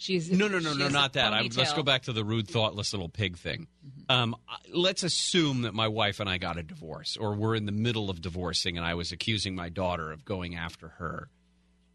She's 0.00 0.30
no, 0.30 0.48
no, 0.48 0.58
no, 0.58 0.72
no, 0.72 0.88
not 0.88 1.12
that. 1.12 1.34
I, 1.34 1.42
let's 1.54 1.74
go 1.74 1.82
back 1.82 2.04
to 2.04 2.14
the 2.14 2.24
rude, 2.24 2.48
thoughtless 2.48 2.94
little 2.94 3.10
pig 3.10 3.36
thing. 3.36 3.66
Um, 4.08 4.34
let's 4.72 5.02
assume 5.02 5.62
that 5.62 5.74
my 5.74 5.88
wife 5.88 6.20
and 6.20 6.30
I 6.30 6.38
got 6.38 6.56
a 6.56 6.62
divorce, 6.62 7.18
or 7.18 7.34
we're 7.34 7.54
in 7.54 7.66
the 7.66 7.72
middle 7.72 8.08
of 8.08 8.22
divorcing, 8.22 8.78
and 8.78 8.86
I 8.86 8.94
was 8.94 9.12
accusing 9.12 9.54
my 9.54 9.68
daughter 9.68 10.10
of 10.10 10.24
going 10.24 10.56
after 10.56 10.88
her, 10.88 11.28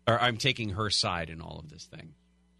or 0.07 0.21
I'm 0.21 0.37
taking 0.37 0.69
her 0.69 0.91
side 0.91 1.31
in 1.31 1.41
all 1.41 1.57
of 1.57 1.71
this 1.71 1.85
thing. 1.85 2.13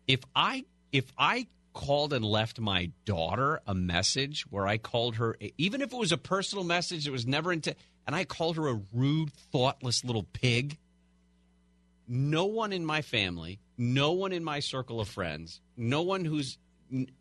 If 0.07 0.21
I 0.35 0.65
if 0.91 1.13
I 1.15 1.45
called 1.73 2.11
and 2.11 2.25
left 2.25 2.59
my 2.59 2.89
daughter 3.05 3.61
a 3.67 3.75
message 3.75 4.47
where 4.49 4.65
I 4.65 4.79
called 4.79 5.17
her, 5.17 5.37
even 5.59 5.81
if 5.81 5.93
it 5.93 5.97
was 5.97 6.11
a 6.11 6.17
personal 6.17 6.63
message 6.63 7.07
it 7.07 7.11
was 7.11 7.27
never 7.27 7.53
into, 7.53 7.75
and 8.07 8.15
I 8.15 8.25
called 8.25 8.55
her 8.55 8.67
a 8.67 8.81
rude, 8.91 9.31
thoughtless 9.51 10.03
little 10.03 10.23
pig, 10.23 10.79
no 12.07 12.45
one 12.45 12.73
in 12.73 12.83
my 12.83 13.03
family, 13.03 13.59
no 13.77 14.11
one 14.11 14.31
in 14.31 14.43
my 14.43 14.59
circle 14.59 14.99
of 14.99 15.07
friends, 15.07 15.61
no 15.77 16.01
one 16.01 16.25
who's 16.25 16.57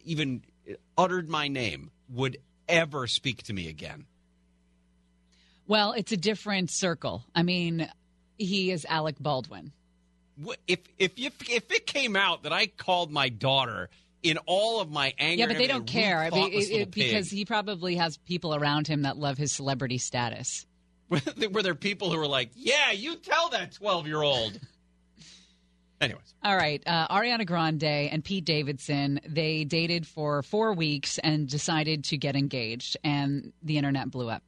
even 0.05 0.43
uttered 0.97 1.29
my 1.29 1.49
name 1.49 1.91
would 2.09 2.39
ever 2.69 3.07
speak 3.07 3.43
to 3.45 3.53
me 3.53 3.69
again. 3.69 4.07
Well, 5.67 5.93
it's 5.93 6.13
a 6.13 6.17
different 6.17 6.71
circle. 6.71 7.25
I 7.35 7.43
mean, 7.43 7.89
he 8.39 8.71
is 8.71 8.85
Alec 8.89 9.17
Baldwin. 9.19 9.73
If 10.67 10.81
if 10.99 11.13
if, 11.17 11.49
if 11.49 11.71
it 11.71 11.87
came 11.87 12.17
out 12.17 12.43
that 12.43 12.53
I 12.53 12.67
called 12.67 13.11
my 13.11 13.29
daughter 13.29 13.89
in 14.23 14.39
all 14.47 14.81
of 14.81 14.91
my 14.91 15.15
anger, 15.19 15.43
Yeah, 15.43 15.47
but 15.47 15.59
they 15.59 15.67
don't 15.67 15.87
care 15.87 16.19
I 16.21 16.31
mean, 16.31 16.53
it- 16.53 16.71
it- 16.71 16.91
because 16.91 17.31
he 17.31 17.45
probably 17.45 17.97
has 17.97 18.17
people 18.17 18.55
around 18.55 18.89
him 18.89 19.03
that 19.03 19.17
love 19.17 19.39
his 19.39 19.53
celebrity 19.53 19.99
status. 19.99 20.67
were 21.09 21.63
there 21.63 21.75
people 21.75 22.11
who 22.11 22.19
were 22.19 22.27
like, 22.27 22.51
"Yeah, 22.57 22.91
you 22.91 23.17
tell 23.17 23.51
that 23.51 23.73
twelve 23.73 24.07
year 24.07 24.23
old." 24.23 24.59
Anyways, 26.05 26.35
All 26.43 26.57
right, 26.57 26.83
uh, 26.87 27.09
Ariana 27.09 27.47
Grande 27.47 27.85
and 27.85 28.23
Pete 28.23 28.45
Davidson 28.45 29.21
they 29.27 29.65
dated 29.65 30.07
for 30.07 30.43
four 30.43 30.75
weeks 30.75 31.19
and 31.19 31.49
decided 31.49 32.05
to 32.05 32.17
get 32.17 32.37
engaged, 32.37 32.97
and 33.03 33.53
the 33.63 33.79
internet 33.79 34.11
blew 34.11 34.29
up. 34.29 34.43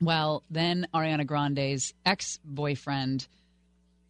Well, 0.00 0.42
then 0.50 0.86
Ariana 0.94 1.26
Grande's 1.26 1.94
ex 2.04 2.38
boyfriend 2.44 3.26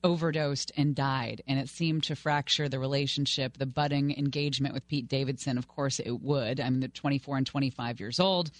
overdosed 0.03 0.73
and 0.77 0.95
died, 0.95 1.43
and 1.47 1.59
it 1.59 1.69
seemed 1.69 2.05
to 2.05 2.17
fracture 2.17 2.69
the 2.69 2.79
relationship, 2.79 3.59
the 3.59 3.67
budding 3.67 4.17
engagement 4.17 4.75
with 4.75 4.87
Pete 4.89 5.09
Davidson. 5.09 5.59
Of 5.59 5.69
course, 5.69 6.01
it 6.01 6.21
would. 6.21 6.61
I 6.61 6.69
mean, 6.71 6.81
they're 6.81 6.89
24 6.89 7.39
and 7.39 7.47
25 7.47 8.01
years 8.01 8.21
old. 8.21 8.51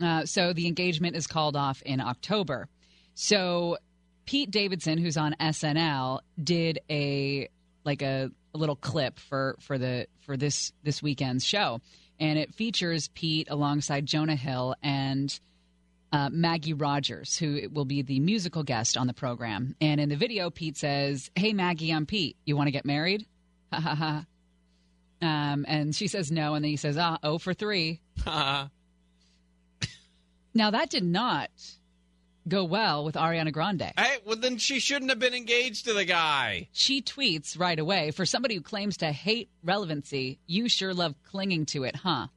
Uh, 0.00 0.26
so 0.26 0.52
the 0.52 0.66
engagement 0.66 1.16
is 1.16 1.26
called 1.26 1.56
off 1.56 1.82
in 1.82 2.00
October. 2.00 2.68
So 3.14 3.78
Pete 4.26 4.50
Davidson, 4.50 4.98
who's 4.98 5.16
on 5.16 5.34
SNL, 5.40 6.20
did 6.42 6.80
a 6.90 7.48
like 7.84 8.02
a, 8.02 8.30
a 8.52 8.58
little 8.58 8.76
clip 8.76 9.18
for 9.18 9.56
for 9.60 9.78
the 9.78 10.08
for 10.20 10.36
this 10.36 10.72
this 10.82 11.02
weekend's 11.02 11.44
show, 11.44 11.80
and 12.18 12.38
it 12.38 12.52
features 12.52 13.08
Pete 13.14 13.46
alongside 13.48 14.04
Jonah 14.04 14.36
Hill 14.36 14.74
and 14.82 15.38
uh, 16.12 16.28
Maggie 16.30 16.72
Rogers, 16.72 17.38
who 17.38 17.68
will 17.72 17.84
be 17.84 18.02
the 18.02 18.18
musical 18.18 18.64
guest 18.64 18.96
on 18.96 19.06
the 19.06 19.14
program. 19.14 19.76
And 19.80 20.00
in 20.00 20.08
the 20.08 20.16
video, 20.16 20.50
Pete 20.50 20.76
says, 20.76 21.30
"Hey 21.36 21.52
Maggie, 21.52 21.92
I'm 21.92 22.04
Pete. 22.04 22.36
You 22.44 22.56
want 22.56 22.66
to 22.66 22.72
get 22.72 22.84
married?" 22.84 23.26
Ha 23.72 23.80
ha 23.80 23.94
ha. 23.96 24.24
Um, 25.20 25.64
and 25.66 25.94
she 25.94 26.06
says 26.06 26.30
no, 26.30 26.54
and 26.54 26.64
then 26.64 26.70
he 26.70 26.76
says, 26.76 26.96
"Ah, 26.96 27.18
oh 27.22 27.38
for 27.38 27.52
three. 27.52 28.00
now 28.24 28.70
that 30.54 30.88
did 30.88 31.02
not 31.04 31.50
go 32.48 32.64
well 32.64 33.04
with 33.04 33.14
Ariana 33.14 33.52
Grande. 33.52 33.92
hey, 33.96 34.16
well 34.24 34.36
then 34.36 34.58
she 34.58 34.78
shouldn't 34.80 35.10
have 35.10 35.18
been 35.18 35.34
engaged 35.34 35.84
to 35.86 35.92
the 35.94 36.04
guy. 36.04 36.68
She 36.72 37.02
tweets 37.02 37.58
right 37.58 37.78
away 37.78 38.10
For 38.12 38.24
somebody 38.26 38.54
who 38.56 38.60
claims 38.60 38.98
to 38.98 39.10
hate 39.12 39.50
relevancy, 39.64 40.38
you 40.46 40.68
sure 40.68 40.94
love 40.94 41.14
clinging 41.24 41.66
to 41.66 41.84
it, 41.84 41.96
huh? 41.96 42.28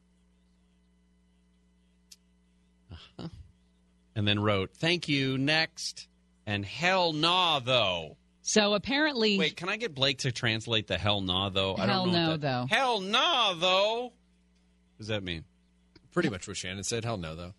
Uh-huh. 2.92 3.28
And 4.16 4.28
then 4.28 4.40
wrote, 4.40 4.72
"Thank 4.76 5.08
you, 5.08 5.38
next." 5.38 6.08
And 6.46 6.66
hell 6.66 7.14
nah, 7.14 7.60
though. 7.60 8.18
So 8.42 8.74
apparently, 8.74 9.38
Wait, 9.38 9.56
can 9.56 9.70
I 9.70 9.78
get 9.78 9.94
Blake 9.94 10.20
to 10.20 10.32
translate 10.32 10.88
the 10.88 10.98
hell 10.98 11.22
nah 11.22 11.50
though? 11.50 11.76
I 11.78 11.86
Hell 11.86 12.06
don't 12.06 12.14
know. 12.14 12.26
no, 12.26 12.32
that- 12.32 12.42
though. 12.42 12.66
Hell 12.76 13.00
nah 13.02 13.54
though. 13.54 14.14
does 14.98 15.08
that 15.08 15.24
mean? 15.24 15.44
Pretty 16.12 16.30
much 16.30 16.48
what 16.48 16.58
Shannon 16.58 16.84
said. 16.84 17.06
Hell 17.06 17.18
no, 17.18 17.36
though. 17.36 17.54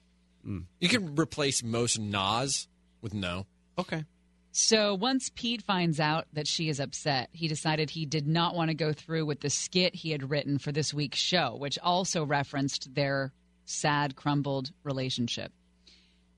Mm. 0.46 0.64
You 0.80 0.88
can 0.88 1.16
replace 1.16 1.62
most 1.62 1.98
nas 1.98 2.68
with 3.00 3.14
no. 3.14 3.46
Okay. 3.78 4.04
So 4.52 4.94
once 4.94 5.30
Pete 5.34 5.62
finds 5.62 6.00
out 6.00 6.26
that 6.32 6.48
she 6.48 6.68
is 6.68 6.80
upset, 6.80 7.28
he 7.32 7.46
decided 7.46 7.90
he 7.90 8.04
did 8.04 8.26
not 8.26 8.54
want 8.54 8.68
to 8.68 8.74
go 8.74 8.92
through 8.92 9.26
with 9.26 9.40
the 9.40 9.50
skit 9.50 9.94
he 9.94 10.10
had 10.10 10.28
written 10.28 10.58
for 10.58 10.72
this 10.72 10.92
week's 10.92 11.18
show, 11.18 11.54
which 11.56 11.78
also 11.78 12.24
referenced 12.24 12.92
their 12.94 13.32
sad, 13.64 14.16
crumbled 14.16 14.72
relationship. 14.82 15.52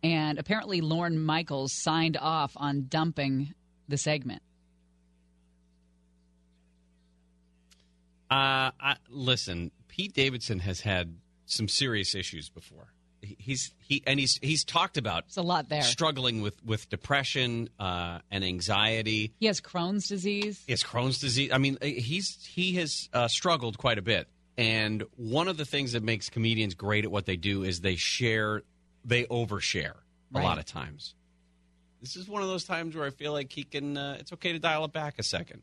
And 0.02 0.38
apparently, 0.38 0.80
Lorne 0.80 1.18
Michaels 1.18 1.72
signed 1.72 2.16
off 2.16 2.52
on 2.56 2.86
dumping 2.88 3.54
the 3.88 3.96
segment. 3.96 4.42
Uh, 8.30 8.72
I, 8.80 8.96
listen, 9.08 9.70
Pete 9.88 10.12
Davidson 10.12 10.60
has 10.60 10.80
had 10.80 11.16
some 11.46 11.68
serious 11.68 12.14
issues 12.14 12.48
before. 12.48 12.92
He- 13.22 13.36
He's 13.38 13.72
he 13.78 14.02
and 14.06 14.18
he's 14.20 14.38
he's 14.42 14.64
talked 14.64 14.96
about 14.96 15.24
It's 15.28 15.36
a 15.36 15.42
lot 15.42 15.68
there. 15.68 15.82
struggling 15.82 16.42
with 16.42 16.62
with 16.64 16.88
depression 16.90 17.70
uh, 17.78 18.18
and 18.30 18.44
anxiety. 18.44 19.32
He 19.38 19.46
has 19.46 19.60
Crohn's 19.60 20.08
disease. 20.08 20.62
He 20.66 20.72
has 20.72 20.82
Crohn's 20.82 21.18
disease. 21.18 21.50
I 21.52 21.58
mean, 21.58 21.78
he's 21.80 22.44
he 22.44 22.72
has 22.74 23.08
uh, 23.12 23.28
struggled 23.28 23.78
quite 23.78 23.98
a 23.98 24.02
bit. 24.02 24.28
And 24.58 25.04
one 25.16 25.48
of 25.48 25.56
the 25.56 25.64
things 25.64 25.92
that 25.92 26.02
makes 26.02 26.28
comedians 26.28 26.74
great 26.74 27.04
at 27.04 27.10
what 27.10 27.24
they 27.24 27.36
do 27.36 27.62
is 27.62 27.80
they 27.80 27.96
share, 27.96 28.62
they 29.04 29.24
overshare 29.24 29.94
a 30.34 30.40
lot 30.40 30.58
of 30.58 30.66
times. 30.66 31.14
This 32.02 32.16
is 32.16 32.28
one 32.28 32.42
of 32.42 32.48
those 32.48 32.64
times 32.64 32.94
where 32.94 33.06
I 33.06 33.10
feel 33.10 33.32
like 33.32 33.50
he 33.52 33.62
can. 33.64 33.96
Uh, 33.96 34.16
it's 34.20 34.32
okay 34.34 34.52
to 34.52 34.58
dial 34.58 34.84
it 34.84 34.92
back 34.92 35.14
a 35.18 35.22
second. 35.22 35.62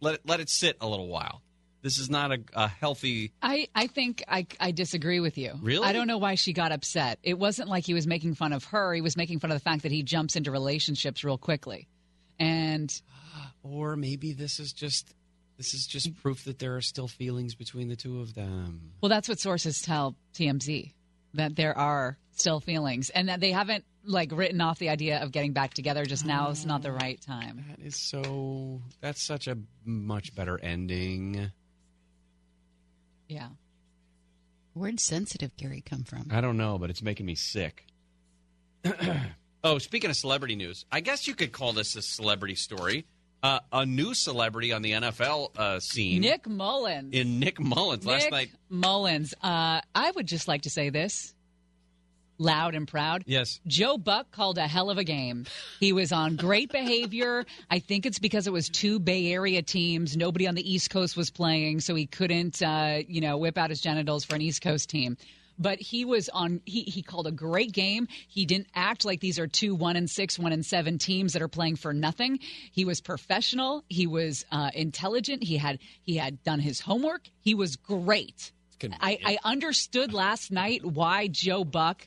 Let 0.00 0.14
it 0.16 0.20
let 0.26 0.38
it 0.40 0.48
sit 0.50 0.76
a 0.80 0.86
little 0.86 1.08
while. 1.08 1.42
This 1.82 1.98
is 1.98 2.10
not 2.10 2.32
a, 2.32 2.38
a 2.54 2.68
healthy. 2.68 3.32
I, 3.40 3.68
I 3.74 3.86
think 3.86 4.24
I, 4.26 4.46
I 4.58 4.72
disagree 4.72 5.20
with 5.20 5.38
you. 5.38 5.52
Really? 5.60 5.86
I 5.86 5.92
don't 5.92 6.06
know 6.08 6.18
why 6.18 6.34
she 6.34 6.52
got 6.52 6.72
upset. 6.72 7.18
It 7.22 7.38
wasn't 7.38 7.68
like 7.68 7.84
he 7.84 7.94
was 7.94 8.06
making 8.06 8.34
fun 8.34 8.52
of 8.52 8.64
her. 8.64 8.94
He 8.94 9.00
was 9.00 9.16
making 9.16 9.38
fun 9.38 9.50
of 9.52 9.56
the 9.56 9.62
fact 9.62 9.84
that 9.84 9.92
he 9.92 10.02
jumps 10.02 10.34
into 10.36 10.50
relationships 10.50 11.22
real 11.22 11.38
quickly. 11.38 11.88
And 12.38 12.92
Or 13.62 13.96
maybe 13.96 14.32
this 14.32 14.60
is 14.60 14.72
just 14.72 15.14
this 15.56 15.74
is 15.74 15.86
just 15.86 16.14
proof 16.22 16.44
that 16.44 16.60
there 16.60 16.76
are 16.76 16.80
still 16.80 17.08
feelings 17.08 17.54
between 17.54 17.88
the 17.88 17.96
two 17.96 18.20
of 18.20 18.34
them. 18.34 18.92
well, 19.00 19.08
that's 19.08 19.28
what 19.28 19.40
sources 19.40 19.82
tell 19.82 20.14
TMZ 20.34 20.92
that 21.34 21.56
there 21.56 21.76
are 21.76 22.16
still 22.32 22.60
feelings 22.60 23.10
and 23.10 23.28
that 23.28 23.40
they 23.40 23.50
haven't 23.50 23.84
like 24.04 24.30
written 24.32 24.60
off 24.60 24.78
the 24.78 24.88
idea 24.88 25.20
of 25.20 25.32
getting 25.32 25.52
back 25.52 25.74
together. 25.74 26.04
Just 26.04 26.24
now 26.24 26.50
is 26.50 26.64
not 26.64 26.82
the 26.82 26.90
ah, 26.90 26.96
right 26.96 27.20
time. 27.20 27.64
That 27.68 27.84
is 27.84 27.96
so. 27.96 28.80
That's 29.00 29.26
such 29.26 29.48
a 29.48 29.58
much 29.84 30.34
better 30.34 30.58
ending. 30.58 31.50
Yeah. 33.28 33.48
Where'd 34.74 35.00
sensitive 35.00 35.56
Gary 35.56 35.82
come 35.84 36.04
from? 36.04 36.28
I 36.30 36.40
don't 36.40 36.56
know, 36.56 36.78
but 36.78 36.90
it's 36.90 37.02
making 37.02 37.26
me 37.26 37.34
sick. 37.34 37.84
oh, 39.64 39.78
speaking 39.78 40.10
of 40.10 40.16
celebrity 40.16 40.56
news, 40.56 40.84
I 40.90 41.00
guess 41.00 41.26
you 41.26 41.34
could 41.34 41.52
call 41.52 41.72
this 41.72 41.96
a 41.96 42.02
celebrity 42.02 42.54
story. 42.54 43.06
Uh, 43.40 43.60
a 43.72 43.86
new 43.86 44.14
celebrity 44.14 44.72
on 44.72 44.82
the 44.82 44.92
NFL 44.92 45.56
uh, 45.56 45.78
scene 45.78 46.22
Nick 46.22 46.48
Mullens. 46.48 47.14
in 47.14 47.38
Nick 47.38 47.60
Mullens 47.60 48.04
last 48.04 48.24
Nick 48.24 48.32
night. 48.32 48.50
Mullens. 48.68 49.32
Uh, 49.40 49.80
I 49.94 50.10
would 50.16 50.26
just 50.26 50.48
like 50.48 50.62
to 50.62 50.70
say 50.70 50.90
this 50.90 51.34
loud 52.38 52.74
and 52.74 52.86
proud. 52.88 53.24
Yes. 53.26 53.60
Joe 53.66 53.98
Buck 53.98 54.30
called 54.30 54.58
a 54.58 54.66
hell 54.66 54.90
of 54.90 54.98
a 54.98 55.04
game. 55.04 55.46
He 55.80 55.92
was 55.92 56.12
on 56.12 56.36
great 56.36 56.70
behavior. 56.70 57.44
I 57.70 57.80
think 57.80 58.06
it's 58.06 58.18
because 58.18 58.46
it 58.46 58.52
was 58.52 58.68
two 58.68 58.98
Bay 58.98 59.32
Area 59.32 59.62
teams. 59.62 60.16
Nobody 60.16 60.46
on 60.46 60.54
the 60.54 60.72
East 60.72 60.90
Coast 60.90 61.16
was 61.16 61.30
playing, 61.30 61.80
so 61.80 61.94
he 61.94 62.06
couldn't, 62.06 62.62
uh, 62.62 63.00
you 63.06 63.20
know, 63.20 63.36
whip 63.38 63.58
out 63.58 63.70
his 63.70 63.80
genitals 63.80 64.24
for 64.24 64.36
an 64.36 64.40
East 64.42 64.62
Coast 64.62 64.88
team. 64.88 65.16
But 65.60 65.80
he 65.80 66.04
was 66.04 66.28
on. 66.28 66.60
He 66.66 66.82
he 66.82 67.02
called 67.02 67.26
a 67.26 67.32
great 67.32 67.72
game. 67.72 68.06
He 68.28 68.46
didn't 68.46 68.68
act 68.76 69.04
like 69.04 69.18
these 69.18 69.40
are 69.40 69.48
two 69.48 69.74
one 69.74 69.96
and 69.96 70.08
six, 70.08 70.38
one 70.38 70.52
and 70.52 70.64
seven 70.64 70.98
teams 70.98 71.32
that 71.32 71.42
are 71.42 71.48
playing 71.48 71.74
for 71.74 71.92
nothing. 71.92 72.38
He 72.70 72.84
was 72.84 73.00
professional. 73.00 73.82
He 73.88 74.06
was 74.06 74.46
uh, 74.52 74.70
intelligent. 74.72 75.42
He 75.42 75.56
had 75.56 75.80
he 76.04 76.16
had 76.16 76.44
done 76.44 76.60
his 76.60 76.78
homework. 76.80 77.28
He 77.40 77.54
was 77.54 77.74
great. 77.74 78.52
I, 79.00 79.18
I 79.24 79.38
understood 79.42 80.12
last 80.12 80.52
night 80.52 80.84
why 80.84 81.26
Joe 81.26 81.64
Buck 81.64 82.06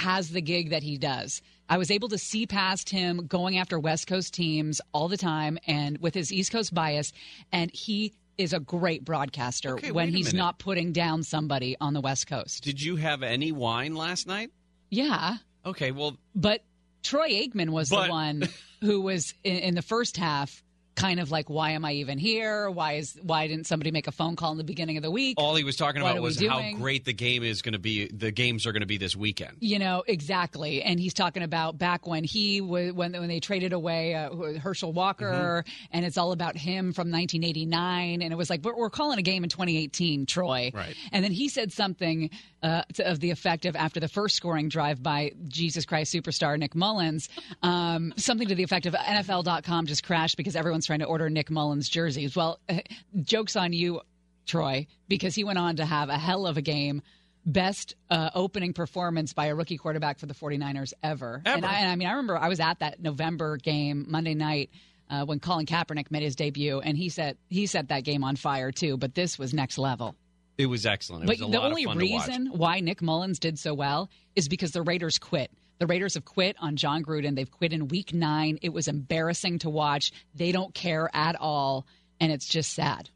has 0.00 0.30
the 0.30 0.40
gig 0.42 0.70
that 0.70 0.82
he 0.82 0.98
does. 0.98 1.40
I 1.68 1.78
was 1.78 1.90
able 1.90 2.08
to 2.08 2.18
see 2.18 2.46
past 2.46 2.90
him 2.90 3.26
going 3.26 3.58
after 3.58 3.78
West 3.78 4.06
Coast 4.06 4.34
teams 4.34 4.80
all 4.92 5.08
the 5.08 5.16
time 5.16 5.58
and 5.66 5.98
with 5.98 6.14
his 6.14 6.32
East 6.32 6.50
Coast 6.52 6.74
bias, 6.74 7.12
and 7.52 7.70
he 7.72 8.12
is 8.38 8.52
a 8.52 8.58
great 8.60 9.04
broadcaster 9.04 9.74
Okay, 9.74 9.92
when 9.92 10.08
he's 10.08 10.26
minute. 10.32 10.38
not 10.38 10.58
putting 10.58 10.92
down 10.92 11.22
somebody 11.22 11.76
on 11.80 11.92
the 11.94 12.00
West 12.00 12.26
Coast. 12.26 12.64
Did 12.64 12.80
you 12.82 12.96
have 12.96 13.22
any 13.22 13.52
wine 13.52 13.94
last 13.94 14.26
night? 14.26 14.50
Yeah. 14.90 15.36
Okay, 15.64 15.92
well, 15.92 16.16
But 16.34 16.64
Troy 17.02 17.28
Aikman 17.28 17.70
was 17.70 17.90
But- 17.90 18.06
the 18.06 18.10
one 18.10 18.48
who 18.80 19.02
was 19.02 19.34
in, 19.44 19.56
in 19.58 19.74
the 19.74 19.82
first 19.82 20.16
half 20.16 20.62
kind 21.00 21.20
of 21.20 21.30
like 21.30 21.48
why 21.50 21.70
am 21.70 21.84
I 21.84 21.92
even 21.94 22.18
here? 22.18 22.70
Why 22.70 22.94
is 22.94 23.18
why 23.22 23.46
didn't 23.46 23.66
somebody 23.66 23.90
make 23.90 24.06
a 24.06 24.12
phone 24.12 24.36
call 24.36 24.52
in 24.52 24.58
the 24.58 24.64
beginning 24.64 24.96
of 24.96 25.02
the 25.02 25.10
week? 25.10 25.34
all 25.38 25.54
he 25.54 25.64
was 25.64 25.76
talking 25.76 26.02
What 26.02 26.12
about 26.12 26.22
was 26.22 26.40
how 26.44 26.62
great 26.76 27.04
the 27.04 27.12
game 27.12 27.42
is 27.42 27.62
going 27.62 27.72
to 27.72 27.78
be. 27.78 28.08
The 28.08 28.30
games 28.30 28.66
are 28.66 28.72
going 28.72 28.80
to 28.82 28.86
be 28.86 28.98
this 28.98 29.16
weekend. 29.16 29.56
You 29.60 29.78
know 29.78 30.02
exactly, 30.06 30.82
and 30.82 30.98
he's 31.00 31.14
talking 31.14 31.42
about 31.42 31.78
back 31.78 32.06
when 32.06 32.24
he 32.24 32.60
was 32.60 32.92
when 32.92 33.12
when 33.12 33.28
they 33.28 33.40
traded 33.40 33.72
away 33.72 34.14
uh, 34.14 34.58
Herschel 34.60 34.92
Walker, 34.92 35.64
Mm-hmm. 35.64 35.86
and 35.92 36.04
it's 36.04 36.18
all 36.18 36.32
about 36.32 36.56
him 36.56 36.92
from 36.92 37.10
1989, 37.10 38.22
and 38.22 38.32
it 38.32 38.36
was 38.36 38.50
like 38.50 38.62
we're, 38.64 38.76
we're 38.76 38.90
calling 38.90 39.18
a 39.18 39.22
game 39.22 39.44
in 39.44 39.50
2018, 39.50 40.26
Troy. 40.26 40.70
Right. 40.74 40.94
And 41.12 41.24
then 41.24 41.32
he 41.32 41.48
said 41.48 41.72
something 41.72 42.30
uh, 42.62 42.82
to, 42.94 43.10
of 43.10 43.20
the 43.20 43.30
effect 43.30 43.64
of 43.66 43.76
after 43.76 44.00
the 44.00 44.08
first 44.08 44.36
scoring 44.36 44.68
drive 44.68 45.02
by 45.02 45.32
Jesus 45.48 45.84
Christ 45.84 46.12
superstar 46.14 46.58
Nick 46.58 46.74
Mullens, 46.74 47.28
um, 47.62 48.12
something 48.16 48.48
to 48.48 48.54
the 48.54 48.62
effect 48.62 48.86
of 48.86 48.94
NFL.com 48.94 49.86
just 49.86 50.04
crashed 50.04 50.36
because 50.36 50.56
everyone's 50.56 50.86
trying 50.90 50.98
to 50.98 51.04
order 51.06 51.30
Nick 51.30 51.52
Mullens 51.52 51.88
jerseys. 51.88 52.34
Well, 52.34 52.58
jokes 53.22 53.54
on 53.54 53.72
you, 53.72 54.00
Troy, 54.44 54.88
because 55.06 55.36
he 55.36 55.44
went 55.44 55.56
on 55.56 55.76
to 55.76 55.84
have 55.84 56.08
a 56.08 56.18
hell 56.18 56.48
of 56.48 56.56
a 56.56 56.62
game. 56.62 57.02
Best 57.46 57.94
uh, 58.10 58.30
opening 58.34 58.72
performance 58.72 59.32
by 59.32 59.46
a 59.46 59.54
rookie 59.54 59.76
quarterback 59.76 60.18
for 60.18 60.26
the 60.26 60.34
49ers 60.34 60.92
ever. 61.00 61.42
And, 61.44 61.64
I, 61.64 61.74
and 61.78 61.90
I 61.90 61.94
mean, 61.94 62.08
I 62.08 62.10
remember 62.10 62.36
I 62.36 62.48
was 62.48 62.58
at 62.58 62.80
that 62.80 63.00
November 63.00 63.56
game 63.56 64.04
Monday 64.08 64.34
night 64.34 64.70
uh, 65.08 65.24
when 65.24 65.38
Colin 65.38 65.64
Kaepernick 65.64 66.10
made 66.10 66.24
his 66.24 66.34
debut, 66.34 66.80
and 66.80 66.98
he 66.98 67.08
set 67.08 67.36
he 67.48 67.66
set 67.66 67.88
that 67.88 68.02
game 68.02 68.24
on 68.24 68.34
fire 68.34 68.72
too. 68.72 68.96
But 68.96 69.14
this 69.14 69.38
was 69.38 69.54
next 69.54 69.78
level. 69.78 70.16
It 70.58 70.66
was 70.66 70.86
excellent. 70.86 71.22
It 71.22 71.26
But 71.28 71.38
was 71.38 71.48
a 71.48 71.52
the 71.52 71.58
lot 71.58 71.68
only 71.68 71.84
of 71.84 71.90
fun 71.90 71.98
reason 71.98 72.46
why 72.48 72.80
Nick 72.80 73.00
Mullens 73.00 73.38
did 73.38 73.60
so 73.60 73.74
well 73.74 74.10
is 74.34 74.48
because 74.48 74.72
the 74.72 74.82
Raiders 74.82 75.18
quit. 75.18 75.52
The 75.80 75.86
Raiders 75.86 76.12
have 76.14 76.26
quit 76.26 76.56
on 76.60 76.76
Jon 76.76 77.02
Gruden. 77.02 77.34
They've 77.34 77.50
quit 77.50 77.72
in 77.72 77.88
week 77.88 78.12
nine. 78.12 78.58
It 78.60 78.68
was 78.68 78.86
embarrassing 78.86 79.60
to 79.60 79.70
watch. 79.70 80.12
They 80.34 80.52
don't 80.52 80.74
care 80.74 81.10
at 81.14 81.36
all, 81.40 81.86
and 82.20 82.30
it's 82.30 82.46
just 82.46 82.74
sad. 82.74 83.08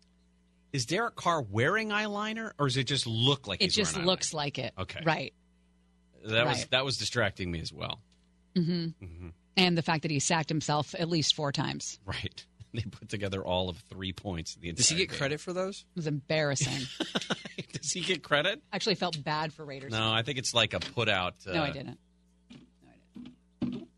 Is 0.73 0.87
Derek 0.87 1.15
Carr 1.15 1.43
wearing 1.43 1.91
eyeliner, 1.91 2.53
or 2.59 2.67
does 2.67 2.79
it 2.79 2.85
just 2.85 3.07
look 3.07 3.47
like 3.47 3.61
it 3.61 3.67
he's 3.67 3.75
just 3.77 3.95
wearing 3.95 4.07
looks 4.07 4.33
like 4.35 4.59
it. 4.59 4.73
Okay. 4.79 5.01
Right. 5.05 5.35
eyeliner? 6.25 6.31
That 6.33 6.47
was 6.47 6.65
that 6.71 6.85
was 6.87 6.97
distracting 6.97 7.51
me 7.51 7.61
as 7.61 7.71
well. 7.73 8.01
hmm 8.57 8.87
hmm 8.99 9.29
And 9.59 9.77
the 9.77 9.83
fact 9.83 10.03
that 10.03 10.11
he 10.11 10.19
sacked 10.19 10.49
himself 10.49 10.95
at 10.99 11.09
least 11.09 11.35
four 11.37 11.53
times 11.53 11.99
Right. 12.07 12.45
They 12.73 12.81
put 12.81 13.09
together 13.09 13.45
all 13.45 13.69
of 13.69 13.77
three 13.89 14.13
points. 14.13 14.57
The 14.57 14.73
Does 14.73 14.89
he 14.89 14.97
get 14.97 15.09
game. 15.11 15.17
credit 15.19 15.39
for 15.41 15.53
those? 15.53 15.85
it 15.95 15.97
was 15.97 16.09
embarrassing. 16.09 16.89
Does 17.73 17.93
he 17.93 18.01
get 18.01 18.25
credit? 18.25 18.61
Actually, 18.73 18.97
felt 18.97 19.23
bad 19.23 19.53
for 19.53 19.65
Raiders. 19.65 19.93
No, 19.93 20.13
I 20.13 20.23
think 20.23 20.39
it's 20.39 20.53
like 20.55 20.75
a 20.75 20.81
put 20.81 21.09
out. 21.09 21.35
Uh, 21.47 21.53
No, 21.53 21.63
I 21.63 21.71
didn't. 21.71 22.01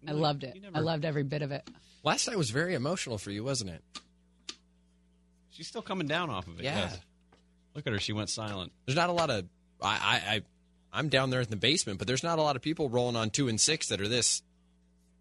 No, 0.06 0.10
I 0.10 0.14
didn't. 0.14 0.22
Loved 0.22 0.44
it. 0.44 0.64
I 0.74 0.80
loved 0.80 1.04
every 1.04 1.22
bit 1.22 1.42
of 1.42 1.52
it. 1.52 1.68
Last 2.02 2.28
night 2.28 2.36
was 2.36 2.50
very 2.50 2.74
emotional 2.74 3.18
for 3.18 3.30
you, 3.30 3.44
wasn't 3.44 3.70
it? 3.70 3.82
She's 5.50 5.66
still 5.66 5.82
coming 5.82 6.06
down 6.06 6.30
off 6.30 6.46
of 6.46 6.60
it. 6.60 6.64
Yeah. 6.64 6.78
yes. 6.78 6.98
Look 7.74 7.86
at 7.86 7.92
her. 7.92 7.98
She 7.98 8.12
went 8.12 8.30
silent. 8.30 8.72
There's 8.84 8.96
not 8.96 9.10
a 9.10 9.12
lot 9.12 9.30
of 9.30 9.44
I, 9.82 9.86
I, 9.88 10.34
I 10.34 10.40
I'm 10.92 11.08
down 11.08 11.30
there 11.30 11.40
in 11.40 11.48
the 11.50 11.56
basement, 11.56 11.98
but 11.98 12.06
there's 12.06 12.22
not 12.22 12.38
a 12.38 12.42
lot 12.42 12.56
of 12.56 12.62
people 12.62 12.88
rolling 12.88 13.16
on 13.16 13.30
two 13.30 13.48
and 13.48 13.60
six 13.60 13.88
that 13.88 14.00
are 14.00 14.08
this 14.08 14.42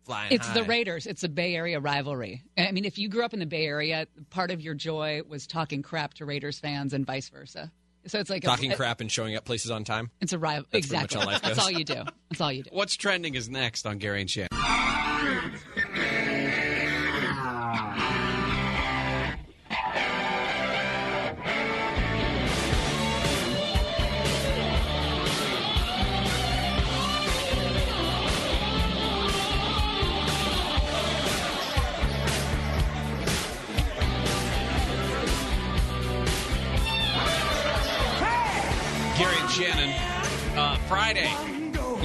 flying. 0.06 0.32
It's 0.32 0.48
the. 0.50 0.64
Raiders. 0.64 1.06
It's 1.06 1.24
a 1.24 1.30
Bay 1.30 1.56
Area 1.56 1.80
rivalry. 1.80 2.44
I 2.58 2.72
mean, 2.72 2.86
if 2.86 2.98
you 2.98 3.10
grew 3.10 3.26
up 3.26 3.34
in 3.34 3.40
the 3.40 3.46
Bay 3.46 3.66
Area, 3.66 4.08
part 4.30 4.52
of 4.52 4.62
your 4.62 4.74
joy 4.74 5.22
was 5.28 5.48
talking 5.48 5.82
crap 5.82 6.14
to 6.16 6.26
Raiders 6.26 6.60
fans 6.60 6.94
and 6.94 7.06
vice 7.06 7.30
versa. 7.30 7.72
So 8.08 8.20
it's 8.20 8.30
like 8.30 8.44
talking 8.44 8.72
a, 8.72 8.76
crap 8.76 9.02
and 9.02 9.12
showing 9.12 9.36
up 9.36 9.46
places 9.46 9.72
on 9.72 9.84
time. 9.84 10.12
It's 10.22 10.32
a 10.32 10.40
rival. 10.40 10.68
That's 10.72 10.92
much 10.92 11.04
Exactly. 11.04 11.20
how 11.22 11.26
life 11.26 11.42
That's 11.42 11.60
all 11.60 11.72
you 11.72 11.84
do. 11.84 12.04
That's 12.30 12.42
all 12.42 12.52
you 12.52 12.64
do. 12.64 12.70
What's 12.72 12.96
trending 12.96 13.34
is 13.34 13.50
next 13.50 13.88
on 13.88 13.98
Gary 13.98 14.22
and 14.22 14.30
Shannon. 14.30 14.55
Gary 39.18 39.38
and 39.40 39.50
Shannon. 39.50 39.90
Uh, 40.58 40.78
Friday. 40.88 41.55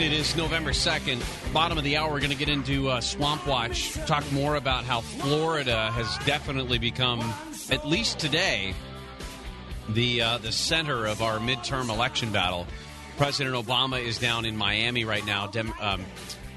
It 0.01 0.14
is 0.14 0.34
November 0.34 0.70
2nd. 0.70 1.53
Bottom 1.53 1.76
of 1.76 1.84
the 1.84 1.98
hour, 1.98 2.11
we're 2.11 2.20
going 2.20 2.30
to 2.30 2.36
get 2.36 2.48
into 2.48 2.88
uh, 2.88 3.03
Swamp 3.03 3.46
Watch. 3.46 3.92
Talk 4.07 4.24
more 4.32 4.57
about 4.57 4.84
how 4.84 5.03
Florida 5.03 5.90
has 5.90 6.26
definitely 6.26 6.78
become, 6.78 7.20
at 7.70 7.86
least 7.86 8.18
today, 8.18 8.72
the 9.90 10.22
uh, 10.22 10.38
the 10.38 10.53
center 10.53 11.05
of 11.05 11.20
our 11.20 11.38
midterm 11.38 11.90
election 11.90 12.32
battle. 12.32 12.66
President 13.18 13.55
Obama 13.55 14.03
is 14.03 14.16
down 14.16 14.46
in 14.46 14.57
Miami 14.57 15.05
right 15.05 15.24
now, 15.26 15.48
dem- 15.48 15.74
um, 15.82 16.07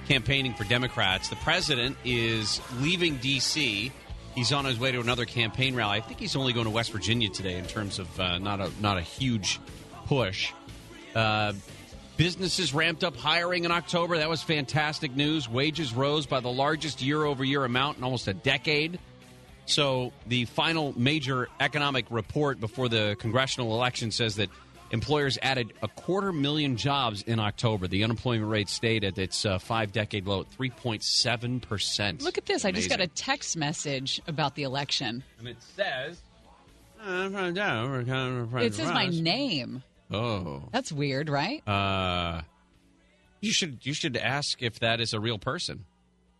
campaigning 0.08 0.54
for 0.54 0.64
Democrats. 0.64 1.28
The 1.28 1.36
president 1.36 1.98
is 2.06 2.62
leaving 2.80 3.18
D.C. 3.18 3.92
He's 4.36 4.54
on 4.54 4.64
his 4.64 4.80
way 4.80 4.94
to 4.94 5.02
another 5.02 5.26
campaign 5.26 5.76
rally. 5.76 5.98
I 5.98 6.02
think 6.02 6.22
he's 6.22 6.38
only 6.38 6.54
going 6.54 6.66
to 6.66 6.72
West 6.72 6.94
Virginia 6.94 7.28
today, 7.28 7.58
in 7.58 7.66
terms 7.66 8.00
of 8.00 8.20
uh, 8.22 8.38
not 8.38 8.62
a 8.62 8.72
not 8.80 8.98
a 8.98 9.02
huge 9.02 9.60
push. 10.06 10.54
Uh, 11.14 11.52
businesses 12.18 12.74
ramped 12.74 13.04
up 13.04 13.16
hiring 13.16 13.66
in 13.66 13.72
October. 13.72 14.18
That 14.18 14.30
was 14.30 14.42
fantastic 14.42 15.16
news. 15.16 15.50
Wages 15.50 15.94
rose 15.94 16.26
by 16.26 16.40
the 16.40 16.52
largest 16.52 17.02
year 17.02 17.24
over 17.24 17.44
year 17.44 17.66
amount 17.66 17.98
in 17.98 18.04
almost 18.04 18.28
a 18.28 18.34
decade. 18.34 19.00
So, 19.66 20.12
the 20.28 20.44
final 20.46 20.94
major 21.00 21.48
economic 21.60 22.06
report 22.10 22.60
before 22.60 22.90
the 22.90 23.16
congressional 23.20 23.74
election 23.74 24.12
says 24.12 24.36
that 24.36 24.50
employers 24.92 25.38
added 25.42 25.74
a 25.82 25.88
quarter 25.88 26.34
million 26.34 26.76
jobs 26.76 27.24
in 27.24 27.40
October. 27.40 27.88
The 27.88 28.04
unemployment 28.04 28.50
rate 28.50 28.68
stayed 28.68 29.06
at 29.06 29.18
its 29.18 29.46
uh, 29.46 29.60
five 29.60 29.94
decade 29.94 30.28
low 30.28 30.42
at 30.42 30.52
3.7%. 30.52 32.22
Look 32.22 32.38
at 32.38 32.46
this. 32.46 32.66
I 32.66 32.72
just 32.72 32.90
got 32.90 33.00
a 33.00 33.08
text 33.08 33.56
message 33.56 34.22
about 34.28 34.56
the 34.56 34.64
election. 34.64 35.24
And 35.40 35.48
it 35.48 35.58
says. 35.62 36.22
It 38.66 38.74
says 38.76 38.92
my 38.92 39.08
name. 39.08 39.84
Oh. 40.14 40.64
That's 40.72 40.92
weird, 40.92 41.30
right? 41.30 41.68
Uh, 41.68 42.42
you 43.42 43.52
should 43.52 43.86
you 43.86 43.94
should 43.94 44.16
ask 44.18 44.62
if 44.62 44.80
that 44.80 45.02
is 45.02 45.14
a 45.14 45.20
real 45.20 45.38
person. 45.38 45.86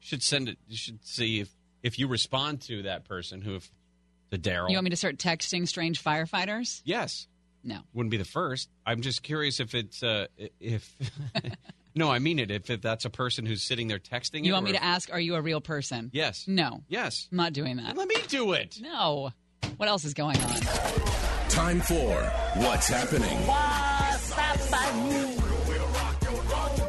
You 0.02 0.08
should 0.08 0.24
send 0.24 0.50
it. 0.50 0.58
You 0.68 0.78
should 0.78 1.06
see 1.06 1.40
if 1.40 1.50
if 1.82 2.00
you 2.00 2.08
respond 2.08 2.62
to 2.64 2.84
that 2.84 3.06
person 3.06 3.42
who 3.42 3.56
if 3.56 3.72
the 4.30 4.38
Daryl. 4.38 4.70
You 4.70 4.76
want 4.78 4.86
me 4.86 4.90
to 4.92 4.96
start 4.96 5.18
texting 5.18 5.68
strange 5.68 6.04
firefighters? 6.04 6.82
Yes. 6.86 7.28
No. 7.64 7.80
Wouldn't 7.94 8.12
be 8.12 8.18
the 8.18 8.26
first. 8.26 8.70
I'm 8.86 9.02
just 9.02 9.24
curious 9.24 9.60
if 9.60 9.74
it's 9.74 10.04
uh 10.04 10.28
if. 10.60 10.96
no, 11.96 12.12
I 12.12 12.20
mean 12.20 12.40
it. 12.40 12.52
If, 12.52 12.70
if 12.70 12.82
that's 12.82 13.06
a 13.06 13.10
person 13.10 13.46
who's 13.46 13.64
sitting 13.64 13.88
there 13.88 14.00
texting. 14.00 14.44
You 14.44 14.52
it, 14.52 14.54
want 14.54 14.66
me 14.66 14.72
if- 14.72 14.78
to 14.78 14.84
ask, 14.84 15.12
are 15.12 15.20
you 15.20 15.36
a 15.36 15.42
real 15.42 15.62
person? 15.62 16.10
Yes. 16.14 16.46
No. 16.48 16.84
Yes. 16.88 17.28
I'm 17.32 17.38
not 17.38 17.54
doing 17.54 17.78
that. 17.78 17.96
Let 17.96 18.08
me 18.08 18.16
do 18.28 18.54
it. 18.54 18.80
No. 18.82 19.32
What 19.78 19.90
else 19.90 20.04
is 20.06 20.14
going 20.14 20.38
on? 20.38 21.23
Time 21.54 21.82
for 21.82 22.16
What's 22.64 22.88
Happening. 22.88 23.46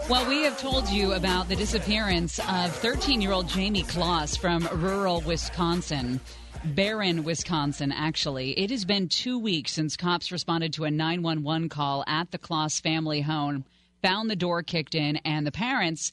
Well, 0.09 0.27
we 0.27 0.43
have 0.45 0.59
told 0.59 0.89
you 0.89 1.13
about 1.13 1.51
the 1.51 1.55
disappearance 1.55 2.39
of 2.39 2.75
13 2.77 3.21
year 3.21 3.33
old 3.33 3.47
Jayme 3.47 3.87
Closs 3.87 4.37
from 4.37 4.67
rural 4.73 5.21
Wisconsin. 5.21 6.19
Barron, 6.65 7.25
Wisconsin, 7.25 7.93
actually. 7.93 8.59
It 8.59 8.71
has 8.71 8.87
been 8.87 9.11
two 9.11 9.39
weeks 9.39 9.73
since 9.73 9.99
cops 9.99 10.33
responded 10.33 10.73
to 10.73 10.85
a 10.85 10.91
911 10.91 11.69
call 11.69 12.03
at 12.07 12.31
the 12.31 12.39
Closs 12.39 12.81
family 12.81 13.21
home, 13.21 13.67
found 14.01 14.31
the 14.31 14.35
door 14.35 14.63
kicked 14.63 14.95
in, 14.95 15.17
and 15.27 15.47
the 15.47 15.53
parents, 15.53 16.11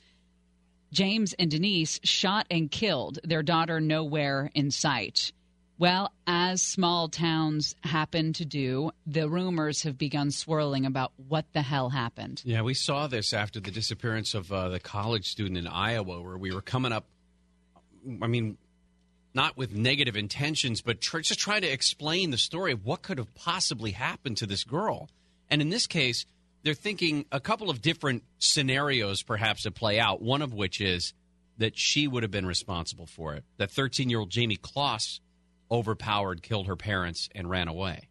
James 0.91 1.31
and 1.39 1.49
Denise, 1.49 2.01
shot 2.03 2.47
and 2.51 2.69
killed 2.69 3.17
their 3.23 3.43
daughter 3.43 3.79
nowhere 3.79 4.51
in 4.53 4.71
sight. 4.71 5.31
Well, 5.81 6.13
as 6.27 6.61
small 6.61 7.09
towns 7.09 7.73
happen 7.83 8.33
to 8.33 8.45
do, 8.45 8.91
the 9.07 9.27
rumors 9.27 9.81
have 9.81 9.97
begun 9.97 10.29
swirling 10.29 10.85
about 10.85 11.11
what 11.17 11.51
the 11.53 11.63
hell 11.63 11.89
happened. 11.89 12.39
Yeah, 12.45 12.61
we 12.61 12.75
saw 12.75 13.07
this 13.07 13.33
after 13.33 13.59
the 13.59 13.71
disappearance 13.71 14.35
of 14.35 14.51
uh, 14.51 14.69
the 14.69 14.79
college 14.79 15.27
student 15.27 15.57
in 15.57 15.65
Iowa, 15.65 16.21
where 16.21 16.37
we 16.37 16.51
were 16.51 16.61
coming 16.61 16.91
up. 16.91 17.07
I 18.21 18.27
mean, 18.27 18.59
not 19.33 19.57
with 19.57 19.73
negative 19.73 20.15
intentions, 20.15 20.83
but 20.83 21.01
tr- 21.01 21.21
just 21.21 21.39
trying 21.39 21.61
to 21.61 21.73
explain 21.73 22.29
the 22.29 22.37
story 22.37 22.73
of 22.73 22.85
what 22.85 23.01
could 23.01 23.17
have 23.17 23.33
possibly 23.33 23.89
happened 23.89 24.37
to 24.37 24.45
this 24.45 24.63
girl. 24.63 25.09
And 25.49 25.63
in 25.63 25.69
this 25.69 25.87
case, 25.87 26.27
they're 26.61 26.75
thinking 26.75 27.25
a 27.31 27.39
couple 27.39 27.71
of 27.71 27.81
different 27.81 28.21
scenarios 28.37 29.23
perhaps 29.23 29.63
to 29.63 29.71
play 29.71 29.99
out. 29.99 30.21
One 30.21 30.43
of 30.43 30.53
which 30.53 30.79
is 30.79 31.15
that 31.57 31.75
she 31.75 32.07
would 32.07 32.21
have 32.21 32.31
been 32.31 32.45
responsible 32.45 33.07
for 33.07 33.33
it. 33.33 33.45
That 33.57 33.71
13 33.71 34.11
year 34.11 34.19
old 34.19 34.29
Jayme 34.29 34.61
Closs 34.61 35.21
overpowered, 35.71 36.43
killed 36.43 36.67
her 36.67 36.75
parents, 36.75 37.29
and 37.33 37.49
ran 37.49 37.67
away. 37.67 38.09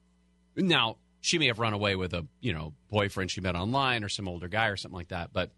Now, 0.57 0.97
she 1.21 1.39
may 1.39 1.47
have 1.49 1.59
run 1.59 1.75
away 1.75 1.95
with 1.97 2.15
a, 2.15 2.27
you 2.41 2.53
know, 2.55 2.73
boyfriend 2.89 3.31
she 3.31 3.41
met 3.41 3.55
online 3.55 4.03
or 4.03 4.09
some 4.09 4.27
older 4.27 4.49
guy 4.49 4.69
or 4.69 4.77
something 4.77 4.97
like 4.97 5.09
that, 5.09 5.33
but 5.33 5.51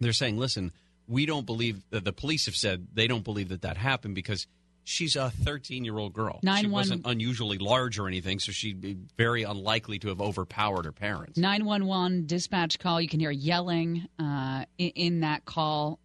they're 0.00 0.12
saying, 0.12 0.38
"Listen, 0.38 0.72
we 1.08 1.26
don't 1.26 1.46
believe 1.46 1.82
that 1.90 2.04
the 2.04 2.12
police 2.12 2.46
have 2.46 2.54
said 2.54 2.86
they 2.94 3.06
don't 3.06 3.24
believe 3.24 3.48
that 3.48 3.62
that 3.62 3.76
happened 3.76 4.14
because 4.14 4.46
she's 4.84 5.16
a 5.16 5.32
13-year-old 5.42 6.12
girl. 6.12 6.40
Nine 6.42 6.62
she 6.62 6.66
one- 6.66 6.72
wasn't 6.72 7.02
unusually 7.06 7.58
large 7.58 7.98
or 7.98 8.06
anything, 8.06 8.38
so 8.38 8.52
she'd 8.52 8.80
be 8.80 8.96
very 9.16 9.42
unlikely 9.42 9.98
to 10.00 10.08
have 10.08 10.20
overpowered 10.20 10.84
her 10.84 10.92
parents." 10.92 11.36
911 11.36 12.26
dispatch 12.26 12.78
call. 12.78 13.00
You 13.00 13.08
can 13.08 13.18
hear 13.20 13.30
yelling 13.30 14.06
uh, 14.18 14.64
in, 14.78 14.88
in 14.90 15.20
that 15.20 15.44
call. 15.44 15.98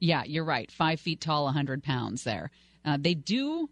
Yeah, 0.00 0.24
you're 0.24 0.44
right. 0.44 0.70
Five 0.70 1.00
feet 1.00 1.20
tall, 1.20 1.44
100 1.46 1.82
pounds 1.82 2.24
there. 2.24 2.50
Uh, 2.84 2.98
they 3.00 3.14
do. 3.14 3.68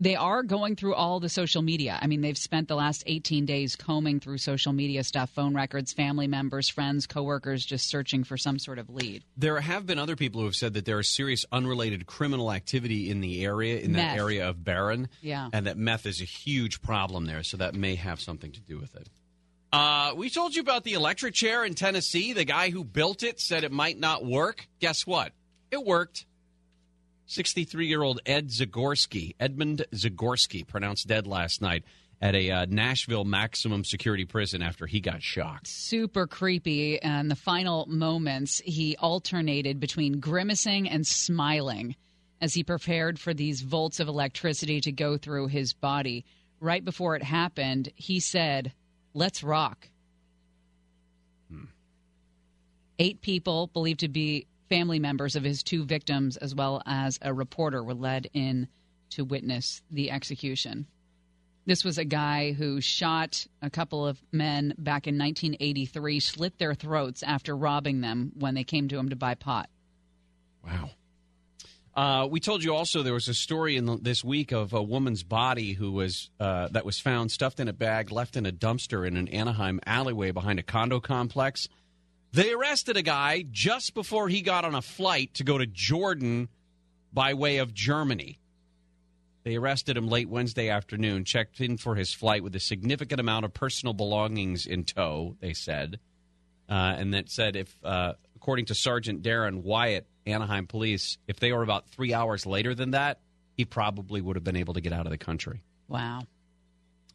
They 0.00 0.14
are 0.14 0.42
going 0.42 0.76
through 0.76 0.94
all 0.94 1.18
the 1.18 1.28
social 1.28 1.62
media. 1.62 1.98
I 2.00 2.06
mean, 2.06 2.20
they've 2.20 2.38
spent 2.38 2.68
the 2.68 2.76
last 2.76 3.02
18 3.06 3.46
days 3.46 3.74
combing 3.74 4.20
through 4.20 4.38
social 4.38 4.72
media 4.72 5.02
stuff, 5.02 5.30
phone 5.30 5.54
records, 5.54 5.92
family 5.92 6.28
members, 6.28 6.68
friends, 6.68 7.06
coworkers, 7.06 7.66
just 7.66 7.88
searching 7.88 8.22
for 8.22 8.36
some 8.36 8.58
sort 8.58 8.78
of 8.78 8.88
lead. 8.88 9.24
There 9.36 9.58
have 9.60 9.86
been 9.86 9.98
other 9.98 10.14
people 10.14 10.40
who 10.40 10.46
have 10.46 10.56
said 10.56 10.74
that 10.74 10.84
there 10.84 11.00
is 11.00 11.08
serious 11.08 11.44
unrelated 11.50 12.06
criminal 12.06 12.52
activity 12.52 13.10
in 13.10 13.20
the 13.20 13.44
area, 13.44 13.78
in 13.78 13.92
that 13.94 14.16
area 14.16 14.48
of 14.48 14.64
Barron. 14.64 15.08
Yeah. 15.20 15.48
And 15.52 15.66
that 15.66 15.76
meth 15.76 16.06
is 16.06 16.20
a 16.20 16.24
huge 16.24 16.80
problem 16.80 17.26
there, 17.26 17.42
so 17.42 17.56
that 17.56 17.74
may 17.74 17.96
have 17.96 18.20
something 18.20 18.52
to 18.52 18.60
do 18.60 18.78
with 18.78 18.94
it. 18.94 19.08
Uh, 19.72 20.12
we 20.16 20.30
told 20.30 20.54
you 20.54 20.62
about 20.62 20.84
the 20.84 20.94
electric 20.94 21.34
chair 21.34 21.64
in 21.64 21.74
Tennessee. 21.74 22.32
The 22.32 22.44
guy 22.44 22.70
who 22.70 22.84
built 22.84 23.22
it 23.22 23.38
said 23.40 23.64
it 23.64 23.72
might 23.72 23.98
not 23.98 24.24
work. 24.24 24.66
Guess 24.80 25.06
what? 25.06 25.32
It 25.70 25.84
worked. 25.84 26.24
63 27.28 27.86
year 27.86 28.02
old 28.02 28.20
Ed 28.26 28.48
Zagorski, 28.48 29.34
Edmund 29.38 29.84
Zagorski, 29.94 30.66
pronounced 30.66 31.06
dead 31.06 31.26
last 31.26 31.60
night 31.60 31.84
at 32.20 32.34
a 32.34 32.50
uh, 32.50 32.66
Nashville 32.68 33.24
maximum 33.24 33.84
security 33.84 34.24
prison 34.24 34.62
after 34.62 34.86
he 34.86 34.98
got 35.00 35.22
shocked. 35.22 35.68
Super 35.68 36.26
creepy. 36.26 37.00
And 37.00 37.30
the 37.30 37.36
final 37.36 37.86
moments, 37.86 38.60
he 38.64 38.96
alternated 38.96 39.78
between 39.78 40.20
grimacing 40.20 40.88
and 40.88 41.06
smiling 41.06 41.94
as 42.40 42.54
he 42.54 42.64
prepared 42.64 43.18
for 43.20 43.34
these 43.34 43.60
volts 43.60 44.00
of 44.00 44.08
electricity 44.08 44.80
to 44.80 44.90
go 44.90 45.18
through 45.18 45.48
his 45.48 45.74
body. 45.74 46.24
Right 46.60 46.84
before 46.84 47.14
it 47.14 47.22
happened, 47.22 47.90
he 47.94 48.20
said, 48.20 48.72
Let's 49.14 49.42
rock. 49.42 49.88
Eight 52.98 53.20
people 53.20 53.68
believed 53.68 54.00
to 54.00 54.08
be 54.08 54.46
family 54.68 54.98
members 54.98 55.36
of 55.36 55.44
his 55.44 55.62
two 55.62 55.84
victims, 55.84 56.36
as 56.36 56.54
well 56.54 56.82
as 56.86 57.18
a 57.22 57.32
reporter, 57.32 57.82
were 57.82 57.94
led 57.94 58.28
in 58.32 58.68
to 59.10 59.24
witness 59.24 59.82
the 59.90 60.10
execution. 60.10 60.86
This 61.66 61.84
was 61.84 61.98
a 61.98 62.04
guy 62.04 62.52
who 62.52 62.80
shot 62.80 63.46
a 63.60 63.68
couple 63.68 64.06
of 64.06 64.22
men 64.32 64.74
back 64.78 65.06
in 65.06 65.18
1983, 65.18 66.20
slit 66.20 66.58
their 66.58 66.74
throats 66.74 67.22
after 67.22 67.54
robbing 67.54 68.00
them 68.00 68.32
when 68.38 68.54
they 68.54 68.64
came 68.64 68.88
to 68.88 68.98
him 68.98 69.10
to 69.10 69.16
buy 69.16 69.34
pot. 69.34 69.68
Wow. 70.66 70.90
Uh, 71.94 72.26
we 72.26 72.38
told 72.40 72.62
you 72.62 72.74
also 72.74 73.02
there 73.02 73.12
was 73.12 73.28
a 73.28 73.34
story 73.34 73.76
in 73.76 73.84
the, 73.84 73.96
this 73.96 74.22
week 74.22 74.52
of 74.52 74.72
a 74.72 74.82
woman's 74.82 75.22
body 75.22 75.72
who 75.72 75.90
was 75.90 76.30
uh, 76.38 76.68
that 76.68 76.86
was 76.86 77.00
found 77.00 77.30
stuffed 77.30 77.60
in 77.60 77.68
a 77.68 77.72
bag, 77.72 78.12
left 78.12 78.36
in 78.36 78.46
a 78.46 78.52
dumpster 78.52 79.06
in 79.06 79.16
an 79.16 79.28
Anaheim 79.28 79.80
alleyway 79.84 80.30
behind 80.30 80.58
a 80.58 80.62
condo 80.62 81.00
complex. 81.00 81.68
They 82.32 82.52
arrested 82.52 82.96
a 82.96 83.02
guy 83.02 83.44
just 83.50 83.94
before 83.94 84.28
he 84.28 84.42
got 84.42 84.64
on 84.64 84.74
a 84.74 84.82
flight 84.82 85.34
to 85.34 85.44
go 85.44 85.58
to 85.58 85.66
Jordan 85.66 86.48
by 87.12 87.34
way 87.34 87.58
of 87.58 87.72
Germany. 87.72 88.38
They 89.44 89.56
arrested 89.56 89.96
him 89.96 90.08
late 90.08 90.28
Wednesday 90.28 90.68
afternoon, 90.68 91.24
checked 91.24 91.60
in 91.60 91.78
for 91.78 91.94
his 91.94 92.12
flight 92.12 92.42
with 92.42 92.54
a 92.54 92.60
significant 92.60 93.18
amount 93.18 93.46
of 93.46 93.54
personal 93.54 93.94
belongings 93.94 94.66
in 94.66 94.84
tow, 94.84 95.36
they 95.40 95.54
said. 95.54 96.00
Uh, 96.68 96.94
and 96.98 97.14
that 97.14 97.30
said, 97.30 97.56
if, 97.56 97.74
uh, 97.82 98.12
according 98.36 98.66
to 98.66 98.74
Sergeant 98.74 99.22
Daron 99.22 99.62
Wyatt, 99.62 100.06
Anaheim 100.26 100.66
police, 100.66 101.16
if 101.26 101.40
they 101.40 101.50
were 101.52 101.62
about 101.62 101.88
three 101.88 102.12
hours 102.12 102.44
later 102.44 102.74
than 102.74 102.90
that, 102.90 103.20
he 103.56 103.64
probably 103.64 104.20
would 104.20 104.36
have 104.36 104.44
been 104.44 104.56
able 104.56 104.74
to 104.74 104.82
get 104.82 104.92
out 104.92 105.06
of 105.06 105.10
the 105.10 105.18
country. 105.18 105.62
Wow. 105.88 106.24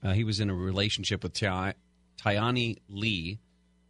Uh, 0.03 0.13
he 0.13 0.23
was 0.23 0.39
in 0.39 0.49
a 0.49 0.55
relationship 0.55 1.21
with 1.21 1.33
Tiani 1.33 2.77
Lee. 2.89 3.39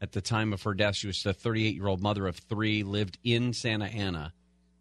At 0.04 0.12
the 0.12 0.20
time 0.20 0.52
of 0.52 0.62
her 0.64 0.74
death, 0.74 0.98
she 0.98 1.08
was 1.08 1.26
a 1.26 1.32
38 1.32 1.76
year 1.76 1.88
old 1.88 2.02
mother 2.02 2.28
of 2.28 2.36
three, 2.36 2.84
lived 2.84 3.18
in 3.24 3.54
Santa 3.54 3.86
Ana. 3.86 4.34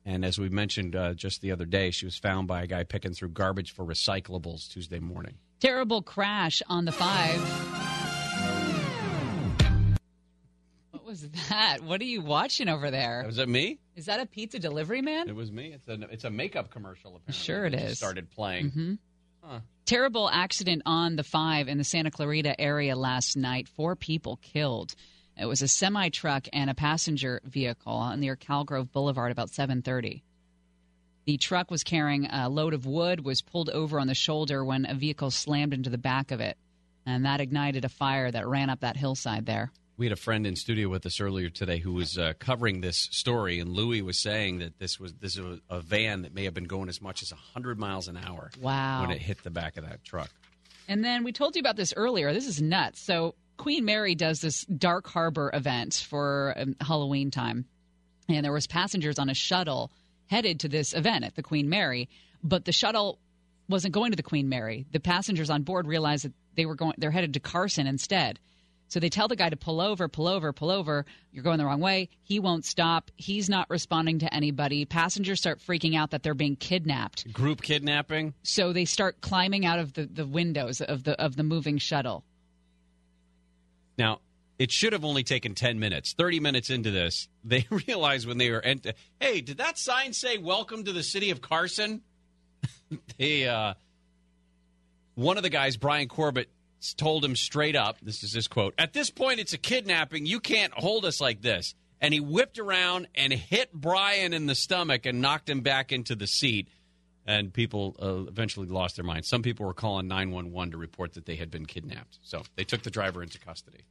And 0.04 0.24
as 0.24 0.36
we 0.36 0.48
mentioned 0.48 0.96
uh, 0.96 1.14
just 1.14 1.40
the 1.42 1.52
other 1.52 1.64
day, 1.64 1.92
she 1.92 2.04
was 2.04 2.16
found 2.16 2.48
by 2.48 2.64
a 2.64 2.66
guy 2.66 2.82
picking 2.82 3.12
through 3.12 3.28
garbage 3.28 3.70
for 3.72 3.84
recyclables 3.84 4.68
Tuesday 4.68 4.98
morning. 4.98 5.34
Terrible 5.60 6.02
crash 6.02 6.60
on 6.66 6.86
the 6.86 6.90
five. 6.90 7.38
What 10.90 11.04
was 11.04 11.28
that? 11.48 11.82
What 11.84 12.00
are 12.00 12.04
you 12.04 12.20
watching 12.20 12.68
over 12.68 12.90
there? 12.90 13.22
Was 13.24 13.38
it 13.38 13.48
me? 13.48 13.78
Is 13.94 14.06
that 14.06 14.18
a 14.18 14.26
pizza 14.26 14.58
delivery 14.58 15.02
man? 15.02 15.28
It 15.28 15.36
was 15.36 15.52
me. 15.52 15.72
It's 15.72 15.86
a 15.86 16.02
it's 16.10 16.24
a 16.24 16.30
makeup 16.30 16.70
commercial. 16.70 17.14
Apparently. 17.14 17.32
Sure 17.44 17.64
it 17.66 17.74
It. 17.74 17.96
Started 17.96 18.28
playing. 18.28 18.72
Mhm. 18.72 18.98
Terrible 19.85 20.31
accident 20.31 20.82
on 20.86 21.16
the 21.16 21.24
five 21.24 21.69
in 21.69 21.77
the 21.77 21.85
Santa 21.85 22.10
Clarita 22.10 22.59
area 22.60 22.97
last 22.97 23.36
night. 23.36 23.69
Four 23.69 23.97
people 23.97 24.39
killed. 24.40 24.94
It 25.36 25.47
was 25.47 25.62
a 25.62 25.69
semi 25.69 26.09
truck 26.09 26.47
and 26.52 26.70
a 26.70 26.74
passenger 26.74 27.40
vehicle 27.44 27.93
on 27.93 28.20
near 28.20 28.36
Calgrove 28.36 28.93
Boulevard 28.93 29.32
about 29.32 29.51
7:30. 29.51 30.23
The 31.24 31.36
truck 31.36 31.70
was 31.70 31.85
carrying 31.85 32.27
a 32.27 32.48
load 32.48 32.74
of 32.74 32.86
wood, 32.86 33.24
was 33.24 33.43
pulled 33.43 33.70
over 33.70 33.98
on 34.01 34.06
the 34.06 34.14
shoulder 34.14 34.64
when 34.64 34.86
a 34.86 34.94
vehicle 34.94 35.31
slammed 35.31 35.73
into 35.73 35.90
the 35.90 35.98
back 35.98 36.31
of 36.31 36.40
it, 36.40 36.56
and 37.06 37.24
that 37.24 37.40
ignited 37.40 37.85
a 37.85 37.89
fire 37.89 38.31
that 38.31 38.47
ran 38.47 38.70
up 38.70 38.81
that 38.81 38.97
hillside 38.97 39.47
there. 39.47 39.73
We 39.97 40.06
had 40.06 40.12
a 40.12 40.16
friend 40.16 40.47
in 40.47 40.56
studio 40.56 40.89
with 40.89 41.05
us 41.05 41.20
earlier 41.20 41.51
today 41.51 41.78
who 41.78 41.93
was 41.93 42.16
uh, 42.16 42.32
covering 42.39 42.81
this 42.81 43.09
story, 43.12 43.60
and 43.60 43.70
Louis 43.70 44.02
was 44.02 44.19
saying 44.19 44.59
that 44.59 44.78
this 44.78 44.98
was 44.98 45.12
this 45.14 45.39
was 45.39 45.60
a 45.69 45.81
van 45.81 46.23
that 46.23 46.35
may 46.35 46.44
have 46.44 46.55
been 46.55 46.64
going 46.64 46.89
as 46.89 47.01
much 47.02 47.23
as 47.23 47.31
hundred 47.31 47.78
miles 47.78 48.09
an 48.09 48.16
hour. 48.16 48.51
Wow. 48.60 49.02
When 49.02 49.10
it 49.10 49.20
hit 49.20 49.43
the 49.44 49.51
back 49.51 49.77
of 49.77 49.85
that 49.86 50.02
truck. 50.05 50.31
And 50.89 51.05
then 51.05 51.24
we 51.24 51.32
told 51.32 51.55
you 51.55 51.60
about 51.60 51.77
this 51.77 51.93
earlier. 51.97 52.32
This 52.32 52.47
is 52.47 52.60
nuts. 52.60 53.01
So 53.01 53.35
Queen 53.59 53.85
Mary 53.85 54.14
does 54.14 54.40
this 54.40 54.64
Dark 54.64 55.06
Harbor 55.06 55.51
event 55.52 56.05
for 56.09 56.55
um, 56.56 56.74
Halloween 56.81 57.31
time, 57.31 57.66
and 58.28 58.44
there 58.44 58.52
was 58.52 58.66
passengers 58.66 59.19
on 59.19 59.28
a 59.28 59.35
shuttle 59.35 59.93
headed 60.27 60.60
to 60.60 60.69
this 60.69 60.94
event 60.94 61.24
at 61.24 61.35
the 61.35 61.43
Queen 61.43 61.69
Mary, 61.69 62.09
but 62.43 62.64
the 62.64 62.73
shuttle 62.73 63.19
wasn't 63.69 63.93
going 63.93 64.10
to 64.12 64.16
the 64.16 64.23
Queen 64.23 64.48
Mary. 64.48 64.86
The 64.90 65.01
passengers 65.01 65.51
on 65.51 65.62
board 65.62 65.86
realized 65.86 66.24
that 66.24 66.32
they 66.56 66.66
were 66.66 66.74
going. 66.74 66.94
They're 66.98 67.10
headed 67.10 67.35
to 67.35 67.40
Carson 67.40 67.86
instead. 67.86 68.39
So 68.93 69.01
they 69.01 69.09
tell 69.09 69.27
the 69.27 69.36
guy 69.36 69.48
to 69.48 69.56
pull 69.56 69.81
over, 69.81 70.06
pull 70.06 70.28
over, 70.28 70.52
pull 70.52 70.70
over. 70.70 71.06
You're 71.32 71.43
going 71.43 71.56
the 71.56 71.64
wrong 71.64 71.81
way. 71.81 72.10
He 72.24 72.39
won't 72.39 72.66
stop. 72.66 73.10
He's 73.16 73.48
not 73.48 73.70
responding 73.70 74.19
to 74.19 74.35
anybody. 74.35 74.85
Passengers 74.85 75.40
start 75.40 75.60
freaking 75.60 75.97
out 75.97 76.10
that 76.10 76.23
they're 76.23 76.35
being 76.35 76.56
kidnapped. 76.56 77.32
Group 77.32 77.62
kidnapping. 77.62 78.35
So 78.43 78.74
they 78.74 78.85
start 78.85 79.23
climbing 79.23 79.64
out 79.64 79.78
of 79.78 79.94
the, 79.94 80.05
the 80.05 80.27
windows 80.27 80.82
of 80.82 81.05
the 81.05 81.19
of 81.19 81.36
the 81.36 81.43
moving 81.43 81.78
shuttle. 81.78 82.23
Now, 83.97 84.20
it 84.59 84.70
should 84.70 84.93
have 84.93 85.06
only 85.06 85.23
taken 85.23 85.55
10 85.55 85.78
minutes. 85.78 86.12
30 86.12 86.40
minutes 86.40 86.69
into 86.69 86.90
this, 86.90 87.28
they 87.44 87.66
realized 87.86 88.28
when 88.28 88.36
they 88.36 88.51
were 88.51 88.60
ent- 88.60 88.89
hey, 89.19 89.40
did 89.40 89.56
that 89.56 89.78
sign 89.78 90.12
say 90.12 90.36
welcome 90.36 90.85
to 90.85 90.93
the 90.93 91.02
city 91.02 91.31
of 91.31 91.40
Carson? 91.40 92.02
they 93.16 93.48
uh 93.48 93.73
one 95.14 95.39
of 95.39 95.43
the 95.43 95.51
guys, 95.51 95.78
Brian 95.78 96.09
Corbett, 96.09 96.51
told 96.96 97.24
him 97.24 97.36
straight 97.36 97.76
up, 97.76 97.98
this 98.02 98.22
is 98.22 98.32
his 98.32 98.48
quote, 98.48 98.74
"At 98.78 98.92
this 98.92 99.10
point 99.10 99.40
it's 99.40 99.52
a 99.52 99.59
kidnapping. 99.59 100.26
You 100.26 100.40
can't 100.40 100.72
hold 100.72 101.04
us 101.04 101.20
like 101.20 101.40
this." 101.42 101.74
And 102.00 102.12
he 102.12 102.18
whipped 102.20 102.59
around 102.59 103.06
and 103.14 103.32
hit 103.32 103.72
Brian 103.72 104.32
in 104.32 104.46
the 104.46 104.54
stomach 104.56 105.06
and 105.06 105.20
knocked 105.20 105.48
him 105.48 105.60
back 105.60 105.92
into 105.92 106.14
the 106.16 106.26
seat. 106.26 106.66
And 107.24 107.52
people 107.52 107.94
uh, 108.02 108.28
eventually 108.28 108.66
lost 108.66 108.96
their 108.96 109.04
minds. 109.04 109.28
Some 109.28 109.42
people 109.42 109.64
were 109.66 109.74
calling 109.74 110.09
911 110.09 110.72
to 110.72 110.76
report 110.78 111.12
that 111.14 111.24
they 111.26 111.36
had 111.36 111.52
been 111.52 111.64
kidnapped. 111.66 112.18
So 112.22 112.42
they 112.56 112.64
took 112.64 112.82
the 112.82 112.90
driver 112.90 113.22
into 113.22 113.38
custody. 113.38 113.82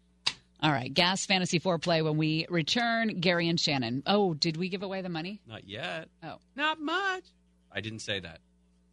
All 0.61 0.72
right, 0.72 0.93
gas 0.93 1.26
fantasy 1.26 1.57
foreplay 1.59 2.03
when 2.03 2.18
we 2.18 2.45
return. 2.49 3.22
Gary 3.22 3.47
and 3.47 3.57
Shannon. 3.57 4.03
Oh, 4.05 4.34
did 4.34 4.57
we 4.57 4.68
give 4.68 4.84
away 4.84 5.01
the 5.01 5.07
money? 5.09 5.39
Not 5.47 5.65
yet. 5.68 6.09
Oh, 6.22 6.35
Not 6.57 6.81
much. 6.81 7.23
I 7.72 7.80
didn't 7.80 7.99
say 7.99 8.19
that. 8.19 8.41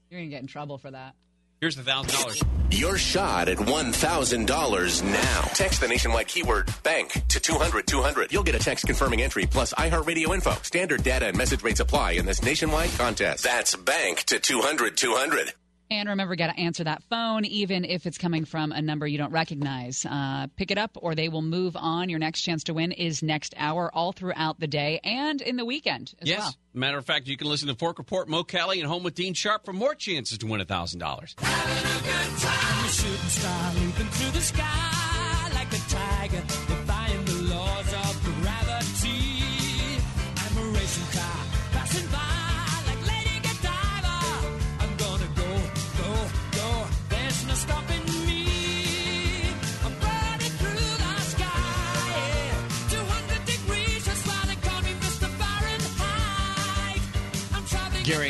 you're 0.09 0.21
gonna 0.21 0.31
get 0.31 0.41
in 0.43 0.47
trouble 0.47 0.79
for 0.79 0.93
that. 0.93 1.17
Here's 1.61 1.75
the 1.75 1.83
thousand 1.83 2.13
dollars. 2.13 2.43
Your 2.71 2.97
shot 2.97 3.49
at 3.49 3.57
$1,000 3.57 5.03
now. 5.03 5.41
Text 5.55 5.81
the 5.81 5.89
nationwide 5.89 6.29
keyword 6.29 6.73
bank 6.85 7.21
to 7.29 7.41
200 7.41 7.85
200. 7.85 8.33
You'll 8.33 8.45
get 8.45 8.55
a 8.55 8.61
text 8.61 8.87
confirming 8.87 9.23
entry 9.23 9.45
plus 9.47 9.75
iHeartRadio 9.75 10.33
info. 10.35 10.53
Standard 10.63 11.03
data 11.03 11.27
and 11.27 11.37
message 11.37 11.65
rates 11.65 11.81
apply 11.81 12.13
in 12.13 12.27
this 12.27 12.45
nationwide 12.45 12.91
contest. 12.91 13.43
That's 13.43 13.75
bank 13.75 14.23
to 14.25 14.39
200 14.39 14.97
200. 14.97 15.53
And 15.91 16.09
remember, 16.09 16.37
got 16.37 16.49
to 16.49 16.61
answer 16.61 16.85
that 16.85 17.03
phone, 17.05 17.45
even 17.45 17.85
if 17.85 18.07
it's 18.07 18.19
coming 18.19 18.45
from 18.45 18.73
a 18.73 18.83
number 18.83 19.07
you 19.07 19.19
don't 19.19 19.33
recognize. 19.33 20.05
Uh, 20.05 20.49
pick 20.57 20.71
it 20.71 20.79
up, 20.79 20.93
or 20.97 21.15
they 21.15 21.29
will 21.29 21.43
move 21.43 21.77
on. 21.77 22.09
Your 22.09 22.19
next 22.19 22.43
chance 22.43 22.65
to 22.65 22.75
win 22.75 22.93
is 22.93 23.23
next 23.23 23.55
hour, 23.57 23.91
all 23.95 24.13
throughout 24.13 24.61
the 24.61 24.67
day 24.67 25.01
and 25.03 25.41
in 25.41 25.57
the 25.57 25.65
weekend 25.65 26.15
as 26.21 26.29
yes. 26.29 26.39
well. 26.41 26.55
Matter 26.75 26.99
of 26.99 27.07
fact, 27.07 27.27
you 27.27 27.37
can 27.37 27.49
listen 27.49 27.69
to 27.69 27.75
Fork 27.75 27.99
Report, 27.99 28.29
Mo 28.29 28.45
Kelly, 28.45 28.81
and 28.81 28.89
Home 28.89 29.03
with 29.03 29.15
Dean 29.15 29.35
Sharp 29.35 29.65
for 29.65 29.73
more 29.73 29.95
chances 29.95 30.39
to 30.39 30.47
win 30.47 30.65
thousand 30.67 31.01
dollars. 31.01 31.35
I'm 31.39 32.85
a 32.85 32.89
shooting 32.89 33.29
star 33.29 33.75
leaping 33.75 34.07
through 34.07 34.33
the 34.33 34.41
sky 34.41 35.51
like 35.55 35.73
a 35.73 35.79
tiger, 35.89 36.43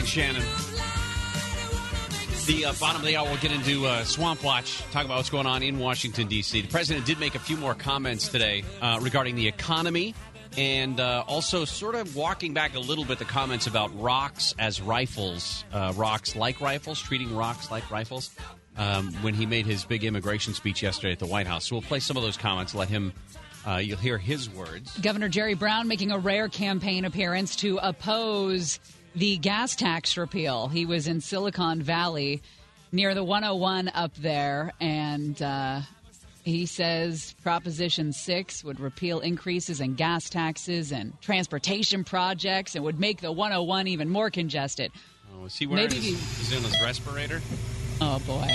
Shannon. 0.08 0.42
The 2.46 2.64
uh, 2.64 2.72
bottom 2.80 3.02
of 3.02 3.06
the 3.06 3.14
hour, 3.14 3.26
we'll 3.26 3.36
get 3.36 3.52
into 3.52 3.84
uh, 3.84 4.04
Swamp 4.04 4.42
Watch, 4.42 4.78
talk 4.90 5.04
about 5.04 5.18
what's 5.18 5.28
going 5.28 5.46
on 5.46 5.62
in 5.62 5.78
Washington, 5.78 6.28
D.C. 6.28 6.62
The 6.62 6.68
president 6.68 7.04
did 7.04 7.20
make 7.20 7.34
a 7.34 7.38
few 7.38 7.58
more 7.58 7.74
comments 7.74 8.28
today 8.28 8.64
uh, 8.80 9.00
regarding 9.02 9.36
the 9.36 9.46
economy 9.46 10.14
and 10.56 10.98
uh, 10.98 11.24
also 11.28 11.66
sort 11.66 11.94
of 11.94 12.16
walking 12.16 12.54
back 12.54 12.74
a 12.74 12.78
little 12.78 13.04
bit 13.04 13.18
the 13.18 13.26
comments 13.26 13.66
about 13.66 13.90
rocks 14.00 14.54
as 14.58 14.80
rifles, 14.80 15.66
uh, 15.74 15.92
rocks 15.94 16.34
like 16.34 16.58
rifles, 16.62 17.02
treating 17.02 17.36
rocks 17.36 17.70
like 17.70 17.90
rifles, 17.90 18.34
um, 18.78 19.12
when 19.20 19.34
he 19.34 19.44
made 19.44 19.66
his 19.66 19.84
big 19.84 20.02
immigration 20.02 20.54
speech 20.54 20.82
yesterday 20.82 21.12
at 21.12 21.18
the 21.18 21.26
White 21.26 21.46
House. 21.46 21.66
So 21.66 21.76
we'll 21.76 21.82
play 21.82 22.00
some 22.00 22.16
of 22.16 22.22
those 22.22 22.38
comments, 22.38 22.74
let 22.74 22.88
him, 22.88 23.12
uh, 23.66 23.76
you'll 23.76 23.98
hear 23.98 24.16
his 24.16 24.48
words. 24.48 24.96
Governor 25.00 25.28
Jerry 25.28 25.52
Brown 25.52 25.86
making 25.86 26.12
a 26.12 26.18
rare 26.18 26.48
campaign 26.48 27.04
appearance 27.04 27.56
to 27.56 27.78
oppose 27.82 28.80
the 29.14 29.36
gas 29.38 29.74
tax 29.76 30.16
repeal. 30.16 30.68
He 30.68 30.86
was 30.86 31.08
in 31.08 31.20
Silicon 31.20 31.82
Valley 31.82 32.42
near 32.92 33.14
the 33.14 33.24
101 33.24 33.90
up 33.94 34.14
there, 34.16 34.72
and 34.80 35.40
uh, 35.42 35.80
he 36.44 36.66
says 36.66 37.34
Proposition 37.42 38.12
6 38.12 38.64
would 38.64 38.80
repeal 38.80 39.20
increases 39.20 39.80
in 39.80 39.94
gas 39.94 40.30
taxes 40.30 40.92
and 40.92 41.20
transportation 41.20 42.04
projects 42.04 42.74
and 42.74 42.84
would 42.84 42.98
make 43.00 43.20
the 43.20 43.32
101 43.32 43.88
even 43.88 44.08
more 44.08 44.30
congested. 44.30 44.90
Oh, 45.40 45.44
is 45.46 45.56
he 45.56 45.66
wearing 45.66 45.84
Maybe 45.88 45.96
his, 45.96 46.04
he- 46.04 46.42
is 46.42 46.48
he 46.50 46.56
on 46.56 46.62
his 46.62 46.80
respirator? 46.80 47.40
Oh, 48.00 48.18
boy. 48.20 48.46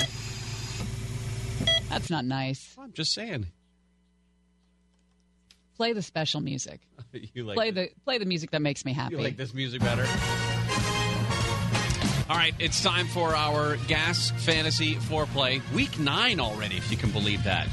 That's 1.90 2.10
not 2.10 2.26
nice. 2.26 2.76
I'm 2.80 2.92
just 2.94 3.14
saying. 3.14 3.48
Play 5.78 5.94
the 5.94 6.02
special 6.02 6.42
music. 6.42 6.82
you 7.34 7.44
like 7.44 7.56
play 7.56 7.72
this- 7.72 7.90
the 7.90 8.00
play 8.02 8.18
the 8.18 8.26
music 8.26 8.52
that 8.52 8.62
makes 8.62 8.86
me 8.86 8.94
happy. 8.94 9.16
You 9.16 9.22
like 9.22 9.38
this 9.38 9.54
music 9.54 9.82
better? 9.82 10.06
All 12.30 12.38
right, 12.38 12.56
it's 12.58 12.82
time 12.82 13.08
for 13.08 13.36
our 13.36 13.76
gas 13.88 14.32
fantasy 14.46 14.96
foreplay. 14.96 15.62
Week 15.74 16.00
nine 16.00 16.40
already, 16.40 16.78
if 16.78 16.90
you 16.90 16.98
can 16.98 17.12
believe 17.12 17.44
that. 17.44 17.68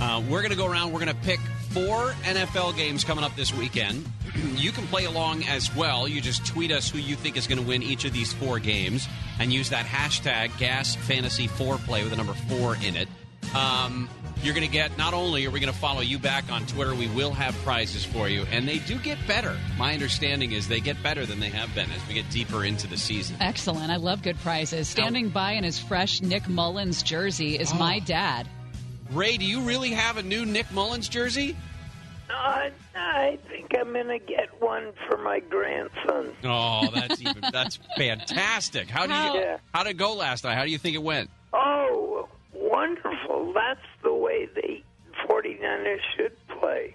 Uh, 0.00 0.22
we're 0.28 0.40
going 0.40 0.50
to 0.50 0.56
go 0.56 0.66
around. 0.66 0.92
We're 0.92 1.04
going 1.04 1.14
to 1.14 1.22
pick 1.22 1.38
four 1.70 2.12
NFL 2.24 2.74
games 2.76 3.04
coming 3.04 3.22
up 3.22 3.36
this 3.36 3.54
weekend. 3.54 4.04
you 4.56 4.72
can 4.72 4.86
play 4.88 5.04
along 5.04 5.44
as 5.44 5.74
well. 5.76 6.08
You 6.08 6.20
just 6.20 6.44
tweet 6.46 6.72
us 6.72 6.88
who 6.88 6.98
you 6.98 7.16
think 7.16 7.36
is 7.36 7.46
going 7.46 7.60
to 7.60 7.66
win 7.66 7.82
each 7.82 8.04
of 8.04 8.12
these 8.12 8.32
four 8.32 8.58
games 8.58 9.06
and 9.38 9.52
use 9.52 9.68
that 9.70 9.84
hashtag 9.86 10.56
gas 10.58 10.94
fantasy 10.96 11.46
foreplay 11.46 12.02
with 12.02 12.10
the 12.10 12.16
number 12.16 12.34
four 12.48 12.76
in 12.76 12.96
it. 12.96 13.08
Um, 13.54 14.08
you're 14.42 14.54
going 14.54 14.66
to 14.66 14.72
get 14.72 14.96
not 14.98 15.14
only 15.14 15.46
are 15.46 15.50
we 15.50 15.60
going 15.60 15.72
to 15.72 15.78
follow 15.78 16.00
you 16.00 16.18
back 16.18 16.50
on 16.50 16.66
Twitter, 16.66 16.94
we 16.94 17.06
will 17.08 17.32
have 17.32 17.54
prizes 17.64 18.04
for 18.04 18.28
you, 18.28 18.44
and 18.50 18.66
they 18.68 18.78
do 18.80 18.98
get 18.98 19.18
better. 19.26 19.56
My 19.78 19.92
understanding 19.94 20.52
is 20.52 20.68
they 20.68 20.80
get 20.80 21.02
better 21.02 21.24
than 21.26 21.40
they 21.40 21.50
have 21.50 21.74
been 21.74 21.90
as 21.92 22.06
we 22.08 22.14
get 22.14 22.28
deeper 22.30 22.64
into 22.64 22.86
the 22.86 22.96
season. 22.96 23.36
Excellent. 23.40 23.90
I 23.90 23.96
love 23.96 24.22
good 24.22 24.38
prizes. 24.40 24.88
Standing 24.88 25.28
by 25.28 25.52
in 25.52 25.64
his 25.64 25.78
fresh 25.78 26.20
Nick 26.22 26.48
Mullens 26.48 27.02
jersey 27.02 27.58
is 27.58 27.70
Oh. 27.72 27.76
my 27.76 27.98
dad. 28.00 28.48
Ray, 29.12 29.36
do 29.36 29.44
you 29.44 29.60
really 29.60 29.90
have 29.90 30.16
a 30.16 30.22
new 30.22 30.44
Nick 30.46 30.66
Mullens 30.72 31.08
jersey? 31.08 31.56
Uh, 32.30 32.70
I 32.96 33.38
think 33.50 33.70
I'm 33.78 33.92
gonna 33.92 34.18
get 34.18 34.48
one 34.60 34.92
for 35.06 35.18
my 35.18 35.40
grandson. 35.40 36.32
Oh, 36.44 36.88
that's 36.94 37.20
even 37.20 37.42
that's 37.52 37.78
fantastic. 37.98 38.88
How 38.88 39.06
do 39.06 39.12
you 39.12 39.40
Yeah. 39.44 39.56
how 39.74 39.82
did 39.82 39.90
it 39.90 39.96
go 39.98 40.14
last 40.14 40.44
night? 40.44 40.54
How 40.56 40.64
do 40.64 40.70
you 40.70 40.78
think 40.78 40.94
it 40.94 41.02
went? 41.02 41.28
Oh, 41.52 42.26
wonderful! 42.54 43.52
That's 43.54 43.80
the 43.91 43.91
way 44.42 44.82
the 45.14 45.26
49ers 45.28 45.98
should 46.16 46.36
play. 46.60 46.94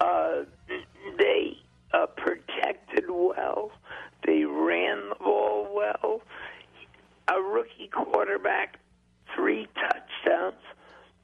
Uh, 0.00 0.44
they 1.18 1.56
uh, 1.92 2.06
protected 2.06 3.04
well. 3.08 3.70
They 4.26 4.44
ran 4.44 5.08
the 5.08 5.16
ball 5.20 5.68
well. 5.74 6.20
A 7.28 7.40
rookie 7.40 7.90
quarterback, 7.92 8.78
three 9.34 9.66
touchdowns. 9.74 10.54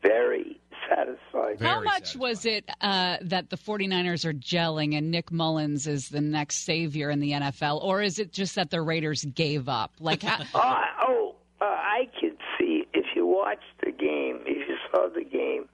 Very 0.02 0.60
satisfying. 0.88 1.58
satisfied. 1.58 1.60
How 1.60 1.80
much 1.80 2.16
was 2.16 2.44
it 2.44 2.68
uh, 2.80 3.18
that 3.22 3.50
the 3.50 3.56
49ers 3.56 4.24
are 4.24 4.32
gelling 4.32 4.98
and 4.98 5.12
Nick 5.12 5.30
Mullens 5.30 5.86
is 5.86 6.08
the 6.08 6.20
next 6.20 6.64
savior 6.64 7.08
in 7.10 7.20
the 7.20 7.32
NFL? 7.32 7.82
Or 7.84 8.02
is 8.02 8.18
it 8.18 8.32
just 8.32 8.56
that 8.56 8.70
the 8.70 8.82
Raiders 8.82 9.24
gave 9.24 9.68
up? 9.68 9.92
Like, 10.00 10.22
how, 10.22 10.42
Uh, 10.54 10.80
oh, 11.02 11.36
uh, 11.60 11.64
I 11.64 12.08
could 12.20 12.36
see 12.58 12.84
if 12.92 13.06
you 13.14 13.26
watch 13.26 13.62
the 13.84 13.92
game, 13.92 14.40
if 14.44 14.51
you 14.51 14.51
saw 14.92 15.08
the 15.08 15.24
game, 15.24 15.68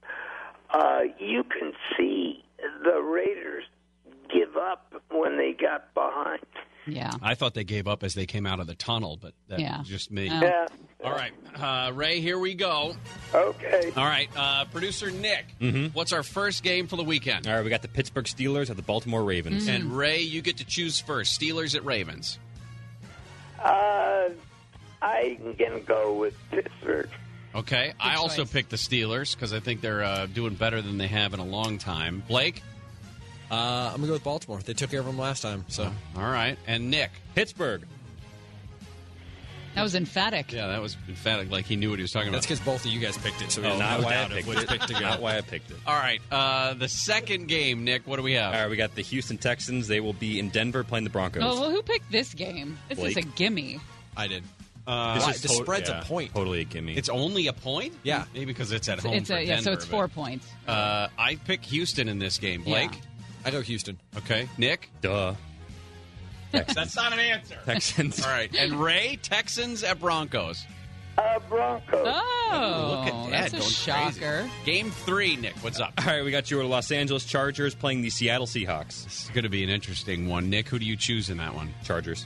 uh, 0.71 1.01
you 1.19 1.43
can 1.43 1.73
see 1.97 2.43
the 2.83 3.01
Raiders 3.01 3.65
give 4.33 4.55
up 4.57 4.93
when 5.11 5.37
they 5.37 5.53
got 5.53 5.93
behind. 5.93 6.41
Yeah. 6.87 7.11
I 7.21 7.35
thought 7.35 7.53
they 7.53 7.63
gave 7.65 7.87
up 7.87 8.03
as 8.03 8.15
they 8.15 8.25
came 8.25 8.47
out 8.47 8.59
of 8.59 8.65
the 8.65 8.73
tunnel, 8.73 9.17
but 9.21 9.33
that's 9.47 9.61
Yeah. 9.61 9.81
just 9.83 10.09
me. 10.11 10.27
Oh. 10.31 10.41
Yeah. 10.41 10.67
All 11.03 11.11
right, 11.11 11.31
uh, 11.55 11.91
Ray, 11.93 12.19
here 12.19 12.37
we 12.37 12.55
go. 12.55 12.95
Okay. 13.33 13.91
All 13.95 14.05
right, 14.05 14.29
uh, 14.35 14.65
producer 14.65 15.09
Nick, 15.11 15.45
what's 15.93 16.11
our 16.13 16.23
first 16.23 16.61
game 16.63 16.87
for 16.87 16.95
the 16.97 17.03
weekend? 17.03 17.47
All 17.47 17.53
right, 17.55 17.63
we 17.63 17.69
got 17.69 17.81
the 17.83 17.87
Pittsburgh 17.87 18.25
Steelers 18.25 18.69
at 18.69 18.75
the 18.75 18.81
Baltimore 18.81 19.23
Ravens. 19.23 19.67
And 19.67 19.95
Ray, 19.95 20.19
you 20.21 20.41
get 20.41 20.57
to 20.57 20.65
choose 20.65 20.99
first. 20.99 21.39
Steelers 21.39 21.73
at 21.75 21.85
Ravens. 21.85 22.37
Uh, 23.63 24.29
I'm 25.01 25.53
going 25.57 25.73
to 25.73 25.79
go 25.85 26.13
with 26.13 26.35
Pittsburgh. 26.51 27.09
Okay, 27.55 27.93
I 27.99 28.15
also 28.15 28.45
picked 28.45 28.69
the 28.69 28.75
Steelers 28.77 29.33
because 29.35 29.53
I 29.53 29.59
think 29.59 29.81
they're 29.81 30.03
uh, 30.03 30.27
doing 30.27 30.53
better 30.53 30.81
than 30.81 30.97
they 30.99 31.07
have 31.07 31.33
in 31.33 31.39
a 31.39 31.45
long 31.45 31.77
time. 31.79 32.21
Blake, 32.27 32.61
Uh, 33.49 33.89
I'm 33.91 33.95
gonna 33.95 34.07
go 34.07 34.13
with 34.13 34.23
Baltimore. 34.23 34.59
They 34.59 34.73
took 34.73 34.91
care 34.91 34.99
of 34.99 35.07
them 35.07 35.17
last 35.17 35.41
time, 35.41 35.65
so 35.67 35.91
all 36.15 36.21
right, 36.31 36.57
and 36.67 36.91
Nick. 36.91 37.09
Pittsburgh. 37.33 37.85
that 39.73 39.81
was 39.81 39.95
emphatic. 39.95 40.51
Yeah, 40.51 40.67
that 40.67 40.79
was 40.81 40.95
emphatic, 41.07 41.49
like 41.49 41.65
he 41.65 41.75
knew 41.75 41.89
what 41.89 41.97
he 41.97 42.03
was 42.03 42.11
talking 42.11 42.27
about. 42.29 42.37
that's 42.37 42.45
because 42.45 42.59
both 42.59 42.85
of 42.85 42.91
you 42.91 42.99
guys 42.99 43.17
picked 43.17 43.41
it. 43.41 43.49
So 43.51 43.61
we 43.63 43.67
Oh, 43.69 43.77
not 43.79 43.99
no 44.01 44.05
why 44.05 44.11
I 44.11 44.13
doubt 44.15 44.31
of 44.31 44.37
picked 44.37 44.49
it. 44.49 44.67
pick 44.69 44.81
to 44.81 44.93
go. 44.93 44.99
Not 44.99 45.19
why 45.19 45.37
I 45.37 45.41
picked 45.41 45.71
it. 45.71 45.77
All 45.87 45.95
right, 45.95 46.21
uh, 46.31 46.75
the 46.75 46.87
second 46.87 47.47
game, 47.47 47.83
Nick. 47.83 48.05
What 48.05 48.17
do 48.17 48.21
we 48.23 48.33
have? 48.33 48.53
All 48.53 48.61
right, 48.61 48.69
we 48.69 48.75
got 48.75 48.93
the 48.93 49.01
Houston 49.01 49.39
Texans. 49.39 49.87
They 49.87 50.01
will 50.01 50.13
be 50.13 50.37
in 50.37 50.49
Denver 50.49 50.83
playing 50.83 51.05
the 51.05 51.09
Broncos. 51.09 51.41
Oh, 51.43 51.59
well, 51.61 51.71
who 51.71 51.81
picked 51.81 52.11
this 52.11 52.35
game? 52.35 52.77
This 52.89 52.99
is 52.99 53.17
a 53.17 53.21
gimme. 53.21 53.79
I 54.15 54.27
did. 54.27 54.43
Uh, 54.89 55.13
This 55.19 55.35
is 55.35 55.41
The 55.43 55.47
tot- 55.49 55.57
spread's 55.57 55.89
a 55.89 56.01
point. 56.03 56.33
Totally 56.33 56.61
a 56.61 56.63
gimme. 56.63 56.95
It's 56.97 57.09
only 57.09 57.45
a 57.47 57.53
point. 57.53 57.93
Yeah. 58.03 58.25
maybe 58.33 58.45
because 58.45 58.71
it's 58.71 58.89
at 58.89 58.99
home. 58.99 59.13
It's 59.13 59.29
for 59.29 59.35
a, 59.35 59.41
yeah, 59.43 59.57
so 59.59 59.65
Denver, 59.65 59.71
it's 59.73 59.85
but- 59.85 59.91
four 59.91 60.07
points. 60.07 60.47
Uh, 60.67 61.07
I 61.17 61.35
pick 61.35 61.63
Houston 61.65 62.07
in 62.09 62.17
this 62.17 62.39
game. 62.39 62.63
Blake. 62.63 62.91
Yeah. 62.93 62.99
I 63.45 63.51
go 63.51 63.61
Houston. 63.61 63.99
Okay, 64.17 64.49
Nick. 64.57 64.89
Duh. 65.01 65.33
That's 66.51 66.95
not 66.95 67.13
an 67.13 67.19
answer. 67.19 67.57
Texans. 67.65 68.23
All 68.25 68.31
right, 68.31 68.53
and 68.55 68.73
Ray, 68.81 69.19
Texans 69.21 69.83
at 69.83 69.99
Broncos. 69.99 70.65
Uh, 71.17 71.37
Broncos. 71.47 71.99
Oh, 72.07 73.03
Look 73.05 73.13
at 73.13 73.29
that, 73.29 73.51
that's 73.51 73.53
a 73.53 73.57
going 73.57 73.69
shocker. 73.69 74.39
crazy. 74.41 74.51
Game 74.65 74.89
three, 74.91 75.35
Nick. 75.35 75.55
What's 75.57 75.79
up? 75.79 75.93
All 75.99 76.05
right, 76.05 76.23
we 76.25 76.31
got 76.31 76.49
your 76.49 76.63
Los 76.65 76.91
Angeles 76.91 77.25
Chargers 77.25 77.75
playing 77.75 78.01
the 78.01 78.09
Seattle 78.09 78.47
Seahawks. 78.47 79.03
This 79.03 79.23
is 79.25 79.29
going 79.33 79.43
to 79.43 79.49
be 79.49 79.63
an 79.63 79.69
interesting 79.69 80.27
one. 80.27 80.49
Nick, 80.49 80.67
who 80.67 80.79
do 80.79 80.85
you 80.85 80.95
choose 80.95 81.29
in 81.29 81.37
that 81.37 81.53
one? 81.53 81.73
Chargers. 81.83 82.25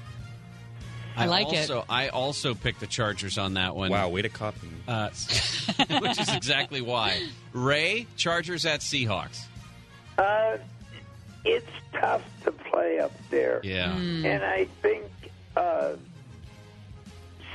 I 1.15 1.25
like 1.27 1.53
it. 1.53 1.69
also, 1.69 1.85
I 1.89 2.09
also 2.09 2.53
picked 2.53 2.79
the 2.79 2.87
Chargers 2.87 3.37
on 3.37 3.53
that 3.55 3.75
one. 3.75 3.91
Wow, 3.91 4.09
way 4.09 4.21
to 4.21 4.29
copy 4.29 4.67
me. 4.67 4.73
Uh, 4.87 5.09
which 6.01 6.19
is 6.19 6.33
exactly 6.33 6.81
why. 6.81 7.27
Ray, 7.53 8.07
Chargers 8.17 8.65
at 8.65 8.79
Seahawks. 8.81 9.45
Uh, 10.17 10.57
it's 11.45 11.65
tough 11.93 12.23
to 12.43 12.51
play 12.51 12.99
up 12.99 13.11
there. 13.29 13.59
Yeah. 13.63 13.93
Hmm. 13.93 14.25
And 14.25 14.43
I 14.43 14.65
think 14.81 15.05
uh, 15.55 15.93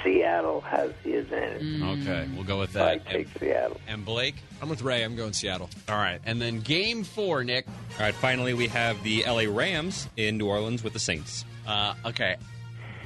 Seattle 0.02 0.60
has 0.60 0.92
the 1.02 1.16
advantage. 1.16 1.82
Okay, 2.02 2.28
we'll 2.34 2.44
go 2.44 2.58
with 2.60 2.72
that. 2.74 2.86
I 2.88 2.98
that. 2.98 3.06
take 3.06 3.26
And, 3.26 3.40
Seattle. 3.40 3.80
and 3.88 4.04
Blake? 4.04 4.36
I'm 4.62 4.68
with 4.68 4.82
Ray. 4.82 5.02
I'm 5.02 5.16
going 5.16 5.32
Seattle. 5.32 5.68
All 5.88 5.96
right. 5.96 6.20
And 6.24 6.40
then 6.40 6.60
game 6.60 7.02
four, 7.04 7.42
Nick. 7.44 7.66
All 7.66 8.04
right, 8.04 8.14
finally, 8.14 8.54
we 8.54 8.68
have 8.68 9.02
the 9.02 9.24
LA 9.26 9.44
Rams 9.48 10.08
in 10.16 10.38
New 10.38 10.46
Orleans 10.46 10.84
with 10.84 10.92
the 10.92 10.98
Saints. 11.00 11.44
Uh, 11.66 11.94
okay. 12.06 12.36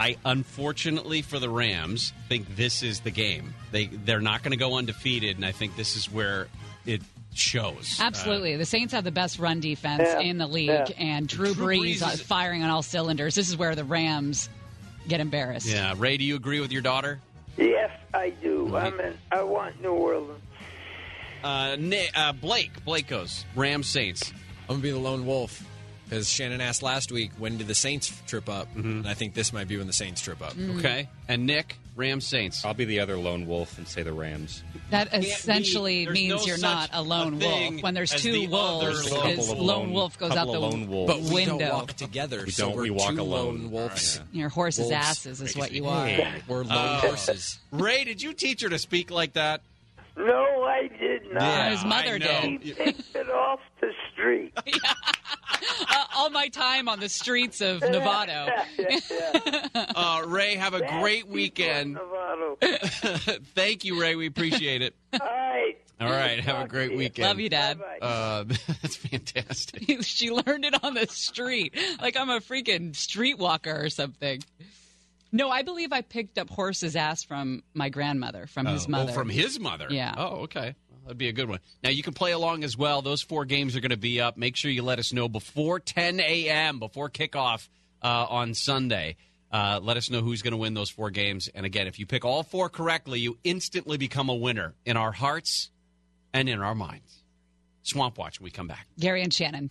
I 0.00 0.16
unfortunately 0.24 1.22
for 1.22 1.38
the 1.38 1.48
Rams 1.50 2.12
think 2.28 2.56
this 2.56 2.82
is 2.82 3.00
the 3.00 3.10
game. 3.10 3.54
They 3.70 3.86
they're 3.86 4.20
not 4.20 4.42
going 4.42 4.52
to 4.52 4.56
go 4.58 4.76
undefeated, 4.76 5.36
and 5.36 5.44
I 5.44 5.52
think 5.52 5.76
this 5.76 5.96
is 5.96 6.10
where 6.10 6.48
it 6.86 7.02
shows. 7.34 7.98
Absolutely. 8.00 8.56
the 8.56 8.64
Saints 8.66 8.92
have 8.92 9.04
the 9.04 9.10
best 9.12 9.38
run 9.38 9.60
defense 9.60 10.02
Yeah, 10.04 10.20
in 10.20 10.38
the 10.38 10.46
league, 10.46 10.68
yeah. 10.68 10.86
and 10.98 11.26
Drew, 11.26 11.54
Drew 11.54 11.66
Brees, 11.66 11.98
Brees 11.98 12.02
uh, 12.06 12.10
is- 12.12 12.20
firing 12.20 12.62
on 12.62 12.70
all 12.70 12.82
cylinders. 12.82 13.34
This 13.34 13.48
is 13.48 13.56
where 13.56 13.74
the 13.74 13.84
Rams 13.84 14.48
get 15.08 15.20
embarrassed. 15.20 15.66
Yeah, 15.68 15.94
Ray, 15.96 16.16
do 16.16 16.24
you 16.24 16.36
agree 16.36 16.60
with 16.60 16.72
your 16.72 16.82
daughter? 16.82 17.20
Yes, 17.56 17.90
I 18.14 18.30
do. 18.30 18.76
I'm 18.76 18.98
in, 19.00 19.14
I 19.30 19.42
want 19.42 19.80
New 19.82 19.92
Orleans. 19.92 20.40
Uh, 21.42 21.76
Nick, 21.78 22.10
uh, 22.14 22.32
Blake, 22.32 22.84
Blake 22.84 23.06
goes 23.08 23.44
Rams 23.56 23.88
Saints. 23.88 24.30
I'm 24.68 24.76
gonna 24.76 24.80
be 24.82 24.90
the 24.90 24.98
lone 24.98 25.26
wolf 25.26 25.62
because 26.12 26.28
Shannon 26.28 26.60
asked 26.60 26.82
last 26.82 27.10
week 27.10 27.30
when 27.38 27.56
did 27.56 27.66
the 27.68 27.74
Saints 27.74 28.12
trip 28.26 28.48
up, 28.48 28.68
and 28.76 29.08
I 29.08 29.14
think 29.14 29.32
this 29.34 29.52
might 29.52 29.66
be 29.68 29.78
when 29.78 29.86
the 29.86 29.92
Saints 29.94 30.20
trip 30.20 30.42
up. 30.42 30.54
Okay, 30.78 31.08
and 31.28 31.46
Nick 31.46 31.76
Rams 31.96 32.26
Saints. 32.26 32.64
I'll 32.64 32.74
be 32.74 32.84
the 32.84 33.00
other 33.00 33.16
lone 33.16 33.46
wolf 33.46 33.78
and 33.78 33.88
say 33.88 34.02
the 34.02 34.12
Rams. 34.12 34.62
That 34.90 35.14
essentially 35.14 36.04
There's 36.04 36.14
means 36.14 36.40
no 36.42 36.46
you're 36.46 36.58
not 36.58 36.90
a 36.92 37.00
lone 37.02 37.40
a 37.42 37.46
wolf. 37.70 37.82
When 37.82 37.94
there's 37.94 38.10
two 38.10 38.32
the 38.32 38.46
wolves, 38.48 38.84
other 38.84 38.92
There's 38.94 39.06
a 39.06 39.10
couple 39.10 39.26
his 39.28 39.48
lone 39.50 39.66
lone- 39.66 39.92
wolf 39.92 40.18
goes 40.18 40.32
out 40.32 40.46
the 40.48 40.52
of 40.54 40.60
lone 40.62 40.88
wolves. 40.88 41.12
But 41.12 41.20
we 41.22 41.34
window. 41.34 41.58
don't 41.58 41.72
walk 41.72 41.92
together. 41.94 42.42
We 42.44 42.50
so 42.50 42.66
don't, 42.66 42.76
we're 42.76 42.82
we 42.82 42.90
walk 42.90 43.14
two 43.14 43.20
alone. 43.22 43.46
lone 43.62 43.70
wolves. 43.70 44.20
Your 44.32 44.48
horse's 44.50 44.80
Wolves. 44.90 44.92
asses 44.94 45.40
is 45.40 45.56
what 45.56 45.72
you 45.72 45.86
are. 45.86 46.08
We're 46.46 46.64
lone 46.64 46.70
Uh, 46.70 47.00
horses. 47.00 47.58
Ray, 47.70 48.04
did 48.04 48.20
you 48.22 48.32
teach 48.34 48.62
her 48.62 48.68
to 48.68 48.78
speak 48.78 49.10
like 49.10 49.32
that? 49.34 49.62
No, 50.16 50.62
I 50.64 50.88
did 50.88 51.32
not. 51.32 51.42
Yeah, 51.42 51.70
His 51.70 51.84
mother 51.86 52.14
I 52.14 52.18
know. 52.18 52.58
He 52.60 52.72
picked 52.74 53.16
it 53.16 53.30
off 53.30 53.60
the 53.80 53.92
street. 54.12 54.52
Uh, 55.88 56.04
all 56.16 56.30
my 56.30 56.48
time 56.48 56.88
on 56.88 57.00
the 57.00 57.08
streets 57.08 57.60
of 57.60 57.80
Novato. 57.80 58.50
yeah, 58.78 58.98
yeah. 59.74 59.86
Uh, 59.94 60.22
Ray, 60.26 60.56
have 60.56 60.74
a 60.74 60.80
Bad 60.80 61.00
great 61.00 61.28
weekend. 61.28 61.98
Thank 63.54 63.84
you, 63.84 64.00
Ray. 64.00 64.14
We 64.16 64.26
appreciate 64.26 64.82
it. 64.82 64.94
All 65.12 65.18
right. 65.28 65.74
All 66.00 66.10
right, 66.10 66.40
have 66.40 66.64
a 66.64 66.68
great 66.68 66.96
weekend. 66.96 67.28
Love 67.28 67.38
you, 67.38 67.48
Dad. 67.48 67.80
Uh, 68.00 68.44
that's 68.82 68.96
fantastic. 68.96 69.84
she 70.02 70.30
learned 70.32 70.64
it 70.64 70.82
on 70.82 70.94
the 70.94 71.06
street. 71.06 71.76
Like 72.00 72.16
I'm 72.16 72.28
a 72.30 72.40
freaking 72.40 72.92
streetwalker 72.92 73.84
or 73.84 73.88
something. 73.88 74.42
No, 75.30 75.48
I 75.48 75.62
believe 75.62 75.92
I 75.92 76.00
picked 76.02 76.38
up 76.38 76.50
horse's 76.50 76.96
ass 76.96 77.22
from 77.22 77.62
my 77.72 77.88
grandmother, 77.88 78.46
from 78.48 78.66
his 78.66 78.86
Oh, 78.86 78.90
mother. 78.90 79.12
from 79.12 79.28
his 79.30 79.60
mother. 79.60 79.86
Yeah. 79.90 80.14
Oh, 80.16 80.42
okay. 80.42 80.74
That'd 81.02 81.18
be 81.18 81.28
a 81.28 81.32
good 81.32 81.48
one. 81.48 81.58
Now 81.82 81.90
you 81.90 82.02
can 82.02 82.12
play 82.12 82.32
along 82.32 82.64
as 82.64 82.76
well. 82.76 83.02
Those 83.02 83.22
four 83.22 83.44
games 83.44 83.76
are 83.76 83.80
going 83.80 83.90
to 83.90 83.96
be 83.96 84.20
up. 84.20 84.36
Make 84.36 84.56
sure 84.56 84.70
you 84.70 84.82
let 84.82 84.98
us 84.98 85.12
know 85.12 85.28
before 85.28 85.80
10 85.80 86.20
a.m. 86.20 86.78
before 86.78 87.10
kickoff 87.10 87.68
uh, 88.02 88.26
on 88.28 88.54
Sunday. 88.54 89.16
Uh, 89.50 89.80
let 89.82 89.96
us 89.96 90.10
know 90.10 90.22
who's 90.22 90.42
going 90.42 90.52
to 90.52 90.56
win 90.56 90.74
those 90.74 90.90
four 90.90 91.10
games. 91.10 91.48
And 91.54 91.66
again, 91.66 91.86
if 91.86 91.98
you 91.98 92.06
pick 92.06 92.24
all 92.24 92.42
four 92.42 92.68
correctly, 92.68 93.20
you 93.20 93.36
instantly 93.44 93.98
become 93.98 94.28
a 94.28 94.34
winner 94.34 94.74
in 94.86 94.96
our 94.96 95.12
hearts 95.12 95.70
and 96.32 96.48
in 96.48 96.60
our 96.60 96.74
minds. 96.74 97.22
Swamp 97.82 98.16
Watch. 98.16 98.40
When 98.40 98.44
we 98.44 98.50
come 98.50 98.68
back. 98.68 98.86
Gary 98.98 99.22
and 99.22 99.34
Shannon. 99.34 99.68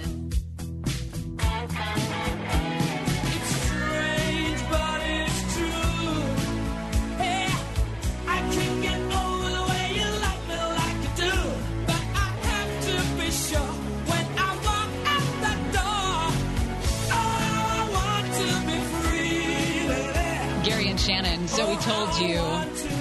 Told 21.82 22.16
you 22.20 22.38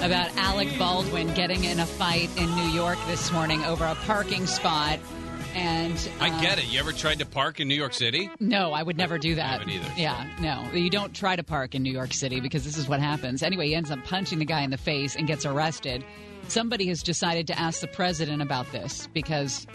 about 0.03 0.35
Alec 0.37 0.67
Baldwin 0.79 1.31
getting 1.35 1.65
in 1.65 1.79
a 1.79 1.85
fight 1.85 2.35
in 2.35 2.49
New 2.55 2.69
York 2.69 2.97
this 3.05 3.31
morning 3.31 3.63
over 3.63 3.85
a 3.85 3.93
parking 3.93 4.47
spot. 4.47 4.97
And 5.53 5.93
uh, 6.19 6.23
I 6.23 6.41
get 6.41 6.57
it. 6.57 6.65
You 6.71 6.79
ever 6.79 6.91
tried 6.91 7.19
to 7.19 7.25
park 7.27 7.59
in 7.59 7.67
New 7.67 7.75
York 7.75 7.93
City? 7.93 8.31
No, 8.39 8.71
I 8.71 8.81
would 8.81 8.97
never 8.97 9.19
do 9.19 9.35
that. 9.35 9.59
haven't 9.59 9.69
either. 9.69 9.91
Yeah, 9.95 10.27
no. 10.39 10.67
You 10.73 10.89
don't 10.89 11.13
try 11.13 11.35
to 11.35 11.43
park 11.43 11.75
in 11.75 11.83
New 11.83 11.91
York 11.91 12.11
City 12.11 12.39
because 12.39 12.63
this 12.63 12.75
is 12.75 12.87
what 12.87 12.99
happens. 12.99 13.43
Anyway, 13.43 13.67
he 13.67 13.75
ends 13.75 13.91
up 13.91 14.03
punching 14.03 14.39
the 14.39 14.45
guy 14.45 14.61
in 14.61 14.71
the 14.71 14.77
face 14.77 15.15
and 15.15 15.27
gets 15.27 15.45
arrested. 15.45 16.03
Somebody 16.47 16.87
has 16.87 17.03
decided 17.03 17.45
to 17.47 17.59
ask 17.59 17.81
the 17.81 17.87
president 17.87 18.41
about 18.41 18.71
this 18.71 19.07
because 19.13 19.67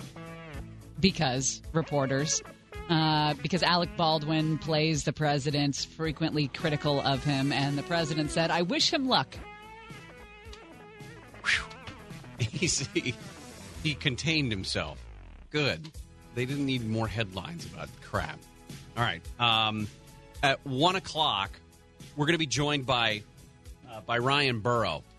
because 0.99 1.63
reporters 1.73 2.43
uh, 2.89 3.35
because 3.43 3.63
Alec 3.63 3.97
Baldwin 3.97 4.59
plays 4.59 5.05
the 5.05 5.13
president, 5.13 5.77
frequently 5.97 6.49
critical 6.49 7.01
of 7.01 7.25
him, 7.25 7.53
and 7.53 7.77
the 7.77 7.83
president 7.83 8.31
said, 8.31 8.51
"I 8.51 8.63
wish 8.63 8.93
him 8.93 9.09
luck." 9.09 9.37
He's, 12.39 12.87
he, 12.89 13.15
he 13.83 13.95
contained 13.95 14.51
himself. 14.51 15.03
Good. 15.51 15.91
They 16.35 16.45
didn't 16.45 16.67
need 16.67 16.87
more 16.87 17.09
headlines 17.09 17.65
about 17.67 17.89
crap. 18.03 18.39
All 18.97 19.03
right. 19.03 19.23
Um, 19.41 19.89
at 20.43 20.65
one 20.67 20.97
o'clock, 20.97 21.51
we're 22.15 22.27
going 22.27 22.35
to 22.35 22.39
be 22.39 22.47
joined 22.47 22.87
by 22.87 23.23
uh, 23.91 24.01
by 24.03 24.19
Ryan 24.19 24.61
Burrow. 24.61 25.03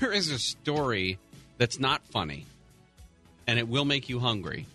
There 0.00 0.12
is 0.12 0.32
a 0.32 0.40
story 0.40 1.20
that's 1.56 1.78
not 1.78 2.04
funny, 2.08 2.46
and 3.46 3.60
it 3.60 3.68
will 3.68 3.84
make 3.84 4.08
you 4.08 4.18
hungry 4.18 4.66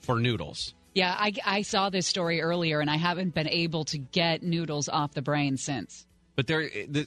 for 0.00 0.18
noodles. 0.18 0.72
Yeah, 0.94 1.14
I, 1.16 1.32
I 1.44 1.62
saw 1.62 1.90
this 1.90 2.06
story 2.06 2.40
earlier, 2.40 2.80
and 2.80 2.90
I 2.90 2.96
haven't 2.96 3.34
been 3.34 3.48
able 3.48 3.84
to 3.86 3.98
get 3.98 4.42
noodles 4.42 4.88
off 4.88 5.12
the 5.14 5.22
brain 5.22 5.56
since. 5.56 6.06
But 6.34 6.46
there, 6.46 6.60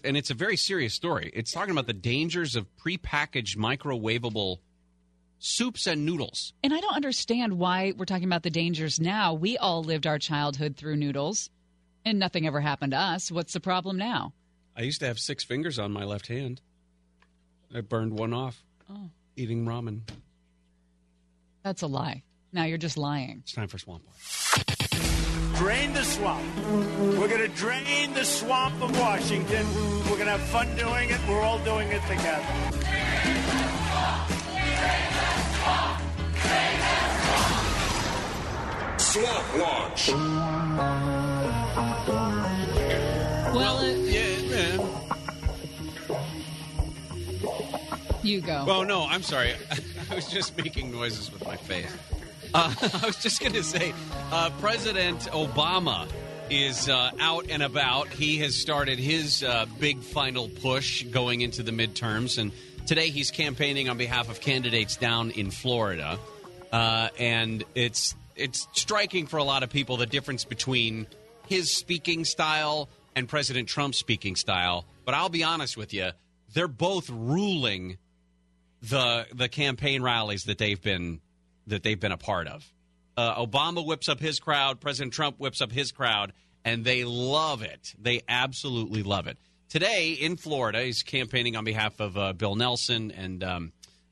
and 0.04 0.18
it's 0.18 0.30
a 0.30 0.34
very 0.34 0.58
serious 0.58 0.94
story. 0.94 1.32
It's 1.34 1.52
talking 1.52 1.72
about 1.72 1.88
the 1.88 1.94
dangers 1.94 2.56
of 2.56 2.68
prepackaged 2.78 3.58
microwavable 3.58 4.58
soups 5.40 5.88
and 5.88 6.06
noodles. 6.06 6.54
And 6.64 6.74
I 6.74 6.80
don't 6.80 6.96
understand 6.96 7.58
why 7.58 7.94
we're 7.98 8.06
talking 8.06 8.26
about 8.26 8.44
the 8.44 8.50
dangers 8.50 9.00
now. 9.00 9.34
We 9.34 9.58
all 9.58 9.84
lived 9.84 10.06
our 10.06 10.20
childhood 10.20 10.76
through 10.78 10.98
noodles, 10.98 11.50
and 12.06 12.20
nothing 12.20 12.46
ever 12.46 12.62
happened 12.62 12.92
to 12.92 12.98
us. 13.00 13.32
What's 13.32 13.54
the 13.54 13.60
problem 13.60 13.98
now? 13.98 14.34
I 14.76 14.82
used 14.84 15.00
to 15.02 15.08
have 15.08 15.20
six 15.20 15.44
fingers 15.44 15.80
on 15.80 15.92
my 15.92 16.04
left 16.04 16.28
hand. 16.28 16.62
I 17.74 17.82
burned 17.82 18.14
one 18.14 18.34
off 18.34 18.64
Oh, 18.90 19.10
eating 19.38 19.66
ramen. 19.66 20.02
that's 21.64 21.82
a 21.82 21.88
lie. 21.88 22.24
Now 22.54 22.66
you're 22.66 22.78
just 22.78 22.98
lying. 22.98 23.40
It's 23.44 23.54
time 23.54 23.68
for 23.68 23.78
Swamp 23.78 24.04
Drain 25.56 25.94
the 25.94 26.04
swamp. 26.04 26.44
We're 27.00 27.28
going 27.28 27.42
to 27.42 27.48
drain 27.50 28.14
the 28.14 28.26
swamp 28.26 28.82
of 28.82 28.98
Washington. 29.00 29.66
We're 30.06 30.18
going 30.18 30.26
to 30.26 30.38
have 30.38 30.42
fun 30.42 30.76
doing 30.76 31.10
it. 31.12 31.20
We're 31.30 31.42
all 31.42 31.60
doing 31.60 31.90
it 31.90 32.02
together. 32.08 32.44
Swamp 38.98 39.60
Watch. 39.60 40.10
Well, 43.54 43.78
uh, 43.78 43.86
yeah, 43.86 44.32
You 48.24 48.42
go. 48.42 48.66
Oh 48.68 48.84
no, 48.84 49.08
I'm 49.08 49.24
sorry. 49.24 49.54
I 50.12 50.16
was 50.16 50.28
just 50.28 50.58
making 50.58 50.92
noises 50.92 51.32
with 51.32 51.46
my 51.46 51.56
face. 51.56 51.92
Uh, 52.54 52.74
I 53.04 53.06
was 53.06 53.18
just 53.18 53.40
going 53.40 53.54
to 53.54 53.64
say, 53.64 53.94
uh, 54.32 54.50
President 54.60 55.20
Obama 55.32 56.08
is 56.50 56.90
uh, 56.90 57.12
out 57.20 57.50
and 57.50 57.64
about. 57.64 58.10
He 58.10 58.38
has 58.40 58.56
started 58.56 59.00
his 59.00 59.44
uh, 59.44 59.66
big 59.80 60.02
final 60.02 60.50
push 60.50 61.04
going 61.04 61.42
into 61.42 61.64
the 61.64 61.72
midterms, 61.72 62.38
and 62.38 62.52
today 62.86 63.10
he's 63.10 63.32
campaigning 63.32 63.90
on 63.90 63.98
behalf 63.98 64.30
of 64.30 64.42
candidates 64.42 64.98
down 64.98 65.32
in 65.32 65.50
Florida. 65.50 66.20
Uh, 66.72 67.10
and 67.18 67.64
it's 67.76 68.16
it's 68.36 68.68
striking 68.74 69.28
for 69.28 69.38
a 69.38 69.44
lot 69.44 69.64
of 69.64 69.70
people 69.70 69.98
the 69.98 70.06
difference 70.06 70.46
between 70.46 71.06
his 71.48 71.76
speaking 71.76 72.26
style 72.26 72.90
and 73.16 73.28
President 73.28 73.68
Trump's 73.68 73.98
speaking 73.98 74.36
style. 74.36 74.86
But 75.06 75.16
I'll 75.16 75.30
be 75.30 75.44
honest 75.44 75.78
with 75.78 75.94
you, 75.94 76.12
they're 76.54 76.68
both 76.68 77.10
ruling 77.10 77.98
the 78.82 79.26
the 79.34 79.48
campaign 79.48 80.02
rallies 80.02 80.44
that 80.46 80.58
they've 80.58 80.82
been 80.82 81.22
that 81.72 81.84
they've 81.84 82.00
been 82.00 82.12
a 82.12 82.18
part 82.18 82.48
of. 82.48 82.72
Uh, 83.18 83.46
Obama 83.46 83.86
whips 83.86 84.08
up 84.08 84.20
his 84.20 84.40
crowd, 84.40 84.80
President 84.80 85.14
Trump 85.14 85.38
whips 85.40 85.62
up 85.62 85.72
his 85.72 85.92
crowd, 85.92 86.32
and 86.64 86.86
they 86.86 87.04
love 87.04 87.62
it. 87.62 87.94
They 88.00 88.22
absolutely 88.30 89.04
love 89.04 89.28
it. 89.28 89.38
Today 89.68 90.12
in 90.12 90.38
Florida, 90.38 90.82
he's 90.82 91.04
campaigning 91.04 91.56
on 91.56 91.64
behalf 91.64 92.00
of 92.00 92.18
uh, 92.18 92.34
Bill 92.34 92.56
Nelson 92.56 93.12
and 93.12 93.44
um, 93.44 93.72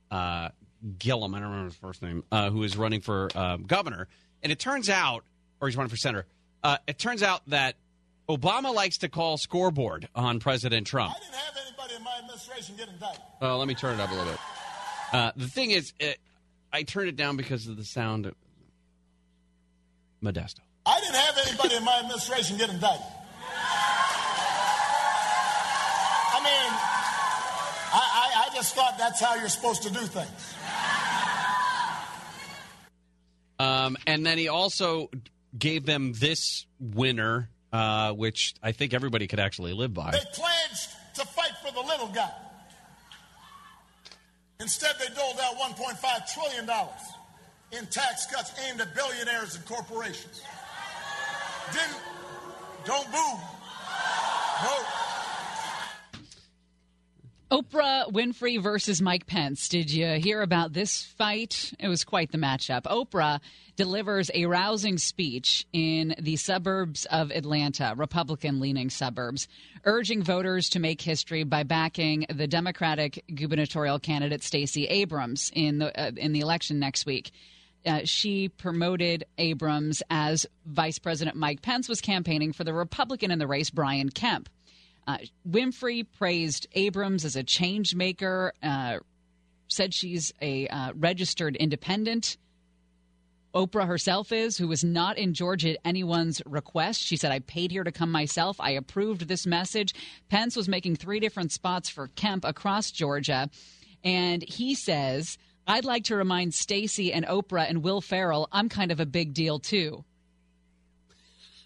uh, 0.09 0.49
Gillum. 0.97 1.35
I 1.35 1.39
don't 1.39 1.49
remember 1.49 1.69
his 1.69 1.75
first 1.75 2.01
name, 2.01 2.23
uh, 2.31 2.49
who 2.49 2.63
is 2.63 2.77
running 2.77 3.01
for 3.01 3.29
uh, 3.35 3.57
governor. 3.57 4.07
And 4.41 4.51
it 4.51 4.59
turns 4.59 4.89
out, 4.89 5.23
or 5.61 5.67
he's 5.67 5.77
running 5.77 5.89
for 5.89 5.97
senator. 5.97 6.25
Uh, 6.63 6.77
it 6.87 6.97
turns 6.97 7.23
out 7.23 7.41
that 7.47 7.75
Obama 8.29 8.73
likes 8.73 8.99
to 8.99 9.09
call 9.09 9.37
scoreboard 9.37 10.07
on 10.15 10.39
President 10.39 10.87
Trump. 10.87 11.13
I 11.15 11.19
didn't 11.19 11.35
have 11.35 11.57
anybody 11.67 11.95
in 11.95 12.03
my 12.03 12.17
administration 12.19 12.75
get 12.77 12.89
indicted. 12.89 13.21
Well, 13.41 13.57
let 13.57 13.67
me 13.67 13.75
turn 13.75 13.99
it 13.99 14.01
up 14.01 14.11
a 14.11 14.13
little 14.13 14.31
bit. 14.31 14.39
Uh, 15.11 15.31
the 15.35 15.47
thing 15.47 15.71
is, 15.71 15.93
it, 15.99 16.19
I 16.71 16.83
turned 16.83 17.09
it 17.09 17.15
down 17.15 17.37
because 17.37 17.67
of 17.67 17.77
the 17.77 17.83
sound 17.83 18.25
of 18.25 18.35
Modesto. 20.23 20.59
I 20.85 20.99
didn't 20.99 21.15
have 21.15 21.37
anybody 21.47 21.75
in 21.75 21.83
my 21.83 21.99
administration 21.99 22.57
get 22.57 22.69
indicted. 22.69 23.05
I 26.31 26.39
mean, 26.43 26.71
I, 27.91 28.01
I, 28.13 28.45
I 28.45 28.55
just 28.55 28.75
thought 28.75 28.97
that's 28.97 29.19
how 29.19 29.35
you're 29.35 29.49
supposed 29.49 29.83
to 29.83 29.89
do 29.89 29.99
things. 29.99 30.53
Um, 33.59 33.97
and 34.07 34.25
then 34.25 34.37
he 34.37 34.47
also 34.47 35.09
gave 35.57 35.85
them 35.85 36.13
this 36.13 36.65
winner, 36.79 37.49
uh, 37.73 38.13
which 38.13 38.53
I 38.63 38.71
think 38.71 38.93
everybody 38.93 39.27
could 39.27 39.39
actually 39.39 39.73
live 39.73 39.93
by. 39.93 40.11
They 40.11 40.19
pledged 40.33 40.89
to 41.15 41.25
fight 41.25 41.51
for 41.65 41.73
the 41.73 41.81
little 41.81 42.07
guy. 42.07 42.31
Instead, 44.59 44.95
they 44.99 45.07
doled 45.15 45.39
out 45.41 45.55
$1.5 45.55 46.33
trillion 46.33 46.69
in 47.71 47.85
tax 47.87 48.25
cuts 48.25 48.51
aimed 48.67 48.81
at 48.81 48.93
billionaires 48.93 49.55
and 49.55 49.65
corporations. 49.65 50.41
Didn't, 51.71 52.01
don't 52.85 53.09
boo. 53.11 53.39
No. 54.63 55.08
Oprah 57.51 58.11
Winfrey 58.11 58.61
versus 58.61 59.01
Mike 59.01 59.25
Pence. 59.25 59.69
Did 59.69 59.89
you 59.89 60.05
hear 60.19 60.43
about 60.43 60.73
this 60.73 61.03
fight? 61.03 61.73
It 61.79 61.87
was 61.87 62.03
quite 62.03 62.31
the 62.31 62.37
matchup. 62.37 62.83
Oprah 62.83 63.39
delivers 63.75 64.29
a 64.35 64.45
rousing 64.45 64.99
speech 64.99 65.65
in 65.73 66.13
the 66.19 66.35
suburbs 66.35 67.05
of 67.05 67.31
Atlanta, 67.31 67.95
Republican 67.97 68.59
leaning 68.59 68.91
suburbs, 68.91 69.47
urging 69.85 70.21
voters 70.21 70.69
to 70.69 70.79
make 70.79 71.01
history 71.01 71.43
by 71.43 71.63
backing 71.63 72.27
the 72.31 72.45
Democratic 72.45 73.23
gubernatorial 73.33 73.97
candidate 73.97 74.43
Stacey 74.43 74.85
Abrams 74.85 75.51
in 75.55 75.79
the 75.79 75.99
uh, 75.99 76.11
in 76.17 76.33
the 76.33 76.41
election 76.41 76.77
next 76.77 77.07
week. 77.07 77.31
Uh, 77.83 78.01
she 78.03 78.49
promoted 78.49 79.23
Abrams 79.39 80.03
as 80.11 80.45
Vice 80.67 80.99
President 80.99 81.35
Mike 81.35 81.63
Pence 81.63 81.89
was 81.89 81.99
campaigning 81.99 82.53
for 82.53 82.63
the 82.63 82.73
Republican 82.75 83.31
in 83.31 83.39
the 83.39 83.47
race, 83.47 83.71
Brian 83.71 84.09
Kemp. 84.09 84.49
Uh, 85.09 85.17
Winfrey 85.49 86.05
praised 86.19 86.67
Abrams 86.73 87.25
as 87.25 87.35
a 87.35 87.41
change 87.41 87.95
maker, 87.95 88.53
uh, 88.61 88.99
said 89.67 89.91
she's 89.91 90.31
a 90.39 90.67
uh, 90.67 90.93
registered 90.95 91.55
independent. 91.55 92.37
Oprah 93.55 93.87
herself 93.87 94.31
is, 94.31 94.55
who 94.55 94.67
was 94.67 94.83
not 94.83 95.17
in 95.17 95.33
Georgia 95.33 95.71
at 95.71 95.77
anyone's 95.83 96.43
request. 96.45 97.01
She 97.01 97.17
said, 97.17 97.31
I 97.31 97.39
paid 97.39 97.71
here 97.71 97.83
to 97.83 97.91
come 97.91 98.11
myself. 98.11 98.57
I 98.59 98.71
approved 98.71 99.27
this 99.27 99.47
message. 99.47 99.95
Pence 100.29 100.55
was 100.55 100.69
making 100.69 100.97
three 100.97 101.19
different 101.19 101.51
spots 101.51 101.89
for 101.89 102.09
Kemp 102.09 102.45
across 102.45 102.91
Georgia. 102.91 103.49
And 104.03 104.43
he 104.43 104.75
says, 104.75 105.39
I'd 105.65 105.85
like 105.85 106.03
to 106.03 106.15
remind 106.15 106.53
Stacey 106.53 107.11
and 107.11 107.25
Oprah 107.25 107.67
and 107.67 107.81
Will 107.81 108.01
Ferrell, 108.01 108.47
I'm 108.51 108.69
kind 108.69 108.91
of 108.91 108.99
a 108.99 109.07
big 109.07 109.33
deal 109.33 109.57
too. 109.57 110.05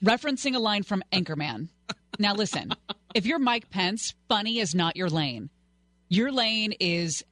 Referencing 0.02 0.56
a 0.56 0.60
line 0.60 0.84
from 0.84 1.03
Anchorman. 1.11 1.68
Now, 2.20 2.36
listen, 2.36 2.72
if 3.14 3.26
you're 3.26 3.40
Mike 3.40 3.69
Pence, 3.69 4.14
funny 4.27 4.60
is 4.60 4.73
not 4.73 4.95
your 4.95 5.10
lane. 5.10 5.49
Your 6.10 6.31
lane 6.31 6.73
is 6.80 7.23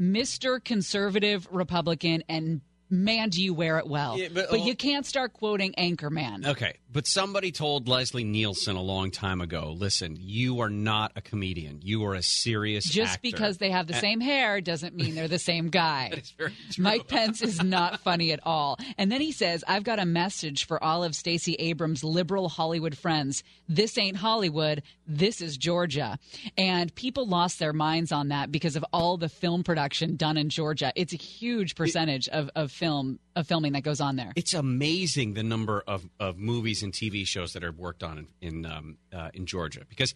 Mr. 0.00 0.62
Conservative 0.62 1.46
Republican, 1.50 2.22
and 2.28 2.60
man, 2.94 3.28
do 3.30 3.42
you 3.42 3.54
wear 3.54 3.78
it 3.78 3.86
well. 3.86 4.18
Yeah, 4.18 4.28
but- 4.32 4.50
but 4.50 4.60
you 4.64 4.74
can't 4.76 5.04
start 5.06 5.32
quoting 5.32 5.74
Anchorman. 5.78 6.46
Okay, 6.46 6.74
but 6.92 7.06
somebody 7.06 7.50
told 7.52 7.88
Leslie 7.88 8.24
Nielsen 8.24 8.76
a 8.76 8.82
long 8.82 9.10
time 9.10 9.40
ago 9.40 9.74
listen, 9.76 10.16
you 10.20 10.60
are 10.60 10.70
not 10.70 11.12
a 11.16 11.20
comedian. 11.20 11.80
You 11.82 12.04
are 12.04 12.14
a 12.14 12.22
serious 12.22 12.84
Just 12.84 13.14
actor." 13.14 13.20
because 13.22 13.58
they 13.58 13.70
have 13.70 13.86
the 13.86 13.94
And- 13.94 14.00
same 14.00 14.20
hair 14.20 14.60
doesn't 14.60 14.94
mean 14.94 15.14
they're 15.14 15.28
the 15.28 15.38
same 15.38 15.68
guy. 15.70 16.08
That 16.14 16.22
is 16.22 16.30
very 16.32 16.52
true. 16.72 16.82
Mike 16.84 17.08
Pence 17.08 17.42
is 17.42 17.62
not 17.62 18.00
funny 18.00 18.32
at 18.32 18.40
all. 18.44 18.78
And 18.98 19.10
then 19.10 19.20
he 19.20 19.32
says, 19.32 19.64
I've 19.66 19.84
got 19.84 19.98
a 19.98 20.04
message 20.06 20.66
for 20.66 20.82
all 20.82 21.02
of 21.04 21.14
Stacey 21.14 21.54
Abrams' 21.54 22.04
liberal 22.04 22.48
Hollywood 22.48 22.96
friends. 22.96 23.42
This 23.68 23.96
ain't 23.98 24.16
Hollywood. 24.16 24.82
This 25.06 25.40
is 25.40 25.56
Georgia. 25.56 26.18
And 26.56 26.94
people 26.94 27.26
lost 27.26 27.58
their 27.58 27.72
minds 27.72 28.12
on 28.12 28.28
that 28.28 28.52
because 28.52 28.76
of 28.76 28.84
all 28.92 29.16
the 29.16 29.28
film 29.28 29.62
production 29.64 30.16
done 30.16 30.36
in 30.36 30.48
Georgia. 30.50 30.92
It's 30.94 31.12
a 31.12 31.16
huge 31.16 31.74
percentage 31.74 32.28
of, 32.28 32.50
of 32.54 32.70
film 32.84 33.18
of 33.36 33.46
filming 33.46 33.72
that 33.72 33.82
goes 33.82 34.00
on 34.00 34.16
there. 34.16 34.32
It's 34.36 34.54
amazing 34.54 35.34
the 35.34 35.42
number 35.42 35.82
of, 35.86 36.08
of 36.20 36.36
movies 36.38 36.82
and 36.82 36.92
TV 36.92 37.26
shows 37.26 37.52
that 37.54 37.64
are 37.64 37.72
worked 37.72 38.02
on 38.02 38.18
in 38.18 38.48
in, 38.48 38.66
um, 38.66 38.98
uh, 39.12 39.30
in 39.34 39.46
Georgia 39.46 39.80
because 39.88 40.14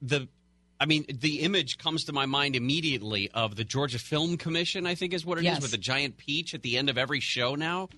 the 0.00 0.28
I 0.80 0.86
mean 0.86 1.04
the 1.08 1.40
image 1.40 1.78
comes 1.78 2.04
to 2.04 2.12
my 2.12 2.26
mind 2.26 2.56
immediately 2.56 3.30
of 3.32 3.56
the 3.56 3.64
Georgia 3.64 3.98
Film 3.98 4.36
Commission 4.36 4.86
I 4.86 4.94
think 4.94 5.14
is 5.14 5.24
what 5.24 5.38
it 5.38 5.42
is 5.42 5.44
Yes. 5.46 5.62
with 5.62 5.70
the 5.70 5.78
giant 5.78 6.16
peach 6.18 6.54
at 6.54 6.62
the 6.62 6.76
end 6.76 6.90
of 6.90 6.98
every 6.98 7.20
show 7.20 7.54
now. 7.54 7.88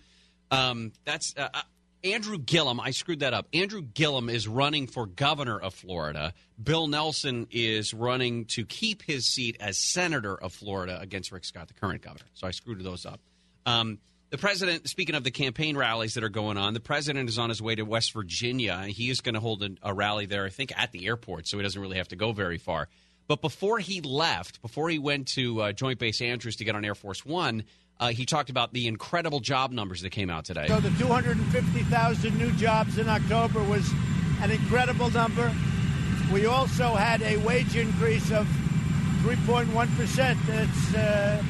Um, 0.51 0.93
that's 1.05 1.35
uh, 1.37 1.49
uh, 1.53 1.63
Andrew 2.05 2.37
Gillum. 2.39 2.79
I 2.81 2.91
screwed 2.91 3.21
that 3.21 3.33
up. 3.33 3.47
Andrew 3.55 3.81
Gillum 3.81 4.29
is 4.29 4.47
running 4.47 4.87
for 4.87 5.07
governor 5.07 5.59
of 5.59 5.73
Florida. 5.73 6.35
Bill 6.63 6.87
Nelson 6.87 7.47
is 7.51 7.95
running 7.95 8.45
to 8.55 8.65
keep 8.67 9.03
his 9.03 9.27
seat 9.27 9.57
as 9.59 9.79
senator 9.79 10.35
of 10.37 10.53
Florida 10.53 10.99
against 11.01 11.33
Rick 11.33 11.47
Scott, 11.47 11.69
the 11.69 11.75
current 11.75 12.03
governor. 12.03 12.27
So 12.35 12.47
I 12.47 12.51
screwed 12.51 12.85
those 12.85 13.07
up. 13.07 13.21
Um, 13.67 13.99
the 14.31 14.39
president, 14.39 14.89
speaking 14.89 15.15
of 15.15 15.23
the 15.23 15.31
campaign 15.31 15.77
rallies 15.77 16.15
that 16.15 16.25
are 16.25 16.29
going 16.29 16.57
on, 16.57 16.75
the 16.75 16.81
president 16.81 17.29
is 17.29 17.39
on 17.39 17.51
his 17.51 17.63
way 17.63 17.77
to 17.77 17.83
West 17.83 18.13
Virginia. 18.13 18.83
He 18.83 19.09
is 19.09 19.21
going 19.21 19.35
to 19.35 19.41
hold 19.41 19.63
a, 19.63 19.71
a 19.83 19.95
rally 19.95 20.27
there, 20.27 20.45
I 20.45 20.49
think, 20.49 20.77
at 20.77 20.91
the 20.91 21.07
airport, 21.07 21.47
so 21.47 21.57
he 21.57 21.63
doesn't 21.63 21.81
really 21.81 21.99
have 21.99 22.09
to 22.09 22.17
go 22.17 22.33
very 22.33 22.59
far. 22.59 22.89
But 23.27 23.41
before 23.41 23.79
he 23.79 24.01
left, 24.01 24.61
before 24.61 24.89
he 24.91 24.99
went 24.99 25.29
to 25.29 25.63
uh, 25.63 25.73
Joint 25.73 25.99
Base 25.99 26.21
Andrews 26.21 26.57
to 26.57 26.65
get 26.65 26.75
on 26.75 26.85
Air 26.85 26.95
Force 26.95 27.25
One, 27.25 27.65
uh, 28.01 28.09
he 28.09 28.27
talked 28.27 28.51
about 28.51 28.73
the 28.73 28.89
incredible 28.89 29.41
job 29.41 29.71
numbers 29.71 30.03
that 30.03 30.11
came 30.11 30.31
out 30.31 30.45
today. 30.45 30.67
So 30.67 30.81
the 30.81 30.91
250,000 30.99 32.39
new 32.39 32.53
jobs 32.55 32.99
in 32.99 33.09
October 33.09 33.63
was 33.63 33.89
an 34.41 34.51
incredible 34.51 35.11
number. 35.11 35.55
We 36.33 36.47
also 36.47 36.95
had 36.95 37.23
a 37.23 37.37
wage 37.39 37.77
increase 37.77 38.33
of 38.33 38.47
3.1%. 39.23 40.37
It's 40.49 40.95
uh, 40.95 41.43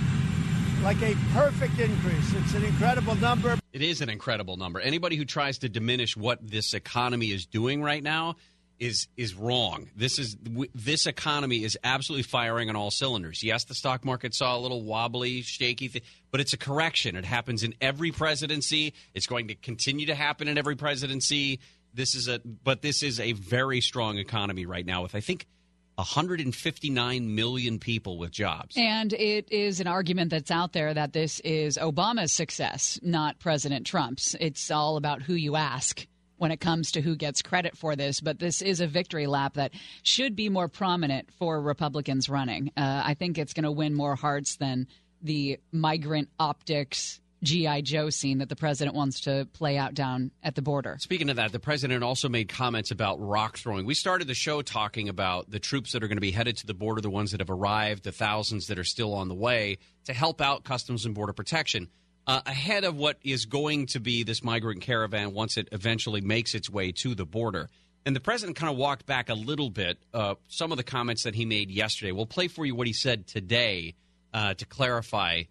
like 0.84 1.00
a 1.00 1.14
perfect 1.32 1.78
increase. 1.78 2.34
It's 2.34 2.52
an 2.52 2.62
incredible 2.62 3.14
number. 3.14 3.58
It 3.72 3.80
is 3.80 4.02
an 4.02 4.10
incredible 4.10 4.58
number. 4.58 4.80
Anybody 4.80 5.16
who 5.16 5.24
tries 5.24 5.56
to 5.60 5.68
diminish 5.70 6.14
what 6.14 6.46
this 6.46 6.74
economy 6.74 7.28
is 7.28 7.46
doing 7.46 7.82
right 7.82 8.02
now 8.02 8.36
is 8.78 9.08
is 9.16 9.34
wrong. 9.34 9.88
This 9.96 10.18
is 10.18 10.36
this 10.74 11.06
economy 11.06 11.64
is 11.64 11.78
absolutely 11.84 12.24
firing 12.24 12.68
on 12.68 12.76
all 12.76 12.90
cylinders. 12.90 13.42
Yes, 13.42 13.64
the 13.64 13.74
stock 13.74 14.04
market 14.04 14.34
saw 14.34 14.58
a 14.58 14.60
little 14.60 14.82
wobbly, 14.82 15.40
shaky, 15.40 15.88
th- 15.88 16.04
but 16.30 16.42
it's 16.42 16.52
a 16.52 16.58
correction. 16.58 17.16
It 17.16 17.24
happens 17.24 17.62
in 17.62 17.74
every 17.80 18.10
presidency. 18.10 18.92
It's 19.14 19.26
going 19.26 19.48
to 19.48 19.54
continue 19.54 20.04
to 20.06 20.14
happen 20.14 20.48
in 20.48 20.58
every 20.58 20.76
presidency. 20.76 21.60
This 21.94 22.14
is 22.14 22.28
a 22.28 22.40
but 22.40 22.82
this 22.82 23.02
is 23.02 23.20
a 23.20 23.32
very 23.32 23.80
strong 23.80 24.18
economy 24.18 24.66
right 24.66 24.84
now 24.84 25.02
with 25.02 25.14
I 25.14 25.20
think 25.20 25.46
159 25.96 27.34
million 27.34 27.78
people 27.78 28.18
with 28.18 28.30
jobs. 28.30 28.74
And 28.76 29.12
it 29.12 29.50
is 29.52 29.80
an 29.80 29.86
argument 29.86 30.30
that's 30.30 30.50
out 30.50 30.72
there 30.72 30.92
that 30.92 31.12
this 31.12 31.40
is 31.40 31.78
Obama's 31.78 32.32
success, 32.32 32.98
not 33.02 33.38
President 33.38 33.86
Trump's. 33.86 34.34
It's 34.40 34.70
all 34.70 34.96
about 34.96 35.22
who 35.22 35.34
you 35.34 35.56
ask 35.56 36.06
when 36.36 36.50
it 36.50 36.60
comes 36.60 36.92
to 36.92 37.00
who 37.00 37.14
gets 37.14 37.42
credit 37.42 37.76
for 37.76 37.94
this, 37.94 38.20
but 38.20 38.38
this 38.38 38.60
is 38.60 38.80
a 38.80 38.86
victory 38.86 39.26
lap 39.26 39.54
that 39.54 39.72
should 40.02 40.34
be 40.34 40.48
more 40.48 40.68
prominent 40.68 41.32
for 41.38 41.60
Republicans 41.60 42.28
running. 42.28 42.72
Uh, 42.76 43.02
I 43.04 43.14
think 43.14 43.38
it's 43.38 43.54
going 43.54 43.64
to 43.64 43.70
win 43.70 43.94
more 43.94 44.16
hearts 44.16 44.56
than 44.56 44.88
the 45.22 45.58
migrant 45.72 46.28
optics 46.38 47.20
GI 47.44 47.82
Joe 47.82 48.10
scene 48.10 48.38
that 48.38 48.48
the 48.48 48.56
president 48.56 48.96
wants 48.96 49.20
to 49.22 49.46
play 49.52 49.76
out 49.76 49.94
down 49.94 50.30
at 50.42 50.54
the 50.54 50.62
border. 50.62 50.96
Speaking 51.00 51.30
of 51.30 51.36
that, 51.36 51.52
the 51.52 51.60
president 51.60 52.02
also 52.02 52.28
made 52.28 52.48
comments 52.48 52.90
about 52.90 53.20
rock 53.20 53.58
throwing. 53.58 53.86
We 53.86 53.94
started 53.94 54.26
the 54.26 54.34
show 54.34 54.62
talking 54.62 55.08
about 55.08 55.50
the 55.50 55.60
troops 55.60 55.92
that 55.92 56.02
are 56.02 56.08
going 56.08 56.16
to 56.16 56.22
be 56.22 56.32
headed 56.32 56.56
to 56.58 56.66
the 56.66 56.74
border, 56.74 57.00
the 57.00 57.10
ones 57.10 57.30
that 57.30 57.40
have 57.40 57.50
arrived, 57.50 58.04
the 58.04 58.12
thousands 58.12 58.66
that 58.66 58.78
are 58.78 58.84
still 58.84 59.14
on 59.14 59.28
the 59.28 59.34
way 59.34 59.78
to 60.06 60.12
help 60.12 60.40
out 60.40 60.64
Customs 60.64 61.04
and 61.04 61.14
Border 61.14 61.32
Protection. 61.32 61.88
Uh, 62.26 62.40
ahead 62.46 62.84
of 62.84 62.96
what 62.96 63.18
is 63.22 63.44
going 63.44 63.84
to 63.84 64.00
be 64.00 64.22
this 64.22 64.42
migrant 64.42 64.80
caravan 64.80 65.34
once 65.34 65.58
it 65.58 65.68
eventually 65.72 66.22
makes 66.22 66.54
its 66.54 66.70
way 66.70 66.90
to 66.90 67.14
the 67.14 67.26
border. 67.26 67.68
And 68.06 68.16
the 68.16 68.20
president 68.20 68.56
kind 68.56 68.70
of 68.70 68.78
walked 68.78 69.04
back 69.04 69.28
a 69.28 69.34
little 69.34 69.68
bit, 69.68 69.98
uh, 70.14 70.34
some 70.48 70.72
of 70.72 70.78
the 70.78 70.82
comments 70.82 71.24
that 71.24 71.34
he 71.34 71.44
made 71.44 71.70
yesterday. 71.70 72.12
We'll 72.12 72.24
play 72.24 72.48
for 72.48 72.64
you 72.64 72.74
what 72.74 72.86
he 72.86 72.94
said 72.94 73.26
today 73.26 73.94
uh, 74.32 74.54
to 74.54 74.66
clarify 74.66 75.42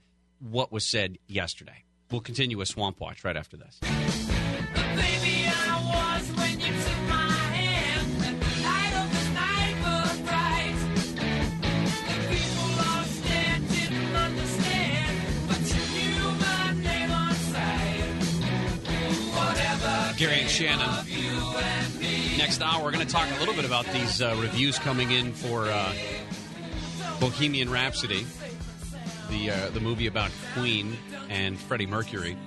what 0.49 0.71
was 0.71 0.85
said 0.85 1.17
yesterday. 1.27 1.83
We'll 2.11 2.21
continue 2.21 2.57
with 2.57 2.67
Swamp 2.67 2.99
Watch 2.99 3.23
right 3.23 3.37
after 3.37 3.57
this. 3.57 3.79
Gary 20.17 20.41
and 20.41 20.49
Shannon. 20.49 20.87
Next 22.37 22.61
hour, 22.61 22.83
we're 22.83 22.91
going 22.91 23.05
to 23.05 23.11
talk 23.11 23.27
a 23.35 23.39
little 23.39 23.55
bit 23.55 23.65
about 23.65 23.85
these 23.87 24.21
uh, 24.21 24.35
reviews 24.39 24.77
coming 24.79 25.11
in 25.11 25.33
for 25.33 25.65
uh, 25.65 25.93
Bohemian 27.19 27.69
Rhapsody, 27.69 28.25
the 29.33 29.49
uh, 29.49 29.69
the 29.71 29.79
movie 29.79 30.07
about 30.07 30.31
Queen 30.53 30.95
and 31.29 31.59
Freddie 31.59 31.87
Mercury. 31.87 32.37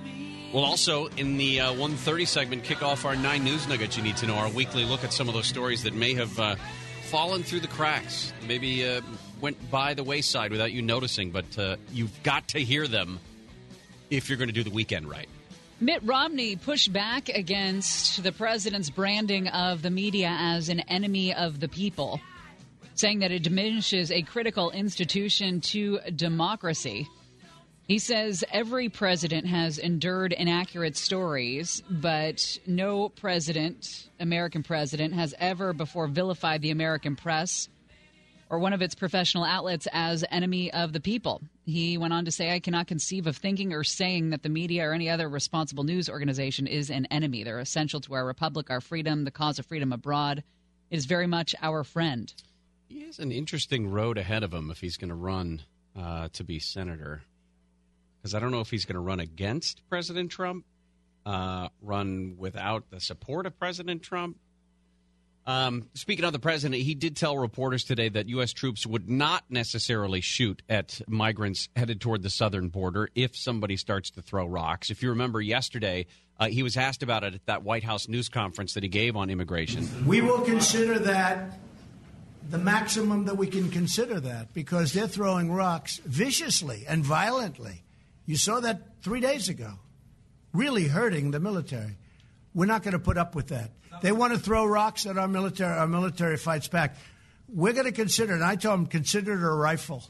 We'll 0.53 0.63
also, 0.63 1.07
in 1.17 1.35
the 1.37 1.59
uh, 1.59 1.71
130 1.71 2.25
segment, 2.25 2.63
kick 2.63 2.81
off 2.81 3.03
our 3.03 3.15
nine 3.15 3.43
news 3.43 3.67
nuggets 3.67 3.97
you 3.97 4.03
need 4.03 4.15
to 4.17 4.27
know, 4.27 4.35
our 4.35 4.49
weekly 4.49 4.85
look 4.85 5.03
at 5.03 5.11
some 5.11 5.27
of 5.27 5.33
those 5.33 5.45
stories 5.45 5.83
that 5.83 5.93
may 5.93 6.13
have 6.13 6.39
uh, 6.39 6.55
fallen 7.03 7.43
through 7.43 7.59
the 7.59 7.67
cracks, 7.67 8.31
maybe 8.47 8.87
uh, 8.87 9.01
went 9.41 9.69
by 9.69 9.93
the 9.93 10.03
wayside 10.03 10.51
without 10.51 10.71
you 10.71 10.81
noticing, 10.81 11.31
but 11.31 11.59
uh, 11.59 11.75
you've 11.91 12.23
got 12.23 12.47
to 12.47 12.59
hear 12.59 12.87
them 12.87 13.19
if 14.09 14.29
you're 14.29 14.37
going 14.37 14.47
to 14.47 14.53
do 14.53 14.63
the 14.63 14.71
weekend 14.71 15.09
right. 15.09 15.27
Mitt 15.81 16.01
Romney 16.03 16.55
pushed 16.55 16.93
back 16.93 17.27
against 17.29 18.23
the 18.23 18.31
president's 18.31 18.89
branding 18.89 19.49
of 19.49 19.81
the 19.81 19.91
media 19.91 20.35
as 20.39 20.69
an 20.69 20.79
enemy 20.81 21.33
of 21.33 21.59
the 21.59 21.67
people, 21.67 22.21
saying 22.99 23.19
that 23.19 23.31
it 23.31 23.43
diminishes 23.43 24.11
a 24.11 24.21
critical 24.23 24.71
institution 24.71 25.61
to 25.61 25.99
democracy. 26.15 27.07
He 27.87 27.99
says 27.99 28.43
every 28.51 28.89
president 28.89 29.47
has 29.47 29.77
endured 29.77 30.33
inaccurate 30.33 30.97
stories, 30.97 31.81
but 31.89 32.57
no 32.67 33.07
president, 33.07 34.09
American 34.19 34.61
president, 34.61 35.13
has 35.13 35.33
ever 35.39 35.71
before 35.71 36.07
vilified 36.07 36.61
the 36.61 36.71
American 36.71 37.15
press 37.15 37.69
or 38.49 38.59
one 38.59 38.73
of 38.73 38.81
its 38.81 38.95
professional 38.95 39.43
outlets 39.43 39.87
as 39.93 40.25
enemy 40.31 40.71
of 40.73 40.93
the 40.93 40.99
people. 40.99 41.41
He 41.65 41.97
went 41.97 42.13
on 42.13 42.25
to 42.25 42.31
say, 42.31 42.53
I 42.53 42.59
cannot 42.59 42.87
conceive 42.87 43.27
of 43.27 43.37
thinking 43.37 43.73
or 43.73 43.83
saying 43.83 44.31
that 44.31 44.43
the 44.43 44.49
media 44.49 44.87
or 44.87 44.93
any 44.93 45.09
other 45.09 45.29
responsible 45.29 45.83
news 45.83 46.09
organization 46.09 46.67
is 46.67 46.89
an 46.89 47.05
enemy. 47.07 47.43
They're 47.43 47.59
essential 47.59 48.01
to 48.01 48.13
our 48.15 48.25
republic, 48.25 48.69
our 48.69 48.81
freedom, 48.81 49.23
the 49.23 49.31
cause 49.31 49.59
of 49.59 49.65
freedom 49.65 49.93
abroad. 49.93 50.43
It 50.89 50.97
is 50.97 51.05
very 51.05 51.27
much 51.27 51.55
our 51.61 51.83
friend. 51.83 52.33
He 52.87 53.03
has 53.03 53.19
an 53.19 53.31
interesting 53.31 53.89
road 53.89 54.17
ahead 54.17 54.43
of 54.43 54.53
him 54.53 54.71
if 54.71 54.79
he's 54.79 54.97
going 54.97 55.09
to 55.09 55.15
run 55.15 55.61
uh, 55.97 56.29
to 56.33 56.43
be 56.43 56.59
senator. 56.59 57.21
Because 58.17 58.33
I 58.33 58.39
don't 58.39 58.51
know 58.51 58.61
if 58.61 58.69
he's 58.69 58.85
going 58.85 58.95
to 58.95 59.01
run 59.01 59.19
against 59.19 59.81
President 59.89 60.31
Trump, 60.31 60.65
uh, 61.25 61.67
run 61.81 62.35
without 62.37 62.89
the 62.89 63.01
support 63.01 63.45
of 63.45 63.59
President 63.59 64.01
Trump. 64.01 64.37
Um, 65.45 65.89
speaking 65.93 66.25
of 66.25 66.33
the 66.33 66.39
president, 66.39 66.81
he 66.81 66.93
did 66.93 67.15
tell 67.15 67.37
reporters 67.37 67.85
today 67.85 68.09
that 68.09 68.27
U.S. 68.29 68.51
troops 68.51 68.85
would 68.85 69.09
not 69.09 69.45
necessarily 69.49 70.19
shoot 70.19 70.61
at 70.67 70.99
migrants 71.07 71.69
headed 71.73 72.01
toward 72.01 72.21
the 72.21 72.29
southern 72.29 72.67
border 72.67 73.09
if 73.15 73.35
somebody 73.35 73.77
starts 73.77 74.11
to 74.11 74.21
throw 74.21 74.45
rocks. 74.45 74.89
If 74.89 75.01
you 75.01 75.09
remember 75.09 75.39
yesterday, 75.39 76.07
uh, 76.37 76.47
he 76.47 76.63
was 76.63 76.75
asked 76.75 77.01
about 77.01 77.23
it 77.23 77.33
at 77.33 77.45
that 77.45 77.63
White 77.63 77.85
House 77.85 78.09
news 78.09 78.27
conference 78.27 78.73
that 78.73 78.83
he 78.83 78.89
gave 78.89 79.15
on 79.15 79.29
immigration. 79.29 79.87
We 80.05 80.19
will 80.19 80.41
consider 80.41 80.99
that 80.99 81.57
the 82.49 82.57
maximum 82.57 83.25
that 83.25 83.37
we 83.37 83.47
can 83.47 83.69
consider 83.69 84.19
that 84.19 84.53
because 84.53 84.93
they're 84.93 85.07
throwing 85.07 85.51
rocks 85.51 85.97
viciously 86.05 86.85
and 86.87 87.03
violently. 87.03 87.83
You 88.25 88.37
saw 88.37 88.59
that 88.61 89.01
three 89.01 89.19
days 89.19 89.49
ago, 89.49 89.73
really 90.53 90.87
hurting 90.87 91.31
the 91.31 91.39
military. 91.39 91.97
We're 92.53 92.65
not 92.65 92.83
going 92.83 92.93
to 92.93 92.99
put 92.99 93.17
up 93.17 93.35
with 93.35 93.49
that. 93.49 93.71
They 94.01 94.11
want 94.11 94.33
to 94.33 94.39
throw 94.39 94.65
rocks 94.65 95.05
at 95.05 95.17
our 95.17 95.27
military. 95.27 95.77
Our 95.77 95.87
military 95.87 96.37
fights 96.37 96.67
back. 96.67 96.95
We're 97.49 97.73
going 97.73 97.85
to 97.85 97.91
consider, 97.91 98.33
and 98.33 98.43
I 98.43 98.55
told 98.55 98.79
them, 98.79 98.85
consider 98.87 99.33
it 99.33 99.43
a 99.43 99.49
rifle. 99.49 100.03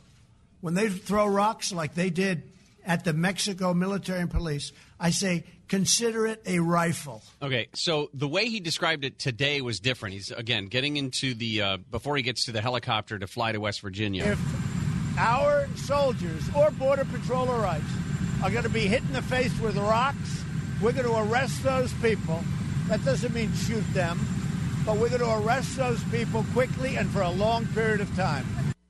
When 0.62 0.74
they 0.74 0.90
throw 0.90 1.28
rocks 1.28 1.72
like 1.72 1.94
they 1.94 2.10
did 2.10 2.44
at 2.86 3.04
the 3.04 3.14
Mexico 3.14 3.74
military 3.74 4.22
and 4.22 4.32
police, 4.32 4.72
I 5.00 5.12
say, 5.12 5.44
consider 5.68 6.28
it 6.28 6.42
a 6.46 6.60
rifle. 6.60 7.24
Okay, 7.42 7.68
so 7.74 8.10
the 8.14 8.28
way 8.28 8.50
he 8.50 8.60
described 8.60 9.04
it 9.06 9.20
today 9.20 9.62
was 9.62 9.80
different. 9.80 10.14
He's 10.14 10.32
again 10.32 10.68
getting 10.68 10.98
into 10.98 11.34
the 11.34 11.62
uh, 11.62 11.78
before 11.92 12.18
he 12.18 12.24
gets 12.24 12.46
to 12.46 12.52
the 12.52 12.62
helicopter 12.62 13.20
to 13.20 13.28
fly 13.28 13.52
to 13.52 13.60
West 13.60 13.82
Virginia. 13.82 14.26
If 14.26 15.18
our 15.18 15.68
soldiers 15.76 16.44
or 16.56 16.72
border 16.72 17.06
patrol 17.06 17.52
arrives 17.52 17.90
are 18.44 18.52
going 18.52 18.64
to 18.64 18.70
be 18.70 18.88
hit 18.88 19.02
in 19.02 19.14
the 19.14 19.22
face 19.22 19.58
with 19.60 19.76
rocks, 19.78 20.44
we're 20.82 20.94
going 20.94 21.06
to 21.06 21.18
arrest 21.32 21.64
those 21.64 21.92
people. 21.96 22.44
That 22.88 23.04
doesn't 23.04 23.34
mean 23.34 23.52
shoot 23.54 23.84
them, 23.94 24.20
but 24.86 24.98
we're 24.98 25.10
going 25.10 25.22
to 25.22 25.46
arrest 25.46 25.76
those 25.76 26.04
people 26.06 26.46
quickly 26.54 26.98
and 26.98 27.10
for 27.10 27.22
a 27.22 27.32
long 27.32 27.66
period 27.68 28.02
of 28.02 28.16
time. 28.16 28.46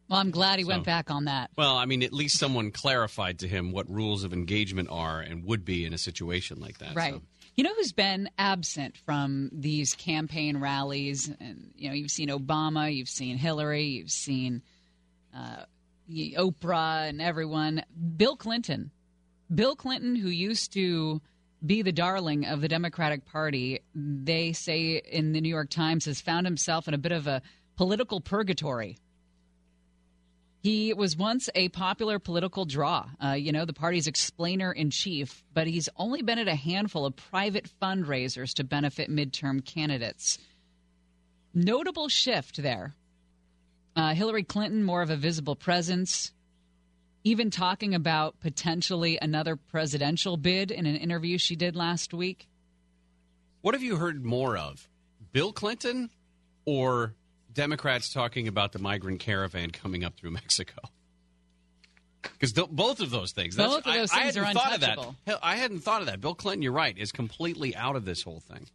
Well, 0.10 0.20
I'm 0.20 0.32
glad 0.32 0.60
he 0.60 0.66
went 0.66 0.86
back 0.86 1.12
on 1.12 1.26
that. 1.26 1.52
Well, 1.58 1.76
I 1.76 1.86
mean, 1.86 2.02
at 2.02 2.14
least 2.14 2.40
someone 2.40 2.72
clarified 2.72 3.40
to 3.40 3.48
him 3.48 3.72
what 3.72 3.90
rules 3.90 4.24
of 4.24 4.32
engagement 4.32 4.90
are 4.90 5.20
and 5.20 5.44
would 5.44 5.66
be 5.66 5.86
in 5.86 5.94
a 5.94 5.98
situation 5.98 6.60
like 6.60 6.78
that. 6.78 6.96
Right. 6.96 7.16
so. 7.16 7.22
You 7.58 7.64
know 7.64 7.74
who's 7.76 7.92
been 7.92 8.30
absent 8.38 8.98
from 8.98 9.50
these 9.52 9.96
campaign 9.96 10.58
rallies? 10.58 11.30
And 11.40 11.72
you 11.76 11.90
know, 11.90 11.96
you've 11.96 12.12
seen 12.12 12.30
Obama, 12.30 12.94
you've 12.94 13.10
seen 13.10 13.36
Hillary, 13.38 13.86
you've 13.86 14.12
seen 14.12 14.62
uh, 15.36 15.64
Oprah, 16.10 17.10
and 17.10 17.22
everyone. 17.22 17.84
Bill 18.16 18.38
Clinton. 18.38 18.92
Bill 19.54 19.76
Clinton, 19.76 20.16
who 20.16 20.30
used 20.30 20.74
to 20.74 21.22
be 21.66 21.82
the 21.82 21.92
darling 21.92 22.46
of 22.46 22.62
the 22.62 22.68
Democratic 22.68 23.26
Party, 23.26 23.82
they 23.96 24.54
say 24.54 24.98
in 24.98 25.32
the 25.32 25.42
New 25.42 25.50
York 25.50 25.70
Times, 25.70 26.06
has 26.06 26.22
found 26.22 26.46
himself 26.46 26.88
in 26.88 26.94
a 26.94 27.00
bit 27.00 27.12
of 27.12 27.28
a 27.28 27.42
political 27.76 28.22
purgatory. 28.22 28.98
He 30.64 30.94
was 30.94 31.16
once 31.16 31.50
a 31.56 31.70
popular 31.70 32.20
political 32.20 32.66
draw, 32.66 33.10
uh, 33.24 33.34
you 33.34 33.52
know, 33.52 33.64
the 33.64 33.74
party's 33.74 34.08
explainer 34.08 34.72
in 34.72 34.90
chief, 34.90 35.44
but 35.54 35.68
he's 35.68 35.88
only 35.98 36.22
been 36.22 36.40
at 36.40 36.48
a 36.48 36.56
handful 36.56 37.06
of 37.06 37.16
private 37.16 37.70
fundraisers 37.82 38.54
to 38.56 38.64
benefit 38.64 39.10
midterm 39.10 39.64
candidates. 39.64 40.40
Notable 41.54 42.10
shift 42.10 42.62
there 42.62 42.96
Uh, 43.96 44.14
Hillary 44.14 44.44
Clinton, 44.44 44.84
more 44.84 45.02
of 45.02 45.10
a 45.10 45.16
visible 45.16 45.56
presence, 45.56 46.32
even 47.24 47.50
talking 47.50 47.96
about 47.96 48.40
potentially 48.40 49.18
another 49.22 49.56
presidential 49.56 50.38
bid 50.38 50.70
in 50.70 50.86
an 50.86 50.96
interview 50.96 51.38
she 51.38 51.56
did 51.56 51.76
last 51.76 52.14
week. 52.14 52.48
What 53.62 53.74
have 53.74 53.82
you 53.82 53.96
heard 53.98 54.24
more 54.24 54.56
of? 54.56 54.88
Bill 55.32 55.52
Clinton 55.52 56.10
or 56.66 57.16
Democrats 57.58 58.14
talking 58.14 58.48
about 58.48 58.72
the 58.72 58.80
migrant 58.80 59.20
caravan 59.20 59.72
coming 59.72 60.04
up 60.04 60.16
through 60.16 60.32
Mexico? 60.32 60.76
Because 62.24 62.52
both 62.52 63.00
of 63.00 63.10
those 63.10 63.32
things. 63.32 63.56
Both 63.56 63.78
of 63.78 63.84
those 63.86 64.12
I, 64.12 64.18
I 64.18 64.24
things 64.24 64.36
hadn't 64.36 64.50
are 64.50 64.54
thought 64.54 64.74
of 64.74 64.82
that. 64.82 65.00
Hell, 65.26 65.40
I 65.42 65.56
hadn't 65.56 65.80
thought 65.80 66.02
of 66.02 66.08
that. 66.08 66.20
Bill 66.20 66.36
Clinton, 66.36 66.62
you're 66.62 66.74
right, 66.74 66.96
is 66.98 67.12
completely 67.14 67.74
out 67.74 67.96
of 67.96 68.04
this 68.04 68.22
whole 68.22 68.42
thing. 68.42 68.68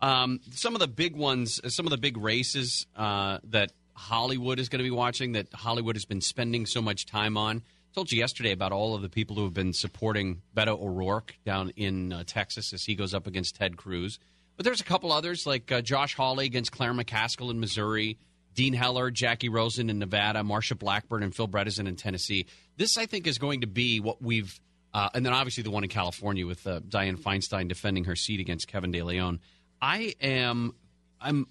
Um, 0.00 0.40
some 0.52 0.74
of 0.74 0.80
the 0.80 0.88
big 0.88 1.14
ones, 1.14 1.60
some 1.74 1.86
of 1.86 1.90
the 1.90 1.98
big 1.98 2.16
races 2.16 2.86
uh, 2.96 3.38
that 3.44 3.72
Hollywood 3.92 4.58
is 4.58 4.70
going 4.70 4.78
to 4.78 4.84
be 4.84 4.90
watching, 4.90 5.32
that 5.32 5.52
Hollywood 5.52 5.94
has 5.94 6.06
been 6.06 6.22
spending 6.22 6.64
so 6.64 6.80
much 6.80 7.04
time 7.04 7.36
on. 7.36 7.58
I 7.58 7.94
told 7.94 8.10
you 8.10 8.18
yesterday 8.18 8.52
about 8.52 8.72
all 8.72 8.94
of 8.94 9.02
the 9.02 9.10
people 9.10 9.36
who 9.36 9.44
have 9.44 9.54
been 9.54 9.74
supporting 9.74 10.40
Beto 10.56 10.80
O'Rourke 10.80 11.34
down 11.44 11.70
in 11.76 12.12
uh, 12.12 12.24
Texas 12.26 12.72
as 12.72 12.84
he 12.84 12.94
goes 12.94 13.12
up 13.12 13.26
against 13.26 13.56
Ted 13.56 13.76
Cruz. 13.76 14.18
But 14.56 14.64
there's 14.64 14.80
a 14.80 14.84
couple 14.84 15.12
others 15.12 15.46
like 15.46 15.70
uh, 15.70 15.82
Josh 15.82 16.14
Hawley 16.14 16.46
against 16.46 16.72
Claire 16.72 16.94
McCaskill 16.94 17.50
in 17.50 17.60
Missouri, 17.60 18.18
Dean 18.54 18.72
Heller, 18.72 19.10
Jacky 19.10 19.48
Rosen 19.50 19.90
in 19.90 19.98
Nevada, 19.98 20.40
Marsha 20.40 20.78
Blackburn 20.78 21.22
and 21.22 21.34
Phil 21.34 21.46
Bredesen 21.46 21.86
in 21.86 21.96
Tennessee. 21.96 22.46
This, 22.78 22.96
I 22.96 23.04
think, 23.06 23.26
is 23.26 23.38
going 23.38 23.60
to 23.60 23.66
be 23.66 24.00
what 24.00 24.22
we've, 24.22 24.58
uh, 24.94 25.10
and 25.14 25.26
then 25.26 25.34
obviously 25.34 25.62
the 25.62 25.70
one 25.70 25.84
in 25.84 25.90
California 25.90 26.46
with 26.46 26.66
uh, 26.66 26.80
Dianne 26.80 27.18
Feinstein 27.18 27.68
defending 27.68 28.04
her 28.04 28.16
seat 28.16 28.40
against 28.40 28.66
Kevin 28.66 28.92
De 28.92 29.02
Leon. 29.02 29.40
I 29.80 30.14
am, 30.22 30.74
I'm 31.20 31.46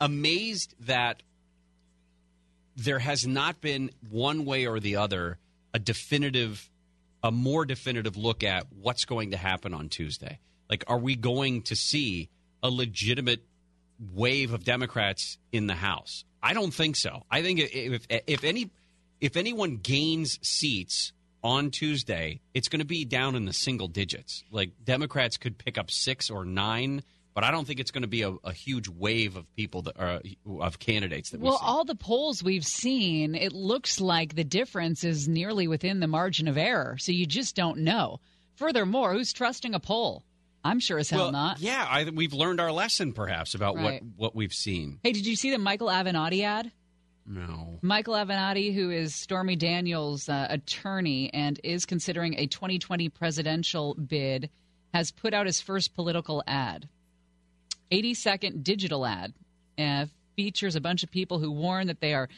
amazed 0.00 0.74
that 0.80 1.22
there 2.76 2.98
has 2.98 3.26
not 3.26 3.62
been 3.62 3.90
one 4.10 4.44
way 4.44 4.66
or 4.66 4.80
the 4.80 4.96
other 4.96 5.38
a 5.72 5.78
definitive, 5.78 6.70
a 7.22 7.30
more 7.32 7.64
definitive 7.64 8.16
look 8.16 8.44
at 8.44 8.66
what's 8.80 9.04
going 9.04 9.30
to 9.30 9.36
happen 9.38 9.72
on 9.72 9.88
Tuesday. 9.88 10.38
Like, 10.70 10.84
are 10.86 10.98
we 10.98 11.16
going 11.16 11.62
to 11.62 11.76
see 11.76 12.28
a 12.62 12.70
legitimate 12.70 13.40
wave 14.14 14.52
of 14.52 14.64
Democrats 14.64 15.38
in 15.52 15.66
the 15.66 15.74
House? 15.74 16.24
I 16.42 16.52
don't 16.54 16.72
think 16.72 16.96
so. 16.96 17.22
I 17.30 17.42
think 17.42 17.58
if 17.60 18.06
if 18.26 18.44
any 18.44 18.70
if 19.20 19.36
anyone 19.36 19.76
gains 19.78 20.38
seats 20.42 21.12
on 21.42 21.70
Tuesday, 21.70 22.40
it's 22.54 22.68
going 22.68 22.80
to 22.80 22.84
be 22.86 23.04
down 23.04 23.34
in 23.34 23.44
the 23.44 23.52
single 23.52 23.88
digits. 23.88 24.44
Like 24.50 24.70
Democrats 24.84 25.36
could 25.36 25.58
pick 25.58 25.78
up 25.78 25.90
six 25.90 26.30
or 26.30 26.44
nine, 26.44 27.02
but 27.34 27.42
I 27.44 27.50
don't 27.50 27.66
think 27.66 27.80
it's 27.80 27.90
going 27.90 28.02
to 28.02 28.08
be 28.08 28.22
a, 28.22 28.30
a 28.44 28.52
huge 28.52 28.88
wave 28.88 29.36
of 29.36 29.52
people 29.56 29.82
that 29.82 29.98
are 29.98 30.20
of 30.60 30.78
candidates 30.78 31.30
that 31.30 31.40
we 31.40 31.48
Well, 31.48 31.58
see. 31.58 31.64
all 31.64 31.84
the 31.84 31.94
polls 31.96 32.42
we've 32.42 32.66
seen, 32.66 33.34
it 33.34 33.52
looks 33.52 34.00
like 34.00 34.34
the 34.36 34.44
difference 34.44 35.02
is 35.02 35.26
nearly 35.28 35.66
within 35.66 35.98
the 36.00 36.06
margin 36.08 36.46
of 36.46 36.56
error. 36.58 36.96
So 36.98 37.10
you 37.12 37.26
just 37.26 37.56
don't 37.56 37.78
know. 37.78 38.20
Furthermore, 38.56 39.12
who's 39.12 39.32
trusting 39.32 39.74
a 39.74 39.80
poll? 39.80 40.24
I'm 40.68 40.80
sure 40.80 40.98
as 40.98 41.10
hell 41.10 41.24
well, 41.24 41.32
not. 41.32 41.60
Yeah, 41.60 41.86
I, 41.88 42.04
we've 42.04 42.32
learned 42.32 42.60
our 42.60 42.70
lesson 42.72 43.12
perhaps 43.12 43.54
about 43.54 43.76
Right. 43.76 44.02
what 44.02 44.16
what 44.16 44.34
we've 44.36 44.52
seen. 44.52 45.00
Hey, 45.02 45.12
did 45.12 45.26
you 45.26 45.36
see 45.36 45.50
the 45.50 45.58
Michael 45.58 45.88
Avenatti 45.88 46.42
ad? 46.44 46.70
No. 47.26 47.78
Michael 47.82 48.14
Avenatti, 48.14 48.72
who 48.74 48.90
is 48.90 49.14
Stormy 49.14 49.54
Daniels' 49.56 50.28
uh, 50.28 50.46
attorney 50.48 51.32
and 51.34 51.60
is 51.62 51.84
considering 51.84 52.34
a 52.38 52.46
2020 52.46 53.08
presidential 53.10 53.94
bid, 53.94 54.48
has 54.94 55.10
put 55.10 55.34
out 55.34 55.44
his 55.46 55.60
first 55.60 55.94
political 55.94 56.42
ad. 56.46 56.88
80 57.90 58.14
second 58.14 58.64
digital 58.64 59.04
ad 59.06 59.34
uh, 59.78 60.06
features 60.36 60.76
a 60.76 60.80
bunch 60.80 61.02
of 61.02 61.10
people 61.10 61.38
who 61.38 61.50
warn 61.50 61.86
that 61.88 62.00
they 62.00 62.14
are 62.14 62.28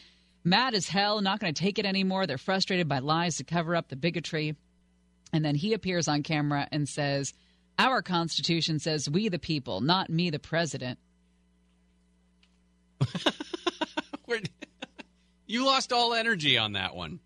mad 0.44 0.74
as 0.74 0.89
hell, 0.89 1.20
not 1.20 1.39
going 1.39 1.52
to 1.55 1.61
take 1.62 1.78
it 1.78 1.86
anymore. 1.86 2.27
They're 2.27 2.39
frustrated 2.39 2.89
by 2.89 2.98
lies 3.01 3.36
to 3.36 3.44
cover 3.44 3.77
up 3.77 3.89
the 3.89 3.97
bigotry. 3.97 4.57
And 5.32 5.44
then 5.44 5.55
he 5.55 5.73
appears 5.74 6.09
on 6.09 6.23
camera 6.24 6.66
and 6.73 6.89
says, 6.89 7.32
Our 7.81 8.02
Constitution 8.02 8.78
says 8.78 9.09
we 9.09 9.28
the 9.31 9.39
people, 9.39 9.81
not 9.81 10.11
me 10.11 10.28
the 10.28 10.39
president. 10.39 10.98
You 15.51 15.66
lost 15.66 15.93
all 15.93 16.15
energy 16.15 16.59
on 16.59 16.74
that 16.74 16.94
one. 16.94 17.19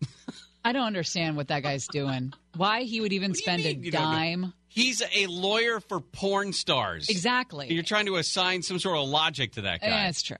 I 0.64 0.72
don't 0.72 0.86
understand 0.86 1.36
what 1.36 1.48
that 1.48 1.62
guy's 1.62 1.86
doing. 1.88 2.32
Why 2.56 2.84
he 2.84 3.02
would 3.02 3.12
even 3.12 3.34
spend 3.34 3.66
a 3.66 3.74
You 3.74 3.90
dime. 3.90 4.54
He's 4.68 5.02
a 5.14 5.26
lawyer 5.26 5.78
for 5.80 6.00
porn 6.00 6.54
stars. 6.54 7.10
Exactly. 7.10 7.70
You're 7.70 7.82
trying 7.82 8.06
to 8.06 8.16
assign 8.16 8.62
some 8.62 8.78
sort 8.78 8.96
of 8.96 9.08
logic 9.08 9.52
to 9.52 9.62
that 9.62 9.82
guy. 9.82 9.88
Yeah, 9.88 10.08
it's 10.08 10.22
true. 10.22 10.38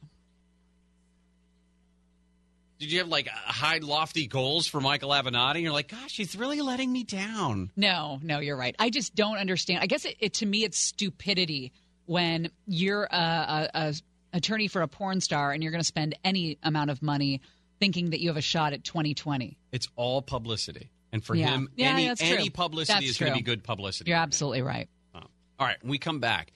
Did 2.81 2.91
you 2.91 2.99
have 3.01 3.09
like 3.09 3.29
high 3.29 3.79
lofty 3.79 4.27
goals 4.27 4.67
for 4.67 4.81
Michael 4.81 5.11
Avenatti? 5.11 5.61
You're 5.61 5.71
like, 5.71 5.89
gosh, 5.89 6.17
he's 6.17 6.35
really 6.35 6.63
letting 6.63 6.91
me 6.91 7.05
down. 7.05 7.71
No, 7.77 8.19
no, 8.23 8.39
you're 8.39 8.57
right. 8.57 8.75
I 8.79 8.89
just 8.89 9.15
don't 9.15 9.37
understand. 9.37 9.83
I 9.83 9.87
guess 9.87 10.07
it, 10.07 10.17
it 10.19 10.33
to 10.35 10.47
me 10.47 10.65
it's 10.65 10.79
stupidity 10.79 11.73
when 12.07 12.51
you're 12.67 13.05
a, 13.05 13.17
a, 13.17 13.69
a 13.75 13.95
attorney 14.33 14.67
for 14.67 14.81
a 14.81 14.89
porn 14.89 15.21
star 15.21 15.53
and 15.53 15.63
you're 15.63 15.73
going 15.73 15.83
to 15.83 15.87
spend 15.87 16.17
any 16.25 16.57
amount 16.63 16.89
of 16.91 17.03
money 17.03 17.43
thinking 17.81 18.11
that 18.11 18.21
you 18.21 18.29
have 18.29 18.39
a 18.39 18.43
shot 18.43 18.73
at 18.73 18.83
2020. 18.83 19.59
It's 19.73 19.89
all 19.97 20.23
publicity. 20.23 20.91
And 21.13 21.23
for 21.23 21.35
Yeah. 21.35 21.49
him, 21.49 21.69
Yeah, 21.77 21.91
any, 21.91 22.09
any 22.21 22.49
publicity 22.49 22.95
That's 22.95 23.11
is 23.11 23.19
going 23.19 23.33
to 23.33 23.37
be 23.37 23.43
good 23.43 23.63
publicity. 23.63 24.09
You're 24.11 24.19
absolutely 24.21 24.63
right. 24.63 24.89
Oh. 25.15 25.19
All 25.59 25.67
right, 25.67 25.77
we 25.85 25.99
come 25.99 26.19
back. 26.21 26.53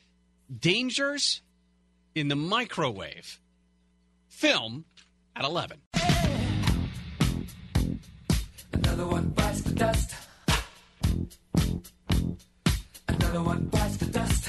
Dangers 0.59 1.43
in 2.15 2.29
the 2.29 2.37
microwave. 2.37 3.41
Film 4.29 4.87
at 5.37 5.45
11. 5.45 5.81
Another 8.75 9.07
one 9.07 9.29
bites 9.29 9.61
the 9.61 9.73
dust. 9.73 10.15
Another 13.07 13.43
one 13.43 13.67
bites 13.67 13.97
the 13.99 14.07
dust. 14.07 14.49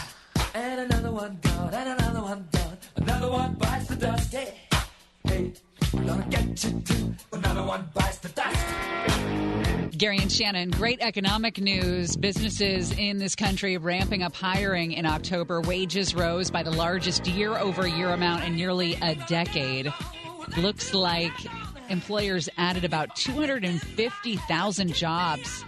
And 0.55 0.79
another 0.81 1.11
one 1.11 1.37
gone. 1.41 1.71
And 1.71 1.89
another 1.99 2.21
one 2.21 2.47
gone. 2.51 2.77
Another 2.95 3.29
one 3.29 3.53
bites 3.53 3.87
the 3.87 3.95
dust. 3.95 4.33
Hey, 4.33 4.55
hey, 5.25 5.53
we're 5.93 6.05
gonna 6.05 6.25
get 6.29 6.63
you 6.63 6.81
too. 6.81 7.15
Another 7.33 7.63
one 7.63 7.87
bites 7.93 8.17
the 8.17 8.29
dust. 8.29 8.65
Gary 9.95 10.17
and 10.17 10.31
Shannon, 10.31 10.71
great 10.71 11.01
economic 11.01 11.61
news. 11.61 12.17
Businesses 12.17 12.91
in 12.97 13.19
this 13.19 13.35
country 13.35 13.77
ramping 13.77 14.23
up 14.23 14.35
hiring 14.35 14.93
in 14.93 15.05
October. 15.05 15.61
Wages 15.61 16.15
rose 16.15 16.49
by 16.49 16.63
the 16.63 16.71
largest 16.71 17.27
year 17.27 17.55
over 17.57 17.87
year 17.87 18.09
amount 18.09 18.43
in 18.43 18.55
nearly 18.55 18.95
a 18.95 19.13
decade. 19.27 19.93
Looks 20.57 20.95
like 20.95 21.31
employers 21.89 22.49
added 22.57 22.83
about 22.85 23.15
250,000 23.15 24.93
jobs 24.93 25.63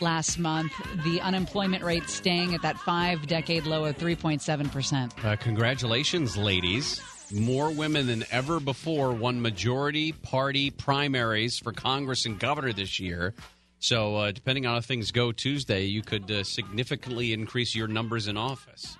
last 0.00 0.38
month. 0.38 0.72
The 1.04 1.20
unemployment 1.20 1.82
rate 1.82 2.08
staying 2.08 2.54
at 2.54 2.62
that 2.62 2.78
five 2.78 3.26
decade 3.26 3.66
low 3.66 3.84
of 3.84 3.96
3.7%. 3.98 5.24
Uh, 5.24 5.36
congratulations, 5.36 6.36
ladies. 6.36 7.00
More 7.32 7.70
women 7.70 8.06
than 8.06 8.24
ever 8.30 8.58
before 8.58 9.12
won 9.12 9.42
majority 9.42 10.12
party 10.12 10.70
primaries 10.70 11.58
for 11.58 11.72
Congress 11.72 12.24
and 12.24 12.38
governor 12.38 12.72
this 12.72 12.98
year. 12.98 13.34
So, 13.80 14.16
uh, 14.16 14.32
depending 14.32 14.66
on 14.66 14.74
how 14.74 14.80
things 14.80 15.12
go 15.12 15.30
Tuesday, 15.30 15.84
you 15.84 16.02
could 16.02 16.30
uh, 16.30 16.42
significantly 16.42 17.32
increase 17.32 17.76
your 17.76 17.86
numbers 17.86 18.26
in 18.26 18.36
office. 18.36 18.96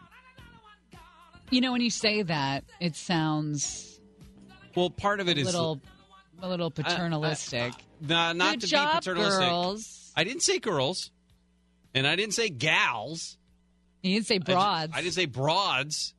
You 1.50 1.60
know, 1.62 1.72
when 1.72 1.80
you 1.80 1.90
say 1.90 2.22
that, 2.22 2.64
it 2.78 2.94
sounds 2.94 4.00
Well, 4.76 4.90
part 4.90 5.20
of 5.20 5.28
it 5.28 5.38
a 5.38 5.40
is 5.40 5.46
little, 5.46 5.80
a 6.40 6.48
little 6.48 6.70
paternalistic. 6.70 7.72
Nah, 8.00 8.32
not 8.32 8.54
Good 8.54 8.60
to 8.62 8.66
job, 8.68 8.92
be 8.92 8.98
paternalistic. 8.98 9.48
girls. 9.48 10.12
I 10.16 10.24
didn't 10.24 10.42
say 10.42 10.58
girls, 10.58 11.10
and 11.94 12.06
I 12.06 12.16
didn't 12.16 12.34
say 12.34 12.48
gals. 12.48 13.36
You 14.02 14.14
didn't 14.14 14.26
say 14.26 14.36
I 14.36 14.38
ju- 14.38 14.44
broads. 14.44 14.92
I, 14.94 15.02
didn't 15.02 15.14
say 15.14 15.26
broads. 15.26 16.14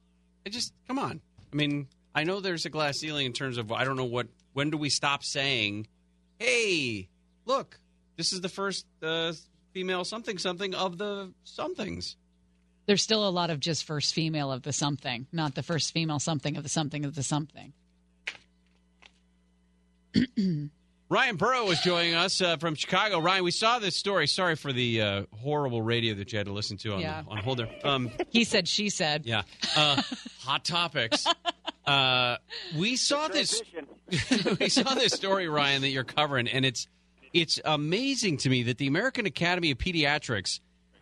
I 0.45 0.49
just 0.49 0.73
come 0.87 0.99
on. 0.99 1.21
I 1.51 1.55
mean, 1.55 1.87
I 2.13 2.23
know 2.23 2.39
there's 2.39 2.65
a 2.65 2.69
glass 2.69 2.97
ceiling 2.99 3.25
in 3.25 3.33
terms 3.33 3.57
of 3.57 3.71
I 3.71 3.83
don't 3.83 3.95
know 3.97 4.05
what. 4.05 4.27
When 4.53 4.69
do 4.71 4.77
we 4.77 4.89
stop 4.89 5.23
saying, 5.23 5.87
"Hey, 6.39 7.07
look, 7.45 7.79
this 8.17 8.33
is 8.33 8.41
the 8.41 8.49
first 8.49 8.85
uh, 9.01 9.33
female 9.73 10.03
something 10.03 10.37
something 10.37 10.75
of 10.75 10.97
the 10.97 11.33
somethings." 11.43 12.17
There's 12.87 13.03
still 13.03 13.27
a 13.27 13.29
lot 13.29 13.51
of 13.51 13.59
just 13.59 13.83
first 13.85 14.13
female 14.15 14.51
of 14.51 14.63
the 14.63 14.73
something, 14.73 15.27
not 15.31 15.53
the 15.53 15.61
first 15.61 15.93
female 15.93 16.17
something 16.19 16.57
of 16.57 16.63
the 16.63 16.69
something 16.69 17.05
of 17.05 17.13
the 17.13 17.21
something. 17.23 17.73
Ryan 21.11 21.37
Burrow 21.37 21.69
is 21.71 21.79
joining 21.79 22.13
us 22.13 22.39
uh, 22.39 22.57
from 22.57 22.75
Chicago. 22.75 23.19
Ryan, 23.19 23.43
we 23.43 23.51
saw 23.51 23.79
this 23.79 23.95
story. 23.95 24.27
Sorry 24.27 24.55
for 24.55 24.71
the 24.71 25.01
uh, 25.01 25.23
horrible 25.41 25.81
radio 25.81 26.13
that 26.15 26.31
you 26.31 26.37
had 26.37 26.45
to 26.45 26.53
listen 26.53 26.77
to 26.77 26.93
on, 26.93 26.99
Yeah. 26.99 27.23
on 27.27 27.37
hold 27.37 27.57
there. 27.59 27.69
Um, 27.83 28.11
He 28.29 28.43
said, 28.43 28.67
she 28.67 28.89
said. 28.89 29.25
Yeah. 29.25 29.41
Uh, 29.75 30.01
hot 30.39 30.63
topics. 30.63 31.25
Uh, 31.85 32.37
we 32.77 32.95
saw 32.95 33.27
this. 33.27 33.61
we 34.59 34.69
saw 34.69 34.93
this 34.93 35.13
story, 35.13 35.47
Ryan, 35.47 35.81
that 35.81 35.89
you're 35.89 36.03
covering, 36.03 36.47
and 36.47 36.63
it's 36.65 36.87
it's 37.33 37.59
amazing 37.65 38.37
to 38.37 38.49
me 38.49 38.63
that 38.63 38.77
the 38.77 38.87
American 38.87 39.25
Academy 39.25 39.71
of 39.71 39.77
Pediatrics 39.79 40.59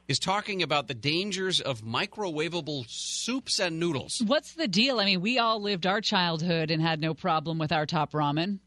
is 0.08 0.20
talking 0.20 0.64
about 0.64 0.88
the 0.88 0.94
dangers 0.94 1.60
of 1.60 1.82
microwavable 1.82 2.86
soups 2.90 3.60
and 3.60 3.78
noodles. 3.80 4.22
What's 4.26 4.54
the 4.54 4.68
deal? 4.70 5.00
I 5.02 5.06
mean, 5.06 5.20
we 5.20 5.38
all 5.38 5.62
lived 5.62 5.86
our 5.86 6.00
childhood 6.00 6.72
and 6.72 6.82
had 6.82 7.02
no 7.02 7.14
problem 7.14 7.58
with 7.58 7.74
our 7.74 7.86
top 7.86 8.12
ramen. 8.14 8.60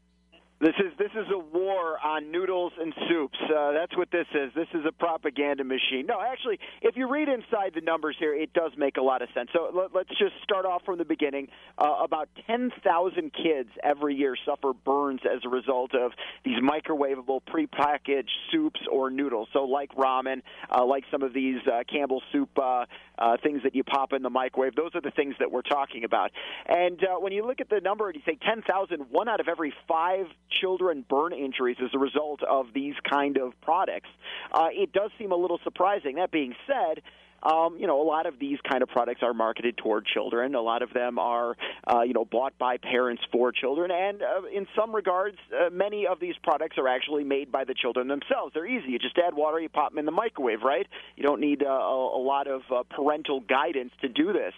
This 0.61 0.75
is 0.77 0.93
this 0.99 1.09
is 1.15 1.25
a 1.33 1.39
war 1.39 1.97
on 2.05 2.29
noodles 2.31 2.71
and 2.79 2.93
soups. 3.09 3.37
Uh, 3.43 3.71
that's 3.71 3.97
what 3.97 4.11
this 4.11 4.27
is. 4.35 4.51
This 4.53 4.67
is 4.75 4.85
a 4.87 4.91
propaganda 4.91 5.63
machine. 5.63 6.05
No, 6.05 6.21
actually, 6.21 6.59
if 6.83 6.95
you 6.95 7.09
read 7.09 7.29
inside 7.29 7.71
the 7.73 7.81
numbers 7.81 8.15
here, 8.19 8.35
it 8.35 8.53
does 8.53 8.71
make 8.77 8.97
a 8.97 9.01
lot 9.01 9.23
of 9.23 9.29
sense. 9.33 9.49
So 9.53 9.71
let, 9.73 9.95
let's 9.95 10.09
just 10.09 10.33
start 10.43 10.67
off 10.67 10.83
from 10.85 10.99
the 10.99 11.05
beginning. 11.05 11.47
Uh, 11.79 12.03
about 12.03 12.29
10,000 12.45 13.33
kids 13.33 13.69
every 13.83 14.13
year 14.13 14.35
suffer 14.45 14.71
burns 14.73 15.21
as 15.25 15.39
a 15.45 15.49
result 15.49 15.95
of 15.95 16.11
these 16.45 16.59
microwavable 16.59 17.39
prepackaged 17.41 18.29
soups 18.51 18.81
or 18.91 19.09
noodles. 19.09 19.47
So 19.53 19.63
like 19.63 19.89
ramen, 19.95 20.43
uh, 20.69 20.85
like 20.85 21.05
some 21.09 21.23
of 21.23 21.33
these 21.33 21.57
uh, 21.65 21.81
Campbell 21.91 22.21
soup 22.31 22.51
uh, 22.59 22.85
uh, 23.17 23.37
things 23.41 23.63
that 23.63 23.73
you 23.73 23.83
pop 23.83 24.13
in 24.13 24.21
the 24.21 24.29
microwave. 24.29 24.75
Those 24.75 24.91
are 24.93 25.01
the 25.01 25.09
things 25.09 25.33
that 25.39 25.51
we're 25.51 25.63
talking 25.63 26.03
about. 26.03 26.29
And 26.67 27.01
when 27.19 27.33
you 27.33 27.47
look 27.47 27.61
at 27.61 27.69
the 27.69 27.79
number 27.79 28.09
and 28.09 28.15
you 28.15 28.21
say 28.31 28.37
10,000, 28.45 29.07
one 29.09 29.27
out 29.27 29.39
of 29.39 29.47
every 29.47 29.73
five 29.87 30.27
children 30.59 31.05
burn 31.07 31.33
injuries 31.33 31.77
as 31.83 31.89
a 31.93 31.99
result 31.99 32.41
of 32.43 32.67
these 32.73 32.95
kind 33.09 33.37
of 33.37 33.53
products, 33.61 34.09
uh, 34.51 34.67
it 34.71 34.91
does 34.91 35.11
seem 35.17 35.31
a 35.31 35.35
little 35.35 35.59
surprising. 35.63 36.15
That 36.15 36.31
being 36.31 36.55
said, 36.67 37.01
um, 37.43 37.77
you 37.77 37.87
know, 37.87 38.01
a 38.01 38.07
lot 38.07 38.25
of 38.25 38.39
these 38.39 38.59
kind 38.69 38.83
of 38.83 38.89
products 38.89 39.21
are 39.23 39.33
marketed 39.33 39.77
toward 39.77 40.05
children. 40.05 40.55
A 40.55 40.61
lot 40.61 40.81
of 40.81 40.93
them 40.93 41.19
are, 41.19 41.55
uh, 41.91 42.01
you 42.01 42.13
know, 42.13 42.25
bought 42.25 42.57
by 42.57 42.77
parents 42.77 43.23
for 43.31 43.51
children, 43.51 43.91
and 43.91 44.21
uh, 44.21 44.47
in 44.53 44.67
some 44.75 44.93
regards, 44.93 45.37
uh, 45.53 45.69
many 45.69 46.07
of 46.07 46.19
these 46.19 46.35
products 46.43 46.77
are 46.77 46.87
actually 46.87 47.23
made 47.23 47.51
by 47.51 47.63
the 47.63 47.73
children 47.73 48.07
themselves. 48.07 48.53
They're 48.53 48.67
easy. 48.67 48.91
You 48.91 48.99
just 48.99 49.17
add 49.17 49.33
water, 49.33 49.59
you 49.59 49.69
pop 49.69 49.91
them 49.91 49.99
in 49.99 50.05
the 50.05 50.11
microwave, 50.11 50.61
right? 50.63 50.87
You 51.15 51.23
don't 51.23 51.41
need 51.41 51.63
uh, 51.63 51.67
a, 51.67 52.17
a 52.17 52.21
lot 52.21 52.47
of 52.47 52.61
uh, 52.73 52.83
parental 52.89 53.39
guidance 53.39 53.91
to 54.01 54.09
do 54.09 54.33
this. 54.33 54.53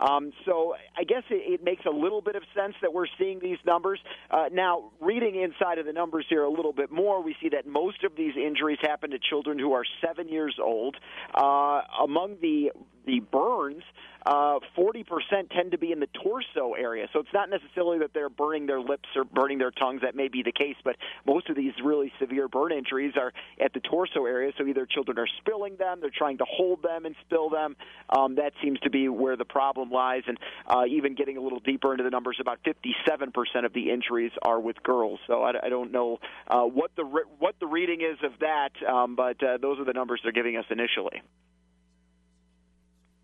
Um, 0.00 0.32
so 0.44 0.74
I 0.96 1.04
guess 1.04 1.22
it, 1.30 1.60
it 1.60 1.64
makes 1.64 1.84
a 1.86 1.90
little 1.90 2.20
bit 2.20 2.36
of 2.36 2.42
sense 2.54 2.74
that 2.82 2.92
we're 2.92 3.06
seeing 3.18 3.40
these 3.40 3.58
numbers. 3.66 4.00
Uh, 4.30 4.46
now, 4.52 4.90
reading 5.00 5.40
inside 5.40 5.78
of 5.78 5.86
the 5.86 5.92
numbers 5.92 6.26
here 6.28 6.44
a 6.44 6.50
little 6.50 6.72
bit 6.72 6.90
more, 6.90 7.22
we 7.22 7.34
see 7.40 7.48
that 7.50 7.66
most 7.66 8.04
of 8.04 8.12
these 8.16 8.34
injuries 8.36 8.78
happen 8.80 9.10
to 9.10 9.18
children 9.18 9.58
who 9.58 9.72
are 9.72 9.84
seven 10.04 10.28
years 10.28 10.56
old. 10.62 10.96
Uh, 11.34 11.80
among 12.02 12.27
the 12.40 12.70
the 13.08 13.20
burns, 13.20 13.82
uh, 14.26 14.58
40% 14.76 15.04
tend 15.50 15.70
to 15.70 15.78
be 15.78 15.92
in 15.92 15.98
the 15.98 16.08
torso 16.22 16.74
area. 16.74 17.08
So 17.14 17.20
it's 17.20 17.32
not 17.32 17.48
necessarily 17.48 17.98
that 18.00 18.12
they're 18.12 18.28
burning 18.28 18.66
their 18.66 18.80
lips 18.80 19.08
or 19.16 19.24
burning 19.24 19.56
their 19.56 19.70
tongues. 19.70 20.02
That 20.02 20.14
may 20.14 20.28
be 20.28 20.42
the 20.42 20.52
case, 20.52 20.76
but 20.84 20.96
most 21.26 21.48
of 21.48 21.56
these 21.56 21.72
really 21.82 22.12
severe 22.20 22.46
burn 22.46 22.70
injuries 22.70 23.14
are 23.16 23.32
at 23.58 23.72
the 23.72 23.80
torso 23.80 24.26
area. 24.26 24.52
So 24.58 24.66
either 24.66 24.84
children 24.84 25.18
are 25.18 25.26
spilling 25.38 25.76
them, 25.76 26.00
they're 26.02 26.10
trying 26.10 26.36
to 26.38 26.44
hold 26.44 26.82
them 26.82 27.06
and 27.06 27.16
spill 27.24 27.48
them. 27.48 27.76
Um, 28.10 28.34
that 28.34 28.52
seems 28.62 28.78
to 28.80 28.90
be 28.90 29.08
where 29.08 29.36
the 29.36 29.46
problem 29.46 29.90
lies. 29.90 30.24
And 30.26 30.38
uh, 30.66 30.84
even 30.86 31.14
getting 31.14 31.38
a 31.38 31.40
little 31.40 31.60
deeper 31.60 31.92
into 31.92 32.04
the 32.04 32.10
numbers, 32.10 32.36
about 32.40 32.58
57% 32.62 33.64
of 33.64 33.72
the 33.72 33.90
injuries 33.90 34.32
are 34.42 34.60
with 34.60 34.82
girls. 34.82 35.18
So 35.26 35.42
I, 35.42 35.52
I 35.64 35.68
don't 35.70 35.92
know 35.92 36.18
uh, 36.46 36.64
what 36.64 36.90
the 36.94 37.04
re- 37.04 37.22
what 37.38 37.54
the 37.58 37.66
reading 37.66 38.02
is 38.02 38.18
of 38.22 38.32
that, 38.40 38.70
um, 38.86 39.16
but 39.16 39.42
uh, 39.42 39.56
those 39.56 39.78
are 39.78 39.84
the 39.84 39.94
numbers 39.94 40.20
they're 40.22 40.32
giving 40.32 40.58
us 40.58 40.66
initially. 40.68 41.22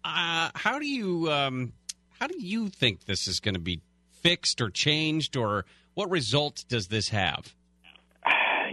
Uh, 0.04 0.50
how 0.54 0.78
do 0.78 0.86
you 0.86 1.30
um, 1.32 1.72
how 2.20 2.26
do 2.26 2.36
you 2.38 2.68
think 2.68 3.04
this 3.06 3.26
is 3.26 3.40
going 3.40 3.54
to 3.54 3.60
be 3.60 3.80
fixed 4.22 4.60
or 4.60 4.70
changed, 4.70 5.36
or 5.36 5.64
what 5.94 6.10
results 6.10 6.64
does 6.64 6.88
this 6.88 7.08
have? 7.08 7.54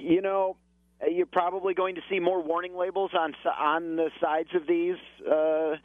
You 0.01 0.21
know, 0.21 0.57
you're 1.09 1.25
probably 1.25 1.73
going 1.73 1.95
to 1.95 2.01
see 2.09 2.19
more 2.19 2.41
warning 2.41 2.75
labels 2.75 3.11
on 3.17 3.33
on 3.59 3.95
the 3.95 4.09
sides 4.19 4.49
of 4.55 4.67
these. 4.67 4.97
Uh, 5.25 5.75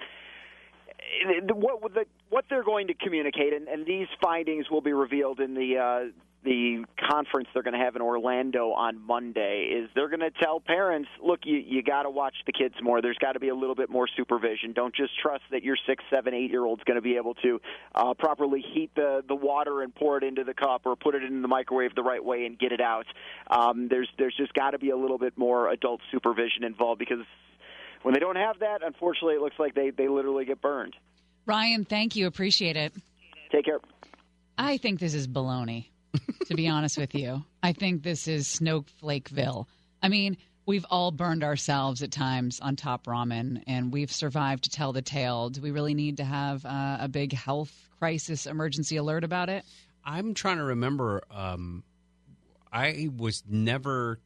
what 1.55 1.95
the, 1.95 2.05
what 2.31 2.45
they're 2.51 2.65
going 2.65 2.89
to 2.89 2.95
communicate, 2.95 3.53
and, 3.53 3.69
and 3.69 3.87
these 3.87 4.09
findings 4.21 4.71
will 4.71 4.81
be 4.81 4.93
revealed 4.93 5.39
in 5.39 5.55
the 5.55 5.79
uh, 5.79 6.11
the 6.47 6.85
conference 7.11 7.49
they're 7.53 7.65
going 7.65 7.75
to 7.75 7.85
have 7.85 7.97
in 7.97 8.03
Orlando 8.03 8.71
on 8.71 9.05
Monday 9.05 9.65
is 9.65 9.91
they're 9.97 10.09
going 10.09 10.21
to 10.21 10.31
tell 10.31 10.61
parents, 10.61 11.09
look, 11.23 11.41
you 11.45 11.57
you 11.59 11.83
got 11.83 12.05
to 12.05 12.11
watch 12.11 12.35
the 12.47 12.53
kids 12.53 12.77
more. 12.81 13.03
There's 13.03 13.19
got 13.19 13.33
to 13.33 13.41
be 13.41 13.49
a 13.49 13.55
little 13.55 13.75
bit 13.75 13.91
more 13.91 14.09
supervision. 14.17 14.73
Don't 14.73 14.95
just 14.95 15.11
trust 15.21 15.43
that 15.51 15.65
your 15.65 15.77
six, 15.87 16.05
seven, 16.09 16.33
eight 16.33 16.51
year 16.51 16.65
old's 16.65 16.85
going 16.85 16.95
to 16.95 17.03
be 17.03 17.17
able 17.17 17.35
to 17.35 17.61
uh, 17.95 18.15
properly 18.15 18.63
heat 18.63 18.91
the 18.95 19.23
the 19.27 19.35
water 19.35 19.83
and 19.83 19.93
pour 19.95 20.17
it 20.19 20.25
into 20.25 20.45
the 20.45 20.55
cup 20.55 20.83
or 20.87 20.95
put 20.95 21.17
it 21.17 21.25
in 21.25 21.43
the 21.43 21.49
microwave 21.49 21.95
the 21.97 22.03
right 22.03 22.25
way 22.25 22.47
and 22.47 22.59
get 22.59 22.71
it 22.71 22.81
out. 22.81 23.07
Um, 23.51 23.89
there's 23.89 24.09
there's 24.17 24.35
just 24.37 24.55
got 24.55 24.71
to 24.71 24.79
be 24.79 24.91
a 24.91 24.97
little 24.97 25.19
bit 25.19 25.37
more 25.37 25.69
adult 25.69 26.01
supervision 26.13 26.63
involved 26.63 27.01
because 27.01 27.25
when 28.03 28.15
they 28.15 28.21
don't 28.21 28.37
have 28.37 28.61
that, 28.61 28.85
unfortunately, 28.85 29.35
it 29.35 29.41
looks 29.41 29.59
like 29.59 29.75
they 29.75 29.91
they 29.91 30.07
literally 30.07 30.45
get 30.45 30.61
burned. 30.63 30.95
Ryan, 31.45 31.85
thank 31.85 32.15
you. 32.15 32.29
Appreciate 32.29 32.77
it. 32.77 32.93
Take 33.51 33.65
care. 33.65 33.81
I 34.59 34.79
think 34.79 35.01
this 35.01 35.13
is 35.13 35.27
baloney, 35.29 35.87
to 36.47 36.55
be 36.55 36.69
honest 36.69 36.99
with 36.99 37.15
you. 37.15 37.45
I 37.63 37.73
think 37.73 38.03
this 38.03 38.29
is 38.29 38.47
Snowflakeville. 38.47 39.67
I 40.03 40.09
mean, 40.09 40.37
we've 40.67 40.85
all 40.91 41.11
burned 41.11 41.45
ourselves 41.45 42.03
at 42.03 42.11
times 42.11 42.61
on 42.61 42.77
top 42.77 43.07
ramen, 43.07 43.63
and 43.67 43.93
we've 43.93 44.13
survived 44.13 44.65
to 44.65 44.71
tell 44.71 44.93
the 44.93 45.03
tale. 45.03 45.49
Do 45.51 45.61
we 45.61 45.71
really 45.71 45.95
need 45.95 46.19
to 46.19 46.25
have 46.25 46.65
uh, 46.65 46.99
a 47.01 47.09
big 47.09 47.33
health 47.33 47.73
crisis 47.99 48.47
emergency 48.47 48.97
alert 48.97 49.25
about 49.25 49.49
it? 49.49 49.65
I'm 50.05 50.35
trying 50.35 50.59
to 50.59 50.65
remember. 50.65 51.23
Um, 51.31 51.83
I 52.73 53.09
was 53.17 53.43
never, 53.49 54.21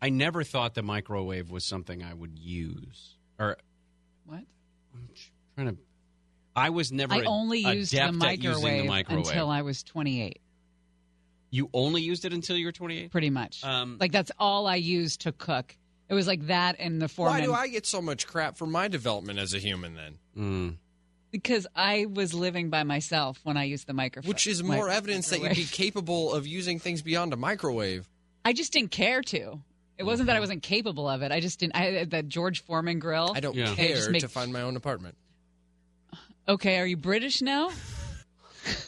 I 0.00 0.10
never 0.10 0.44
thought 0.44 0.74
the 0.74 0.82
microwave 0.82 1.50
was 1.50 1.64
something 1.64 2.02
I 2.02 2.14
would 2.14 2.38
use. 2.38 3.16
Or 3.38 3.56
what? 4.26 4.44
I'm 4.94 5.08
trying 5.56 5.76
to. 5.76 5.82
I 6.56 6.70
was 6.70 6.92
never. 6.92 7.14
I 7.14 7.22
only 7.22 7.58
used 7.58 7.92
the 7.92 7.98
adept 7.98 8.22
at 8.22 8.38
using 8.38 8.52
microwave, 8.52 8.82
the 8.82 8.88
microwave 8.88 9.26
until 9.26 9.50
I 9.50 9.62
was 9.62 9.82
28. 9.82 10.40
You 11.54 11.70
only 11.72 12.02
used 12.02 12.24
it 12.24 12.32
until 12.32 12.56
you 12.56 12.66
were 12.66 12.72
28. 12.72 13.12
Pretty 13.12 13.30
much. 13.30 13.62
Um, 13.62 13.96
like 14.00 14.10
that's 14.10 14.32
all 14.40 14.66
I 14.66 14.74
used 14.74 15.20
to 15.20 15.30
cook. 15.30 15.76
It 16.08 16.14
was 16.14 16.26
like 16.26 16.48
that 16.48 16.80
in 16.80 16.98
the 16.98 17.06
foreman. 17.06 17.40
Why 17.40 17.46
do 17.46 17.52
I 17.52 17.68
get 17.68 17.86
so 17.86 18.02
much 18.02 18.26
crap 18.26 18.56
for 18.56 18.66
my 18.66 18.88
development 18.88 19.38
as 19.38 19.54
a 19.54 19.60
human 19.60 19.94
then? 19.94 20.18
Mm. 20.36 20.76
Because 21.30 21.68
I 21.76 22.06
was 22.12 22.34
living 22.34 22.70
by 22.70 22.82
myself 22.82 23.38
when 23.44 23.56
I 23.56 23.64
used 23.64 23.86
the 23.86 23.92
microphone. 23.92 24.28
Which 24.28 24.48
is 24.48 24.64
more 24.64 24.90
evidence 24.90 25.28
that 25.30 25.42
you'd 25.42 25.54
be 25.54 25.64
capable 25.64 26.32
of 26.32 26.44
using 26.44 26.80
things 26.80 27.02
beyond 27.02 27.32
a 27.32 27.36
microwave. 27.36 28.08
I 28.44 28.52
just 28.52 28.72
didn't 28.72 28.90
care 28.90 29.22
to. 29.22 29.60
It 29.96 30.02
wasn't 30.02 30.26
that 30.26 30.36
I 30.36 30.40
wasn't 30.40 30.64
capable 30.64 31.08
of 31.08 31.22
it. 31.22 31.30
I 31.30 31.38
just 31.38 31.60
didn't. 31.60 31.76
I 31.76 32.04
that 32.06 32.26
George 32.26 32.64
Foreman 32.64 32.98
grill. 32.98 33.32
I 33.32 33.38
don't 33.38 33.56
it 33.56 33.64
just 33.64 33.76
care 33.76 34.10
make- 34.10 34.22
to 34.22 34.28
find 34.28 34.52
my 34.52 34.62
own 34.62 34.74
apartment. 34.74 35.16
Okay, 36.48 36.80
are 36.80 36.86
you 36.86 36.96
British 36.96 37.40
now? 37.42 37.70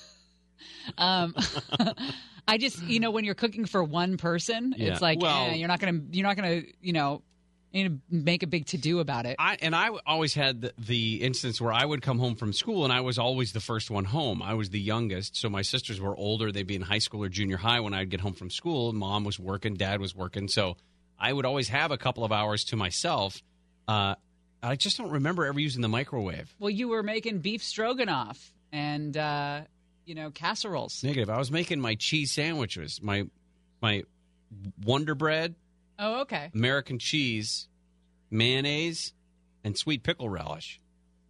um, 0.98 1.32
I 2.48 2.58
just, 2.58 2.82
you 2.82 3.00
know, 3.00 3.10
when 3.10 3.24
you're 3.24 3.34
cooking 3.34 3.64
for 3.66 3.82
one 3.82 4.16
person, 4.16 4.74
Yeah. 4.76 4.92
it's 4.92 5.02
like 5.02 5.20
Well- 5.20 5.50
eh, 5.50 5.54
you're 5.54 5.68
not 5.68 5.80
gonna, 5.80 6.00
you're 6.12 6.26
not 6.26 6.36
gonna, 6.36 6.62
you 6.80 6.92
know, 6.92 7.22
you 7.72 7.88
know, 7.88 7.98
make 8.08 8.42
a 8.42 8.46
big 8.46 8.66
to 8.66 8.78
do 8.78 9.00
about 9.00 9.26
it. 9.26 9.36
I 9.38 9.58
and 9.60 9.74
I 9.74 9.88
always 10.06 10.32
had 10.32 10.62
the, 10.62 10.72
the 10.78 11.16
instance 11.22 11.60
where 11.60 11.72
I 11.72 11.84
would 11.84 12.00
come 12.00 12.18
home 12.18 12.34
from 12.36 12.52
school 12.54 12.84
and 12.84 12.92
I 12.92 13.00
was 13.00 13.18
always 13.18 13.52
the 13.52 13.60
first 13.60 13.90
one 13.90 14.04
home. 14.04 14.40
I 14.40 14.54
was 14.54 14.70
the 14.70 14.80
youngest, 14.80 15.36
so 15.36 15.50
my 15.50 15.60
sisters 15.62 16.00
were 16.00 16.16
older; 16.16 16.50
they'd 16.52 16.66
be 16.66 16.76
in 16.76 16.82
high 16.82 17.00
school 17.00 17.22
or 17.24 17.28
junior 17.28 17.58
high 17.58 17.80
when 17.80 17.92
I'd 17.92 18.08
get 18.08 18.20
home 18.20 18.32
from 18.32 18.48
school. 18.50 18.92
Mom 18.94 19.24
was 19.24 19.38
working, 19.38 19.74
Dad 19.74 20.00
was 20.00 20.14
working, 20.14 20.48
so 20.48 20.76
I 21.18 21.32
would 21.32 21.44
always 21.44 21.68
have 21.68 21.90
a 21.90 21.98
couple 21.98 22.24
of 22.24 22.32
hours 22.32 22.64
to 22.66 22.76
myself. 22.76 23.42
Uh, 23.86 24.14
I 24.62 24.76
just 24.76 24.96
don't 24.96 25.10
remember 25.10 25.44
ever 25.44 25.60
using 25.60 25.82
the 25.82 25.88
microwave. 25.88 26.54
Well, 26.58 26.70
you 26.70 26.88
were 26.88 27.02
making 27.02 27.40
beef 27.40 27.62
stroganoff 27.62 28.52
and 28.72 29.14
uh, 29.16 29.62
you 30.06 30.14
know 30.14 30.30
casseroles. 30.30 31.02
Negative. 31.04 31.28
I 31.28 31.36
was 31.38 31.50
making 31.50 31.80
my 31.80 31.94
cheese 31.96 32.32
sandwiches, 32.32 33.00
my 33.02 33.26
my 33.82 34.04
Wonder 34.84 35.14
Bread, 35.14 35.54
Oh, 35.98 36.20
okay. 36.22 36.50
American 36.54 36.98
cheese, 36.98 37.68
mayonnaise, 38.30 39.12
and 39.64 39.76
sweet 39.76 40.02
pickle 40.02 40.28
relish. 40.30 40.80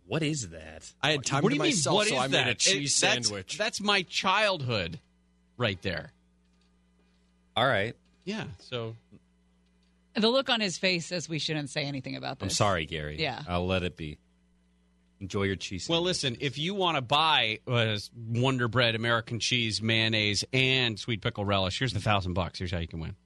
What 0.06 0.22
is 0.22 0.50
that? 0.50 0.92
I 1.02 1.10
had 1.12 1.24
time 1.24 1.42
what 1.42 1.48
to 1.50 1.54
do 1.54 1.56
you 1.56 1.62
mean, 1.62 1.70
myself, 1.72 1.94
what 1.96 2.08
so 2.08 2.14
is 2.14 2.20
I 2.20 2.26
made 2.28 2.42
a 2.42 2.44
that? 2.44 2.58
cheese 2.58 2.96
It- 2.96 3.00
that's- 3.00 3.26
sandwich. 3.26 3.58
That's 3.58 3.80
my 3.80 4.02
childhood, 4.02 5.00
right 5.56 5.80
there. 5.82 6.12
All 7.56 7.66
right. 7.66 7.96
Yeah. 8.24 8.44
So 8.60 8.94
The 10.14 10.28
look 10.28 10.48
on 10.50 10.60
his 10.60 10.78
face 10.78 11.06
says 11.06 11.28
we 11.28 11.38
shouldn't 11.38 11.70
say 11.70 11.84
anything 11.84 12.16
about 12.16 12.38
this. 12.38 12.46
I'm 12.46 12.50
sorry, 12.50 12.86
Gary. 12.86 13.20
Yeah. 13.20 13.42
I'll 13.48 13.66
let 13.66 13.82
it 13.82 13.96
be. 13.96 14.18
Enjoy 15.20 15.44
your 15.44 15.56
cheese. 15.56 15.88
Well, 15.88 16.02
listen, 16.02 16.36
if 16.40 16.58
you 16.58 16.74
want 16.74 16.96
to 16.96 17.02
buy 17.02 17.60
uh, 17.66 17.96
Wonder 18.14 18.68
Bread, 18.68 18.94
American 18.94 19.40
cheese, 19.40 19.80
mayonnaise, 19.80 20.44
and 20.52 20.98
sweet 20.98 21.22
pickle 21.22 21.44
relish, 21.44 21.78
here's 21.78 21.94
the 21.94 22.00
thousand 22.00 22.34
bucks. 22.34 22.58
Here's 22.58 22.70
how 22.70 22.78
you 22.78 22.88
can 22.88 23.00
win. 23.00 23.16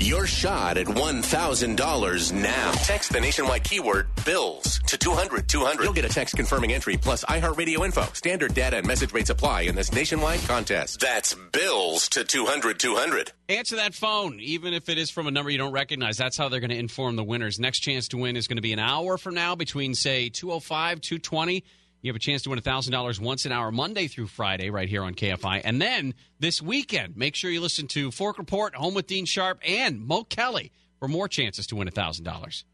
Your 0.00 0.26
shot 0.26 0.76
at 0.76 0.86
$1,000 0.86 2.32
now. 2.32 2.72
Text 2.72 3.12
the 3.12 3.20
nationwide 3.20 3.64
keyword 3.64 4.08
bills 4.24 4.80
to 4.86 4.98
200 4.98 5.48
200. 5.48 5.84
You'll 5.84 5.92
get 5.92 6.04
a 6.04 6.08
text 6.08 6.36
confirming 6.36 6.72
entry 6.72 6.96
plus 6.96 7.24
iHeartRadio 7.24 7.84
info. 7.84 8.02
Standard 8.12 8.54
data 8.54 8.76
and 8.76 8.86
message 8.86 9.12
rates 9.12 9.30
apply 9.30 9.62
in 9.62 9.74
this 9.74 9.92
nationwide 9.92 10.40
contest. 10.40 11.00
That's 11.00 11.34
bills 11.52 12.08
to 12.10 12.24
200 12.24 12.78
200. 12.78 13.32
Answer 13.48 13.76
that 13.76 13.94
phone, 13.94 14.38
even 14.40 14.74
if 14.74 14.88
it 14.88 14.98
is 14.98 15.10
from 15.10 15.26
a 15.26 15.30
number 15.30 15.50
you 15.50 15.58
don't 15.58 15.72
recognize. 15.72 16.16
That's 16.16 16.36
how 16.36 16.48
they're 16.48 16.60
going 16.60 16.70
to 16.70 16.78
inform 16.78 17.16
the 17.16 17.24
winners. 17.24 17.58
Next 17.58 17.80
chance 17.80 18.08
to 18.08 18.16
win 18.16 18.36
is 18.36 18.48
going 18.48 18.56
to 18.56 18.62
be 18.62 18.72
an 18.72 18.78
hour 18.78 19.18
from 19.18 19.34
now 19.34 19.54
between, 19.54 19.94
say, 19.94 20.28
205, 20.28 21.00
220. 21.00 21.64
You 22.02 22.08
have 22.10 22.16
a 22.16 22.20
chance 22.20 22.42
to 22.42 22.50
win 22.50 22.58
$1,000 22.58 23.20
once 23.20 23.44
an 23.44 23.52
hour, 23.52 23.70
Monday 23.70 24.06
through 24.06 24.28
Friday, 24.28 24.70
right 24.70 24.88
here 24.88 25.02
on 25.02 25.14
KFI. 25.14 25.60
And 25.64 25.82
then 25.82 26.14
this 26.38 26.62
weekend, 26.62 27.16
make 27.16 27.34
sure 27.34 27.50
you 27.50 27.60
listen 27.60 27.86
to 27.88 28.10
Fork 28.10 28.38
Report, 28.38 28.74
Home 28.74 28.94
with 28.94 29.06
Dean 29.06 29.26
Sharp, 29.26 29.60
and 29.66 30.00
Mo 30.06 30.24
Kelly 30.24 30.72
for 30.98 31.08
more 31.08 31.28
chances 31.28 31.66
to 31.68 31.76
win 31.76 31.88
$1,000. 31.88 32.64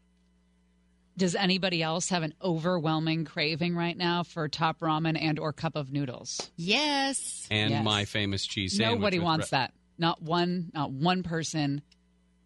Does 1.17 1.35
anybody 1.35 1.81
else 1.81 2.09
have 2.09 2.21
an 2.23 2.35
overwhelming 2.43 3.25
craving 3.25 3.75
right 3.75 3.97
now 3.97 4.21
for 4.23 4.47
top 4.47 4.79
ramen 4.79 5.17
and 5.19 5.39
or 5.39 5.51
cup 5.51 5.75
of 5.75 5.91
noodles? 5.91 6.51
Yes. 6.55 7.47
And 7.49 7.71
Yes. 7.71 7.83
my 7.83 8.05
famous 8.05 8.45
cheese 8.45 8.77
sandwich. 8.77 8.99
Nobody 8.99 9.19
wants 9.19 9.49
bre- 9.49 9.55
that. 9.55 9.73
Not 9.97 10.21
one. 10.21 10.69
Not 10.75 10.91
one 10.91 11.23
person 11.23 11.81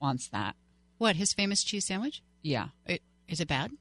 wants 0.01 0.29
that. 0.29 0.55
What, 0.99 1.17
his 1.17 1.33
famous 1.33 1.63
cheese 1.63 1.85
sandwich? 1.85 2.23
Yeah. 2.43 2.69
It, 2.85 3.01
is 3.27 3.41
it 3.41 3.49
bad? 3.49 3.71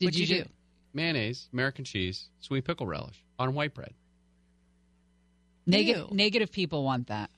Did 0.00 0.06
What'd 0.06 0.18
you, 0.18 0.26
you 0.26 0.42
do? 0.44 0.50
Mayonnaise, 0.96 1.48
American 1.52 1.84
cheese, 1.84 2.28
sweet 2.40 2.64
pickle 2.64 2.86
relish 2.86 3.22
on 3.38 3.54
white 3.54 3.74
bread. 3.74 3.92
Negative. 5.66 6.10
Negative 6.10 6.50
people 6.50 6.82
want 6.84 7.08
that. 7.08 7.30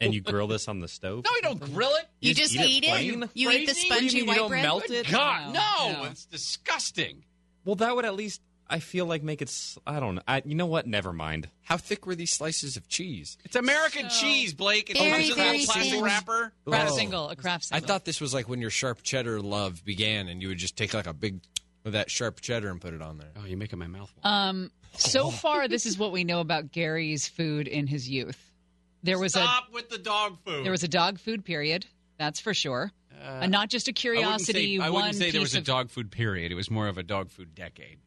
And 0.00 0.12
you 0.12 0.20
grill 0.20 0.48
this 0.48 0.66
on 0.66 0.80
the 0.80 0.88
stove? 0.88 1.24
No, 1.24 1.30
you 1.36 1.42
don't 1.42 1.72
grill 1.72 1.90
it. 1.94 2.06
You 2.20 2.34
just 2.34 2.54
eat 2.56 2.82
it? 2.84 2.88
plain? 2.90 3.28
You 3.34 3.50
eat 3.52 3.66
the 3.68 3.72
Crazy? 3.72 3.86
spongy 3.86 3.90
What 3.90 4.00
do 4.00 4.04
you 4.04 4.12
mean, 4.12 4.16
you 4.18 4.26
white 4.26 4.36
don't 4.36 4.48
bread? 4.48 4.62
melt 4.62 4.90
it? 4.90 5.08
God, 5.08 5.54
no, 5.54 5.92
no. 6.02 6.04
it's 6.10 6.26
disgusting. 6.26 7.24
Well, 7.64 7.76
that 7.76 7.94
would 7.94 8.04
at 8.04 8.14
least, 8.16 8.40
I 8.68 8.80
feel 8.80 9.06
like, 9.06 9.22
make 9.22 9.40
it. 9.42 9.48
s- 9.48 9.78
I 9.86 10.00
don't 10.00 10.16
know. 10.16 10.22
I, 10.26 10.42
you 10.44 10.56
know 10.56 10.66
what? 10.66 10.88
Never 10.88 11.12
mind. 11.12 11.48
How 11.62 11.76
thick 11.76 12.04
were 12.04 12.16
these 12.16 12.32
slices 12.32 12.76
of 12.76 12.88
cheese? 12.88 13.38
It's 13.44 13.54
American 13.54 14.08
cheese, 14.08 14.54
Blake. 14.54 14.90
It 14.90 14.96
Very, 14.98 15.10
comes 15.12 15.26
in 15.26 15.32
a 15.32 15.36
very 15.36 15.64
plastic 15.64 15.92
thin. 15.92 16.02
wrapper. 16.02 16.52
Kraft 16.66 16.90
Oh. 16.90 16.96
single. 16.96 17.28
A 17.28 17.36
Kraft 17.36 17.66
I 17.70 17.76
single. 17.76 17.86
thought 17.86 18.04
this 18.04 18.20
was 18.20 18.34
like 18.34 18.48
when 18.48 18.60
your 18.60 18.70
sharp 18.70 19.02
cheddar 19.04 19.40
love 19.40 19.84
began, 19.84 20.26
and 20.26 20.42
you 20.42 20.48
would 20.48 20.58
just 20.58 20.76
take 20.76 20.94
like 20.94 21.06
a 21.06 21.12
big 21.14 21.38
with 21.84 21.92
that 21.94 22.10
sharp 22.10 22.40
cheddar 22.40 22.70
and 22.70 22.80
put 22.80 22.94
it 22.94 23.02
on 23.02 23.18
there. 23.18 23.30
Oh, 23.36 23.44
you're 23.46 23.58
making 23.58 23.78
my 23.78 23.86
mouth 23.86 24.12
water. 24.22 24.34
Um. 24.36 24.70
So 24.94 25.30
far, 25.30 25.68
this 25.68 25.86
is 25.86 25.96
what 25.96 26.12
we 26.12 26.22
know 26.22 26.40
about 26.40 26.70
Gary's 26.70 27.26
food 27.26 27.66
in 27.66 27.86
his 27.86 28.08
youth. 28.10 28.38
There 29.02 29.18
was 29.18 29.32
Stop 29.32 29.72
with 29.72 29.88
the 29.88 29.96
dog 29.98 30.36
food. 30.44 30.64
there 30.64 30.70
was 30.70 30.82
a 30.82 30.88
dog 30.88 31.18
food 31.18 31.44
period. 31.46 31.86
That's 32.18 32.40
for 32.40 32.52
sure. 32.54 32.92
and 33.24 33.50
not 33.50 33.68
just 33.70 33.88
a 33.88 33.90
I 33.90 33.92
wouldn't 33.92 33.98
curiosity. 34.20 34.78
say, 34.78 34.84
I 34.84 34.90
wouldn't 34.90 35.14
say 35.14 35.30
there 35.30 35.32
piece 35.32 35.40
was 35.40 35.54
a 35.54 35.58
of- 35.58 35.64
dog 35.64 35.88
food 35.90 36.10
period. 36.10 36.52
It 36.52 36.56
was 36.56 36.70
more 36.70 36.88
of 36.88 36.98
a 36.98 37.02
dog 37.02 37.30
food 37.30 37.54
decade. 37.54 37.98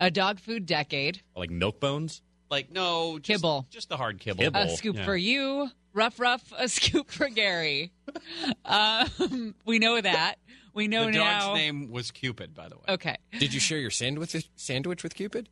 a 0.00 0.10
dog 0.12 0.38
food 0.38 0.64
decade. 0.64 1.22
Like 1.34 1.50
milk 1.50 1.80
bones? 1.80 2.22
Like 2.50 2.70
no 2.70 3.18
just, 3.18 3.42
Kibble. 3.42 3.66
just 3.68 3.88
the 3.88 3.96
hard 3.96 4.20
kibble. 4.20 4.44
Kibble. 4.44 4.60
A 4.60 4.70
scoop 4.70 4.96
Yeah. 4.96 5.04
for 5.04 5.16
you, 5.16 5.68
rough, 5.92 6.18
rough. 6.20 6.52
A 6.56 6.68
scoop 6.68 7.10
for 7.10 7.28
Gary. 7.28 7.90
um, 8.64 9.54
we 9.66 9.78
know 9.78 10.00
that. 10.00 10.36
We 10.74 10.88
know 10.88 11.06
The 11.06 11.12
now. 11.12 11.48
dog's 11.48 11.58
name 11.58 11.90
was 11.90 12.10
Cupid, 12.10 12.54
by 12.54 12.68
the 12.68 12.76
way. 12.76 12.82
Okay. 12.88 13.16
Did 13.38 13.52
you 13.54 13.60
share 13.60 13.78
your 13.78 13.90
sandwich 13.90 14.48
sandwich 14.56 15.02
with 15.02 15.14
Cupid? 15.14 15.48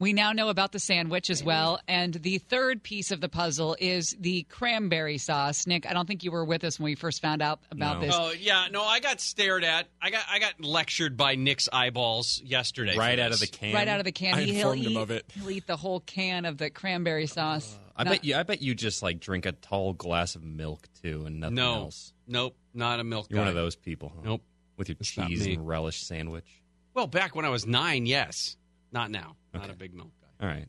We 0.00 0.12
now 0.12 0.30
know 0.30 0.48
about 0.48 0.70
the 0.70 0.78
sandwich 0.78 1.28
as 1.28 1.42
well. 1.42 1.80
And 1.88 2.14
the 2.14 2.38
third 2.38 2.84
piece 2.84 3.10
of 3.10 3.20
the 3.20 3.28
puzzle 3.28 3.76
is 3.80 4.16
the 4.20 4.44
cranberry 4.44 5.18
sauce. 5.18 5.66
Nick, 5.66 5.90
I 5.90 5.92
don't 5.92 6.06
think 6.06 6.22
you 6.22 6.30
were 6.30 6.44
with 6.44 6.62
us 6.62 6.78
when 6.78 6.84
we 6.84 6.94
first 6.94 7.20
found 7.20 7.42
out 7.42 7.58
about 7.72 8.00
No. 8.00 8.06
this. 8.06 8.14
Oh 8.16 8.30
yeah, 8.30 8.68
no, 8.70 8.84
I 8.84 9.00
got 9.00 9.20
stared 9.20 9.64
at. 9.64 9.88
I 10.00 10.10
got 10.10 10.24
I 10.30 10.38
got 10.38 10.60
lectured 10.60 11.16
by 11.16 11.34
Nick's 11.34 11.68
eyeballs 11.72 12.40
yesterday. 12.44 12.96
Right 12.96 13.18
out 13.18 13.32
of 13.32 13.40
the 13.40 13.48
can. 13.48 13.74
Right 13.74 13.88
out 13.88 13.98
of 13.98 14.04
the 14.04 14.12
can. 14.12 14.34
I 14.34 14.42
He- 14.42 14.52
he'll 14.54 14.70
informed 14.70 14.82
him 14.86 14.92
eat, 14.92 14.96
of 14.98 15.10
it. 15.10 15.24
He'll 15.34 15.50
eat 15.50 15.66
the 15.66 15.76
whole 15.76 15.98
can 15.98 16.44
of 16.44 16.58
the 16.58 16.70
cranberry 16.70 17.26
sauce. 17.26 17.76
I 17.98 18.04
Not- 18.04 18.10
bet 18.12 18.24
you. 18.24 18.36
I 18.36 18.42
bet 18.44 18.62
you 18.62 18.74
just 18.74 19.02
like 19.02 19.18
drink 19.20 19.44
a 19.44 19.52
tall 19.52 19.92
glass 19.92 20.36
of 20.36 20.42
milk 20.44 20.86
too, 21.02 21.24
and 21.26 21.40
nothing 21.40 21.56
No, 21.56 21.74
else. 21.74 22.12
nope, 22.26 22.56
not 22.72 23.00
a 23.00 23.04
milk. 23.04 23.26
You're 23.28 23.40
one 23.40 23.48
of 23.48 23.54
those 23.56 23.74
people. 23.76 24.12
Huh? 24.14 24.22
Nope. 24.24 24.42
With 24.76 24.88
your 24.88 24.94
That's 24.94 25.16
not 25.16 25.28
cheese 25.28 25.44
me. 25.46 25.54
and 25.54 25.66
relish 25.66 26.00
sandwich. 26.02 26.46
Well, 26.94 27.08
back 27.08 27.34
when 27.34 27.44
I 27.44 27.48
was 27.48 27.66
nine, 27.66 28.06
yes. 28.06 28.56
Not 28.92 29.10
now. 29.10 29.34
Not 29.52 29.64
Okay. 29.64 29.72
a 29.72 29.76
big 29.76 29.92
milk 29.94 30.12
guy. 30.20 30.46
All 30.46 30.52
right. 30.54 30.68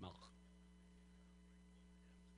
Milk. 0.00 0.14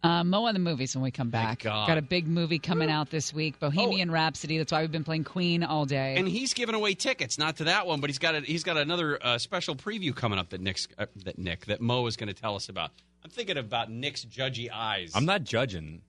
Uh, 0.02 0.24
Mo 0.24 0.46
on 0.46 0.54
the 0.54 0.60
movies 0.60 0.96
when 0.96 1.02
we 1.02 1.10
come 1.10 1.30
back. 1.30 1.60
God. 1.60 1.86
Got 1.86 1.98
a 1.98 2.02
big 2.02 2.26
movie 2.26 2.58
coming 2.58 2.90
out 2.90 3.10
this 3.10 3.32
week, 3.32 3.60
Bohemian 3.60 4.10
Rhapsody. 4.10 4.58
That's 4.58 4.72
why 4.72 4.80
we've 4.80 4.90
been 4.90 5.04
playing 5.04 5.24
Queen 5.24 5.62
all 5.62 5.84
day. 5.84 6.16
And 6.16 6.26
he's 6.26 6.54
giving 6.54 6.74
away 6.74 6.94
tickets, 6.94 7.38
not 7.38 7.58
to 7.58 7.64
that 7.64 7.86
one, 7.86 8.00
but 8.00 8.10
he's 8.10 8.18
got 8.18 8.34
a, 8.34 8.40
he's 8.40 8.64
got 8.64 8.76
another 8.78 9.18
uh, 9.24 9.38
special 9.38 9.76
preview 9.76 10.14
coming 10.16 10.38
up 10.38 10.50
that 10.50 10.60
Nick's 10.60 10.88
uh, 10.98 11.06
that 11.24 11.38
Nick 11.38 11.66
that 11.66 11.80
Mo 11.80 12.06
is 12.06 12.16
going 12.16 12.28
to 12.28 12.34
tell 12.34 12.56
us 12.56 12.68
about. 12.68 12.90
I'm 13.24 13.30
thinking 13.30 13.56
about 13.56 13.90
Nick's 13.90 14.24
judgy 14.24 14.68
eyes. 14.72 15.12
I'm 15.14 15.24
not 15.26 15.44
judging. 15.44 16.02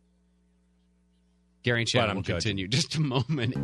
Gary 1.63 1.81
and 1.81 1.85
But 1.85 1.89
Shannon 1.91 2.09
I'm 2.11 2.15
will 2.17 2.23
judging. 2.23 2.57
continue. 2.57 2.67
Just 2.69 2.95
a 2.95 3.01
moment. 3.01 3.55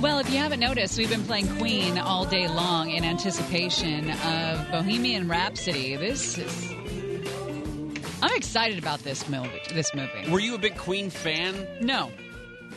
Well, 0.00 0.18
if 0.18 0.30
you 0.30 0.36
haven't 0.38 0.60
noticed, 0.60 0.98
we've 0.98 1.08
been 1.08 1.24
playing 1.24 1.48
Queen 1.56 1.98
all 1.98 2.26
day 2.26 2.46
long 2.48 2.90
in 2.90 3.02
anticipation 3.02 4.10
of 4.10 4.70
Bohemian 4.70 5.26
Rhapsody. 5.26 5.96
This 5.96 6.38
is. 6.38 6.75
I'm 8.26 8.36
excited 8.36 8.78
about 8.78 9.00
this 9.00 9.28
movie. 9.28 9.60
This 9.72 9.94
movie. 9.94 10.30
Were 10.30 10.40
you 10.40 10.54
a 10.54 10.58
big 10.58 10.76
Queen 10.76 11.10
fan, 11.10 11.66
No, 11.80 12.10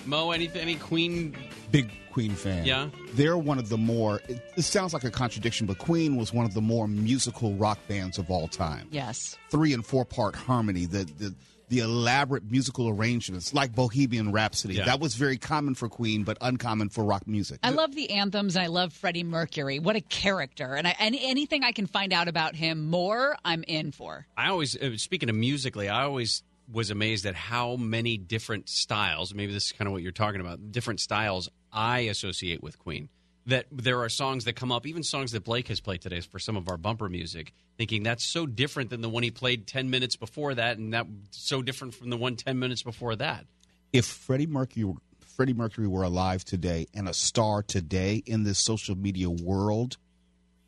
Mo? 0.06 0.32
Any 0.32 0.50
any 0.54 0.76
Queen? 0.76 1.36
Big 1.72 1.90
Queen 2.12 2.32
fan. 2.32 2.66
Yeah. 2.66 2.90
They're 3.14 3.38
one 3.38 3.58
of 3.58 3.70
the 3.70 3.78
more, 3.78 4.22
it, 4.28 4.42
it 4.58 4.62
sounds 4.64 4.94
like 4.94 5.04
a 5.04 5.12
contradiction, 5.12 5.66
but 5.68 5.78
Queen 5.80 6.16
was 6.18 6.34
one 6.34 6.46
of 6.46 6.54
the 6.54 6.62
more 6.62 6.88
musical 6.88 7.54
rock 7.56 7.80
bands 7.88 8.18
of 8.18 8.30
all 8.30 8.48
time. 8.48 8.88
yes, 8.92 9.38
Three 9.50 9.74
and 9.74 9.86
four 9.86 10.06
part 10.06 10.36
harmony, 10.36 10.86
the, 10.86 11.04
the, 11.18 11.34
the 11.70 11.80
elaborate 11.80 12.50
musical 12.50 12.90
arrangements, 12.90 13.54
like 13.54 13.74
Bohemian 13.74 14.32
Rhapsody. 14.32 14.76
Yeah. 14.76 14.86
That 14.86 15.00
was 15.00 15.16
very 15.16 15.38
common 15.38 15.76
for 15.76 15.88
Queen, 15.88 16.24
but 16.24 16.38
uncommon 16.41 16.90
for 16.90 17.04
rock 17.04 17.28
music. 17.28 17.60
I 17.64 17.70
love 17.70 17.96
the 17.96 18.12
anthems 18.12 18.56
and 18.56 18.64
I 18.64 18.68
love 18.68 18.94
Freddie 18.94 19.24
Mercury. 19.24 19.80
What 19.80 19.96
a 19.96 20.02
character! 20.02 20.76
And 20.76 20.88
I, 20.88 20.96
any, 21.00 21.24
anything 21.24 21.64
I 21.64 21.72
can 21.72 21.88
find 21.88 22.12
out 22.12 22.28
about 22.28 22.56
him 22.56 22.90
more, 22.90 23.38
I'm 23.46 23.64
in 23.64 23.91
for. 23.91 24.28
I 24.36 24.50
always 24.50 24.76
uh, 24.76 24.98
speaking 24.98 25.30
of 25.30 25.36
musically, 25.36 25.90
I 25.90 26.04
always 26.04 26.44
was 26.72 26.91
amazed 26.91 27.26
at 27.26 27.36
how 27.36 27.76
many 27.76 28.18
different 28.18 28.70
styles. 28.70 29.34
Maybe 29.34 29.54
this 29.54 29.68
is 29.68 29.72
kind 29.72 29.88
of 29.88 29.91
what 29.91 30.02
you're 30.02 30.12
talking 30.12 30.41
about. 30.41 30.72
Different 30.72 31.00
styles 31.00 31.50
I 31.72 32.02
associate 32.02 32.62
with 32.62 32.78
Queen. 32.80 33.10
That 33.50 33.66
there 33.72 34.02
are 34.02 34.10
songs 34.10 34.46
that 34.46 34.54
come 34.54 34.72
up, 34.72 34.86
even 34.86 35.04
songs 35.04 35.32
that 35.32 35.44
Blake 35.44 35.68
has 35.68 35.80
played 35.80 36.02
today 36.02 36.22
for 36.22 36.40
some 36.40 36.56
of 36.56 36.70
our 36.70 36.78
bumper 36.78 37.10
music, 37.10 37.54
thinking 37.78 38.04
that's 38.04 38.26
so 38.26 38.46
different 38.46 38.90
than 38.90 39.02
the 39.02 39.10
one 39.10 39.24
he 39.24 39.32
played 39.32 39.68
10 39.68 39.90
minutes 39.90 40.16
before 40.16 40.56
that, 40.56 40.78
and 40.78 40.94
that 40.94 41.08
so 41.32 41.62
different 41.62 41.94
from 41.94 42.10
the 42.10 42.18
one 42.18 42.36
10 42.36 42.58
minutes 42.60 42.84
before 42.84 43.16
that. 43.16 43.46
if 43.94 44.06
Freddie 44.06 44.48
Mercury 44.48 44.94
Freddie 45.40 45.54
Mercury 45.54 45.88
were 45.88 46.04
alive 46.04 46.44
today 46.44 46.86
and 46.94 47.08
a 47.08 47.14
star 47.14 47.64
today 47.64 48.22
in 48.26 48.44
this 48.44 48.60
social 48.60 48.96
media 48.98 49.30
world, 49.30 49.96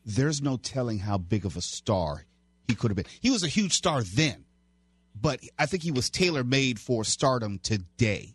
there's 0.05 0.41
no 0.41 0.55
telling 0.55 0.99
how 0.99 1.17
big 1.17 1.45
of 1.45 1.57
a 1.57 1.61
star 1.61 2.25
he 2.69 2.75
could 2.75 2.89
have 2.89 2.95
been. 2.95 3.05
He 3.19 3.31
was 3.31 3.43
a 3.43 3.49
huge 3.49 3.73
star 3.73 4.01
then, 4.01 4.45
but 5.19 5.41
I 5.59 5.65
think 5.65 5.83
he 5.83 5.91
was 5.91 6.09
tailor 6.09 6.45
made 6.45 6.79
for 6.79 7.03
stardom 7.03 7.59
today. 7.59 8.33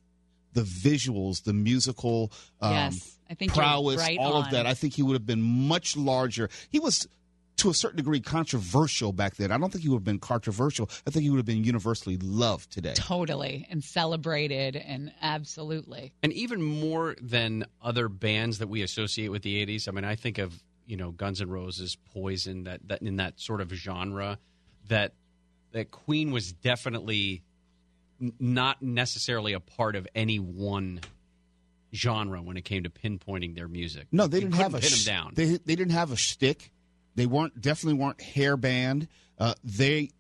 The 0.53 0.61
visuals, 0.63 1.43
the 1.43 1.55
musical 1.55 2.31
um, 2.61 2.73
Yes, 2.73 2.93
I 2.93 2.93
think 2.93 3.07
you're 3.07 3.16
prowess, 3.49 3.99
right 3.99 4.19
all 4.19 4.35
on. 4.35 4.45
of 4.45 4.51
that. 4.53 4.67
I 4.67 4.75
think 4.75 4.95
he 4.95 5.03
would 5.03 5.15
have 5.15 5.27
been 5.27 5.43
much 5.43 5.97
larger. 5.97 6.49
He 6.71 6.79
was 6.79 7.09
to 7.59 7.71
a 7.71 7.75
certain 7.75 7.97
degree 7.97 8.21
controversial 8.21 9.13
back 9.13 9.37
then. 9.37 9.51
I 9.51 9.59
don't 9.59 9.73
think 9.73 9.83
he 9.83 9.89
would 9.89 9.97
have 9.97 10.05
been 10.05 10.19
controversial. 10.19 10.91
I 11.07 11.11
think 11.11 11.23
he 11.23 11.31
would 11.31 11.39
have 11.39 11.47
been 11.47 11.65
universally 11.65 12.19
loved 12.19 12.71
today. 12.71 12.93
Totally 12.95 13.67
and 13.71 13.83
celebrated 13.83 14.77
and 14.77 15.13
absolutely. 15.23 16.13
And 16.23 16.33
even 16.33 16.63
more 16.63 17.17
than 17.21 17.65
other 17.83 18.09
bands 18.09 18.59
that 18.59 18.69
we 18.69 18.83
associate 18.83 19.29
with 19.29 19.43
the 19.43 19.65
80s, 19.65 19.89
I 19.89 19.93
mean, 19.93 20.05
I 20.05 20.17
think 20.17 20.39
of, 20.39 20.63
you 20.87 20.97
know, 20.97 21.13
Guns 21.13 21.41
N' 21.41 21.49
Roses, 21.49 21.97
Poison, 22.13 22.65
that, 22.65 22.87
that 22.89 23.03
in 23.03 23.17
that 23.17 23.41
sort 23.41 23.61
of 23.61 23.71
genre, 23.71 24.39
that 24.89 25.15
that 25.73 25.91
Queen 25.91 26.31
was 26.31 26.53
definitely 26.53 27.43
not 28.39 28.81
necessarily 28.81 29.53
a 29.53 29.61
part 29.61 29.97
of 29.97 30.07
any 30.15 30.39
one 30.39 31.01
genre 31.95 32.43
when 32.43 32.57
it 32.57 32.65
came 32.65 32.83
to 32.85 32.91
pinpointing 32.91 33.55
their 33.55 33.69
music. 33.69 34.07
No, 34.13 34.27
they 34.27 34.39
You 34.39 34.49
didn't 34.49 34.57
have 34.57 34.75
a 34.75 34.79
pin 34.79 34.91
them 34.91 35.05
down. 35.05 35.33
They 35.35 35.45
they 35.45 35.77
didn't 35.77 35.93
have 35.93 36.13
a 36.13 36.17
shtick. 36.17 36.73
They 37.15 37.27
weren't 37.27 37.61
definitely 37.61 38.01
weren't 38.01 38.21
hair 38.21 38.57
band. 38.57 39.09
Uh, 39.39 39.55
they, 39.65 40.11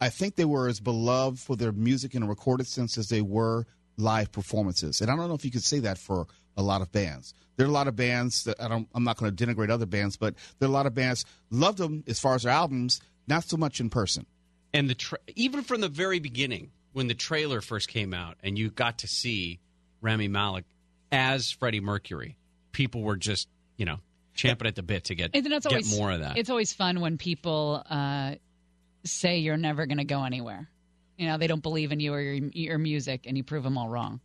I 0.00 0.08
think 0.08 0.36
they 0.36 0.44
were 0.44 0.68
as 0.68 0.80
beloved 0.80 1.38
for 1.38 1.56
their 1.56 1.72
music 1.72 2.14
in 2.14 2.22
a 2.22 2.26
recorded 2.26 2.66
sense 2.66 2.98
as 2.98 3.08
they 3.08 3.20
were 3.20 3.66
live 3.96 4.32
performances. 4.32 5.00
And 5.00 5.10
I 5.10 5.16
don't 5.16 5.28
know 5.28 5.34
if 5.34 5.44
you 5.44 5.50
could 5.50 5.64
say 5.64 5.80
that 5.80 5.98
for 5.98 6.26
a 6.56 6.62
lot 6.62 6.82
of 6.82 6.90
bands. 6.92 7.34
There 7.56 7.66
are 7.66 7.68
a 7.68 7.72
lot 7.72 7.88
of 7.88 7.96
bands 7.96 8.44
that 8.44 8.60
I 8.60 8.68
don't. 8.68 8.88
I'm 8.94 9.04
not 9.04 9.16
going 9.16 9.34
to 9.34 9.46
denigrate 9.46 9.70
other 9.70 9.86
bands, 9.86 10.16
but 10.16 10.34
there 10.58 10.68
are 10.68 10.70
a 10.70 10.74
lot 10.74 10.86
of 10.86 10.94
bands 10.94 11.24
loved 11.50 11.78
them 11.78 12.04
as 12.06 12.18
far 12.18 12.34
as 12.34 12.42
their 12.42 12.52
albums, 12.52 13.00
not 13.28 13.44
so 13.44 13.56
much 13.56 13.80
in 13.80 13.90
person. 13.90 14.26
And 14.72 14.88
the 14.88 14.94
tra- 14.94 15.18
even 15.36 15.62
from 15.62 15.80
the 15.80 15.88
very 15.88 16.20
beginning, 16.20 16.70
when 16.92 17.06
the 17.06 17.14
trailer 17.14 17.60
first 17.60 17.88
came 17.88 18.14
out, 18.14 18.36
and 18.42 18.58
you 18.58 18.70
got 18.70 18.98
to 18.98 19.08
see 19.08 19.60
Rami 20.00 20.28
Malek 20.28 20.64
as 21.12 21.50
Freddie 21.50 21.80
Mercury, 21.80 22.36
people 22.72 23.02
were 23.02 23.16
just 23.16 23.48
you 23.76 23.86
know 23.86 23.96
champing 24.34 24.66
at 24.66 24.74
the 24.74 24.82
bit 24.82 25.04
to 25.04 25.14
get 25.14 25.30
And 25.34 25.44
then 25.44 25.52
get 25.52 25.66
always 25.66 25.98
more 25.98 26.10
of 26.10 26.20
that. 26.20 26.38
It's 26.38 26.50
always 26.50 26.72
fun 26.72 27.00
when 27.00 27.18
people 27.18 27.82
uh, 27.88 28.36
say 29.04 29.38
you're 29.38 29.56
never 29.56 29.86
going 29.86 29.98
to 29.98 30.04
go 30.04 30.24
anywhere. 30.24 30.68
You 31.16 31.28
know, 31.28 31.36
they 31.36 31.46
don't 31.46 31.62
believe 31.62 31.92
in 31.92 32.00
you 32.00 32.14
or 32.14 32.20
your, 32.20 32.48
your 32.54 32.78
music, 32.78 33.26
and 33.26 33.36
you 33.36 33.44
prove 33.44 33.62
them 33.62 33.76
all 33.76 33.88
wrong. 33.88 34.20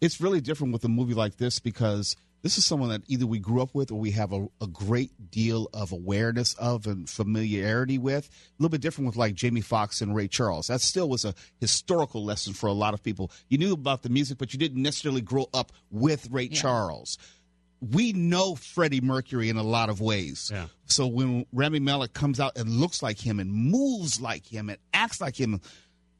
it's 0.00 0.20
really 0.20 0.40
different 0.40 0.72
with 0.72 0.84
a 0.84 0.88
movie 0.88 1.14
like 1.14 1.36
this 1.36 1.60
because 1.60 2.16
this 2.44 2.58
is 2.58 2.64
someone 2.64 2.90
that 2.90 3.02
either 3.08 3.26
we 3.26 3.38
grew 3.38 3.60
up 3.62 3.74
with 3.74 3.90
or 3.90 3.98
we 3.98 4.10
have 4.12 4.32
a, 4.32 4.46
a 4.60 4.66
great 4.66 5.30
deal 5.30 5.68
of 5.72 5.92
awareness 5.92 6.52
of 6.54 6.86
and 6.86 7.08
familiarity 7.08 7.96
with. 7.98 8.28
A 8.28 8.62
little 8.62 8.70
bit 8.70 8.82
different 8.82 9.06
with 9.06 9.16
like 9.16 9.34
Jamie 9.34 9.62
Foxx 9.62 10.00
and 10.02 10.14
Ray 10.14 10.28
Charles. 10.28 10.66
That 10.68 10.82
still 10.82 11.08
was 11.08 11.24
a 11.24 11.34
historical 11.58 12.22
lesson 12.22 12.52
for 12.52 12.66
a 12.66 12.72
lot 12.72 12.92
of 12.94 13.02
people. 13.02 13.32
You 13.48 13.56
knew 13.58 13.72
about 13.72 14.02
the 14.02 14.10
music, 14.10 14.36
but 14.38 14.52
you 14.52 14.58
didn't 14.58 14.82
necessarily 14.82 15.22
grow 15.22 15.48
up 15.54 15.72
with 15.90 16.28
Ray 16.30 16.48
Charles. 16.48 17.16
We 17.80 18.12
know 18.12 18.54
Freddie 18.54 19.00
Mercury 19.00 19.48
in 19.48 19.56
a 19.56 19.62
lot 19.62 19.88
of 19.88 20.00
ways. 20.00 20.50
Yeah. 20.52 20.66
So 20.86 21.06
when 21.06 21.46
Rami 21.52 21.80
Malek 21.80 22.12
comes 22.12 22.40
out 22.40 22.56
and 22.56 22.68
looks 22.68 23.02
like 23.02 23.18
him 23.18 23.40
and 23.40 23.52
moves 23.52 24.20
like 24.20 24.46
him 24.46 24.68
and 24.68 24.78
acts 24.92 25.20
like 25.20 25.38
him, 25.40 25.60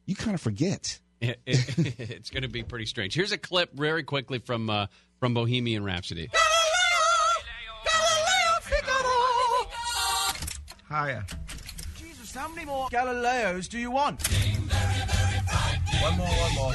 you 0.05 0.15
kind 0.15 0.33
of 0.35 0.41
forget. 0.41 0.99
It- 1.21 1.39
it- 1.45 1.99
it's 1.99 2.29
going 2.29 2.43
to 2.43 2.49
be 2.49 2.63
pretty 2.63 2.85
strange. 2.85 3.13
Here's 3.15 3.31
a 3.31 3.37
clip 3.37 3.73
very 3.73 4.03
quickly 4.03 4.39
from 4.39 4.69
uh, 4.69 4.87
from 5.25 5.33
Bohemian 5.33 5.83
Rhapsody. 5.83 6.29
Higher. 10.87 11.25
Jesus, 11.97 12.35
how 12.35 12.47
many 12.49 12.63
more 12.63 12.87
Galileos 12.89 13.67
do 13.67 13.79
you 13.79 13.89
want? 13.89 14.21
One 15.99 16.15
more, 16.15 16.27
one 16.27 16.53
more. 16.53 16.73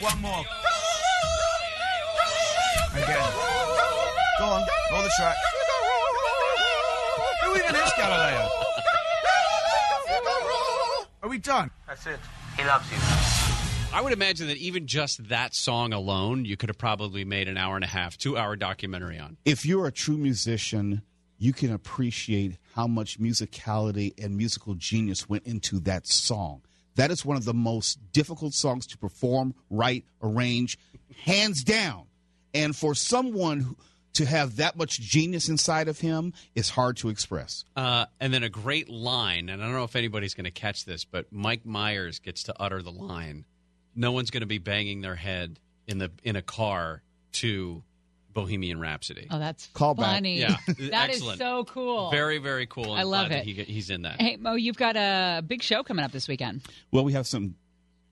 One 0.00 0.22
more. 0.22 0.44
Again. 2.94 3.32
Go 4.38 4.44
on, 4.46 4.66
roll 4.90 5.02
the 5.02 5.12
track. 5.18 5.36
Who 7.44 7.56
even 7.56 7.74
is 7.76 7.92
Galileo? 7.94 8.48
Are 11.22 11.28
we 11.28 11.36
done? 11.36 11.70
That's 11.86 12.06
it. 12.06 12.20
He 12.56 12.64
loves 12.64 12.90
you. 12.90 13.47
I 13.90 14.00
would 14.02 14.12
imagine 14.12 14.46
that 14.48 14.58
even 14.58 14.86
just 14.86 15.28
that 15.28 15.54
song 15.54 15.92
alone, 15.92 16.44
you 16.44 16.56
could 16.56 16.68
have 16.68 16.78
probably 16.78 17.24
made 17.24 17.48
an 17.48 17.56
hour 17.56 17.74
and 17.74 17.84
a 17.84 17.88
half, 17.88 18.16
two 18.16 18.36
hour 18.36 18.54
documentary 18.54 19.18
on. 19.18 19.36
if 19.44 19.64
you're 19.66 19.86
a 19.86 19.92
true 19.92 20.16
musician, 20.18 21.02
you 21.38 21.52
can 21.52 21.72
appreciate 21.72 22.58
how 22.74 22.86
much 22.86 23.18
musicality 23.18 24.12
and 24.22 24.36
musical 24.36 24.74
genius 24.74 25.28
went 25.28 25.46
into 25.46 25.80
that 25.80 26.06
song. 26.06 26.62
That 26.96 27.10
is 27.10 27.24
one 27.24 27.36
of 27.36 27.44
the 27.44 27.54
most 27.54 27.98
difficult 28.12 28.54
songs 28.54 28.86
to 28.88 28.98
perform, 28.98 29.54
write, 29.70 30.04
arrange, 30.22 30.78
hands 31.24 31.64
down. 31.64 32.04
And 32.54 32.76
for 32.76 32.94
someone 32.94 33.60
who- 33.60 33.76
to 34.14 34.26
have 34.26 34.56
that 34.56 34.76
much 34.76 35.00
genius 35.00 35.48
inside 35.48 35.86
of 35.88 36.00
him 36.00 36.32
is 36.54 36.70
hard 36.70 36.96
to 36.98 37.08
express. 37.08 37.64
Uh, 37.76 38.06
and 38.20 38.34
then 38.34 38.42
a 38.42 38.48
great 38.48 38.88
line, 38.88 39.48
and 39.48 39.62
I 39.62 39.66
don't 39.66 39.74
know 39.74 39.84
if 39.84 39.94
anybody's 39.96 40.34
going 40.34 40.44
to 40.44 40.50
catch 40.50 40.84
this, 40.84 41.04
but 41.04 41.32
Mike 41.32 41.64
Myers 41.64 42.18
gets 42.18 42.42
to 42.44 42.54
utter 42.60 42.82
the 42.82 42.90
line. 42.92 43.44
No 43.98 44.12
one's 44.12 44.30
going 44.30 44.42
to 44.42 44.46
be 44.46 44.58
banging 44.58 45.00
their 45.00 45.16
head 45.16 45.58
in 45.86 45.98
the 45.98 46.10
in 46.22 46.36
a 46.36 46.42
car 46.42 47.02
to 47.32 47.82
Bohemian 48.32 48.78
Rhapsody. 48.78 49.26
Oh, 49.30 49.38
that's 49.40 49.66
Call 49.74 49.94
back. 49.94 50.06
funny. 50.06 50.38
Yeah, 50.38 50.56
that 50.90 51.10
is 51.10 51.24
so 51.36 51.64
cool. 51.64 52.10
Very, 52.12 52.38
very 52.38 52.66
cool. 52.66 52.92
I'm 52.92 53.00
I 53.00 53.02
love 53.02 53.28
glad 53.28 53.40
that 53.44 53.48
it. 53.48 53.66
he, 53.66 53.72
he's 53.74 53.90
in 53.90 54.02
that. 54.02 54.20
Hey 54.20 54.36
Mo, 54.36 54.54
you've 54.54 54.76
got 54.76 54.96
a 54.96 55.42
big 55.44 55.62
show 55.62 55.82
coming 55.82 56.04
up 56.04 56.12
this 56.12 56.28
weekend. 56.28 56.62
Well, 56.92 57.04
we 57.04 57.12
have 57.14 57.26
some 57.26 57.56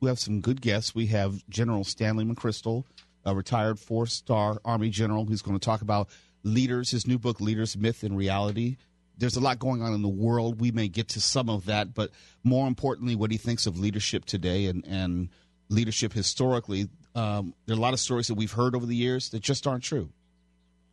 we 0.00 0.08
have 0.08 0.18
some 0.18 0.40
good 0.40 0.60
guests. 0.60 0.94
We 0.94 1.06
have 1.06 1.48
General 1.48 1.84
Stanley 1.84 2.24
McChrystal, 2.24 2.84
a 3.24 3.34
retired 3.34 3.78
four-star 3.78 4.60
Army 4.64 4.90
general, 4.90 5.24
who's 5.24 5.42
going 5.42 5.58
to 5.58 5.64
talk 5.64 5.82
about 5.82 6.08
leaders. 6.42 6.90
His 6.90 7.06
new 7.06 7.18
book, 7.18 7.40
Leaders, 7.40 7.76
Myth, 7.76 8.02
and 8.02 8.16
Reality. 8.16 8.76
There's 9.18 9.36
a 9.36 9.40
lot 9.40 9.58
going 9.58 9.80
on 9.80 9.94
in 9.94 10.02
the 10.02 10.08
world. 10.08 10.60
We 10.60 10.72
may 10.72 10.88
get 10.88 11.08
to 11.10 11.20
some 11.20 11.48
of 11.48 11.64
that, 11.66 11.94
but 11.94 12.10
more 12.44 12.66
importantly, 12.68 13.14
what 13.14 13.30
he 13.30 13.38
thinks 13.38 13.66
of 13.66 13.78
leadership 13.78 14.24
today 14.24 14.66
and 14.66 14.84
and 14.84 15.28
leadership 15.68 16.12
historically. 16.12 16.88
Um, 17.14 17.54
there 17.66 17.74
are 17.74 17.78
a 17.78 17.82
lot 17.82 17.94
of 17.94 18.00
stories 18.00 18.26
that 18.28 18.34
we've 18.34 18.52
heard 18.52 18.74
over 18.74 18.86
the 18.86 18.96
years 18.96 19.30
that 19.30 19.40
just 19.40 19.66
aren't 19.66 19.84
true. 19.84 20.10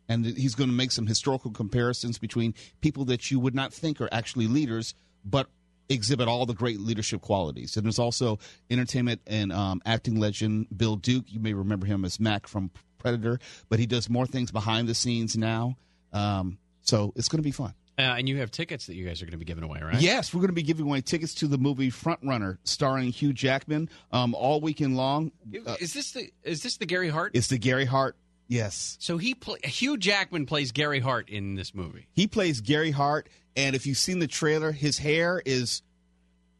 And 0.08 0.24
he's 0.24 0.54
going 0.54 0.68
to 0.68 0.76
make 0.76 0.92
some 0.92 1.06
historical 1.06 1.50
comparisons 1.50 2.18
between 2.18 2.54
people 2.80 3.06
that 3.06 3.30
you 3.30 3.40
would 3.40 3.54
not 3.54 3.72
think 3.72 4.00
are 4.00 4.08
actually 4.12 4.46
leaders, 4.46 4.94
but 5.24 5.48
exhibit 5.88 6.28
all 6.28 6.46
the 6.46 6.54
great 6.54 6.80
leadership 6.80 7.20
qualities. 7.20 7.76
And 7.76 7.84
there's 7.84 7.98
also 7.98 8.38
entertainment 8.70 9.22
and 9.26 9.52
um, 9.52 9.80
acting 9.86 10.20
legend 10.20 10.66
Bill 10.74 10.96
Duke. 10.96 11.24
You 11.28 11.40
may 11.40 11.54
remember 11.54 11.86
him 11.86 12.04
as 12.04 12.20
Mac 12.20 12.46
from 12.46 12.70
Predator, 12.98 13.38
but 13.68 13.78
he 13.78 13.86
does 13.86 14.08
more 14.08 14.26
things 14.26 14.50
behind 14.50 14.88
the 14.88 14.94
scenes 14.94 15.36
now. 15.36 15.76
Um, 16.12 16.58
so 16.82 17.12
it's 17.16 17.28
going 17.28 17.38
to 17.38 17.44
be 17.46 17.50
fun. 17.50 17.74
Uh, 17.96 18.02
and 18.02 18.28
you 18.28 18.38
have 18.38 18.50
tickets 18.50 18.86
that 18.86 18.94
you 18.94 19.06
guys 19.06 19.22
are 19.22 19.24
going 19.24 19.32
to 19.32 19.38
be 19.38 19.44
giving 19.44 19.62
away, 19.62 19.80
right? 19.80 20.00
Yes, 20.00 20.34
we're 20.34 20.40
going 20.40 20.48
to 20.48 20.54
be 20.54 20.62
giving 20.62 20.84
away 20.84 21.00
tickets 21.00 21.34
to 21.34 21.46
the 21.46 21.58
movie 21.58 21.90
Front 21.90 22.20
Runner, 22.24 22.58
starring 22.64 23.10
Hugh 23.12 23.32
Jackman, 23.32 23.88
um, 24.10 24.34
all 24.34 24.60
weekend 24.60 24.96
long. 24.96 25.30
Uh, 25.66 25.76
is 25.80 25.92
this 25.92 26.10
the 26.12 26.30
is 26.42 26.62
this 26.62 26.76
the 26.76 26.86
Gary 26.86 27.08
Hart? 27.08 27.32
it's 27.34 27.48
the 27.48 27.58
Gary 27.58 27.84
Hart. 27.84 28.16
Yes. 28.48 28.96
So 29.00 29.16
he 29.16 29.34
play, 29.34 29.58
Hugh 29.64 29.96
Jackman 29.96 30.44
plays 30.46 30.72
Gary 30.72 31.00
Hart 31.00 31.30
in 31.30 31.54
this 31.54 31.74
movie. 31.74 32.06
He 32.12 32.26
plays 32.26 32.60
Gary 32.60 32.90
Hart, 32.90 33.28
and 33.56 33.74
if 33.76 33.86
you've 33.86 33.96
seen 33.98 34.18
the 34.18 34.26
trailer, 34.26 34.72
his 34.72 34.98
hair 34.98 35.40
is. 35.44 35.82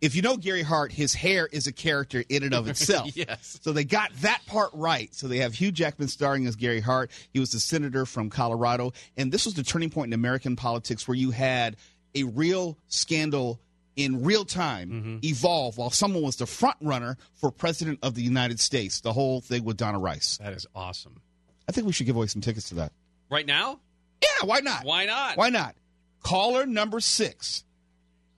If 0.05 0.15
you 0.15 0.21
know 0.21 0.37
Gary 0.37 0.61
Hart, 0.61 0.93
his 0.93 1.15
hair 1.15 1.49
is 1.51 1.67
a 1.67 1.73
character 1.73 2.23
in 2.29 2.43
and 2.43 2.53
of 2.53 2.69
itself. 2.69 3.17
Yes. 3.17 3.59
So 3.63 3.73
they 3.73 3.85
got 3.85 4.13
that 4.21 4.43
part 4.47 4.69
right. 4.75 5.15
So 5.15 5.29
they 5.29 5.39
have 5.39 5.55
Hugh 5.55 5.73
Jackman 5.73 6.09
starring 6.09 6.47
as 6.47 6.57
Gary 6.57 6.81
Hart. 6.81 7.11
He 7.33 7.41
was 7.41 7.53
the 7.53 7.59
senator 7.59 8.05
from 8.05 8.29
Colorado, 8.29 8.93
and 9.17 9.33
this 9.33 9.47
was 9.47 9.55
the 9.55 9.63
turning 9.63 9.89
point 9.89 10.11
in 10.11 10.13
American 10.13 10.57
politics 10.57 11.09
where 11.09 11.15
you 11.17 11.31
had 11.31 11.77
a 12.15 12.25
real 12.25 12.77
scandal 12.89 13.61
in 13.97 14.23
real 14.25 14.45
time 14.45 14.91
mm-hmm. 14.91 15.17
evolve 15.23 15.79
while 15.79 15.89
someone 15.89 16.23
was 16.23 16.37
the 16.37 16.47
front 16.47 16.77
runner 16.83 17.17
for 17.33 17.51
president 17.51 18.01
of 18.03 18.15
the 18.15 18.23
United 18.23 18.61
States. 18.61 19.01
The 19.01 19.15
whole 19.15 19.41
thing 19.41 19.65
with 19.65 19.79
Donna 19.79 19.99
Rice. 19.99 20.37
That 20.37 20.53
is 20.53 20.67
awesome. 20.75 21.23
I 21.67 21.73
think 21.73 21.87
we 21.87 21.95
should 21.95 22.05
give 22.05 22.17
away 22.17 22.27
some 22.27 22.43
tickets 22.43 22.69
to 22.69 22.75
that. 22.75 22.93
Right 23.31 23.47
now? 23.47 23.81
Yeah, 24.23 24.47
why 24.47 24.61
not? 24.61 24.85
Why 24.85 25.07
not? 25.07 25.39
Why 25.39 25.49
not? 25.49 25.77
Caller 26.23 26.67
number 26.67 27.01
six. 27.01 27.64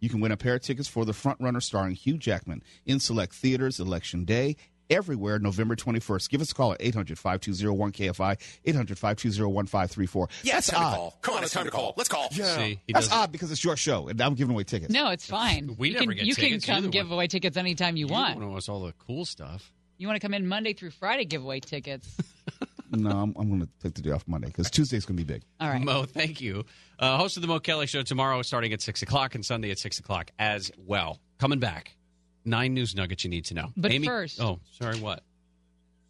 You 0.07 0.11
can 0.11 0.21
win 0.21 0.31
a 0.31 0.37
pair 0.37 0.55
of 0.55 0.63
tickets 0.63 0.87
for 0.87 1.05
The 1.05 1.13
Front 1.13 1.41
Runner 1.41 1.61
starring 1.61 1.97
Hugh 1.97 2.17
Jackman 2.17 2.63
in 2.85 3.01
select 3.01 3.33
theaters 3.35 3.81
election 3.81 4.25
day 4.25 4.55
everywhere 4.89 5.41
November 5.41 5.75
21st. 5.75 6.31
Give 6.31 6.41
us 6.41 6.53
a 6.53 6.55
call 6.55 6.75
at 6.75 6.77
800 6.81 7.19
520 7.19 7.77
1KFI, 7.91 8.39
800 8.67 8.97
520 9.01 9.53
1534. 9.53 10.29
Yeah, 10.45 10.53
That's 10.53 10.69
it's 10.69 10.77
to 10.79 10.85
call. 10.85 11.19
Come 11.23 11.35
on, 11.35 11.43
it's 11.43 11.53
time 11.53 11.65
to 11.65 11.73
call. 11.73 11.93
Let's 11.97 12.09
call. 12.09 12.29
Yeah. 12.31 12.57
See, 12.57 12.79
That's 12.87 13.09
doesn't- 13.09 13.19
odd 13.21 13.33
because 13.33 13.51
it's 13.51 13.65
your 13.65 13.77
show 13.77 14.07
and 14.07 14.21
I'm 14.21 14.35
giving 14.35 14.55
away 14.55 14.63
tickets. 14.63 14.93
No, 14.93 15.11
it's 15.11 15.27
fine. 15.27 15.75
We 15.77 15.89
you 15.89 15.95
never 15.95 16.07
can, 16.13 16.19
get 16.19 16.27
you 16.27 16.35
tickets. 16.35 16.65
can 16.65 16.75
You're 16.77 16.83
come 16.83 16.91
give 16.93 17.11
away 17.11 17.27
tickets 17.27 17.57
anytime 17.57 17.97
you 17.97 18.07
You're 18.07 18.13
want. 18.17 18.35
the 18.35 18.39
one 18.39 18.47
who 18.47 18.53
wants 18.53 18.69
all 18.69 18.85
the 18.87 18.93
cool 18.93 19.25
stuff. 19.25 19.73
You 19.99 20.07
want 20.07 20.21
to 20.21 20.25
come 20.25 20.35
in 20.35 20.47
Monday 20.47 20.73
through 20.73 20.91
Friday, 20.91 21.25
give 21.25 21.43
away 21.43 21.59
tickets. 21.59 22.17
No, 22.97 23.11
I'm, 23.11 23.35
I'm 23.39 23.49
going 23.49 23.61
to 23.61 23.69
take 23.83 23.95
the 23.95 24.03
day 24.03 24.11
off 24.11 24.25
Monday 24.27 24.47
because 24.49 24.71
Tuesday's 24.71 25.05
going 25.05 25.17
to 25.19 25.25
be 25.25 25.33
big. 25.33 25.43
All 25.61 25.69
right. 25.69 25.83
Mo, 25.83 26.05
thank 26.05 26.41
you. 26.41 26.65
Uh, 26.99 27.17
host 27.19 27.37
of 27.37 27.43
the 27.43 27.49
Mo 27.49 27.59
Kelly 27.59 27.87
Show 27.87 28.03
tomorrow, 28.03 28.41
starting 28.43 28.73
at 28.73 28.81
six 28.81 29.03
o'clock, 29.03 29.35
and 29.35 29.45
Sunday 29.45 29.71
at 29.71 29.79
six 29.79 29.99
o'clock 29.99 30.31
as 30.39 30.71
well. 30.79 31.21
Coming 31.39 31.59
back, 31.59 31.97
nine 32.45 32.75
news 32.75 32.95
nuggets 32.95 33.25
you 33.25 33.31
need 33.31 33.45
to 33.47 33.55
know. 33.55 33.69
But 33.77 33.93
Amy- 33.93 34.07
first- 34.07 34.41
oh, 34.41 34.61
sorry, 34.73 34.99
what? 34.99 35.23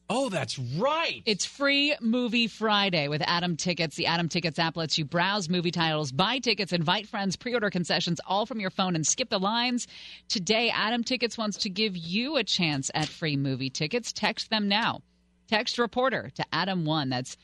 Oh, 0.09 0.29
that's 0.29 0.57
right. 0.57 1.21
It's 1.27 1.45
free 1.45 1.97
movie 2.01 2.47
Friday 2.47 3.09
with 3.09 3.23
Atom 3.27 3.57
Tickets. 3.57 3.97
The 3.97 4.07
Atom 4.07 4.29
Tickets 4.29 4.57
app 4.57 4.77
lets 4.77 4.97
you 4.99 5.05
browse 5.05 5.49
movie 5.49 5.73
titles, 5.73 6.13
buy 6.13 6.39
tickets, 6.39 6.73
invite 6.73 7.09
friends, 7.09 7.35
pre 7.35 7.55
order 7.55 7.71
concessions, 7.71 8.21
all 8.25 8.47
from 8.47 8.61
your 8.61 8.71
phone 8.71 8.95
and 8.95 9.05
skip 9.05 9.31
the 9.31 9.41
lines. 9.41 9.89
Today, 10.29 10.71
Atom 10.71 11.03
Tickets 11.03 11.37
wants 11.37 11.57
to 11.59 11.71
give 11.71 11.97
you 11.97 12.37
a 12.37 12.45
chance 12.45 12.89
at 12.95 13.09
free 13.09 13.37
movie 13.37 13.69
tickets. 13.71 14.13
Text 14.13 14.49
them 14.49 14.69
now. 14.69 15.03
Text 15.49 15.79
reporter 15.79 16.31
to 16.35 16.45
ATOM1. 16.53 17.11
That's 17.11 17.37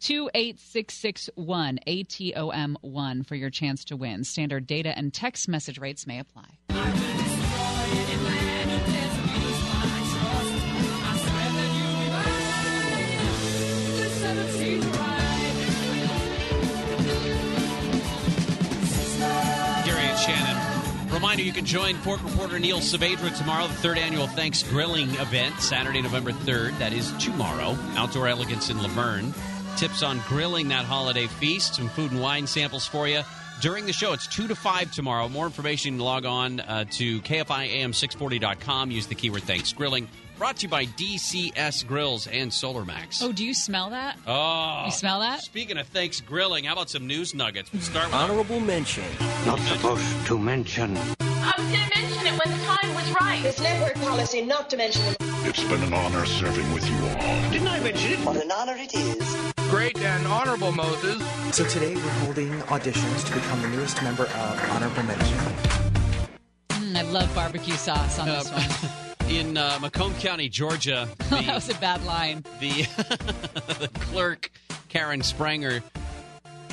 28661 0.00 1.80
ATOM 1.86 2.76
1 2.80 3.22
for 3.24 3.34
your 3.34 3.50
chance 3.50 3.84
to 3.86 3.96
win. 3.96 4.24
Standard 4.24 4.66
data 4.66 4.96
and 4.96 5.12
text 5.12 5.48
message 5.48 5.78
rates 5.78 6.06
may 6.06 6.18
apply. 6.18 6.58
Reminder 21.30 21.46
you 21.46 21.52
can 21.52 21.64
join 21.64 21.94
Fork 21.98 22.24
Reporter 22.24 22.58
Neil 22.58 22.80
Saavedra 22.80 23.38
tomorrow, 23.38 23.68
the 23.68 23.74
third 23.74 23.98
annual 23.98 24.26
Thanks 24.26 24.64
Grilling 24.64 25.10
event, 25.10 25.60
Saturday, 25.60 26.02
November 26.02 26.32
3rd. 26.32 26.76
That 26.80 26.92
is 26.92 27.12
tomorrow. 27.24 27.78
Outdoor 27.94 28.26
Elegance 28.26 28.68
in 28.68 28.82
La 28.82 28.88
Verne. 28.88 29.32
Tips 29.76 30.02
on 30.02 30.20
grilling 30.26 30.66
that 30.70 30.86
holiday 30.86 31.28
feast, 31.28 31.76
some 31.76 31.88
food 31.90 32.10
and 32.10 32.20
wine 32.20 32.48
samples 32.48 32.84
for 32.84 33.06
you. 33.06 33.22
During 33.60 33.86
the 33.86 33.92
show, 33.92 34.12
it's 34.12 34.26
2 34.26 34.48
to 34.48 34.56
5 34.56 34.90
tomorrow. 34.90 35.28
More 35.28 35.46
information, 35.46 36.00
log 36.00 36.24
on 36.24 36.58
uh, 36.58 36.86
to 36.90 37.20
KFIAM640.com. 37.20 38.90
Use 38.90 39.06
the 39.06 39.14
keyword 39.14 39.44
Thanks 39.44 39.72
Grilling. 39.72 40.08
Brought 40.36 40.56
to 40.56 40.62
you 40.62 40.68
by 40.68 40.86
DCS 40.86 41.86
Grills 41.86 42.26
and 42.26 42.52
Solar 42.52 42.84
Max. 42.84 43.22
Oh, 43.22 43.30
do 43.30 43.44
you 43.44 43.54
smell 43.54 43.90
that? 43.90 44.16
Oh. 44.26 44.82
You 44.86 44.90
smell 44.90 45.20
that? 45.20 45.42
Speaking 45.42 45.78
of 45.78 45.86
Thanks 45.86 46.20
Grilling, 46.20 46.64
how 46.64 46.72
about 46.72 46.90
some 46.90 47.06
news 47.06 47.36
nuggets? 47.36 47.72
We'll 47.72 47.82
start 47.82 48.06
with 48.06 48.14
Honorable 48.14 48.58
mention. 48.58 49.04
Not 49.46 49.60
supposed 49.60 50.26
to 50.26 50.36
mention. 50.36 50.98
I 51.50 51.60
was 51.60 51.68
going 51.72 51.82
to 51.82 51.98
mention 51.98 52.26
it 52.26 52.44
when 52.44 52.56
the 52.56 52.64
time 52.64 52.94
was 52.94 53.10
right. 53.20 53.44
It's 53.44 53.60
network 53.60 53.94
policy 53.96 54.40
not 54.42 54.70
to 54.70 54.76
mention 54.76 55.02
it. 55.06 55.16
It's 55.42 55.64
been 55.64 55.82
an 55.82 55.92
honor 55.92 56.24
serving 56.24 56.72
with 56.72 56.88
you 56.88 56.96
all. 56.96 57.50
Didn't 57.50 57.66
I 57.66 57.80
mention 57.80 58.12
it? 58.12 58.18
What 58.20 58.36
an 58.36 58.52
honor 58.52 58.76
it 58.76 58.94
is. 58.94 59.52
Great 59.68 59.98
and 59.98 60.26
honorable 60.28 60.70
Moses. 60.70 61.20
So 61.50 61.64
today 61.64 61.96
we're 61.96 62.18
holding 62.24 62.50
auditions 62.70 63.26
to 63.26 63.34
become 63.34 63.62
the 63.62 63.68
newest 63.68 64.00
member 64.00 64.26
of 64.26 64.70
Honorable 64.70 65.02
Mention. 65.02 65.38
Mm, 66.68 66.96
I 66.96 67.02
love 67.02 67.34
barbecue 67.34 67.74
sauce 67.74 68.20
on 68.20 68.28
this 68.28 68.50
one. 68.52 69.10
in 69.28 69.56
uh, 69.56 69.78
Macomb 69.80 70.14
County, 70.14 70.48
Georgia. 70.48 71.08
that 71.30 71.52
was 71.52 71.68
a 71.68 71.74
bad 71.74 72.04
line. 72.04 72.44
The, 72.60 72.70
the 73.80 73.90
clerk, 73.94 74.52
Karen 74.88 75.22
Spranger, 75.22 75.82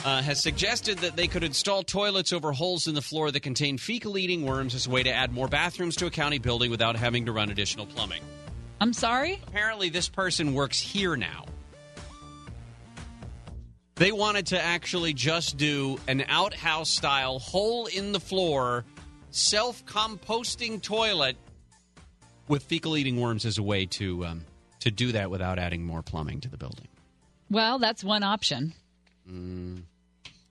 uh, 0.05 0.21
has 0.21 0.41
suggested 0.41 0.97
that 0.99 1.15
they 1.15 1.27
could 1.27 1.43
install 1.43 1.83
toilets 1.83 2.33
over 2.33 2.51
holes 2.51 2.87
in 2.87 2.95
the 2.95 3.01
floor 3.01 3.31
that 3.31 3.41
contain 3.41 3.77
fecal 3.77 4.17
eating 4.17 4.45
worms 4.45 4.75
as 4.75 4.87
a 4.87 4.89
way 4.89 5.03
to 5.03 5.11
add 5.11 5.31
more 5.33 5.47
bathrooms 5.47 5.95
to 5.97 6.05
a 6.05 6.09
county 6.09 6.37
building 6.37 6.71
without 6.71 6.95
having 6.95 7.25
to 7.25 7.31
run 7.31 7.49
additional 7.49 7.85
plumbing. 7.85 8.21
I'm 8.79 8.93
sorry? 8.93 9.41
Apparently, 9.47 9.89
this 9.89 10.07
person 10.07 10.53
works 10.53 10.79
here 10.79 11.15
now. 11.15 11.45
They 13.95 14.11
wanted 14.11 14.47
to 14.47 14.61
actually 14.61 15.13
just 15.13 15.57
do 15.57 15.99
an 16.07 16.23
outhouse 16.27 16.89
style, 16.89 17.39
hole 17.39 17.87
in 17.87 18.11
the 18.11 18.19
floor, 18.19 18.85
self 19.31 19.83
composting 19.85 20.81
toilet 20.81 21.35
with 22.47 22.63
fecal 22.63 22.95
eating 22.95 23.19
worms 23.19 23.45
as 23.45 23.57
a 23.57 23.63
way 23.63 23.87
to 23.87 24.25
um, 24.25 24.45
to 24.81 24.91
do 24.91 25.11
that 25.13 25.31
without 25.31 25.57
adding 25.57 25.83
more 25.83 26.03
plumbing 26.03 26.41
to 26.41 26.49
the 26.49 26.57
building. 26.57 26.87
Well, 27.49 27.79
that's 27.79 28.03
one 28.03 28.23
option. 28.23 28.73
Mm, 29.29 29.83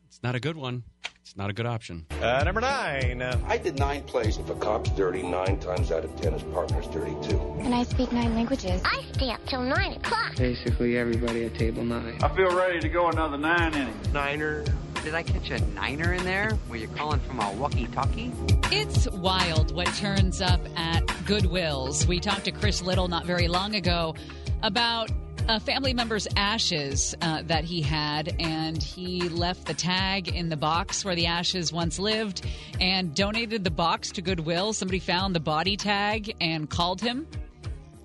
it's 0.06 0.22
not 0.22 0.34
a 0.34 0.40
good 0.40 0.56
one. 0.56 0.84
It's 1.22 1.36
not 1.36 1.50
a 1.50 1.52
good 1.52 1.66
option. 1.66 2.06
Uh, 2.22 2.44
number 2.44 2.60
nine. 2.60 3.20
I 3.20 3.58
did 3.58 3.78
nine 3.78 4.04
plays. 4.04 4.38
If 4.38 4.48
a 4.48 4.54
cop's 4.54 4.90
dirty, 4.90 5.22
nine 5.22 5.58
times 5.58 5.90
out 5.90 6.04
of 6.04 6.20
ten 6.20 6.32
his 6.32 6.42
partner's 6.44 6.86
dirty 6.86 7.16
too. 7.28 7.40
And 7.58 7.74
I 7.74 7.82
speak 7.82 8.12
nine 8.12 8.34
languages. 8.36 8.80
I 8.84 9.02
stay 9.12 9.30
up 9.30 9.44
till 9.46 9.62
nine 9.62 9.94
o'clock. 9.94 10.36
Basically, 10.36 10.96
everybody 10.96 11.44
at 11.44 11.54
table 11.54 11.84
nine. 11.84 12.18
I 12.22 12.28
feel 12.28 12.54
ready 12.56 12.78
to 12.78 12.88
go 12.88 13.08
another 13.08 13.38
nine 13.38 13.74
innings. 13.74 14.12
Niner. 14.12 14.64
Did 15.02 15.14
I 15.14 15.22
catch 15.22 15.50
a 15.50 15.60
niner 15.74 16.14
in 16.14 16.24
there? 16.24 16.58
Were 16.68 16.76
you 16.76 16.88
calling 16.88 17.20
from 17.20 17.38
a 17.38 17.52
walkie-talkie? 17.52 18.32
It's 18.72 19.08
wild 19.10 19.72
what 19.72 19.86
turns 19.94 20.40
up 20.40 20.60
at 20.76 21.06
Goodwills. 21.26 22.06
We 22.06 22.18
talked 22.18 22.44
to 22.46 22.50
Chris 22.50 22.82
Little 22.82 23.06
not 23.06 23.24
very 23.24 23.46
long 23.46 23.76
ago 23.76 24.16
about 24.64 25.10
a 25.48 25.60
family 25.60 25.94
member's 25.94 26.26
ashes 26.36 27.14
uh, 27.22 27.42
that 27.42 27.62
he 27.64 27.80
had, 27.80 28.34
and 28.40 28.82
he 28.82 29.28
left 29.28 29.66
the 29.66 29.74
tag 29.74 30.28
in 30.28 30.48
the 30.48 30.56
box 30.56 31.04
where 31.04 31.14
the 31.14 31.26
ashes 31.26 31.72
once 31.72 31.98
lived 31.98 32.44
and 32.80 33.14
donated 33.14 33.62
the 33.62 33.70
box 33.70 34.10
to 34.12 34.22
Goodwill. 34.22 34.72
Somebody 34.72 34.98
found 34.98 35.34
the 35.34 35.40
body 35.40 35.76
tag 35.76 36.34
and 36.40 36.68
called 36.68 37.00
him. 37.00 37.28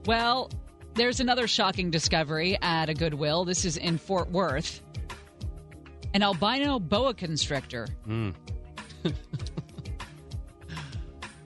Well, 0.05 0.51
there's 0.93 1.19
another 1.19 1.47
shocking 1.47 1.89
discovery 1.89 2.57
at 2.61 2.89
a 2.89 2.93
Goodwill. 2.93 3.43
This 3.45 3.65
is 3.65 3.77
in 3.77 3.97
Fort 3.97 4.29
Worth. 4.29 4.81
An 6.13 6.21
albino 6.21 6.77
boa 6.77 7.13
constrictor. 7.13 7.87
Mm. 8.07 8.35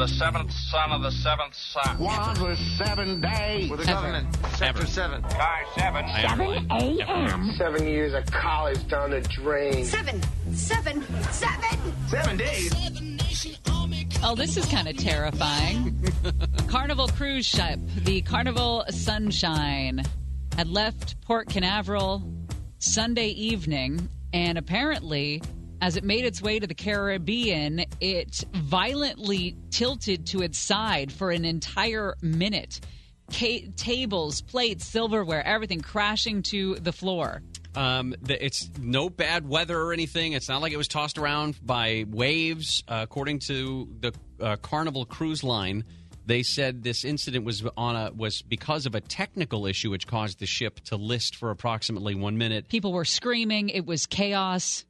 The 0.00 0.08
seventh 0.08 0.50
son 0.50 0.92
of 0.92 1.02
the 1.02 1.10
seventh 1.10 1.54
son. 1.54 1.98
One 1.98 2.40
was 2.40 2.58
seven 2.78 3.20
days. 3.20 3.70
With 3.70 3.80
the 3.80 3.86
government. 3.86 4.34
Sector 4.56 4.86
seven. 4.86 5.20
Guy 5.20 5.62
seven. 5.76 6.08
Seven 6.08 6.66
a.m. 6.70 7.52
Seven 7.58 7.86
years 7.86 8.14
of 8.14 8.24
college 8.32 8.88
down 8.88 9.10
the 9.10 9.20
drain. 9.20 9.84
Seven, 9.84 10.22
seven, 10.54 11.02
seven. 11.30 11.78
Seven 12.08 12.38
days. 12.38 12.72
Oh, 14.22 14.34
this 14.34 14.56
is 14.56 14.64
kind 14.70 14.88
of 14.88 14.96
terrifying. 14.96 16.02
Carnival 16.68 17.08
cruise 17.08 17.44
ship, 17.44 17.78
the 17.96 18.22
Carnival 18.22 18.86
Sunshine, 18.88 20.02
had 20.56 20.68
left 20.68 21.20
Port 21.20 21.50
Canaveral 21.50 22.22
Sunday 22.78 23.28
evening, 23.28 24.08
and 24.32 24.56
apparently, 24.56 25.42
as 25.80 25.96
it 25.96 26.04
made 26.04 26.24
its 26.24 26.42
way 26.42 26.58
to 26.58 26.66
the 26.66 26.74
Caribbean, 26.74 27.84
it 28.00 28.44
violently 28.52 29.56
tilted 29.70 30.26
to 30.26 30.42
its 30.42 30.58
side 30.58 31.12
for 31.12 31.30
an 31.30 31.44
entire 31.44 32.16
minute. 32.22 32.80
Ca- 33.32 33.68
tables, 33.76 34.42
plates, 34.42 34.84
silverware, 34.84 35.46
everything 35.46 35.80
crashing 35.80 36.42
to 36.42 36.74
the 36.76 36.92
floor. 36.92 37.42
Um, 37.74 38.14
the, 38.20 38.44
it's 38.44 38.68
no 38.80 39.08
bad 39.08 39.48
weather 39.48 39.80
or 39.80 39.92
anything. 39.92 40.32
It's 40.32 40.48
not 40.48 40.60
like 40.60 40.72
it 40.72 40.76
was 40.76 40.88
tossed 40.88 41.18
around 41.18 41.64
by 41.64 42.04
waves. 42.08 42.82
Uh, 42.88 43.00
according 43.02 43.38
to 43.46 43.88
the 44.00 44.12
uh, 44.40 44.56
Carnival 44.56 45.04
Cruise 45.04 45.44
Line, 45.44 45.84
they 46.26 46.42
said 46.42 46.82
this 46.82 47.04
incident 47.04 47.44
was 47.44 47.64
on 47.76 47.96
a 47.96 48.12
was 48.12 48.42
because 48.42 48.86
of 48.86 48.94
a 48.94 49.00
technical 49.00 49.66
issue 49.66 49.90
which 49.90 50.06
caused 50.06 50.40
the 50.40 50.46
ship 50.46 50.80
to 50.80 50.96
list 50.96 51.36
for 51.36 51.50
approximately 51.50 52.14
one 52.14 52.36
minute. 52.38 52.68
People 52.68 52.92
were 52.92 53.04
screaming. 53.04 53.68
It 53.68 53.86
was 53.86 54.06
chaos. 54.06 54.84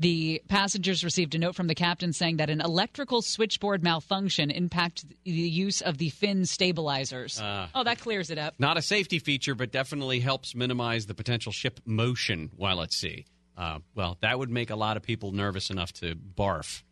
The 0.00 0.42
passengers 0.48 1.02
received 1.02 1.34
a 1.34 1.38
note 1.38 1.56
from 1.56 1.66
the 1.66 1.74
captain 1.74 2.12
saying 2.12 2.36
that 2.36 2.50
an 2.50 2.60
electrical 2.60 3.20
switchboard 3.20 3.82
malfunction 3.82 4.50
impacted 4.50 5.16
the 5.24 5.32
use 5.32 5.80
of 5.80 5.98
the 5.98 6.10
fin 6.10 6.44
stabilizers. 6.46 7.40
Uh, 7.40 7.66
oh, 7.74 7.82
that 7.82 7.98
clears 7.98 8.30
it 8.30 8.38
up. 8.38 8.54
Not 8.58 8.76
a 8.76 8.82
safety 8.82 9.18
feature, 9.18 9.56
but 9.56 9.72
definitely 9.72 10.20
helps 10.20 10.54
minimize 10.54 11.06
the 11.06 11.14
potential 11.14 11.50
ship 11.50 11.80
motion 11.84 12.50
while 12.56 12.80
at 12.80 12.92
sea. 12.92 13.26
Uh, 13.56 13.80
well, 13.96 14.16
that 14.20 14.38
would 14.38 14.50
make 14.50 14.70
a 14.70 14.76
lot 14.76 14.96
of 14.96 15.02
people 15.02 15.32
nervous 15.32 15.68
enough 15.68 15.92
to 15.94 16.14
barf, 16.14 16.84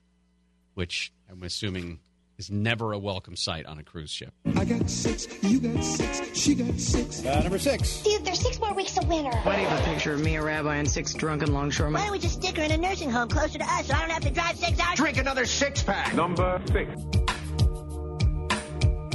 which 0.75 1.13
I'm 1.31 1.45
assuming 1.45 2.01
is 2.39 2.51
never 2.51 2.93
a 2.93 2.99
welcome 2.99 3.37
sight 3.37 3.67
on 3.67 3.79
a 3.79 3.83
cruise 3.83 4.11
ship. 4.11 4.33
I 4.57 4.65
got 4.65 4.89
six, 4.91 5.27
you 5.43 5.61
got 5.61 5.83
six, 5.83 6.39
she 6.39 6.55
got 6.55 6.79
six. 6.79 7.25
Uh, 7.25 7.41
number 7.41 7.59
six. 7.59 8.03
Dude, 8.03 8.25
there's 8.25 8.41
six 8.41 8.61
more 8.61 8.75
weeks 8.75 8.97
of 8.99 9.09
winter. 9.09 9.35
Why 9.39 9.57
do 9.57 9.63
you 9.63 9.69
have 9.69 9.81
a 9.81 9.85
picture 9.85 10.13
of 10.13 10.21
me, 10.21 10.37
a 10.37 10.43
rabbi, 10.43 10.77
and 10.77 10.91
six 10.91 11.15
drunken 11.15 11.53
longshoremen? 11.53 12.01
Why 12.01 12.07
don't 12.07 12.13
we 12.13 12.19
just 12.19 12.43
stick 12.43 12.57
her 12.57 12.63
in 12.63 12.73
a 12.73 12.77
nursing 12.77 13.11
home 13.11 13.29
closer 13.29 13.59
to 13.59 13.65
us 13.65 13.87
so 13.87 13.95
I 13.95 14.01
don't 14.01 14.11
have 14.11 14.23
to 14.23 14.31
drive 14.31 14.57
six 14.57 14.79
hours? 14.79 14.97
Drink 14.97 15.19
another 15.19 15.47
six 15.47 15.83
pack. 15.83 16.15
Number 16.15 16.61
six. 16.67 16.91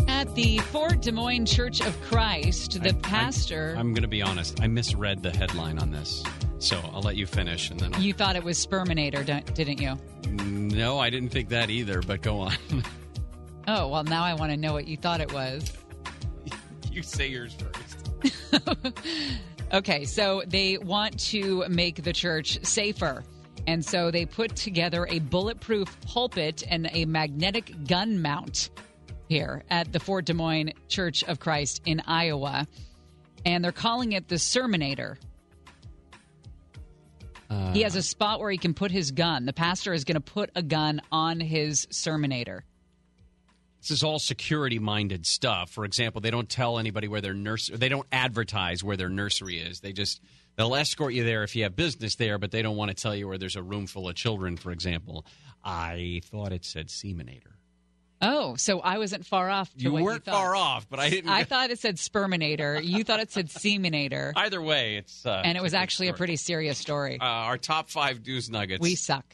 At 0.07 0.35
the 0.35 0.60
Fort 0.60 1.02
Des 1.02 1.11
Moines 1.11 1.45
Church 1.45 1.81
of 1.81 1.99
Christ, 2.02 2.81
the 2.81 2.93
pastor. 2.93 3.76
I'm 3.77 3.93
going 3.93 4.03
to 4.03 4.07
be 4.07 4.22
honest. 4.22 4.61
I 4.61 4.68
misread 4.68 5.23
the 5.23 5.31
headline 5.31 5.80
on 5.80 5.91
this, 5.91 6.23
so 6.60 6.80
I'll 6.93 7.02
let 7.02 7.15
you 7.18 7.26
finish, 7.26 7.69
and 7.72 7.80
then 7.80 7.93
I'll... 7.93 8.02
you 8.02 8.14
thought 8.14 8.35
it 8.35 8.43
was 8.43 8.64
Sperminator, 8.64 9.26
didn't 9.53 9.81
you? 9.81 9.98
no, 10.31 10.99
I 10.99 11.10
didn't 11.10 11.30
think 11.30 11.49
that 11.49 11.69
either. 11.69 12.02
But 12.02 12.22
go 12.22 12.39
on. 12.39 12.53
Oh, 13.68 13.88
well, 13.88 14.04
now 14.04 14.24
I 14.24 14.34
want 14.34 14.52
to 14.52 14.58
know 14.58 14.74
what 14.74 14.88
you 14.88 14.98
thought 14.98 15.22
it 15.22 15.32
was. 15.34 15.72
you 16.92 17.02
say 17.04 17.28
yours 17.28 17.56
first. 17.56 18.94
Okay, 19.74 20.04
so 20.04 20.44
they 20.48 20.78
want 20.78 21.18
to 21.28 21.64
make 21.70 22.04
the 22.04 22.12
church 22.12 22.60
safer. 22.66 23.24
And 23.68 23.86
so 23.86 24.12
they 24.12 24.26
put 24.26 24.54
together 24.58 25.08
a 25.10 25.20
bulletproof 25.20 25.96
pulpit 26.02 26.64
and 26.70 26.90
a 26.92 27.06
magnetic 27.06 27.88
gun 27.88 28.22
mount 28.22 28.70
here 29.30 29.64
at 29.70 29.94
the 29.94 30.00
Fort 30.02 30.26
Des 30.26 30.34
Moines 30.34 30.74
Church 30.90 31.24
of 31.24 31.40
Christ 31.40 31.82
in 31.86 32.02
Iowa. 32.06 32.68
And 33.46 33.64
they're 33.64 33.72
calling 33.72 34.12
it 34.12 34.28
the 34.28 34.36
Sermonator. 34.36 35.16
Uh, 37.50 37.72
He 37.72 37.84
has 37.84 37.96
a 37.96 38.02
spot 38.02 38.42
where 38.42 38.52
he 38.52 38.58
can 38.58 38.74
put 38.74 38.92
his 38.92 39.12
gun. 39.12 39.46
The 39.46 39.54
pastor 39.54 39.94
is 39.94 40.04
going 40.04 40.16
to 40.16 40.20
put 40.22 40.50
a 40.54 40.62
gun 40.62 41.02
on 41.14 41.40
his 41.40 41.86
Sermonator. 41.92 42.64
This 43.82 43.91
is 43.91 44.03
all 44.03 44.20
security 44.20 44.78
minded 44.78 45.26
stuff. 45.26 45.72
For 45.72 45.86
example, 45.86 46.22
they 46.22 46.30
don't 46.30 46.48
tell 46.48 46.78
anybody 46.78 47.08
where 47.08 47.22
their 47.22 47.34
nurse 47.34 47.70
they 47.74 47.90
don't 47.90 48.08
advertise 48.12 48.84
where 48.84 48.95
their 48.95 49.10
nursery 49.10 49.58
is. 49.60 49.80
They 49.80 49.91
just 49.91 50.22
they'll 50.56 50.76
escort 50.76 51.14
you 51.14 51.24
there 51.24 51.44
if 51.44 51.56
you 51.56 51.64
have 51.64 51.76
business 51.76 52.16
there, 52.16 52.38
but 52.38 52.52
they 52.52 52.62
don't 52.62 52.76
want 52.78 52.90
to 52.90 52.95
tell 52.95 53.16
you 53.16 53.28
where 53.28 53.40
there's 53.40 53.56
a 53.56 53.64
room 53.64 53.88
full 53.88 54.08
of 54.08 54.16
children, 54.16 54.56
for 54.56 54.72
example. 54.72 55.26
I 55.64 56.22
thought 56.26 56.53
it 56.53 56.64
said 56.64 56.91
seminator. 56.91 57.58
Oh, 58.24 58.56
so 58.56 58.82
I 58.82 58.99
wasn't 58.99 59.26
far 59.26 59.49
off. 59.49 59.72
You 59.76 59.94
weren't 59.94 60.28
you 60.28 60.32
far 60.32 60.56
off, 60.56 60.88
but 60.88 60.99
I 60.99 61.10
didn't 61.10 61.32
I 61.32 61.44
thought 61.45 61.72
it 61.72 61.80
said 61.80 61.95
Sperminator. 61.95 62.84
You 62.84 63.03
thought 63.03 63.20
it 63.20 63.32
said 63.32 63.49
Seminator. 63.49 64.32
Either 64.36 64.62
way, 64.62 64.98
it's 64.98 65.26
uh, 65.26 65.41
and 65.44 65.58
it 65.58 65.62
was 65.62 65.74
it's 65.74 65.74
a 65.74 65.78
good 65.78 65.82
actually 65.82 66.08
a 66.10 66.14
pretty 66.14 66.36
serious 66.36 66.78
story. 66.78 67.20
uh, 67.20 67.24
our 67.26 67.58
top 67.58 67.90
five 67.90 68.26
news 68.26 68.48
nuggets. 68.48 68.80
we 68.80 68.94
suck. 68.94 69.26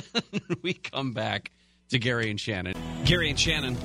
we 0.62 0.72
come 0.72 1.12
back 1.12 1.52
to 1.92 1.98
Gary 1.98 2.30
and 2.30 2.40
Shannon. 2.40 2.74
Gary 3.04 3.30
and 3.30 3.38
Shannon 3.38 3.76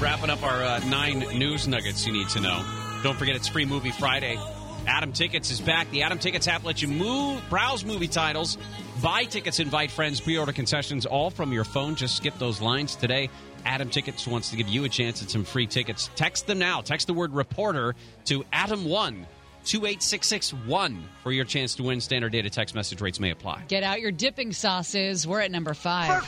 wrapping 0.00 0.30
up 0.30 0.42
our 0.42 0.62
uh, 0.62 0.78
nine 0.86 1.20
news 1.38 1.68
nuggets 1.68 2.06
you 2.06 2.12
need 2.12 2.28
to 2.30 2.40
know. 2.40 2.64
Don't 3.02 3.16
forget 3.16 3.36
it's 3.36 3.48
Free 3.48 3.64
Movie 3.64 3.90
Friday. 3.90 4.38
Atom 4.86 5.12
Tickets 5.12 5.50
is 5.50 5.60
back. 5.60 5.90
The 5.90 6.02
Atom 6.02 6.18
Tickets 6.18 6.48
app 6.48 6.64
lets 6.64 6.80
you 6.80 6.88
move, 6.88 7.42
browse 7.50 7.84
movie 7.84 8.08
titles, 8.08 8.56
buy 9.02 9.24
tickets, 9.24 9.60
invite 9.60 9.90
friends, 9.90 10.20
pre-order 10.20 10.52
concessions, 10.52 11.04
all 11.04 11.30
from 11.30 11.52
your 11.52 11.64
phone. 11.64 11.94
Just 11.94 12.16
skip 12.16 12.38
those 12.38 12.60
lines 12.62 12.96
today. 12.96 13.28
Atom 13.66 13.90
Tickets 13.90 14.26
wants 14.26 14.50
to 14.50 14.56
give 14.56 14.68
you 14.68 14.84
a 14.84 14.88
chance 14.88 15.22
at 15.22 15.28
some 15.28 15.44
free 15.44 15.66
tickets. 15.66 16.08
Text 16.16 16.46
them 16.46 16.58
now. 16.58 16.80
Text 16.80 17.06
the 17.06 17.14
word 17.14 17.34
reporter 17.34 17.94
to 18.26 18.42
ATOM1 18.54 19.26
28661 19.64 21.04
for 21.22 21.32
your 21.32 21.44
chance 21.44 21.74
to 21.74 21.82
win. 21.82 22.00
Standard 22.00 22.32
data 22.32 22.48
text 22.48 22.74
message 22.74 23.02
rates 23.02 23.20
may 23.20 23.30
apply. 23.30 23.64
Get 23.68 23.82
out 23.82 24.00
your 24.00 24.12
dipping 24.12 24.52
sauces. 24.52 25.26
We're 25.26 25.40
at 25.40 25.50
number 25.50 25.74
five. 25.74 26.26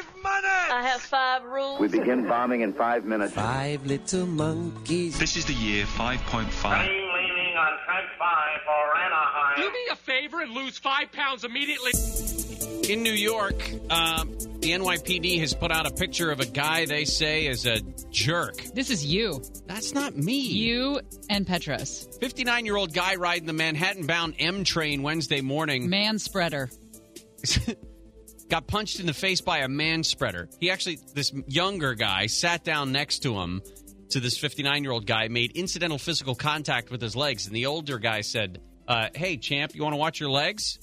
Five 0.00 0.16
minutes! 0.16 0.72
I 0.72 0.82
have 0.82 1.00
five 1.00 1.44
rules. 1.44 1.80
We 1.80 1.88
begin 1.88 2.26
bombing 2.26 2.62
in 2.62 2.72
five 2.72 3.04
minutes. 3.04 3.34
Five 3.34 3.84
little 3.84 4.26
monkeys. 4.26 5.18
This 5.18 5.36
is 5.36 5.44
the 5.44 5.52
year 5.52 5.84
5.5. 5.84 6.64
I'm 6.64 6.88
leaning 6.88 7.56
on 7.56 7.78
track 7.84 8.04
five 8.18 8.60
for 8.64 8.96
Anaheim. 8.98 9.56
Do 9.56 9.70
me 9.70 9.88
a 9.90 9.96
favor 9.96 10.40
and 10.40 10.52
lose 10.52 10.78
five 10.78 11.12
pounds 11.12 11.44
immediately. 11.44 11.92
In 12.88 13.02
New 13.02 13.12
York, 13.12 13.62
um, 13.90 14.30
the 14.60 14.72
NYPD 14.72 15.38
has 15.40 15.54
put 15.54 15.70
out 15.70 15.86
a 15.86 15.90
picture 15.90 16.30
of 16.30 16.40
a 16.40 16.46
guy 16.46 16.86
they 16.86 17.04
say 17.04 17.46
is 17.46 17.66
a 17.66 17.80
jerk. 18.10 18.56
This 18.74 18.90
is 18.90 19.04
you. 19.04 19.42
That's 19.66 19.92
not 19.92 20.16
me. 20.16 20.40
You 20.40 21.00
and 21.28 21.46
Petros. 21.46 22.08
59 22.20 22.64
year 22.64 22.76
old 22.76 22.94
guy 22.94 23.16
riding 23.16 23.46
the 23.46 23.52
Manhattan 23.52 24.06
bound 24.06 24.34
M 24.38 24.64
train 24.64 25.02
Wednesday 25.02 25.40
morning 25.40 25.90
Man 25.90 26.18
spreader. 26.18 26.70
got 28.50 28.66
punched 28.66 29.00
in 29.00 29.06
the 29.06 29.14
face 29.14 29.40
by 29.40 29.58
a 29.58 29.68
man 29.68 30.02
spreader. 30.04 30.48
He 30.58 30.70
actually, 30.70 30.98
this 31.14 31.32
younger 31.46 31.94
guy, 31.94 32.26
sat 32.26 32.64
down 32.64 32.92
next 32.92 33.20
to 33.20 33.38
him, 33.38 33.62
to 34.10 34.20
this 34.20 34.36
59 34.36 34.82
year 34.82 34.92
old 34.92 35.06
guy, 35.06 35.28
made 35.28 35.52
incidental 35.52 35.96
physical 35.96 36.34
contact 36.34 36.90
with 36.90 37.00
his 37.00 37.16
legs. 37.16 37.46
And 37.46 37.54
the 37.54 37.66
older 37.66 37.98
guy 37.98 38.20
said, 38.22 38.60
uh, 38.86 39.08
Hey, 39.14 39.36
champ, 39.36 39.74
you 39.74 39.82
want 39.82 39.94
to 39.94 39.98
watch 39.98 40.20
your 40.20 40.30
legs? 40.30 40.78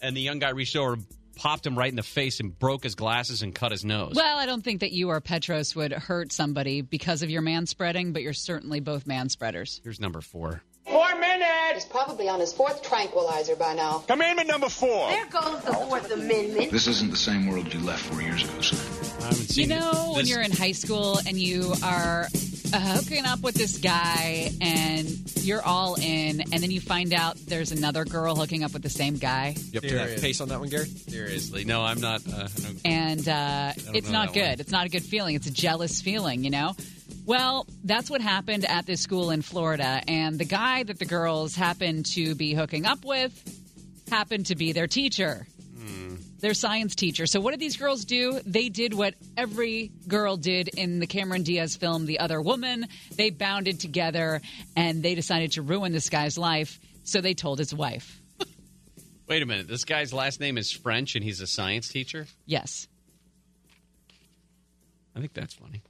And 0.00 0.16
the 0.16 0.20
young 0.20 0.38
guy 0.38 0.50
reached 0.50 0.76
over, 0.76 0.96
popped 1.36 1.66
him 1.66 1.76
right 1.76 1.90
in 1.90 1.96
the 1.96 2.04
face, 2.04 2.38
and 2.38 2.56
broke 2.56 2.84
his 2.84 2.94
glasses 2.94 3.42
and 3.42 3.52
cut 3.52 3.72
his 3.72 3.84
nose. 3.84 4.12
Well, 4.14 4.38
I 4.38 4.46
don't 4.46 4.62
think 4.62 4.80
that 4.80 4.92
you 4.92 5.08
or 5.08 5.20
Petros 5.20 5.74
would 5.74 5.92
hurt 5.92 6.32
somebody 6.32 6.80
because 6.80 7.22
of 7.22 7.30
your 7.30 7.42
man 7.42 7.66
spreading, 7.66 8.12
but 8.12 8.22
you're 8.22 8.32
certainly 8.32 8.78
both 8.78 9.06
man 9.06 9.28
spreaders. 9.28 9.80
Here's 9.82 9.98
number 9.98 10.20
four. 10.20 10.62
Four 11.18 11.26
minutes! 11.26 11.74
He's 11.74 11.84
probably 11.84 12.28
on 12.28 12.38
his 12.38 12.52
fourth 12.52 12.82
tranquilizer 12.82 13.56
by 13.56 13.74
now. 13.74 14.04
Commandment 14.06 14.46
number 14.46 14.68
four. 14.68 15.08
There 15.08 15.26
goes 15.26 15.64
the 15.64 15.72
Fourth 15.72 16.10
Amendment. 16.12 16.70
This 16.70 16.86
isn't 16.86 17.10
the 17.10 17.16
same 17.16 17.48
world 17.48 17.72
you 17.74 17.80
left 17.80 18.04
four 18.04 18.22
years 18.22 18.44
ago, 18.44 18.60
sir. 18.60 19.07
I 19.38 19.40
haven't 19.40 19.56
You 19.56 19.64
seen 19.64 19.68
know, 19.68 20.10
when 20.14 20.24
this- 20.24 20.30
you're 20.30 20.40
in 20.42 20.50
high 20.52 20.72
school 20.72 21.18
and 21.26 21.38
you 21.38 21.72
are 21.82 22.26
uh, 22.72 22.78
hooking 22.96 23.24
up 23.24 23.40
with 23.40 23.54
this 23.54 23.78
guy 23.78 24.50
and 24.60 25.08
you're 25.42 25.62
all 25.62 25.94
in, 25.94 26.40
and 26.40 26.62
then 26.62 26.70
you 26.70 26.80
find 26.80 27.14
out 27.14 27.36
there's 27.46 27.70
another 27.72 28.04
girl 28.04 28.34
hooking 28.34 28.64
up 28.64 28.72
with 28.72 28.82
the 28.82 28.90
same 28.90 29.16
guy, 29.16 29.54
Yep, 29.72 29.82
do 29.82 29.88
that 29.96 30.20
pace 30.20 30.40
on 30.40 30.48
that 30.48 30.58
one, 30.60 30.68
Gary. 30.68 30.86
Seriously, 30.86 31.64
no, 31.64 31.82
I'm 31.82 32.00
not. 32.00 32.20
Uh, 32.26 32.48
I 32.56 32.60
don't- 32.60 32.80
and 32.84 33.28
uh, 33.28 33.72
it's 33.94 34.08
know 34.08 34.12
not 34.12 34.26
that 34.28 34.34
good. 34.34 34.48
one. 34.50 34.60
It's 34.60 34.72
not 34.72 34.86
a 34.86 34.88
good 34.88 35.04
feeling. 35.04 35.34
It's 35.36 35.46
a 35.46 35.52
jealous 35.52 36.02
feeling, 36.02 36.42
you 36.44 36.50
know? 36.50 36.74
Well, 37.24 37.66
that's 37.84 38.10
what 38.10 38.20
happened 38.20 38.64
at 38.64 38.86
this 38.86 39.00
school 39.02 39.30
in 39.30 39.42
Florida, 39.42 40.02
and 40.08 40.38
the 40.38 40.44
guy 40.44 40.82
that 40.82 40.98
the 40.98 41.04
girls 41.06 41.54
happened 41.54 42.06
to 42.14 42.34
be 42.34 42.54
hooking 42.54 42.86
up 42.86 43.04
with 43.04 43.32
happened 44.10 44.46
to 44.46 44.56
be 44.56 44.72
their 44.72 44.86
teacher. 44.86 45.46
Their 46.40 46.54
science 46.54 46.94
teacher. 46.94 47.26
So, 47.26 47.40
what 47.40 47.50
did 47.50 47.60
these 47.60 47.76
girls 47.76 48.04
do? 48.04 48.40
They 48.46 48.68
did 48.68 48.94
what 48.94 49.14
every 49.36 49.90
girl 50.06 50.36
did 50.36 50.68
in 50.68 51.00
the 51.00 51.06
Cameron 51.06 51.42
Diaz 51.42 51.76
film, 51.76 52.06
The 52.06 52.20
Other 52.20 52.40
Woman. 52.40 52.86
They 53.16 53.30
bounded 53.30 53.80
together 53.80 54.40
and 54.76 55.02
they 55.02 55.14
decided 55.14 55.52
to 55.52 55.62
ruin 55.62 55.92
this 55.92 56.08
guy's 56.08 56.38
life. 56.38 56.78
So, 57.04 57.20
they 57.20 57.34
told 57.34 57.58
his 57.58 57.74
wife. 57.74 58.20
Wait 59.28 59.42
a 59.42 59.46
minute. 59.46 59.68
This 59.68 59.84
guy's 59.84 60.12
last 60.12 60.40
name 60.40 60.56
is 60.56 60.72
French 60.72 61.14
and 61.14 61.22
he's 61.22 61.40
a 61.40 61.46
science 61.46 61.88
teacher? 61.88 62.26
Yes. 62.46 62.88
I 65.14 65.20
think 65.20 65.34
that's 65.34 65.54
funny. 65.54 65.82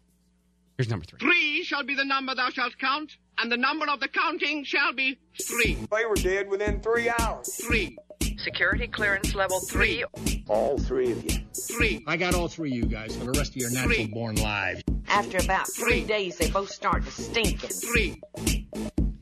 Here's 0.76 0.88
number 0.88 1.04
three. 1.04 1.18
Three 1.20 1.62
shall 1.64 1.84
be 1.84 1.94
the 1.94 2.04
number 2.04 2.34
thou 2.34 2.50
shalt 2.50 2.78
count, 2.78 3.16
and 3.40 3.50
the 3.50 3.56
number 3.56 3.86
of 3.88 4.00
the 4.00 4.08
counting 4.08 4.64
shall 4.64 4.92
be 4.92 5.18
three. 5.42 5.76
They 5.90 6.04
were 6.04 6.16
dead 6.16 6.48
within 6.48 6.80
three 6.80 7.10
hours. 7.18 7.54
Three. 7.54 7.96
Security 8.38 8.86
clearance 8.86 9.34
level 9.34 9.60
three. 9.60 10.04
All 10.48 10.78
three 10.78 11.12
of 11.12 11.24
you. 11.24 11.40
Three. 11.68 12.04
I 12.06 12.16
got 12.16 12.34
all 12.34 12.48
three 12.48 12.70
of 12.70 12.76
you 12.76 12.86
guys 12.86 13.16
for 13.16 13.24
the 13.24 13.32
rest 13.32 13.50
of 13.50 13.56
your 13.56 13.70
natural 13.70 14.08
born 14.08 14.36
lives. 14.36 14.82
After 15.08 15.38
about 15.38 15.68
three 15.68 16.04
days, 16.04 16.36
they 16.36 16.50
both 16.50 16.70
started 16.70 17.10
stinking. 17.10 17.70
Three. 17.70 18.20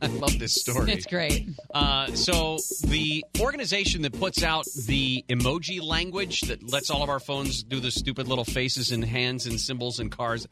I 0.01 0.06
love 0.09 0.39
this 0.39 0.55
story. 0.55 0.93
It's 0.93 1.06
great. 1.06 1.48
Uh, 1.74 2.09
so 2.12 2.59
the 2.85 3.24
organization 3.40 4.02
that 4.02 4.18
puts 4.18 4.43
out 4.43 4.66
the 4.86 5.24
emoji 5.28 5.82
language 5.82 6.43
that 6.43 6.62
lets 6.70 6.90
all 6.90 7.02
of 7.02 7.09
our 7.09 7.20
phones 7.20 7.62
do 7.62 7.81
the 7.81 7.90
stupid 7.90 8.28
little 8.28 8.44
faces 8.44 8.93
and 8.93 9.05
hands 9.05 9.47
and 9.47 9.60
symbols 9.60 9.98
and 9.98 10.10
cars, 10.12 10.47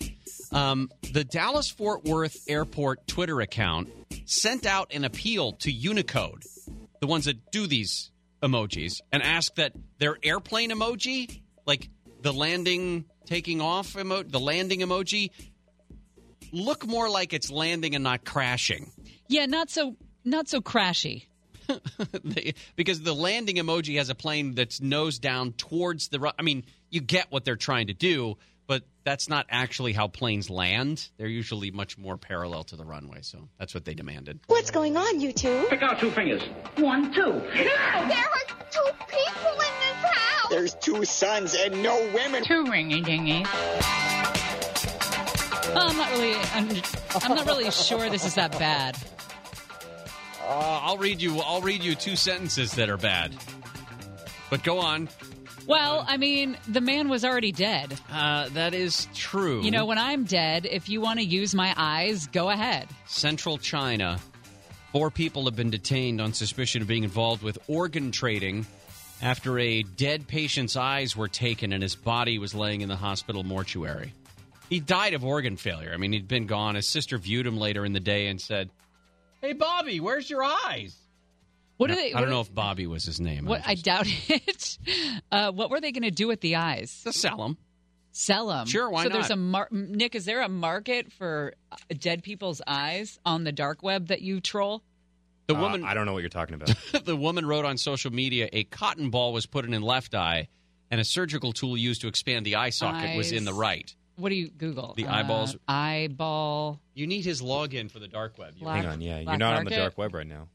um, 0.53 0.91
the 1.12 1.25
Dallas 1.25 1.69
Fort 1.71 2.05
Worth 2.05 2.37
Airport 2.49 3.07
Twitter 3.07 3.41
account 3.41 3.91
sent 4.25 4.66
out 4.66 4.93
an 4.95 5.05
appeal 5.05 5.53
to 5.53 5.71
Unicode, 5.71 6.45
the 7.01 7.07
ones 7.07 7.27
that 7.27 7.51
do 7.51 7.66
these 7.66 8.11
emojis, 8.43 9.01
and 9.12 9.23
asked 9.23 9.57
that 9.57 9.73
their 9.99 10.16
airplane 10.23 10.71
emoji, 10.71 11.43
like 11.66 11.89
the 12.23 12.33
landing, 12.33 13.05
taking 13.27 13.61
off 13.61 13.95
emoji, 13.95 14.31
the 14.31 14.41
landing 14.41 14.81
emoji, 14.81 15.31
look 16.53 16.87
more 16.87 17.11
like 17.11 17.33
it's 17.33 17.51
landing 17.51 17.95
and 17.95 18.05
not 18.05 18.25
crashing. 18.25 18.93
Yeah, 19.35 19.47
not 19.47 19.69
so 19.69 19.97
not 20.24 20.48
so 20.48 20.61
crashy. 20.61 21.24
They- 22.23 22.55
because 22.77 23.01
the 23.02 23.12
landing 23.15 23.56
emoji 23.56 23.97
has 23.97 24.09
a 24.09 24.15
plane 24.15 24.55
that's 24.55 24.81
nose 24.81 25.19
down 25.19 25.52
towards 25.55 26.06
the. 26.09 26.20
ru- 26.20 26.31
I 26.39 26.43
mean, 26.43 26.65
you 26.89 27.01
get 27.01 27.27
what 27.32 27.44
they're 27.44 27.56
trying 27.56 27.89
to 27.89 27.94
do, 27.94 28.36
but 28.69 28.82
that's 29.02 29.28
not 29.28 29.47
actually 29.51 29.93
how 29.93 30.06
planes 30.06 30.51
land. 30.51 31.09
They're 31.16 31.27
usually 31.27 31.73
much 31.73 31.98
more 31.98 32.16
parallel 32.16 32.62
to 32.65 32.77
the 32.77 32.85
runway, 32.85 33.23
so 33.23 33.48
that's 33.59 33.74
what 33.74 33.85
they 33.85 33.94
demanded. 33.94 34.39
What's 34.47 34.70
going 34.70 34.97
on, 34.97 35.20
you 35.20 35.32
two? 35.32 35.66
Pick 35.69 35.82
out 35.82 35.98
two 35.98 36.12
fingers. 36.12 36.43
One, 36.77 37.12
two. 37.12 37.20
No, 37.32 37.40
there 37.43 38.28
are 38.36 38.47
two 38.70 38.90
people 39.09 39.52
in 39.52 39.74
this 39.81 40.11
house. 40.12 40.51
There's 40.51 40.74
two 40.74 41.05
sons 41.05 41.56
and 41.59 41.82
no 41.82 41.97
women. 42.15 42.44
Two 42.44 42.65
ringy 42.66 43.05
dingies. 43.05 43.47
Well, 45.74 45.89
I'm 45.90 45.97
not 45.97 46.11
really. 46.12 46.35
I'm, 46.55 46.82
I'm 47.23 47.35
not 47.36 47.47
really 47.47 47.70
sure 47.73 48.09
this 48.11 48.24
is 48.24 48.36
that 48.36 48.52
bad. 48.61 48.97
Uh, 50.47 50.81
I'll 50.83 50.99
read 50.99 51.23
you. 51.23 51.41
I'll 51.41 51.62
read 51.62 51.83
you 51.83 51.95
two 51.95 52.16
sentences 52.16 52.73
that 52.73 52.91
are 52.91 52.99
bad. 52.99 53.35
But 54.51 54.62
go 54.62 54.79
on. 54.79 55.09
Well, 55.66 56.05
I 56.07 56.19
mean, 56.19 56.59
the 56.69 56.83
man 56.83 57.09
was 57.09 57.25
already 57.25 57.51
dead. 57.51 57.99
Uh, 58.12 58.51
that 58.51 58.75
is 58.75 59.09
true. 59.15 59.62
You 59.62 59.71
know, 59.71 59.87
when 59.87 59.97
I'm 59.97 60.25
dead, 60.25 60.66
if 60.71 60.91
you 60.91 61.01
want 61.01 61.21
to 61.21 61.25
use 61.25 61.55
my 61.55 61.73
eyes, 61.77 62.27
go 62.27 62.51
ahead. 62.51 62.87
Central 63.07 63.57
China, 63.57 64.21
four 64.93 65.11
people 65.11 65.47
have 65.47 65.57
been 65.57 65.71
detained 65.71 66.21
on 66.21 66.35
suspicion 66.35 66.83
of 66.83 66.89
being 66.89 67.05
involved 67.05 67.43
with 67.43 67.59
organ 67.66 68.12
trading 68.12 68.66
after 69.23 69.59
a 69.59 69.83
dead 69.83 70.29
patient's 70.29 70.77
eyes 70.77 71.16
were 71.16 71.29
taken 71.29 71.73
and 71.73 71.83
his 71.83 71.97
body 71.97 72.39
was 72.39 72.55
laying 72.55 72.83
in 72.83 72.91
the 72.91 72.97
hospital 72.97 73.43
mortuary. 73.43 74.12
He 74.69 74.81
died 74.81 75.15
of 75.15 75.25
organ 75.25 75.57
failure. 75.57 75.93
I 75.95 75.97
mean, 75.97 76.12
he'd 76.12 76.29
been 76.29 76.47
gone. 76.47 76.75
His 76.75 76.87
sister 76.87 77.16
viewed 77.16 77.47
him 77.47 77.57
later 77.57 77.87
in 77.87 77.95
the 77.95 78.01
day 78.01 78.27
and 78.27 78.39
said, 78.39 78.69
"Hey, 79.45 79.53
Bobby, 79.53 80.01
where's 80.01 80.29
your 80.29 80.43
eyes?" 80.43 80.97
What 81.77 81.91
are 81.91 81.97
they? 81.97 82.12
I 82.12 82.21
don't 82.21 82.31
know 82.31 82.41
if 82.41 82.55
Bobby 82.55 82.87
was 82.87 83.05
his 83.05 83.21
name. 83.21 83.47
What 83.47 83.62
I 83.66 83.75
doubt 83.75 84.07
it. 84.29 84.79
Uh, 85.33 85.51
what 85.53 85.71
were 85.71 85.81
they 85.81 85.93
going 85.93 86.03
to 86.05 86.11
do 86.11 86.29
with 86.29 86.41
the 86.41 86.57
eyes? 86.57 87.03
To 87.03 87.12
sell 87.12 87.39
them. 87.39 87.59
Sell 88.12 88.47
them. 88.47 88.66
Sure, 88.69 88.89
why 88.89 89.03
so 89.03 89.09
there's 89.09 89.31
a 89.31 89.37
mar- 89.37 89.69
Nick. 89.73 90.15
Is 90.15 90.25
there 90.25 90.41
a 90.43 90.49
market 90.49 91.12
for 91.12 91.55
uh, 91.73 91.77
dead 91.99 92.23
people's 92.23 92.62
eyes 92.65 93.19
on 93.27 93.43
the 93.43 93.51
dark 93.51 93.83
web 93.83 94.07
that 94.09 94.23
you 94.23 94.41
troll? 94.41 94.85
The 95.49 95.57
Uh, 95.57 95.61
woman, 95.61 95.85
I 95.85 95.95
don't 95.95 96.07
know 96.07 96.12
what 96.12 96.21
you're 96.21 96.29
talking 96.29 96.55
about. 96.55 96.71
the 97.05 97.16
woman 97.16 97.45
wrote 97.45 97.65
on 97.65 97.77
social 97.77 98.12
media, 98.12 98.49
a 98.53 98.62
cotton 98.65 99.11
ball 99.11 99.33
was 99.33 99.47
put 99.47 99.65
in 99.65 99.75
in 99.75 99.83
left 99.83 100.15
eye, 100.15 100.47
and 100.93 101.01
a 101.01 101.05
surgical 101.05 101.53
tool 101.53 101.77
used 101.77 102.03
to 102.03 102.09
expand 102.09 102.47
the 102.47 102.55
eye 102.55 102.71
socket 102.71 103.16
was 103.16 103.33
in 103.33 103.45
the 103.45 103.53
right. 103.53 103.95
What 104.16 104.28
do 104.28 104.35
you 104.36 104.49
Google? 104.49 104.95
The 104.97 105.07
Uh, 105.07 105.12
eyeballs- 105.15 105.57
eyeball. 105.66 106.81
You 106.95 107.07
need 107.07 107.24
his 107.24 107.43
login 107.43 107.91
for 107.91 107.99
the 107.99 108.07
dark 108.09 108.39
web. 108.39 108.59
Black- 108.59 108.82
Hang 108.82 108.86
on, 108.93 109.01
yeah, 109.01 109.16
you're 109.16 109.24
black 109.24 109.39
not 109.39 109.57
on 109.57 109.65
the 109.65 109.70
dark 109.70 109.99
web 109.99 110.15
right 110.15 110.27
now. 110.27 110.49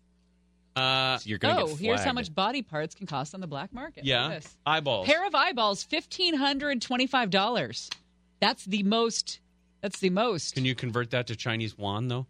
Uh, 0.76 1.18
So 1.18 1.28
you're 1.28 1.40
gonna 1.40 1.64
Oh, 1.64 1.68
get 1.68 1.80
here's 1.80 2.04
how 2.04 2.14
much 2.14 2.34
body 2.34 2.62
parts 2.62 2.96
can 2.96 3.06
cost 3.06 3.34
on 3.34 3.42
the 3.42 3.48
black 3.48 3.74
market. 3.74 3.98
Look 3.98 4.06
yeah, 4.06 4.30
this. 4.30 4.58
eyeballs. 4.66 5.08
Pair 5.08 5.26
of 5.28 5.36
eyeballs, 5.36 5.84
fifteen 5.84 6.36
hundred 6.36 6.82
twenty-five 6.82 7.30
dollars. 7.32 7.90
That's 8.40 8.64
the 8.64 8.84
most. 8.84 9.40
That's 9.82 10.00
the 10.00 10.10
most. 10.10 10.54
Can 10.56 10.64
you 10.64 10.76
convert 10.76 11.10
that 11.12 11.28
to 11.28 11.36
Chinese 11.36 11.76
yuan 11.78 12.08
though, 12.08 12.28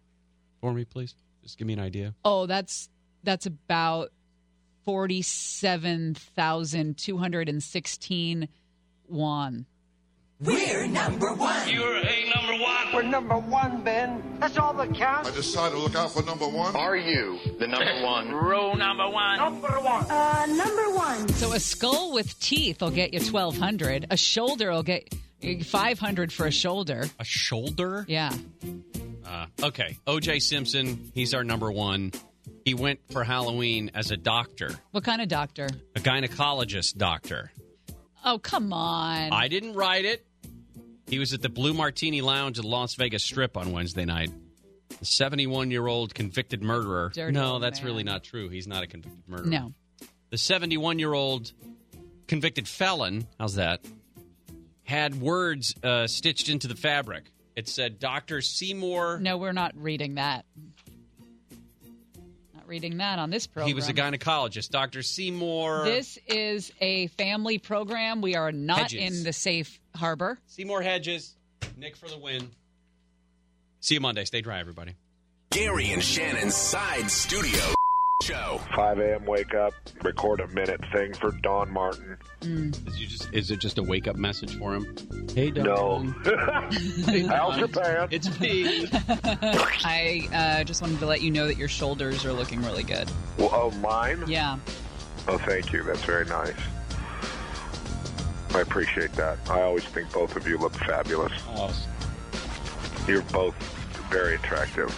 for 0.60 0.72
me, 0.72 0.84
please? 0.84 1.14
Just 1.44 1.58
give 1.58 1.66
me 1.68 1.74
an 1.74 1.80
idea. 1.80 2.14
Oh, 2.24 2.46
that's 2.46 2.88
that's 3.22 3.46
about 3.46 4.10
forty-seven 4.84 6.14
thousand 6.14 6.98
two 6.98 7.18
hundred 7.18 7.48
and 7.48 7.62
sixteen 7.62 8.48
won. 9.08 9.66
We're 10.40 10.86
number 10.86 11.34
one. 11.34 11.68
You're 11.68 11.96
a 11.98 12.30
number 12.34 12.62
one. 12.64 12.94
We're 12.94 13.02
number 13.02 13.36
one, 13.36 13.82
Ben. 13.82 14.38
That's 14.40 14.56
all 14.56 14.72
that 14.72 14.94
counts. 14.94 15.28
I 15.28 15.34
decided 15.34 15.74
to 15.74 15.82
look 15.82 15.94
out 15.94 16.12
for 16.12 16.22
number 16.22 16.48
one. 16.48 16.74
Are 16.74 16.96
you 16.96 17.38
the 17.58 17.66
number 17.66 18.02
one? 18.02 18.32
Rule 18.32 18.74
number 18.74 19.08
one. 19.10 19.36
Number 19.36 19.68
one. 19.68 20.10
Uh, 20.10 20.46
number 20.48 20.90
one. 20.96 21.28
So 21.34 21.52
a 21.52 21.60
skull 21.60 22.12
with 22.14 22.38
teeth 22.40 22.80
will 22.80 22.90
get 22.90 23.12
you 23.12 23.20
twelve 23.20 23.58
hundred. 23.58 24.06
A 24.10 24.16
shoulder 24.16 24.70
will 24.70 24.82
get 24.82 25.12
five 25.66 25.98
hundred 25.98 26.32
for 26.32 26.46
a 26.46 26.50
shoulder. 26.50 27.04
A 27.18 27.24
shoulder? 27.24 28.06
Yeah. 28.08 28.32
Uh, 29.26 29.46
okay. 29.62 29.98
O.J. 30.06 30.38
Simpson. 30.38 31.10
He's 31.14 31.34
our 31.34 31.44
number 31.44 31.70
one. 31.70 32.12
He 32.64 32.72
went 32.72 33.00
for 33.12 33.24
Halloween 33.24 33.90
as 33.94 34.10
a 34.10 34.16
doctor, 34.16 34.70
What 34.90 35.04
kind 35.04 35.20
of 35.20 35.28
doctor? 35.28 35.68
a 35.96 36.00
gynecologist 36.00 36.96
doctor. 36.96 37.52
Oh, 38.24 38.38
come 38.38 38.72
on. 38.72 39.32
I 39.32 39.48
didn't 39.48 39.74
write 39.74 40.04
it. 40.04 40.26
He 41.10 41.18
was 41.18 41.32
at 41.32 41.42
the 41.42 41.48
Blue 41.48 41.74
Martini 41.74 42.22
Lounge 42.22 42.60
at 42.60 42.64
Las 42.64 42.94
Vegas 42.94 43.24
Strip 43.24 43.56
on 43.56 43.72
Wednesday 43.72 44.04
night. 44.04 44.30
The 45.00 45.04
71 45.04 45.72
year 45.72 45.86
old 45.86 46.14
convicted 46.14 46.62
murderer. 46.62 47.10
Dirty 47.12 47.32
no, 47.32 47.58
that's 47.58 47.80
man. 47.80 47.86
really 47.86 48.04
not 48.04 48.22
true. 48.22 48.48
He's 48.48 48.68
not 48.68 48.84
a 48.84 48.86
convicted 48.86 49.28
murderer. 49.28 49.46
no. 49.46 49.74
The 50.30 50.38
71 50.38 51.00
year 51.00 51.12
old 51.12 51.52
convicted 52.28 52.68
felon, 52.68 53.26
how's 53.40 53.56
that? 53.56 53.84
Had 54.84 55.20
words 55.20 55.74
uh, 55.82 56.06
stitched 56.06 56.48
into 56.48 56.68
the 56.68 56.76
fabric. 56.76 57.24
It 57.56 57.68
said 57.68 57.98
Dr. 57.98 58.40
Seymour. 58.40 59.18
No, 59.20 59.36
we're 59.36 59.52
not 59.52 59.72
reading 59.76 60.14
that. 60.14 60.44
Not 62.70 62.74
reading 62.74 62.98
that 62.98 63.18
on 63.18 63.30
this 63.30 63.48
program. 63.48 63.66
He 63.66 63.74
was 63.74 63.88
a 63.88 63.92
gynecologist. 63.92 64.70
Dr. 64.70 65.02
Seymour. 65.02 65.82
This 65.84 66.18
is 66.28 66.70
a 66.80 67.08
family 67.08 67.58
program. 67.58 68.20
We 68.20 68.36
are 68.36 68.52
not 68.52 68.92
Hedges. 68.92 69.18
in 69.18 69.24
the 69.24 69.32
safe 69.32 69.80
harbor. 69.96 70.38
Seymour 70.46 70.80
Hedges. 70.80 71.34
Nick 71.76 71.96
for 71.96 72.08
the 72.08 72.16
win. 72.16 72.48
See 73.80 73.94
you 73.94 74.00
Monday. 74.00 74.24
Stay 74.24 74.40
dry, 74.40 74.60
everybody. 74.60 74.94
Gary 75.50 75.90
and 75.90 76.02
Shannon's 76.02 76.54
Side 76.54 77.10
Studio 77.10 77.74
Show. 78.22 78.60
5 78.76 78.98
a.m. 78.98 79.24
wake 79.24 79.54
up, 79.54 79.72
record 80.02 80.40
a 80.40 80.48
minute 80.48 80.80
thing 80.92 81.14
for 81.14 81.30
Don 81.30 81.72
Martin. 81.72 82.18
Is, 82.42 83.00
you 83.00 83.06
just, 83.06 83.32
is 83.32 83.50
it 83.50 83.60
just 83.60 83.78
a 83.78 83.82
wake 83.82 84.06
up 84.06 84.16
message 84.16 84.58
for 84.58 84.74
him? 84.74 84.94
Hey, 85.34 85.50
Don. 85.50 85.64
No. 85.64 86.14
How's 87.28 87.56
your 87.58 87.68
pants? 87.68 88.14
It's 88.14 88.38
me. 88.38 88.88
I 88.92 90.28
uh, 90.34 90.64
just 90.64 90.82
wanted 90.82 90.98
to 90.98 91.06
let 91.06 91.22
you 91.22 91.30
know 91.30 91.46
that 91.46 91.56
your 91.56 91.68
shoulders 91.68 92.26
are 92.26 92.32
looking 92.32 92.60
really 92.62 92.82
good. 92.82 93.10
Well, 93.38 93.50
oh, 93.54 93.70
mine? 93.78 94.22
Yeah. 94.26 94.58
Oh, 95.26 95.38
thank 95.38 95.72
you. 95.72 95.82
That's 95.82 96.04
very 96.04 96.26
nice. 96.26 96.52
I 98.54 98.60
appreciate 98.60 99.12
that. 99.14 99.38
I 99.48 99.62
always 99.62 99.84
think 99.84 100.12
both 100.12 100.36
of 100.36 100.46
you 100.46 100.58
look 100.58 100.74
fabulous. 100.74 101.32
Oh, 101.48 101.74
You're 103.08 103.22
both 103.22 103.54
very 104.10 104.34
attractive. 104.34 104.94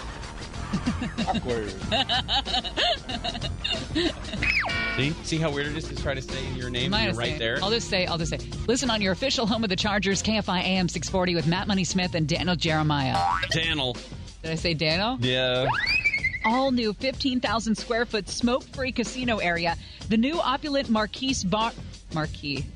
See? 4.96 5.10
See 5.24 5.38
how 5.38 5.50
weird 5.50 5.68
it 5.68 5.76
is 5.76 5.88
to 5.88 5.96
try 5.96 6.14
to 6.14 6.20
say 6.20 6.44
your 6.54 6.68
name? 6.68 6.92
You're 6.92 7.14
right 7.14 7.38
there. 7.38 7.58
I'll 7.62 7.70
just 7.70 7.88
say, 7.88 8.06
I'll 8.06 8.18
just 8.18 8.30
say, 8.30 8.38
listen 8.66 8.90
on 8.90 9.00
your 9.00 9.12
official 9.12 9.46
home 9.46 9.64
of 9.64 9.70
the 9.70 9.76
Chargers, 9.76 10.22
KFI 10.22 10.62
AM 10.62 10.88
640 10.88 11.34
with 11.34 11.46
Matt 11.46 11.66
Money 11.66 11.84
Smith 11.84 12.14
and 12.14 12.28
Daniel 12.28 12.56
Jeremiah. 12.56 13.18
Daniel. 13.50 13.96
Did 14.42 14.50
I 14.52 14.54
say 14.56 14.74
Daniel? 14.74 15.16
Yeah. 15.20 15.66
All 16.44 16.72
new 16.72 16.92
15,000 16.92 17.74
square 17.74 18.04
foot 18.04 18.28
smoke 18.28 18.64
free 18.64 18.92
casino 18.92 19.38
area. 19.38 19.76
The 20.08 20.16
new 20.16 20.40
opulent 20.40 20.90
Marquise 20.90 21.44
Bar. 21.44 21.72
Marquis. 22.12 22.66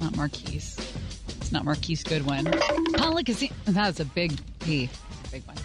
Not 0.00 0.16
Marquise. 0.16 0.76
It's 1.28 1.52
not 1.52 1.64
Marquise 1.64 2.02
Goodwin. 2.02 2.46
Pala 2.94 3.22
Casino. 3.22 3.54
That's 3.66 4.00
a 4.00 4.04
big 4.04 4.32
P. 4.60 4.88
Big 5.30 5.44
one. 5.46 5.56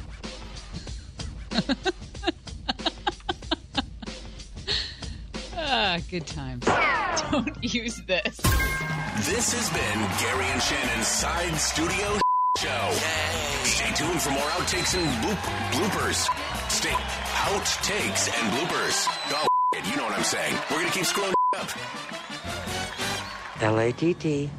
Ah, 5.58 6.00
good 6.10 6.26
times. 6.28 6.66
Don't 7.32 7.64
use 7.64 8.02
this. 8.08 8.38
This 9.28 9.52
has 9.54 9.70
been 9.70 10.00
Gary 10.20 10.46
and 10.52 10.62
Shannon's 10.62 11.08
Side 11.08 11.56
Studio 11.56 12.18
Show. 12.58 12.92
Stay 13.64 13.94
tuned 13.96 14.22
for 14.22 14.32
more 14.32 14.50
outtakes 14.58 14.96
and 14.98 15.06
bloop- 15.24 15.72
bloopers. 15.72 16.30
Stay 16.72 16.90
outtakes 16.92 18.30
and 18.30 18.54
bloopers. 18.54 19.08
Oh, 19.32 19.48
you 19.90 19.96
know 19.98 20.04
what 20.06 20.14
I'm 20.18 20.24
saying. 20.24 20.56
We're 20.72 20.78
going 20.78 20.88
to 20.88 20.94
keep 20.94 21.06
screwing 21.06 21.34
up. 21.58 21.70
L-A-T-T-I-H-T-B-D. 23.62 24.50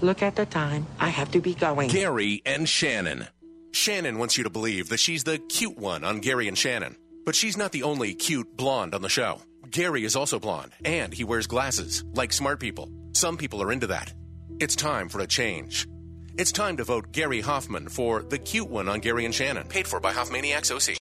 Look 0.00 0.22
at 0.22 0.34
the 0.36 0.44
time. 0.46 0.86
I 0.98 1.08
have 1.08 1.30
to 1.32 1.40
be 1.40 1.54
going. 1.54 1.88
Gary 1.88 2.42
and 2.44 2.68
Shannon. 2.68 3.28
Shannon 3.74 4.18
wants 4.18 4.38
you 4.38 4.44
to 4.44 4.50
believe 4.50 4.88
that 4.90 5.00
she's 5.00 5.24
the 5.24 5.38
cute 5.38 5.76
one 5.76 6.04
on 6.04 6.20
Gary 6.20 6.46
and 6.46 6.56
Shannon. 6.56 6.96
But 7.26 7.34
she's 7.34 7.56
not 7.56 7.72
the 7.72 7.82
only 7.82 8.14
cute 8.14 8.56
blonde 8.56 8.94
on 8.94 9.02
the 9.02 9.08
show. 9.08 9.40
Gary 9.68 10.04
is 10.04 10.14
also 10.14 10.38
blonde, 10.38 10.70
and 10.84 11.12
he 11.12 11.24
wears 11.24 11.48
glasses, 11.48 12.04
like 12.14 12.32
smart 12.32 12.60
people. 12.60 12.88
Some 13.12 13.36
people 13.36 13.60
are 13.60 13.72
into 13.72 13.88
that. 13.88 14.12
It's 14.60 14.76
time 14.76 15.08
for 15.08 15.18
a 15.20 15.26
change. 15.26 15.88
It's 16.38 16.52
time 16.52 16.76
to 16.76 16.84
vote 16.84 17.10
Gary 17.10 17.40
Hoffmann 17.40 17.88
for 17.88 18.22
the 18.22 18.38
cute 18.38 18.70
one 18.70 18.88
on 18.88 19.00
Gary 19.00 19.24
and 19.24 19.34
Shannon, 19.34 19.66
paid 19.66 19.88
for 19.88 19.98
by 19.98 20.12
Hoffmaniacs 20.12 20.70
OC. 20.70 20.92